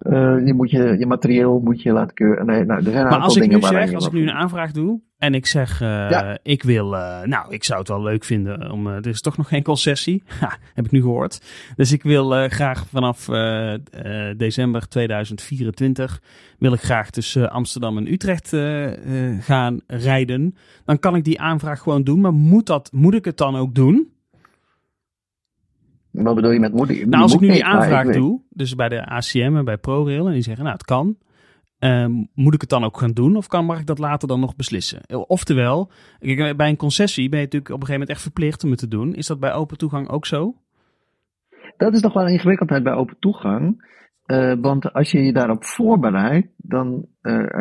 je 0.45 0.53
moet 0.57 0.71
je, 0.71 0.99
je 0.99 1.07
materieel 1.07 1.61
moet 1.65 1.83
je 1.83 1.93
laten 1.93 2.15
keuren. 2.15 2.47
Nee, 2.47 2.65
nou, 2.65 2.79
er 2.79 2.85
zijn 2.85 2.97
een 2.97 3.03
Maar 3.03 3.13
aantal 3.13 3.23
als 3.23 3.37
ik 3.37 3.43
dingen 3.43 3.59
nu 3.59 3.67
zeg, 3.67 3.95
als 3.95 4.07
ik 4.07 4.13
nu 4.13 4.23
een 4.23 4.31
aanvraag 4.35 4.73
doe 4.73 5.01
en 5.19 5.35
ik 5.35 5.47
zeg, 5.47 5.81
eh, 5.81 5.89
Ja. 5.89 6.39
ik 6.43 6.63
wil, 6.63 6.97
eh, 6.97 7.23
nou, 7.23 7.53
ik 7.53 7.65
zou 7.65 7.79
het 7.79 7.89
wel 7.89 8.03
leuk 8.03 8.25
vinden 8.25 8.71
om, 8.71 8.87
eh, 8.87 8.95
er 8.95 9.07
is 9.07 9.21
toch 9.21 9.37
nog 9.37 9.49
geen 9.49 9.63
concessie, 9.63 10.23
ha, 10.41 10.59
heb 10.75 10.85
ik 10.85 10.91
nu 10.91 11.01
gehoord. 11.01 11.41
Dus 11.77 11.93
ik 11.93 12.03
wil 12.03 12.49
graag 12.49 12.87
vanaf 12.87 13.27
december 14.37 14.89
2024, 14.89 16.23
wil 16.59 16.73
ik 16.73 16.81
graag 16.81 17.11
tussen 17.11 17.51
Amsterdam 17.51 17.97
en 17.97 18.13
Utrecht 18.13 18.57
gaan 19.41 19.81
rijden. 19.87 20.57
Dan 20.85 20.99
kan 20.99 21.17
ik 21.17 21.25
die 21.25 21.41
aanvraag 21.41 21.81
gewoon 21.81 22.05
doen, 22.05 22.21
maar 22.21 22.35
moet, 22.35 22.67
dat, 22.67 22.93
moet 22.93 23.15
ik 23.15 23.25
het 23.25 23.37
dan 23.37 23.57
ook 23.57 23.75
doen? 23.75 24.11
Wat 26.11 26.35
bedoel 26.35 26.51
je 26.51 26.61
met 26.61 26.73
moet? 26.73 27.07
Nou, 27.07 27.23
als 27.23 27.35
ik 27.35 27.41
nu 27.41 27.51
die 27.51 27.65
aanvraag 27.65 28.13
doe, 28.13 28.41
dus 28.51 28.75
bij 28.75 28.89
de 28.89 29.07
ACM 29.07 29.57
en 29.57 29.65
bij 29.65 29.77
ProRail, 29.77 30.27
en 30.27 30.33
die 30.33 30.43
zeggen, 30.43 30.65
nou, 30.65 30.77
het 30.77 30.85
kan. 30.85 31.17
Ehm, 31.79 32.13
moet 32.35 32.55
ik 32.55 32.61
het 32.61 32.71
dan 32.71 32.85
ook 32.85 32.99
gaan 32.99 33.13
doen 33.13 33.37
of 33.37 33.47
kan, 33.47 33.65
mag 33.65 33.81
ik 33.81 33.87
dat 33.87 33.99
later 33.99 34.29
dan 34.29 34.41
nog 34.41 34.57
beslissen? 34.57 35.01
Oftewel, 35.29 35.91
kijk, 36.19 36.57
bij 36.57 36.69
een 36.69 36.77
concessie 36.77 37.29
ben 37.29 37.39
je 37.39 37.45
natuurlijk 37.45 37.75
op 37.75 37.81
een 37.81 37.87
gegeven 37.87 38.01
moment 38.01 38.11
echt 38.11 38.33
verplicht 38.33 38.65
om 38.65 38.71
het 38.71 38.79
te 38.79 38.89
doen. 38.89 39.15
Is 39.15 39.27
dat 39.27 39.41
bij 39.41 39.53
open 39.53 39.79
toegang 39.79 40.09
ook 40.09 40.27
zo? 40.27 40.55
dat 41.77 41.95
is 41.95 42.01
nog 42.01 42.13
wel 42.13 42.23
een 42.23 42.33
ingewikkeldheid 42.33 42.83
bij 42.83 42.93
open 42.93 43.17
toegang. 43.19 43.95
Uh, 44.27 44.55
want 44.61 44.93
als 44.93 45.11
je 45.11 45.23
je 45.23 45.33
daarop 45.33 45.65
voorbereidt, 45.65 46.49
dan, 46.57 47.07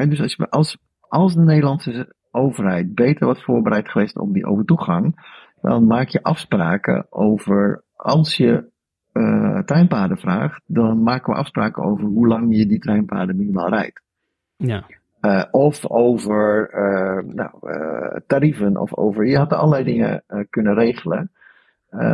dus 0.07 0.22
als, 0.22 0.36
je, 0.36 0.78
als 0.99 1.34
de 1.34 1.41
Nederlandse 1.41 2.16
overheid 2.32 2.95
beter 2.95 3.28
was 3.28 3.43
voorbereid 3.43 3.89
geweest 3.89 4.18
op 4.18 4.34
die 4.34 4.45
open 4.45 4.66
toegang, 4.66 5.34
dan 5.61 5.88
maak 5.88 6.07
je 6.07 6.24
afspraken 6.24 7.07
over, 7.09 7.84
als 7.95 8.38
je 8.38 8.70
uh, 9.13 9.59
treinpaden 9.59 10.18
vraagt, 10.18 10.61
dan 10.66 11.03
maken 11.03 11.34
we 11.34 11.39
afspraken 11.39 11.84
over 11.84 12.05
hoe 12.05 12.28
lang 12.28 12.55
je 12.55 12.66
die 12.66 12.80
treinpaden 12.80 13.38
minimaal 13.38 13.70
rijdt. 13.70 14.03
Ja. 14.58 14.86
Uh, 15.22 15.43
of 15.51 15.89
over 15.89 16.70
uh, 16.74 17.34
nou, 17.34 17.49
uh, 17.62 18.20
tarieven, 18.28 18.78
of 18.78 18.95
over. 18.95 19.28
Je 19.28 19.38
had 19.38 19.53
allerlei 19.53 19.84
dingen 19.84 20.24
kunnen 20.49 20.74
regelen. 20.74 21.32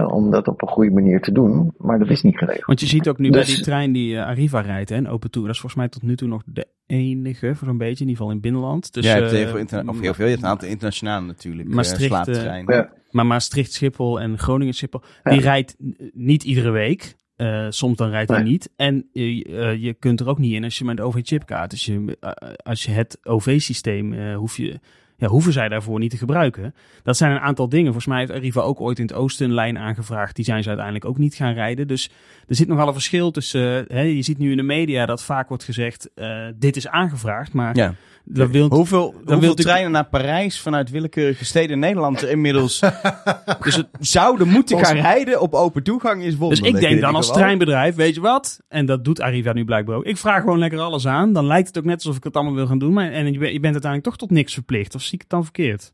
om 0.08 0.32
dat 0.32 0.48
op 0.48 0.62
een 0.62 0.68
goede 0.68 0.92
manier 0.92 1.22
te 1.22 1.32
doen, 1.32 1.74
maar 1.78 2.00
dat 2.00 2.10
is 2.10 2.22
niet 2.22 2.38
geregeld. 2.38 2.66
Want 2.66 2.80
je 2.80 2.86
ziet 2.86 3.08
ook 3.08 3.18
nu 3.18 3.30
dus, 3.30 3.46
bij 3.46 3.56
die 3.56 3.64
trein 3.64 3.92
die 3.92 4.20
Arriva 4.20 4.60
rijdt, 4.60 4.90
hè, 4.90 5.10
Open 5.10 5.32
Tour, 5.32 5.48
dat 5.48 5.56
is 5.56 5.62
volgens 5.62 5.82
mij 5.82 5.90
tot 5.90 6.02
nu 6.02 6.16
toe 6.16 6.28
nog 6.28 6.42
de 6.46 6.68
enige, 6.86 7.56
voor 7.56 7.68
zo'n 7.68 7.78
beetje, 7.78 8.04
in 8.04 8.10
ieder 8.10 8.16
geval 8.16 8.32
in 8.32 8.42
binnenland. 8.42 8.94
Dus, 8.94 9.06
ja, 9.06 9.16
je 9.16 9.22
hebt 9.22 9.32
heel 9.32 9.48
veel, 9.48 9.58
interna- 9.58 9.92
of 9.92 10.00
heel 10.00 10.14
veel, 10.14 10.26
je 10.26 10.32
hebt 10.32 10.44
een 10.44 10.50
aantal 10.50 10.68
internationale 10.68 11.26
natuurlijk. 11.26 11.70
Maastricht, 11.70 12.26
ja. 12.66 12.90
Maar 13.12 13.26
Maastricht, 13.26 13.74
Schiphol 13.74 14.20
en 14.20 14.38
Groningen, 14.38 14.74
Schiphol, 14.74 15.02
die 15.24 15.42
rijdt 15.42 15.76
niet 16.14 16.44
iedere 16.44 16.72
week. 16.72 17.16
Uh, 17.42 17.66
soms 17.70 17.98
dan 17.98 18.10
rijdt 18.10 18.30
hij 18.30 18.44
niet. 18.44 18.70
En 18.76 19.10
uh, 19.14 19.84
je 19.84 19.96
kunt 20.00 20.20
er 20.20 20.28
ook 20.28 20.38
niet 20.38 20.54
in 20.54 20.64
als 20.64 20.78
je 20.78 20.86
met 20.86 21.02
OV-chipkaart. 21.02 21.70
Dus 21.70 21.86
je, 21.86 22.18
uh, 22.22 22.32
als 22.64 22.84
je 22.84 22.92
het 22.92 23.18
OV-systeem 23.24 24.34
hoef 24.34 24.58
je, 24.58 24.80
ja, 25.18 25.28
hoeven 25.28 25.54
zij 25.54 25.70
daarvoor 25.70 26.00
niet 26.00 26.10
te 26.10 26.18
gebruiken. 26.18 26.76
Dat 27.04 27.18
zijn 27.18 27.32
een 27.32 27.40
aantal 27.40 27.70
dingen. 27.70 27.86
Volgens 27.86 28.06
mij 28.06 28.20
heeft 28.20 28.32
Arriva 28.32 28.62
ook 28.62 28.82
ooit 28.82 29.00
in 29.00 29.06
het 29.06 29.14
oosten 29.14 29.46
een 29.46 29.54
lijn 29.54 29.78
aangevraagd. 29.78 30.36
Die 30.36 30.46
zijn 30.46 30.62
ze 30.62 30.68
uiteindelijk 30.68 31.06
ook 31.06 31.18
niet 31.18 31.36
gaan 31.36 31.54
rijden. 31.54 31.88
Dus 31.88 32.10
er 32.48 32.56
zit 32.56 32.68
nogal 32.68 32.88
een 32.88 32.94
verschil 32.94 33.32
tussen. 33.32 33.86
Hè, 33.88 34.02
je 34.02 34.22
ziet 34.22 34.38
nu 34.38 34.52
in 34.52 34.58
de 34.58 34.64
media 34.64 35.06
dat 35.06 35.24
vaak 35.24 35.48
wordt 35.48 35.64
gezegd: 35.64 36.10
dit 36.56 36.76
is 36.76 36.88
aangevraagd. 36.88 37.54
Maar 37.54 37.76
ja. 37.76 37.96
Dat 38.24 38.50
wil, 38.50 38.70
hoeveel 38.70 39.14
dan 39.26 39.34
hoeveel 39.34 39.54
treinen 39.54 39.92
naar 39.92 40.06
Parijs 40.06 40.60
vanuit 40.60 40.90
willekeurige 40.90 41.46
steden 41.46 41.72
in 41.72 41.80
Nederland 41.80 42.22
er 42.22 42.30
inmiddels 42.30 42.80
dus 43.64 43.76
het 43.76 43.88
zouden 44.00 44.48
moeten 44.48 44.86
gaan 44.86 44.96
rijden 44.96 45.42
op 45.42 45.54
open 45.54 45.84
toegang 45.84 46.24
is 46.24 46.36
wonderlijk. 46.36 46.74
Dus 46.74 46.82
ik 46.82 46.90
denk 46.90 47.02
dan 47.02 47.16
als 47.16 47.32
treinbedrijf, 47.32 47.96
weet 47.96 48.16
je 48.16 48.22
wat? 48.22 48.62
En 48.68 48.86
dat 48.86 49.04
doet 49.04 49.22
Arriva 49.22 49.54
nu 49.54 49.66
blijkbaar 49.66 49.96
ook. 49.96 50.06
Ik 50.06 50.18
vraag 50.18 50.40
gewoon 50.40 50.60
lekker 50.60 50.80
alles 50.80 51.08
aan. 51.08 51.34
Dan 51.34 51.46
lijkt 51.46 51.68
het 51.68 51.78
ook 51.78 51.84
net 51.84 51.96
alsof 51.96 52.18
ik 52.18 52.24
het 52.24 52.36
allemaal 52.36 52.56
wil 52.56 52.68
gaan 52.68 52.80
doen. 52.80 52.94
Maar, 52.94 53.12
en 53.12 53.34
je 53.34 53.40
bent 53.40 53.64
uiteindelijk 53.64 54.04
toch 54.04 54.18
tot 54.18 54.32
niks 54.32 54.54
verplicht. 54.54 54.96
Of 54.96 55.02
zie 55.02 55.14
ik 55.14 55.22
het 55.22 55.30
dan 55.30 55.44
verkeerd? 55.44 55.94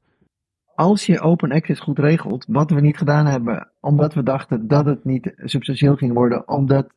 Als 0.76 1.06
je 1.06 1.20
open 1.20 1.52
access 1.52 1.82
goed 1.82 2.00
regelt, 2.00 2.46
wat 2.48 2.72
we 2.72 2.82
niet 2.82 2.98
gedaan 2.98 3.26
hebben, 3.26 3.72
omdat 3.80 4.14
we 4.14 4.24
dachten 4.24 4.68
dat 4.68 4.86
het 4.86 5.06
niet 5.06 5.34
substantieel 5.36 5.96
ging 5.96 6.14
worden, 6.14 6.48
omdat 6.48 6.88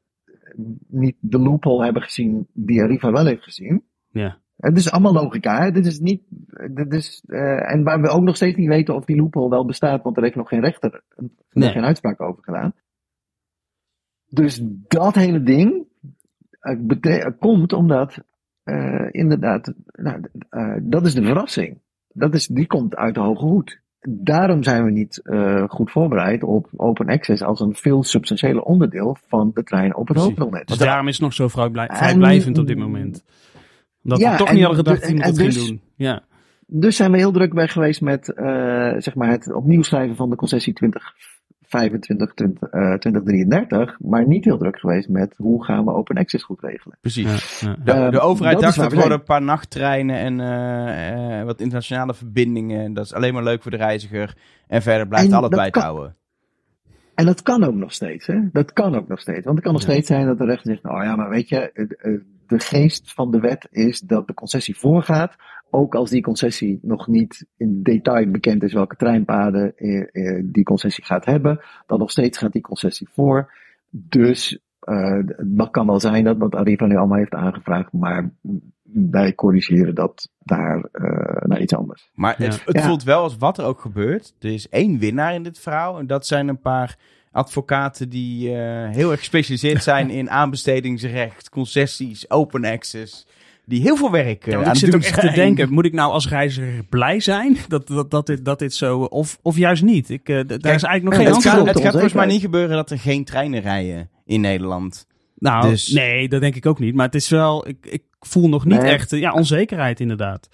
niet 0.89 1.17
de 1.21 1.39
loophole 1.39 1.85
hebben 1.85 2.03
gezien 2.03 2.47
die 2.53 2.83
Arriva 2.83 3.13
wel 3.13 3.27
heeft 3.27 3.43
gezien. 3.43 3.85
Ja. 4.11 4.39
Het 4.61 4.77
is 4.77 4.91
allemaal 4.91 5.13
logica. 5.13 5.63
Hè? 5.63 5.71
Dit 5.71 5.87
is 5.87 6.01
niet. 6.01 6.23
Dit 6.71 6.93
is, 6.93 7.23
uh, 7.27 7.73
en 7.73 7.83
waar 7.83 8.01
we 8.01 8.09
ook 8.09 8.23
nog 8.23 8.37
steeds 8.37 8.57
niet 8.57 8.69
weten 8.69 8.95
of 8.95 9.05
die 9.05 9.17
loophole 9.17 9.49
wel 9.49 9.65
bestaat, 9.65 10.03
want 10.03 10.17
er 10.17 10.23
heeft 10.23 10.35
nog 10.35 10.49
geen 10.49 10.61
rechter 10.61 11.03
nee. 11.51 11.71
geen 11.71 11.85
uitspraak 11.85 12.21
over 12.21 12.43
gedaan. 12.45 12.73
Dus 14.29 14.63
dat 14.89 15.15
hele 15.15 15.43
ding 15.43 15.87
uh, 17.01 17.27
komt 17.39 17.73
omdat 17.73 18.19
uh, 18.65 19.09
inderdaad, 19.11 19.73
nou, 19.93 20.21
dat 20.83 21.07
is 21.07 21.15
de 21.15 21.25
verrassing. 21.25 21.79
Dat 22.09 22.35
is, 22.35 22.47
die 22.47 22.67
komt 22.67 22.97
uit 22.97 23.15
de 23.15 23.21
hoge 23.21 23.45
hoed. 23.45 23.81
Daarom 24.09 24.63
zijn 24.63 24.85
we 24.85 24.91
niet 24.91 25.23
goed 25.69 25.91
voorbereid 25.91 26.43
op 26.43 26.69
open 26.77 27.09
access 27.09 27.43
als 27.43 27.61
een 27.61 27.75
veel 27.75 28.03
substantiële 28.03 28.65
onderdeel 28.65 29.17
van 29.27 29.51
de 29.55 29.63
trein 29.63 29.97
op 29.97 30.09
het 30.09 30.17
hoofdrolnet. 30.17 30.69
Dus 30.69 30.79
daarom 30.79 31.09
is 31.09 31.15
het 31.15 31.23
nog 31.23 31.33
zo 31.33 31.49
vrijblijvend 31.49 32.59
op 32.59 32.67
dit 32.67 32.79
moment. 32.79 33.25
Dat 34.03 34.19
ja, 34.19 34.31
we 34.33 34.37
toch 34.37 34.53
niet 34.53 34.65
hadden 34.65 34.85
gedacht 34.85 35.01
dat 35.01 35.11
iemand 35.11 35.27
het 35.27 35.37
dus, 35.37 35.57
ging 35.57 35.69
doen. 35.69 35.81
Ja. 35.97 36.23
Dus 36.67 36.97
zijn 36.97 37.11
we 37.11 37.19
heel 37.19 37.33
druk 37.33 37.55
bij 37.55 37.69
geweest 37.69 38.01
met 38.01 38.33
uh, 38.37 38.45
zeg 38.99 39.15
maar 39.15 39.31
het 39.31 39.53
opnieuw 39.53 39.83
schrijven 39.83 40.17
van 40.17 40.31
de 40.31 40.37
concessie 40.37 40.73
2025, 40.73 42.35
20, 42.35 42.63
uh, 42.63 42.71
2033. 42.71 43.97
Maar 44.01 44.27
niet 44.27 44.45
heel 44.45 44.59
druk 44.59 44.79
geweest 44.79 45.09
met 45.09 45.35
hoe 45.37 45.65
gaan 45.65 45.85
we 45.85 45.93
open 45.93 46.17
access 46.17 46.45
goed 46.45 46.61
regelen. 46.61 46.99
Precies. 47.01 47.61
Ja, 47.61 47.77
ja. 47.85 48.05
De, 48.05 48.11
de, 48.11 48.21
overheid 48.21 48.61
dacht 48.61 48.77
dat 48.77 48.93
voor 48.93 49.11
een 49.11 49.23
paar 49.23 49.43
nachttreinen 49.43 50.17
en 50.17 50.39
uh, 51.41 51.45
wat 51.45 51.61
internationale 51.61 52.15
verbindingen. 52.15 52.93
Dat 52.93 53.05
is 53.05 53.15
alleen 53.15 53.35
maar 53.35 53.45
leuk 53.45 53.63
voor 53.63 53.71
de 53.71 53.77
reiziger. 53.77 54.37
En 54.67 54.83
verder 54.83 55.09
blijft 55.09 55.33
alles 55.33 55.49
bij 55.49 55.71
te 55.71 55.81
houden. 55.81 56.17
En 57.15 57.27
dat 57.27 57.43
kan 57.43 57.65
ook 57.65 57.75
nog 57.75 57.93
steeds. 57.93 58.27
Hè? 58.27 58.41
Dat 58.53 58.73
kan 58.73 58.95
ook 58.95 59.09
nog 59.09 59.21
steeds. 59.21 59.45
Want 59.45 59.57
het 59.57 59.65
kan 59.65 59.73
nog 59.73 59.83
steeds 59.83 60.07
zijn 60.07 60.27
dat 60.27 60.39
de 60.39 60.45
rechter 60.45 60.71
zegt, 60.71 60.83
nou 60.83 61.05
ja, 61.05 61.17
maar 61.17 61.29
weet 61.29 61.49
je, 61.49 61.73
de 62.51 62.59
geest 62.59 63.13
van 63.13 63.31
de 63.31 63.41
wet 63.41 63.69
is 63.71 64.01
dat 64.01 64.27
de 64.27 64.35
concessie 64.35 64.79
voorgaat. 64.79 65.37
Ook 65.71 65.95
als 65.95 66.11
die 66.11 66.23
concessie 66.23 66.79
nog 66.83 67.07
niet 67.07 67.47
in 67.57 67.83
detail 67.83 68.31
bekend 68.31 68.63
is 68.63 68.73
welke 68.73 68.97
treinpaden 68.97 69.77
eh, 69.77 70.01
eh, 70.13 70.45
die 70.45 70.65
concessie 70.65 71.05
gaat 71.05 71.25
hebben. 71.25 71.61
Dan 71.87 71.99
nog 71.99 72.11
steeds 72.11 72.39
gaat 72.39 72.53
die 72.53 72.63
concessie 72.63 73.09
voor. 73.13 73.53
Dus 73.91 74.59
uh, 74.85 75.19
dat 75.39 75.71
kan 75.71 75.87
wel 75.87 76.01
zijn 76.01 76.25
dat 76.25 76.37
wat 76.39 76.55
Arriva 76.55 76.87
nu 76.87 76.97
allemaal 76.97 77.19
heeft 77.19 77.35
aangevraagd. 77.35 77.93
Maar 77.93 78.31
wij 78.93 79.35
corrigeren 79.35 79.95
dat 79.95 80.31
daar 80.39 80.77
uh, 80.77 81.43
naar 81.43 81.61
iets 81.61 81.75
anders. 81.75 82.11
Maar 82.15 82.37
het, 82.39 82.63
het 82.65 82.81
voelt 82.81 83.03
wel 83.03 83.23
als 83.23 83.37
wat 83.37 83.59
er 83.59 83.65
ook 83.65 83.81
gebeurt. 83.81 84.35
Er 84.39 84.53
is 84.53 84.69
één 84.69 84.99
winnaar 84.99 85.35
in 85.35 85.43
dit 85.43 85.59
verhaal. 85.59 85.99
En 85.99 86.07
dat 86.07 86.27
zijn 86.27 86.49
een 86.49 86.61
paar 86.61 86.99
advocaten 87.33 88.09
die 88.09 88.49
uh, 88.49 88.89
heel 88.91 89.11
erg 89.11 89.19
gespecialiseerd 89.19 89.83
zijn 89.83 90.11
in 90.21 90.31
aanbestedingsrecht, 90.31 91.49
concessies, 91.49 92.31
open 92.31 92.65
access. 92.65 93.27
Die 93.65 93.83
heel 93.83 93.97
veel 93.97 94.11
werk 94.11 94.47
uh, 94.47 94.53
ja, 94.53 94.63
aan 94.63 94.73
ik 94.73 94.79
zit 94.79 94.95
ook 94.95 95.03
echt 95.03 95.21
te 95.21 95.31
denken, 95.31 95.73
moet 95.73 95.85
ik 95.85 95.93
nou 95.93 96.13
als 96.13 96.29
reiziger 96.29 96.85
blij 96.85 97.21
zijn 97.21 97.57
dat, 97.69 97.87
dat, 97.87 98.11
dat, 98.11 98.27
dit, 98.27 98.45
dat 98.45 98.59
dit 98.59 98.75
zo, 98.75 99.01
of, 99.01 99.39
of 99.43 99.57
juist 99.57 99.83
niet? 99.83 100.11
Ik, 100.11 100.29
uh, 100.29 100.37
daar 100.37 100.55
is 100.55 100.65
eigenlijk 100.65 101.03
nog 101.03 101.15
geen 101.15 101.25
het 101.25 101.35
antwoord 101.35 101.61
op. 101.61 101.67
Het 101.67 101.81
gaat 101.81 101.93
volgens 101.93 102.13
mij 102.13 102.27
niet 102.27 102.41
gebeuren 102.41 102.77
dat 102.77 102.91
er 102.91 102.99
geen 102.99 103.25
treinen 103.25 103.61
rijden 103.61 104.11
in 104.25 104.41
Nederland. 104.41 105.07
Nou, 105.39 105.69
dus... 105.69 105.89
nee, 105.89 106.29
dat 106.29 106.41
denk 106.41 106.55
ik 106.55 106.67
ook 106.67 106.79
niet. 106.79 106.95
Maar 106.95 107.07
het 107.07 107.15
is 107.15 107.29
wel, 107.29 107.69
ik, 107.69 107.87
ik 107.87 108.03
voel 108.21 108.49
nog 108.49 108.65
niet 108.65 108.83
nee. 108.83 108.91
echt, 108.91 109.11
ja, 109.11 109.33
onzekerheid 109.33 110.01
inderdaad. 110.01 110.49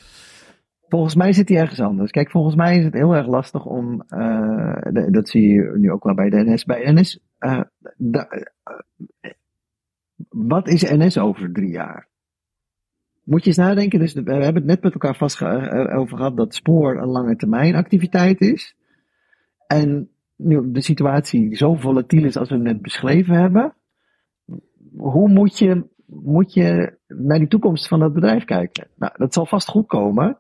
Volgens 0.89 1.15
mij 1.15 1.33
zit 1.33 1.49
hij 1.49 1.59
ergens 1.59 1.81
anders. 1.81 2.11
Kijk, 2.11 2.31
volgens 2.31 2.55
mij 2.55 2.79
is 2.79 2.85
het 2.85 2.95
heel 2.95 3.15
erg 3.15 3.27
lastig 3.27 3.67
om, 3.67 4.05
de, 4.07 5.09
dat 5.11 5.29
zie 5.29 5.53
je 5.53 5.73
nu 5.77 5.91
ook 5.91 6.05
wel 6.05 6.15
bij 6.15 6.31
de 6.31 6.45
NS. 6.45 6.65
Bij 6.65 6.93
NS, 6.93 7.21
da, 7.97 8.29
uh, 8.33 9.31
wat 10.29 10.69
is 10.69 10.91
NS 10.91 11.19
over 11.19 11.53
drie 11.53 11.71
jaar? 11.71 12.09
Moet 13.23 13.41
je 13.41 13.47
eens 13.47 13.57
nadenken, 13.57 13.99
dus 13.99 14.13
we 14.13 14.33
hebben 14.33 14.55
het 14.55 14.65
net 14.65 14.83
met 14.83 14.93
elkaar 14.93 15.17
vast 15.17 15.43
over 15.43 16.17
gehad 16.17 16.37
dat 16.37 16.55
spoor 16.55 16.97
een 16.97 17.09
lange 17.09 17.37
termijn 17.37 17.75
activiteit 17.75 18.41
is. 18.41 18.77
En 19.67 20.09
nu 20.37 20.71
de 20.71 20.81
situatie 20.81 21.57
zo 21.57 21.75
volatiel 21.75 22.25
is 22.25 22.37
als 22.37 22.51
we 22.51 22.57
net 22.57 22.83
beschreven 22.83 23.35
hebben, 23.35 23.75
hoe 24.97 25.29
moet 25.29 25.59
je, 25.59 25.85
moet 26.07 26.55
je 26.55 26.99
naar 27.07 27.39
die 27.39 27.49
toekomst 27.49 27.89
van 27.89 28.01
dat 28.01 28.13
bedrijf 28.13 28.45
kijken? 28.45 28.89
Nou, 28.95 29.13
dat 29.17 29.33
zal 29.33 29.47
vast 29.47 29.69
goed 29.69 29.87
komen 29.87 30.39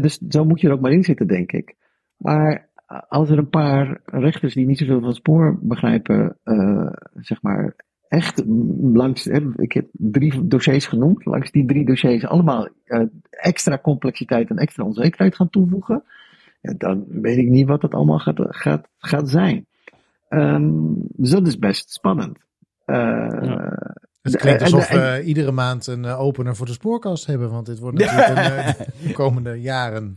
dus 0.00 0.20
zo 0.28 0.44
moet 0.44 0.60
je 0.60 0.68
er 0.68 0.72
ook 0.72 0.80
maar 0.80 0.92
in 0.92 1.04
zitten, 1.04 1.26
denk 1.26 1.52
ik. 1.52 1.74
Maar 2.16 2.70
als 3.08 3.30
er 3.30 3.38
een 3.38 3.48
paar 3.48 4.00
rechters 4.04 4.54
die 4.54 4.66
niet 4.66 4.78
zoveel 4.78 5.00
van 5.00 5.14
spoor 5.14 5.58
begrijpen, 5.60 6.36
uh, 6.44 6.92
zeg 7.14 7.42
maar, 7.42 7.76
echt 8.08 8.42
langs, 8.80 9.26
ik 9.56 9.72
heb 9.72 9.86
drie 9.92 10.46
dossiers 10.46 10.86
genoemd, 10.86 11.24
langs 11.24 11.50
die 11.50 11.66
drie 11.66 11.84
dossiers 11.84 12.26
allemaal 12.26 12.68
uh, 12.86 13.02
extra 13.30 13.78
complexiteit 13.78 14.50
en 14.50 14.56
extra 14.56 14.84
onzekerheid 14.84 15.34
gaan 15.36 15.50
toevoegen, 15.50 16.02
dan 16.60 17.04
weet 17.08 17.38
ik 17.38 17.48
niet 17.48 17.66
wat 17.66 17.80
dat 17.80 17.94
allemaal 17.94 18.18
gaat, 18.18 18.88
gaat, 18.98 19.30
zijn. 19.30 19.66
Um, 20.28 20.94
dus 21.08 21.30
dat 21.30 21.46
is 21.46 21.58
best 21.58 21.90
spannend. 21.90 22.38
Uh. 22.86 23.72
Het 24.22 24.36
klinkt 24.36 24.62
alsof 24.62 24.88
we 24.88 25.22
iedere 25.24 25.52
maand 25.52 25.86
een 25.86 26.04
uh, 26.04 26.20
opener 26.20 26.56
voor 26.56 26.66
de 26.66 26.72
spoorkast 26.72 27.26
hebben, 27.26 27.50
want 27.50 27.66
dit 27.66 27.78
wordt 27.78 27.98
natuurlijk 27.98 28.28
een, 28.28 28.86
de 29.06 29.12
komende 29.12 29.60
jaren 29.60 30.16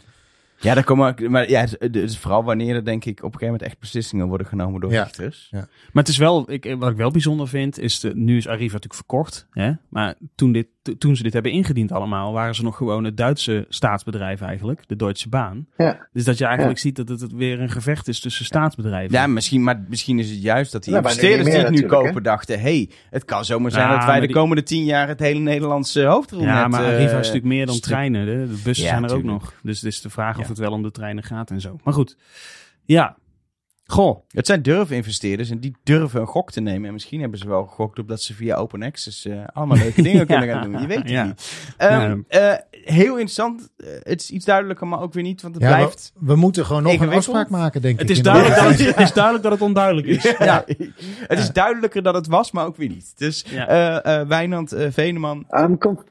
ja, 0.65 0.73
daar 0.73 0.83
komen, 0.83 1.31
maar 1.31 1.49
ja, 1.49 1.65
het 1.79 1.95
is 1.95 2.17
vooral 2.17 2.43
wanneer 2.43 2.75
er 2.75 2.85
denk 2.85 3.05
ik 3.05 3.17
op 3.17 3.23
een 3.23 3.31
gegeven 3.31 3.45
moment 3.45 3.63
echt 3.63 3.79
beslissingen 3.79 4.27
worden 4.27 4.47
genomen 4.47 4.81
door 4.81 4.91
ja. 4.91 5.03
rechters. 5.03 5.47
Ja. 5.51 5.59
Maar 5.59 6.03
het 6.03 6.07
is 6.07 6.17
wel, 6.17 6.51
ik, 6.51 6.75
wat 6.79 6.91
ik 6.91 6.97
wel 6.97 7.11
bijzonder 7.11 7.47
vind, 7.47 7.79
is 7.79 7.99
de, 7.99 8.11
nu 8.15 8.37
is 8.37 8.47
Arriva 8.47 8.63
natuurlijk 8.63 8.93
verkocht. 8.93 9.47
Hè? 9.51 9.71
Maar 9.89 10.15
toen, 10.35 10.51
dit, 10.51 10.67
toen 10.97 11.15
ze 11.15 11.23
dit 11.23 11.33
hebben 11.33 11.51
ingediend 11.51 11.91
allemaal, 11.91 12.33
waren 12.33 12.55
ze 12.55 12.63
nog 12.63 12.77
gewoon 12.77 13.03
het 13.03 13.17
Duitse 13.17 13.65
staatsbedrijf 13.69 14.41
eigenlijk, 14.41 14.83
de 14.87 14.95
Deutsche 14.95 15.29
Baan. 15.29 15.67
Ja. 15.77 16.07
Dus 16.13 16.23
dat 16.23 16.37
je 16.37 16.45
eigenlijk 16.45 16.79
ziet 16.79 16.95
dat 16.95 17.09
het 17.09 17.31
weer 17.31 17.61
een 17.61 17.69
gevecht 17.69 18.07
is 18.07 18.19
tussen 18.19 18.45
staatsbedrijven. 18.45 19.17
Ja, 19.17 19.27
misschien, 19.27 19.63
maar 19.63 19.83
misschien 19.87 20.19
is 20.19 20.29
het 20.29 20.41
juist 20.41 20.71
dat 20.71 20.83
die 20.83 20.93
ja, 20.93 20.99
investeerders 20.99 21.49
die 21.49 21.57
het 21.57 21.69
nu 21.69 21.85
kopen 21.85 22.23
dachten, 22.23 22.59
hey, 22.59 22.89
het 23.09 23.25
kan 23.25 23.45
zomaar 23.45 23.71
zijn 23.71 23.89
dat 23.89 24.05
wij 24.05 24.19
de 24.19 24.29
komende 24.29 24.63
tien 24.63 24.85
jaar 24.85 25.07
het 25.07 25.19
hele 25.19 25.39
Nederlandse 25.39 26.03
hoofdrol 26.03 26.41
Ja, 26.41 26.67
maar 26.67 26.83
Arriva 26.83 27.03
is 27.03 27.09
eh, 27.09 27.15
natuurlijk 27.15 27.45
meer 27.45 27.65
dan 27.65 27.79
treinen. 27.79 28.25
De, 28.25 28.55
de 28.55 28.61
bussen 28.63 28.87
zijn 28.87 29.03
er 29.03 29.15
ook 29.15 29.23
nog. 29.23 29.53
Dus 29.63 29.81
het 29.81 29.93
is 29.93 30.01
de 30.01 30.09
vraag 30.09 30.39
of 30.39 30.47
het 30.55 30.63
wel 30.67 30.73
om 30.77 30.83
de 30.83 30.91
treinen 30.91 31.23
gaat 31.23 31.51
en 31.51 31.61
zo. 31.61 31.75
Maar 31.83 31.93
goed, 31.93 32.17
ja. 32.85 33.17
Goh, 33.87 34.19
Het 34.27 34.45
zijn 34.45 34.61
durven 34.61 34.95
investeerders 34.95 35.49
en 35.49 35.59
die 35.59 35.75
durven 35.83 36.21
een 36.21 36.27
gok 36.27 36.51
te 36.51 36.61
nemen. 36.61 36.87
En 36.87 36.93
misschien 36.93 37.21
hebben 37.21 37.39
ze 37.39 37.47
wel 37.47 37.65
gegokt 37.65 37.99
op 37.99 38.07
dat 38.07 38.21
ze 38.21 38.33
via 38.33 38.55
open 38.55 38.83
access 38.83 39.25
eh, 39.25 39.43
allemaal 39.53 39.77
leuke 39.77 40.01
dingen 40.09 40.25
kunnen 40.27 40.49
gaan 40.49 40.71
doen. 40.71 40.81
Je 40.81 40.87
weet 40.87 40.97
het 40.97 41.09
Ja. 41.09 41.23
niet. 41.23 41.73
Ehm, 41.77 42.19
eh, 42.27 42.53
heel 42.71 43.11
interessant. 43.11 43.69
Eh, 43.77 43.87
het 44.03 44.21
is 44.21 44.31
iets 44.31 44.45
duidelijker, 44.45 44.87
maar 44.87 44.99
ook 45.01 45.13
weer 45.13 45.23
niet, 45.23 45.41
want 45.41 45.53
het 45.55 45.63
Ja, 45.63 45.69
blijft... 45.75 46.11
we, 46.15 46.25
we 46.25 46.35
moeten 46.35 46.65
gewoon 46.65 46.83
nog 46.83 46.99
een 46.99 47.09
afspraak 47.09 47.49
maken, 47.49 47.81
denk 47.81 47.99
het 47.99 48.09
ik. 48.09 48.15
is, 48.15 48.21
duidelijk 48.23 48.55
dat 48.55 48.69
het, 48.69 48.79
het 48.95 48.99
is 48.99 49.13
duidelijk 49.13 49.43
dat 49.43 49.51
het 49.53 49.61
onduidelijk 49.61 50.07
is. 50.07 50.23
Ja, 50.39 50.63
het 51.27 51.39
is 51.39 51.51
duidelijker 51.51 52.03
dat 52.03 52.13
het 52.13 52.27
was, 52.27 52.51
maar 52.51 52.65
ook 52.65 52.75
weer 52.77 52.89
niet. 52.89 53.13
Dus 53.17 53.45
Ja. 53.49 53.67
eh 53.67 54.19
eh 54.21 54.27
Wijnand 54.27 54.71
eh, 54.71 54.87
Veneman, 54.91 55.45
I'm 55.51 55.77
conf- 55.77 56.03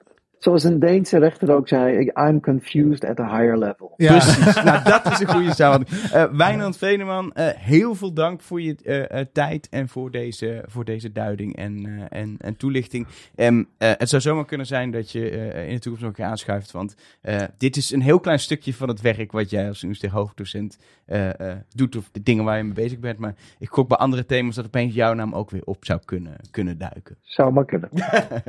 zoals 0.44 0.64
een 0.64 0.78
Deense 0.78 1.18
rechter 1.18 1.54
ook 1.54 1.68
zei, 1.68 2.10
I'm 2.14 2.40
confused 2.40 3.04
at 3.04 3.20
a 3.20 3.36
higher 3.36 3.58
level. 3.58 3.92
Ja. 3.96 4.10
Precies. 4.10 4.62
nou, 4.64 4.84
dat 4.84 5.12
is 5.12 5.20
een 5.20 5.28
goede 5.28 5.54
samenvatting. 5.54 6.12
Eh 6.12 6.24
Wijnand 6.32 6.76
Veneman, 6.76 7.32
eh, 7.32 7.48
heel 7.56 7.94
veel 7.94 8.12
dank 8.12 8.40
voor 8.42 8.60
je 8.60 8.76
eh, 8.76 9.24
tijd 9.32 9.68
en 9.68 9.88
voor 9.88 10.10
deze, 10.10 10.64
voor 10.66 10.84
deze 10.84 11.12
duiding 11.12 11.56
en, 11.56 11.86
eh, 11.86 12.20
en, 12.20 12.36
en 12.38 12.56
toelichting. 12.56 13.06
Em, 13.34 13.68
eh, 13.78 13.90
het 13.98 14.08
zou 14.08 14.22
zomaar 14.22 14.44
kunnen 14.44 14.66
zijn 14.66 14.90
dat 14.90 15.10
je 15.10 15.30
eh, 15.30 15.68
in 15.68 15.74
de 15.74 15.80
toekomst 15.80 16.00
nog 16.00 16.10
een 16.10 16.16
keer 16.16 16.24
aanschuift, 16.24 16.70
want 16.70 16.94
eh, 17.20 17.42
dit 17.58 17.76
is 17.76 17.90
een 17.90 18.02
heel 18.02 18.20
klein 18.20 18.38
stukje 18.38 18.74
van 18.74 18.88
het 18.88 19.00
werk 19.00 19.32
wat 19.32 19.50
jij 19.50 19.68
als 19.68 19.82
universitair 19.82 20.14
hoofddocent 20.14 20.78
eh, 21.06 21.50
eh, 21.50 21.56
doet, 21.74 21.96
of 21.96 22.08
de 22.12 22.22
dingen 22.22 22.44
waar 22.44 22.56
je 22.56 22.62
mee 22.62 22.72
bezig 22.72 22.98
bent. 22.98 23.18
Maar 23.18 23.34
ik 23.58 23.68
gok 23.68 23.88
bij 23.88 23.96
andere 23.96 24.26
thema's 24.26 24.54
dat 24.54 24.64
opeens 24.64 24.94
jouw 24.94 25.14
naam 25.14 25.34
ook 25.34 25.50
weer 25.50 25.64
op 25.64 25.84
zou 25.84 26.00
kunnen, 26.04 26.36
kunnen 26.50 26.78
duiken. 26.78 27.16
Zou 27.22 27.52
maar 27.52 27.64
kunnen. 27.72 27.90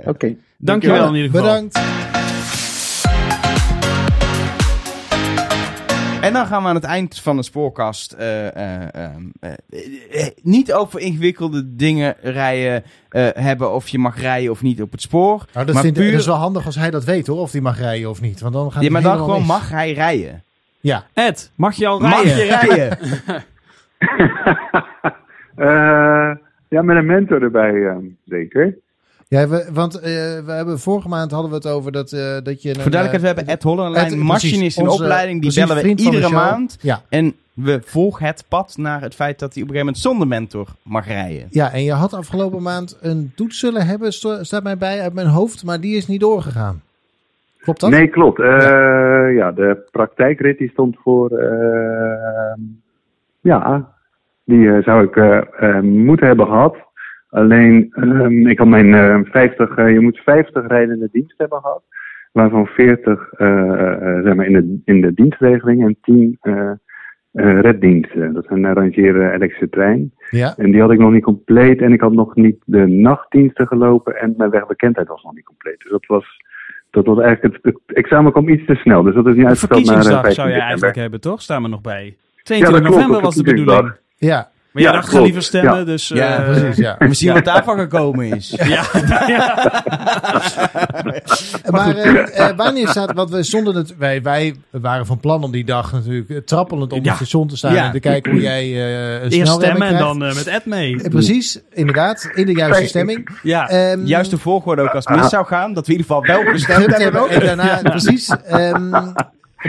Oké. 0.06 0.36
Dankjewel 0.57 1.07
in 1.07 1.15
ieder 1.15 1.30
geval. 1.30 1.41
Bedankt. 1.41 1.80
En 6.26 6.34
dan 6.34 6.45
gaan 6.45 6.61
we 6.64 6.69
aan 6.69 6.76
het 6.76 6.84
eind 6.84 7.19
van 7.19 7.36
de 7.36 7.44
spoorkast 7.44 8.11
eh, 8.11 8.48
eh, 8.48 8.94
ehm, 8.94 9.23
eh, 9.40 9.52
eh, 10.11 10.27
niet 10.41 10.73
over 10.73 10.99
ingewikkelde 10.99 11.76
dingen 11.76 12.15
rijden 12.22 12.84
eh, 13.10 13.27
hebben 13.34 13.73
of 13.73 13.88
je 13.88 13.99
mag 13.99 14.22
rijden 14.22 14.52
of 14.52 14.61
niet 14.61 14.82
op 14.82 14.91
het 14.91 15.02
spoor. 15.02 15.45
Nou, 15.53 15.65
dat, 15.65 15.76
maar 15.76 15.84
vind, 15.84 15.95
puur, 15.98 16.11
dat 16.11 16.19
is 16.19 16.26
wel 16.26 16.36
handig 16.36 16.65
als 16.65 16.76
hij 16.76 16.91
dat 16.91 17.03
weet 17.03 17.27
hoor, 17.27 17.40
of 17.40 17.52
hij 17.52 17.61
mag 17.61 17.77
rijden 17.77 18.10
of 18.10 18.22
niet. 18.22 18.40
Want 18.40 18.53
dan 18.53 18.72
gaat 18.72 18.84
ja, 18.84 18.90
maar 18.90 19.02
dan 19.02 19.18
gewoon 19.18 19.38
mis. 19.40 19.48
mag 19.48 19.69
hij 19.69 19.94
rijden. 19.94 20.44
Ja, 20.86 21.06
Ed, 21.14 21.52
mag 21.56 21.76
je 21.76 21.88
al 21.88 21.99
Mag 21.99 22.24
rijden? 22.24 22.38
je 22.38 22.44
rijden? 22.44 22.98
Eh, 25.56 26.32
ja, 26.70 26.82
met 26.82 26.98
een 26.98 27.06
mentor 27.06 27.41
erbij, 27.41 27.86
eh, 27.88 27.95
zeker. 28.26 28.78
ja 29.28 29.48
we, 29.48 29.70
want 29.74 29.95
eh, 29.95 30.03
we 30.45 30.52
hebben 30.52 30.80
vorige 30.80 31.07
maand 31.07 31.32
hadden 31.32 31.49
we 31.49 31.56
het 31.56 31.68
over 31.68 31.91
dat, 31.91 32.12
eh, 32.12 32.38
dat 32.44 32.62
je... 32.62 32.70
een, 32.70 32.82
Voor 32.82 32.91
duidelijkheid, 32.91 33.22
we 33.22 33.28
hebben 33.28 33.48
Ed 33.48 33.64
Hollenlijn, 33.64 34.06
Ed, 34.06 34.16
machinist 34.16 34.78
in 34.78 34.88
opleiding. 34.88 35.41
Die 35.41 35.53
bellen 35.53 35.84
we 35.84 35.95
iedere 35.95 36.30
maand. 36.30 36.78
Ja, 36.82 37.02
En 37.10 37.36
we 37.53 37.82
volgen 37.86 38.26
het 38.26 38.44
pad 38.48 38.78
naar 38.78 39.02
het 39.02 39.16
feit 39.16 39.40
dat 39.40 39.53
hij 39.53 39.64
op 39.64 39.70
een 39.70 39.76
gegeven 39.76 39.86
moment 39.86 39.98
zonder 39.98 40.28
mentor 40.28 40.68
mag 40.84 41.07
rijden. 41.07 41.48
ja, 41.52 41.72
en 41.72 41.84
je 41.84 41.94
had 41.94 42.14
afgelopen 42.14 42.62
maand 42.62 42.98
een 43.02 43.32
toets 43.36 43.60
zullen 43.60 43.86
hebben, 43.86 44.14
staat 44.14 44.64
mij 44.64 44.78
bij 44.78 45.02
uit 45.02 45.14
mijn 45.14 45.28
hoofd, 45.28 45.64
maar 45.64 45.80
die 45.82 45.98
is 45.98 46.07
niet 46.07 46.20
doorgegaan. 46.20 46.82
Klopt 47.66 47.80
dat? 47.80 47.90
Nee, 47.90 48.08
klopt. 48.08 48.40
Eh, 48.40 49.36
ja. 49.36 49.52
de 49.52 49.88
praktijkrit 49.92 50.58
die 50.58 50.70
stond 50.70 50.98
voor... 51.04 51.38
eh, 51.38 52.54
ja, 53.42 53.94
die 54.44 54.72
eh, 54.72 54.84
zou 54.84 55.04
ik 55.04 55.16
moeten 55.84 56.28
hebben 56.28 56.46
gehad. 56.46 56.78
Alleen, 57.30 57.88
ehm, 57.92 58.48
ik 58.48 58.58
had 58.58 58.68
mijn 58.68 58.94
eh, 58.94 59.20
50... 59.32 59.76
eh, 59.76 59.92
je 59.92 60.00
moet 60.00 60.18
50 60.18 60.68
rijdende 60.68 61.10
dienst 61.12 61.38
hebben 61.38 61.60
gehad. 61.62 61.84
Waarvan 62.32 62.66
40 62.68 63.32
eh, 63.32 63.48
eh, 63.48 64.24
zeg 64.24 64.36
maar 64.36 64.46
in, 64.46 64.54
de, 64.54 64.82
in 64.86 65.02
de 65.02 65.14
dienstregeling 65.14 65.84
en 65.84 65.98
10 66.02 66.38
eh 66.42 66.72
eh, 67.36 67.60
reddiensten. 67.60 68.34
Dat 68.34 68.46
zijn 68.46 68.64
een 68.64 68.74
rangeren 68.74 69.34
elektrische 69.34 69.70
trein. 69.70 70.12
Ja. 70.30 70.54
En 70.58 70.72
die 70.72 70.82
had 70.82 70.92
ik 70.92 71.00
nog 71.00 71.12
niet 71.12 71.24
compleet. 71.24 71.82
En 71.82 71.94
ik 71.94 72.02
had 72.02 72.12
nog 72.12 72.36
niet 72.36 72.58
de 72.66 72.88
nachtdiensten 72.88 73.68
gelopen. 73.68 74.20
En 74.20 74.34
mijn 74.38 74.50
wegbekendheid 74.50 75.08
was 75.08 75.24
nog 75.24 75.34
niet 75.34 75.46
compleet. 75.46 75.80
Dus 75.80 75.92
dat 75.92 76.06
was, 76.06 76.26
dat 76.95 77.05
was 77.05 77.19
eigenlijk 77.19 77.55
het, 77.55 77.73
het 77.85 77.97
examen 77.97 78.31
kwam 78.31 78.49
iets 78.49 78.65
te 78.65 78.76
snel. 78.76 79.03
Dus 79.03 79.15
dat 79.15 79.26
is 79.27 79.34
niet 79.34 79.41
Een 79.41 79.47
uitgesteld 79.47 79.85
naar 79.85 79.95
eh, 79.95 80.01
verkiezingsdag 80.01 80.22
15 80.22 80.34
zou 80.34 80.47
je 80.47 80.53
december. 80.53 80.69
eigenlijk 80.69 80.95
hebben, 80.95 81.22
toch? 81.22 81.41
Staan 81.41 81.61
we 81.61 81.67
nog 81.67 81.81
bij. 81.81 82.05
Ja, 82.05 82.43
22 82.43 82.61
dat 82.61 82.81
klopt, 82.81 82.95
november 82.95 83.22
was 83.22 83.35
de 83.35 83.43
bedoeling. 83.43 83.93
Ja, 84.17 84.49
Maar 84.76 84.84
jij 84.84 84.91
Ja, 84.93 84.99
dacht, 84.99 85.10
ga 85.14 85.22
liever 85.22 85.43
stemmen, 85.43 85.77
Ja. 85.77 85.84
dus... 85.84 86.07
Ja, 86.07 86.38
eh, 86.38 86.52
precies, 86.52 86.77
ja. 86.77 86.95
We 87.07 87.14
zien 87.14 87.34
wat 87.34 87.45
daarvan 87.45 87.80
gekomen 87.80 88.26
is. 88.35 88.53
Ja, 88.68 88.84
Maar 91.72 91.95
eh, 91.95 92.47
eh, 92.49 92.56
wanneer 92.57 92.88
staat, 92.88 93.14
want 93.14 93.30
we 93.30 93.43
zonden 93.43 93.76
het, 93.76 93.97
wij, 93.97 94.22
wij 94.22 94.56
waren 94.69 95.06
van 95.06 95.19
plan 95.19 95.43
om 95.43 95.52
die 95.52 95.65
dag 95.65 95.91
natuurlijk 95.91 96.45
trappelend 96.47 96.91
op 96.93 97.03
Ja. 97.03 97.07
het 97.07 97.15
station 97.15 97.47
te 97.47 97.57
staan 97.57 97.73
Ja. 97.73 97.85
en 97.85 97.91
te 97.91 97.99
kijken 97.99 98.31
hoe 98.31 98.41
jij 98.41 98.64
eh 98.64 99.23
een 99.23 99.31
Eerst 99.31 99.52
stemmen 99.53 99.69
en 99.81 99.88
krijgt. 99.88 99.99
dan 99.99 100.23
eh, 100.23 100.35
met 100.35 100.47
Ed 100.47 100.65
mee. 100.65 101.10
Precies, 101.10 101.60
inderdaad, 101.73 102.30
in 102.34 102.45
de 102.45 102.53
juiste 102.53 102.88
stemming. 102.88 103.30
Ja, 103.43 103.69
Ehm, 103.69 104.06
Juist 104.06 104.30
de 104.31 104.38
volgorde 104.38 104.81
ook 104.81 104.93
als 104.95 105.06
het 105.06 105.15
mis 105.19 105.30
zou 105.30 105.45
gaan, 105.45 105.73
dat 105.73 105.88
we 105.88 105.93
in 105.93 105.99
ieder 105.99 106.15
geval 106.15 106.35
wel 106.43 106.52
gestemd 106.52 106.80
hebben. 106.80 107.02
hebben 107.02 107.22
ook. 107.22 107.27
en 107.30 107.45
daarna, 107.45 107.81
precies. 107.89 108.30
Ehm, 108.45 108.89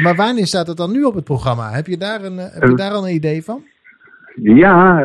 maar 0.03 0.15
wanneer 0.17 0.47
staat 0.47 0.67
het 0.67 0.77
dan 0.77 0.93
nu 0.93 1.03
op 1.03 1.15
het 1.15 1.25
programma? 1.25 1.71
Heb 1.73 1.87
je 1.87 1.97
daar, 1.97 2.23
een, 2.25 2.37
heb 2.37 2.63
je 2.69 2.75
daar 2.77 2.91
al 2.93 3.09
een 3.09 3.15
idee 3.15 3.45
van? 3.45 3.63
Ja, 4.43 5.01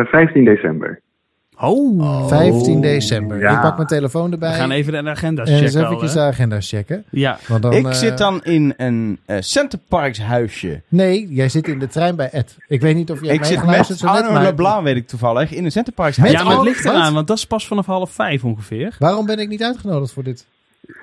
eh 0.00 0.06
15 0.06 0.44
december. 0.44 1.00
Oh, 1.60 2.28
15 2.28 2.80
december. 2.80 3.38
ja. 3.40 3.54
Ik 3.54 3.60
pak 3.60 3.76
mijn 3.76 3.88
telefoon 3.88 4.32
erbij. 4.32 4.50
we 4.50 4.56
gaan 4.56 4.70
even 4.70 5.04
de 5.04 5.10
agenda's 5.10 5.48
en 5.48 5.54
eens 5.54 5.72
checken 5.74 5.88
al, 5.88 6.00
hè? 6.00 6.12
de 6.12 6.20
agenda's 6.20 6.68
checken. 6.68 7.04
Ja, 7.10 7.38
Want 7.48 7.62
dan, 7.62 7.72
Ik 7.72 7.86
eh, 7.86 7.92
zit 7.92 8.18
dan 8.18 8.44
in 8.44 8.74
een 8.76 9.18
eh 9.26 9.36
Centerparks 9.40 10.20
huisje. 10.22 10.82
Nee, 10.88 11.26
jij 11.30 11.48
zit 11.48 11.68
in 11.68 11.78
de 11.78 11.86
trein 11.86 12.16
bij 12.16 12.28
Ed. 12.30 12.56
Ik 12.68 12.80
weet 12.80 12.94
niet 12.94 13.10
of 13.10 13.22
jij 13.24 13.34
ik 13.34 13.44
zit 13.44 13.64
met 13.66 13.86
zo 13.86 14.12
net, 14.12 14.16
Arno 14.22 14.32
maar... 14.32 14.42
Leblanc, 14.42 14.82
weet 14.84 14.96
ik 14.96 15.06
toevallig, 15.08 15.52
in 15.52 15.64
een 15.64 15.70
Centerparks 15.72 16.16
Met 16.16 16.26
huisje. 16.26 16.42
ja 16.44 16.48
maar 16.48 16.58
het 16.58 16.66
ligt 16.68 16.84
eraan, 16.84 17.14
want 17.14 17.26
dat 17.26 17.36
is 17.36 17.46
pas 17.46 17.66
vanaf 17.66 17.86
half 17.86 18.10
vijf 18.10 18.44
ongeveer. 18.44 18.96
Waarom 18.98 19.26
ben 19.26 19.38
ik 19.38 19.48
niet 19.48 19.62
uitgenodigd 19.62 20.12
voor 20.12 20.22
dit? 20.24 20.46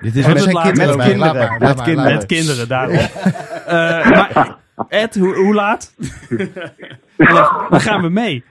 Dit 0.00 0.16
is 0.16 0.24
Oh, 0.26 0.32
met, 0.32 0.42
kinderen 0.42 0.96
bij. 0.96 1.06
kinderen. 1.08 1.18
Laat 1.18 1.34
maar, 1.34 1.60
laat 1.60 1.76
Met 1.76 1.84
kinderen. 1.84 2.12
Met 2.14 2.26
kinderen, 2.26 2.68
daarom. 2.68 2.96
Eh, 3.66 4.10
maar 4.10 4.56
Ed, 4.88 5.14
hoe, 5.18 5.34
hoe 5.34 5.54
laat? 5.54 5.92
Dan, 7.16 7.50
dan 7.70 7.80
gaan 7.80 8.02
we 8.02 8.08
mee. 8.08 8.44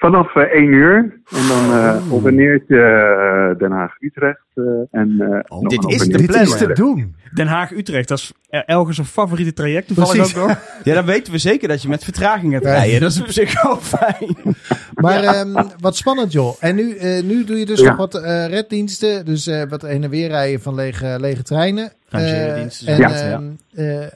Eh, 0.00 0.10
vanaf 0.10 0.34
eh 0.36 0.42
1 0.42 0.72
uur. 0.72 0.96
En 1.30 1.48
dan 1.48 1.72
eh 1.78 2.12
op 2.12 2.24
een 2.24 2.34
neertje 2.34 2.80
eh, 2.82 3.58
Den 3.58 3.70
Haag-Utrecht. 3.72 4.40
eh, 4.54 4.64
en, 4.90 5.16
eh, 5.20 5.28
nog 5.60 5.68
dit 5.68 5.84
een 5.84 5.90
is 5.90 6.00
een 6.00 6.10
de 6.12 6.18
neertje 6.18 6.26
Dit 6.26 6.30
is 6.48 6.56
planning. 6.56 6.58
te 6.74 6.82
doen. 6.82 7.14
Den 7.34 7.46
Haag-Utrecht, 7.46 8.08
dat 8.08 8.18
is 8.18 8.32
Elgers 8.66 8.98
een 8.98 9.04
favoriete 9.04 9.52
traject. 9.52 9.86
Toevallig 9.86 10.12
Precies. 10.16 10.36
ook 10.36 10.48
nog. 10.48 10.58
Ja, 10.84 10.94
dan 10.94 11.04
weten 11.04 11.32
we 11.32 11.38
zeker 11.38 11.68
dat 11.68 11.82
je 11.82 11.88
met 11.88 12.04
vertraging 12.04 12.52
gaat 12.52 12.62
Ja. 12.62 12.70
rijden. 12.70 13.00
Dat 13.00 13.10
is 13.10 13.20
op 13.20 13.30
zich 13.30 13.62
wel 13.62 13.76
fijn. 13.76 14.36
Maar 14.94 15.22
ehm, 15.22 15.64
wat 15.80 15.96
spannend, 15.96 16.32
joh. 16.32 16.56
En 16.60 16.74
nu, 16.74 16.96
eh, 16.96 17.22
nu 17.22 17.44
doe 17.44 17.58
je 17.58 17.66
dus 17.66 17.80
Ja. 17.80 17.88
nog 17.88 17.96
wat 17.96 18.14
eh, 18.14 18.46
reddiensten. 18.46 19.24
Dus 19.24 19.46
eh, 19.46 19.62
wat 19.68 19.82
heen 19.82 20.04
en 20.04 20.10
weer 20.10 20.28
rijden 20.28 20.60
van 20.60 20.74
lege, 20.74 21.16
lege 21.20 21.42
treinen. 21.42 21.92
Eh, 22.10 22.28
ja. 22.28 22.54
en, 22.86 22.98
Ja. 22.98 23.10
ehm, 23.10 23.44
eh, 23.74 24.06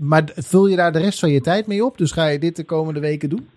maar 0.00 0.22
vul 0.36 0.66
je 0.66 0.76
daar 0.76 0.92
de 0.92 0.98
rest 0.98 1.18
van 1.18 1.30
je 1.30 1.40
tijd 1.40 1.66
mee 1.66 1.84
op? 1.84 1.98
Dus 1.98 2.12
ga 2.12 2.26
je 2.26 2.38
dit 2.38 2.56
de 2.56 2.64
komende 2.64 3.00
weken 3.00 3.28
doen? 3.28 3.48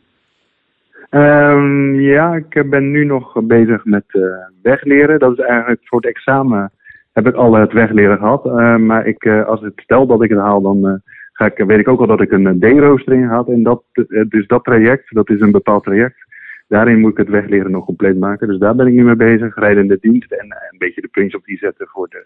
Ehm, 1.10 2.00
ja, 2.00 2.36
ik 2.36 2.70
ben 2.70 2.92
nu 2.92 3.06
nog 3.06 3.44
bezig 3.44 3.86
met 3.86 4.04
eh, 4.08 4.22
wegleren. 4.62 5.20
Dat 5.20 5.32
is 5.32 5.46
eigenlijk 5.46 5.82
voor 5.84 6.00
het 6.02 6.10
examen 6.10 6.72
heb 7.18 7.28
ik 7.28 7.36
al 7.36 7.54
het 7.54 7.74
wegleren 7.74 8.18
gehad. 8.18 8.46
Eh, 8.46 8.76
maar 8.76 9.08
ik, 9.08 9.24
eh, 9.24 9.46
als 9.46 9.62
het 9.62 9.74
stel 9.76 10.08
dat 10.08 10.24
ik 10.24 10.30
het 10.30 10.40
haal, 10.40 10.62
dan 10.62 10.88
eh, 10.88 10.94
ga 11.34 11.46
ik, 11.46 11.58
weet 11.58 11.80
ik 11.80 11.88
ook 11.88 12.00
al 12.00 12.08
dat 12.08 12.22
ik 12.22 12.32
een 12.32 12.60
D-roostering 12.60 13.30
had. 13.30 13.48
En 13.48 13.64
dat, 13.64 13.84
dus 14.30 14.48
dat 14.48 14.64
traject, 14.64 15.14
dat 15.14 15.30
is 15.30 15.40
een 15.40 15.52
bepaald 15.52 15.84
traject. 15.84 16.26
Daarin 16.68 17.00
moet 17.00 17.12
ik 17.12 17.18
het 17.18 17.30
wegleren 17.30 17.72
nog 17.72 17.86
compleet 17.86 18.18
maken. 18.18 18.48
Dus 18.48 18.58
daar 18.58 18.76
ben 18.76 18.88
ik 18.88 18.94
nu 18.94 19.04
mee 19.04 19.16
bezig. 19.16 19.56
Rijdende 19.56 19.98
dienst 20.02 20.32
en 20.32 20.46
een 20.72 20.78
beetje 20.78 21.02
de 21.02 21.08
prins 21.08 21.36
op 21.36 21.46
die 21.46 21.58
zetten 21.58 21.88
voor 21.88 22.08
de, 22.10 22.26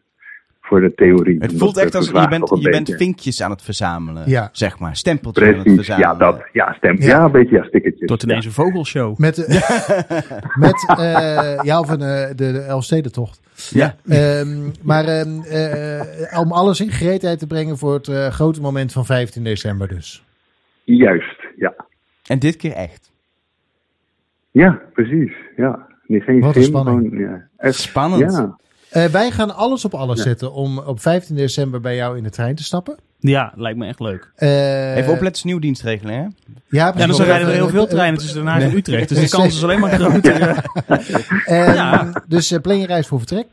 voor 0.72 0.82
de 0.82 0.94
theorie. 0.96 1.38
Het 1.40 1.54
voelt 1.58 1.78
echt 1.78 1.96
als 1.96 2.06
je 2.06 2.28
bent, 2.30 2.52
een 2.52 2.60
je 2.60 2.70
bent 2.70 2.94
vinkjes 2.98 3.42
aan 3.42 3.52
het 3.52 3.62
verzamelen. 3.62 4.30
Ja. 4.30 4.50
Zeg 4.52 4.80
maar, 4.80 4.96
stempeltjes 4.96 5.48
aan 5.48 5.54
het 5.54 5.62
Precies, 5.64 5.86
verzamelen. 5.86 6.10
ja, 6.12 6.32
dat. 6.32 6.44
Ja, 6.54 6.74
stem. 6.74 7.02
Ja. 7.02 7.08
Ja, 7.08 7.24
een 7.24 7.32
beetje, 7.32 7.56
ja, 7.56 7.64
stickertjes. 7.64 8.08
Tot 8.08 8.24
ineens 8.24 8.46
een 8.46 8.52
vogelshow. 8.52 9.18
Met, 9.18 9.46
eh, 9.46 9.70
met 10.66 10.86
eh, 10.98 11.60
jou 11.62 11.86
van 11.86 12.02
eh, 12.04 12.28
de, 12.28 12.36
de 12.36 12.60
Elfstedentocht. 12.60 13.40
Ja. 13.70 13.96
Ehm, 14.08 14.70
maar 14.82 15.06
ehm, 15.06 15.42
eh, 15.42 16.40
om 16.40 16.52
alles 16.52 16.80
in 16.82 16.92
gereedheid 16.92 17.40
te 17.40 17.48
brengen 17.48 17.78
voor 17.78 17.94
het 17.94 18.08
grote 18.34 18.62
moment 18.62 18.92
van 18.92 19.06
15 19.06 19.44
december 19.44 19.88
dus. 19.88 20.24
Juist, 20.84 21.46
ja. 21.56 21.74
En 22.28 22.40
dit 22.40 22.56
keer 22.56 22.72
echt. 22.74 23.12
Ja, 24.52 24.82
precies. 24.94 25.34
Ja. 25.56 25.88
Nee, 26.08 26.22
geen 26.22 26.40
Wat 26.40 26.56
een 26.56 26.64
spanning. 26.64 27.10
gewoon, 27.10 27.20
ja. 27.20 27.48
Echt, 27.58 27.76
Spannend. 27.80 28.32
ja. 28.32 28.60
Eh, 28.92 29.06
wij 29.06 29.32
gaan 29.32 29.56
alles 29.56 29.86
op 29.86 29.94
alles 29.94 30.18
Ja. 30.18 30.24
zetten 30.24 30.54
om 30.54 30.78
op 30.80 31.02
15 31.02 31.36
december 31.36 31.82
bij 31.82 31.96
jou 31.96 32.18
in 32.18 32.24
de 32.24 32.30
trein 32.30 32.56
te 32.56 32.64
stappen. 32.64 32.96
Ja, 33.20 33.54
lijkt 33.56 33.78
me 33.78 33.86
echt 33.88 34.00
leuk. 34.00 34.32
Eh, 34.36 34.96
Even 34.98 35.14
opletten, 35.14 35.48
nieuw 35.48 35.60
dienstregeling, 35.60 36.18
hè? 36.18 36.24
Ja, 36.24 36.94
Ja, 36.98 37.08
dan 37.08 37.16
rijden 37.22 37.48
er 37.48 37.54
heel 37.54 37.70
veel 37.70 37.88
treinen 37.88 38.20
tussen 38.20 38.38
Den 38.38 38.48
Haag 38.48 38.62
en. 38.62 38.76
Utrecht. 38.76 39.10
Dus 39.10 39.20
de 39.32 39.38
kans 39.38 39.56
is 39.56 39.64
alleen 39.64 39.80
maar 39.80 39.92
groter. 40.00 40.40
Ja. 40.40 40.64
Ehm, 41.46 41.74
Ja. 41.74 42.24
Dus 42.28 42.52
uh, 42.52 42.60
plan 42.60 42.80
je 42.80 42.86
reis 42.86 43.08
voor 43.08 43.18
vertrek. 43.18 43.46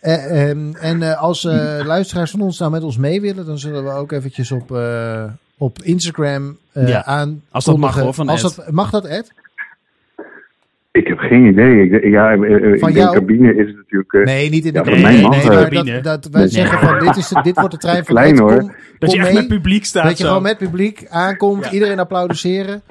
Eh, 0.00 0.48
ehm, 0.50 0.74
en 0.74 1.02
eh, 1.02 1.20
als 1.22 1.44
eh, 1.44 1.80
luisteraars 1.84 2.30
van 2.30 2.40
ons 2.40 2.58
nou 2.58 2.70
met 2.70 2.82
ons 2.82 2.96
mee 2.96 3.20
willen, 3.20 3.46
dan 3.46 3.58
zullen 3.58 3.84
we 3.84 3.90
ook 3.90 4.12
eventjes 4.12 4.52
op, 4.52 4.72
eh, 4.76 5.24
op 5.58 5.82
Instagram 5.82 6.58
eh 6.72 6.88
Ja, 6.88 7.04
aan. 7.04 7.42
als 7.50 7.64
dat 7.64 7.76
mag, 7.76 7.98
hoor, 8.00 8.14
van 8.14 8.28
als 8.28 8.42
Ed. 8.44 8.54
dat, 8.56 8.70
mag 8.70 8.90
dat, 8.90 9.04
Ed? 9.04 9.32
Ik 10.98 11.06
heb 11.06 11.18
geen 11.18 11.44
idee. 11.46 11.88
Ik, 11.90 12.04
ja, 12.12 12.32
eh, 12.32 12.72
eh, 12.72 12.78
Van 12.78 12.88
in 12.88 12.94
de 12.94 13.00
jou? 13.00 13.14
cabine 13.14 13.54
is 13.54 13.66
het 13.66 13.76
natuurlijk... 13.76 14.12
eh, 14.12 14.22
Nee, 14.24 14.50
niet 14.50 14.64
in 14.64 14.72
de 14.72 14.78
Ja, 14.78 14.84
cabine. 14.84 15.08
nee, 15.28 15.40
Cabine. 15.48 16.00
dat, 16.00 16.22
dat 16.22 16.32
wij 16.32 16.40
Nee. 16.40 16.50
zeggen 16.50 16.78
van 16.78 16.98
dit, 16.98 17.16
is 17.16 17.28
de, 17.28 17.40
dit 17.42 17.54
wordt 17.54 17.70
de 17.70 17.78
trein 17.78 18.04
van 18.04 18.14
Klein, 18.14 18.38
hoor. 18.38 18.58
Kom, 18.58 18.72
Dat 18.98 19.12
je 19.12 19.18
echt 19.18 19.26
mee. 19.26 19.36
met 19.36 19.48
publiek 19.48 19.84
staat. 19.84 20.02
Dat 20.04 20.16
je 20.18 20.22
zo. 20.22 20.28
gewoon 20.28 20.42
met 20.42 20.58
publiek 20.58 21.06
aankomt, 21.10 21.64
Ja. 21.64 21.70
iedereen 21.70 21.98
applaudisseren. 21.98 22.82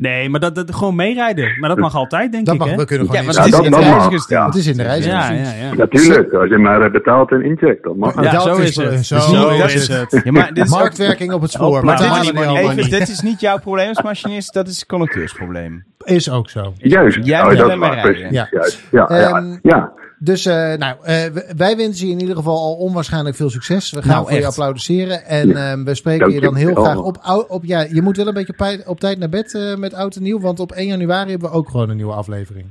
Nee, 0.00 0.28
maar 0.28 0.40
dat, 0.40 0.54
dat, 0.54 0.74
gewoon 0.74 0.94
meerijden. 0.94 1.56
Maar 1.60 1.68
dat 1.68 1.78
mag 1.78 1.94
altijd, 1.94 2.32
denk 2.32 2.44
Dat 2.46 2.54
ik. 2.54 2.60
mag, 2.60 2.70
hè? 2.70 2.76
we 2.76 2.84
kunnen 2.84 3.06
Ja, 3.06 3.12
gewoon 3.12 3.26
maar 3.26 3.34
in- 3.46 3.50
dat 3.50 3.50
Ja, 3.52 3.58
is 3.58 3.64
dat- 3.64 3.64
in 3.64 3.70
dat 3.70 3.80
de 3.80 3.86
mag, 3.86 3.94
reizigersdienst. 3.96 4.30
ja. 4.30 4.46
Het 4.46 4.54
is 4.54 4.66
in 4.66 4.76
de 4.76 4.82
Ja, 4.82 4.88
reizigersdienst. 4.88 5.52
ja, 5.52 5.66
ja. 5.66 5.74
Natuurlijk, 5.74 6.32
als 6.32 6.48
je 6.48 6.58
maar 6.58 6.90
betaalt 6.90 7.30
en 7.32 7.42
incheckt, 7.44 7.82
dan 7.84 7.98
mag 7.98 8.14
Ja, 8.14 8.20
het. 8.20 8.30
Ja, 8.32 8.40
zo 8.40 8.48
dat 8.48 8.58
is 8.58 8.76
wel- 8.76 8.90
het. 8.90 9.06
Zo, 9.06 9.18
Zo 9.18 9.48
is 9.64 9.88
het. 9.88 10.10
het. 10.10 10.24
Ja, 10.24 10.32
maar 10.32 10.54
dit 10.54 10.64
is 10.64 10.72
ook- 10.72 10.78
Marktwerking 10.78 11.32
op 11.32 11.42
het 11.42 11.50
spoor. 11.50 11.64
Hopla. 11.66 11.82
Maar 11.82 11.96
dit, 11.96 12.06
dat 12.08 12.16
is, 12.16 12.22
niet 12.22 12.34
even, 12.40 12.48
allemaal 12.48 12.74
dit 12.88 13.08
is 13.08 13.20
niet 13.20 13.40
jouw 13.40 13.58
probleem 13.58 13.88
als 13.88 14.02
machinist, 14.02 14.52
dat 14.54 14.68
is 14.68 14.76
het 14.76 14.86
conducteursprobleem. 14.86 15.84
Is 16.04 16.30
ook 16.30 16.50
zo. 16.50 16.72
Juist. 16.76 17.18
Jij 17.22 17.40
oh, 17.40 17.46
moet 17.48 17.56
dat 17.56 17.62
alleen 17.62 17.74
is 17.74 17.78
maar 17.80 17.88
waar, 17.88 18.04
rijden. 18.04 18.12
precies. 18.12 18.36
Ja. 18.36 18.48
Juist. 18.50 18.82
Ja, 18.90 19.06
Ehm, 19.08 19.46
ja, 19.46 19.58
ja. 19.62 19.92
Dus 20.20 20.46
eh, 20.46 20.54
nou, 20.74 20.96
eh, 21.02 21.16
wij 21.56 21.76
wensen 21.76 22.06
je 22.06 22.12
in 22.12 22.20
ieder 22.20 22.36
geval 22.36 22.56
al 22.58 22.74
onwaarschijnlijk 22.74 23.36
veel 23.36 23.50
succes. 23.50 23.90
We 23.90 24.02
gaan 24.02 24.10
Nou, 24.10 24.28
voor 24.28 24.38
je 24.38 24.46
applaudisseren. 24.46 25.24
En 25.24 25.48
Ja. 25.48 25.72
eh, 25.72 25.82
we 25.84 25.94
spreken 25.94 26.30
je 26.32 26.40
dan 26.40 26.54
heel 26.54 26.74
graag 26.74 26.96
op, 26.98 27.44
op. 27.48 27.64
Ja, 27.64 27.86
je 27.92 28.02
moet 28.02 28.16
wel 28.16 28.26
een 28.26 28.34
beetje 28.34 28.84
op, 28.86 29.00
tijd- 29.00 29.18
naar 29.18 29.28
bed 29.28 29.54
eh, 29.54 29.74
met 29.76 29.94
oud 29.94 30.16
en 30.16 30.22
nieuw. 30.22 30.40
Want 30.40 30.60
op 30.60 30.72
1 30.72 30.86
januari 30.86 31.30
hebben 31.30 31.50
we 31.50 31.56
ook 31.56 31.68
gewoon 31.70 31.90
een 31.90 31.96
nieuwe 31.96 32.12
aflevering. 32.12 32.66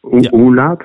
Hoe, 0.00 0.20
Ja. 0.22 0.30
hoe 0.30 0.54
laat? 0.54 0.82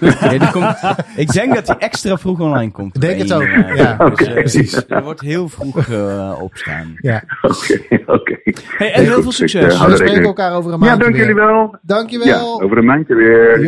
Ja, 0.00 0.28
die 0.28 0.50
komt, 0.50 0.76
ik 1.16 1.32
denk 1.32 1.54
dat 1.54 1.66
hij 1.66 1.76
extra 1.78 2.18
vroeg 2.18 2.40
online 2.40 2.70
komt. 2.70 2.94
Ik 2.94 3.00
denk 3.00 3.18
het 3.20 3.32
ook, 3.32 3.42
ja. 3.76 3.96
dus, 4.14 4.26
eh, 4.26 4.32
precies. 4.34 4.84
Er 4.88 5.02
wordt 5.02 5.20
heel 5.20 5.48
vroeg 5.48 5.78
eh, 5.88 6.38
opstaan. 6.40 6.94
Ja. 6.96 7.22
Oké, 7.42 7.80
oké. 8.06 8.36
Hey, 8.76 8.92
en 8.92 9.02
heel 9.04 9.22
veel 9.22 9.32
succes. 9.32 9.74
ik, 9.74 9.86
We 9.86 9.94
spreken 9.96 10.22
elkaar 10.22 10.52
over 10.52 10.72
een 10.72 10.78
Ja, 10.80 10.86
maand 10.86 11.00
dank 11.00 11.12
weer. 11.12 11.20
jullie 11.26 11.42
wel. 11.42 11.56
Ja, 11.72 11.78
Dankjewel. 11.82 12.62
over 12.62 12.78
een 12.78 12.84
maandje 12.84 13.14
weer. 13.14 13.66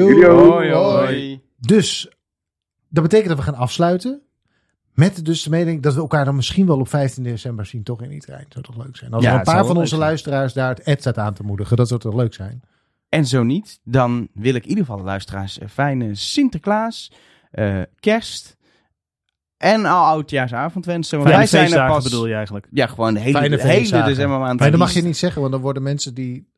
Hoi. 0.72 1.40
Dus, 1.66 2.10
dat 2.88 3.02
betekent 3.02 3.28
dat 3.28 3.36
we 3.36 3.44
gaan 3.44 3.54
afsluiten. 3.54 4.22
Met 4.94 5.24
dus 5.24 5.42
de 5.42 5.50
mening 5.50 5.82
dat 5.82 5.94
we 5.94 6.00
elkaar 6.00 6.24
dan 6.24 6.36
misschien 6.36 6.66
wel 6.66 6.78
op 6.78 6.88
15 6.88 7.22
december 7.22 7.66
zien, 7.66 7.82
toch 7.82 8.02
in 8.02 8.08
die 8.08 8.20
trein. 8.20 8.46
Zou 8.48 8.64
toch 8.64 8.76
leuk 8.76 8.96
zijn? 8.96 9.12
Als 9.12 9.24
Ja, 9.24 9.32
er 9.32 9.38
een 9.38 9.44
paar 9.44 9.66
van 9.66 9.76
onze 9.76 9.88
zijn. 9.88 10.00
luisteraars 10.00 10.52
daar 10.52 10.68
het 10.68 10.80
Ed 10.80 11.00
staat 11.00 11.18
aan 11.18 11.34
te 11.34 11.42
moedigen, 11.42 11.76
dat 11.76 11.88
zou 11.88 12.00
toch 12.00 12.14
leuk 12.14 12.34
zijn? 12.34 12.62
En 13.08 13.26
zo 13.26 13.42
niet, 13.42 13.80
dan 13.84 14.28
wil 14.32 14.54
ik 14.54 14.62
in 14.62 14.68
ieder 14.68 14.84
geval 14.84 14.98
de 14.98 15.04
luisteraars 15.04 15.60
een 15.60 15.68
fijne 15.68 16.14
Sinterklaas, 16.14 17.12
eh, 17.50 17.80
kerst 18.00 18.56
en 19.62 19.86
al 19.86 20.04
oudjaarsavond 20.04 20.86
wensen. 20.86 21.18
Want 21.18 21.30
wij 21.30 21.46
zijn 21.46 21.72
er 21.72 21.86
pas... 21.86 22.04
bedoel 22.04 22.26
je 22.26 22.34
eigenlijk. 22.34 22.66
Ja, 22.70 22.86
gewoon 22.86 23.14
de 23.14 23.20
hele, 23.20 23.38
Fijne 23.38 23.56
de 23.56 23.62
hele 23.62 24.02
decembermaand. 24.02 24.60
Maar 24.60 24.70
dat 24.70 24.78
mag 24.78 24.92
je 24.92 25.02
niet 25.02 25.16
zeggen, 25.16 25.40
want 25.40 25.52
dan 25.52 25.60
worden 25.60 25.82
mensen 25.82 26.14
die... 26.14 26.48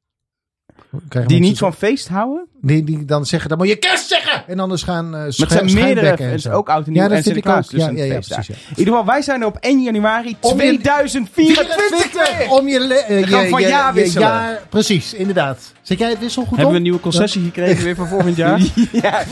krijgen 0.89 1.11
Die 1.11 1.21
mensen 1.21 1.41
niet 1.41 1.59
van 1.59 1.75
feest 1.75 2.09
houden? 2.09 2.49
Die, 2.61 2.85
die 2.85 3.05
dan 3.05 3.27
zeggen, 3.27 3.49
dan 3.49 3.59
moet 3.59 3.69
je 3.69 3.77
kerst 3.77 4.09
zeggen! 4.09 4.24
En 4.47 4.59
anders 4.61 4.83
gaan 4.83 5.05
uh, 5.05 5.11
Maar 5.11 5.25
het 5.25 5.35
zijn 5.51 5.75
meerdere, 5.75 6.07
het 6.07 6.21
is 6.21 6.49
ook 6.49 6.69
oud 6.69 6.87
en 6.87 6.93
nieuw 6.93 7.03
Ja, 7.03 7.09
dat 7.09 7.17
en 7.17 7.23
vind 7.23 7.37
ik 7.37 7.47
ook. 7.49 7.53
Sinterklaas. 7.63 7.69
Dus 7.69 7.81
Ja, 7.83 7.89
een 7.89 7.97
ja, 7.97 8.05
ja, 8.05 8.15
feestdag. 8.15 8.37
precies. 8.45 8.57
Ja. 8.65 8.71
In 8.71 8.79
ieder 8.79 8.93
geval, 8.95 9.09
wij 9.09 9.23
zijn 9.23 9.41
er 9.41 9.47
op 9.47 9.57
1 9.61 9.83
januari 9.83 10.37
Om 10.41 10.51
je- 10.61 10.79
2024 10.79 12.13
weer. 12.13 12.51
Om 12.51 12.69
je, 12.69 12.81
le- 12.81 12.95
eh, 12.95 13.25
je, 13.25 13.47
van 13.51 13.61
je- 13.63 13.69
jaar 13.69 13.95
je 13.95 14.01
wisselen. 14.01 14.29
jaar- 14.29 14.61
precies, 14.69 15.15
inderdaad. 15.15 15.73
Zet 15.83 15.99
jij 15.99 16.11
het 16.11 16.19
wissel 16.19 16.43
goed 16.45 16.51
Hebben 16.51 16.67
we 16.67 16.71
op? 16.71 16.77
een 16.77 16.83
nieuwe 16.83 17.01
concessie 17.01 17.43
gekregen 17.45 17.85
weer 17.85 17.97
voor 17.97 18.09
volgend 18.09 18.37
jaar? 18.37 18.59
ja, 19.03 19.23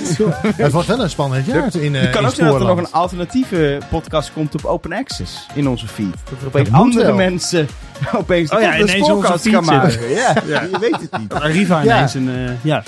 Het 0.56 0.72
wordt 0.72 0.88
wel 0.88 1.00
een 1.02 1.10
spannend 1.10 1.46
jaar 1.46 1.76
in, 1.76 1.94
uh, 1.94 2.00
Het 2.00 2.10
kan 2.10 2.20
in 2.20 2.28
ook 2.28 2.34
zijn 2.34 2.46
dat 2.50 2.60
er 2.60 2.60
nog 2.60 2.60
Spoorland. 2.60 2.78
een 2.88 2.92
alternatieve 2.92 3.78
podcast 3.90 4.32
komt 4.32 4.54
op 4.54 4.64
Open 4.64 4.92
Access 4.92 5.46
in 5.54 5.68
onze 5.68 5.88
feed. 5.88 6.06
Dat 6.30 6.40
er 6.40 6.46
opeens 6.46 6.68
Dat 6.68 6.76
moet 6.78 6.86
andere 6.86 7.06
wel. 7.06 7.14
mensen 7.16 7.68
opeens 8.12 8.50
Oh 8.50 8.60
ja, 8.60 8.70
de 8.70 8.78
ineens 8.82 9.00
onze 9.00 9.12
podcast 9.14 9.42
feed 9.42 9.52
gaan 9.54 9.64
maken. 9.64 10.08
Ja, 10.10 10.34
je 10.70 10.78
weet 10.80 11.00
het 11.00 11.18
niet. 11.18 11.32
Arriva 11.32 11.82
Ja. 11.82 11.96
ineens 11.96 12.14
een... 12.14 12.28
eh, 12.28 12.50
ja. 12.62 12.82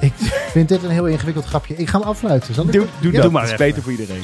Ik 0.00 0.12
vind 0.50 0.68
dit 0.68 0.82
een 0.82 0.90
heel 0.90 1.06
ingewikkeld 1.06 1.44
grapje. 1.44 1.74
Ik 1.76 1.88
ga 1.88 1.98
hem 1.98 2.08
afsluiten. 2.08 2.54
Zal 2.54 2.64
ik 2.64 2.72
Doe, 2.72 2.86
doe 3.00 3.12
Ja. 3.12 3.20
dat, 3.22 3.30
maar 3.30 3.42
het 3.42 3.50
is 3.50 3.56
beter 3.58 3.82
voor 3.82 3.90
iedereen. 3.92 4.22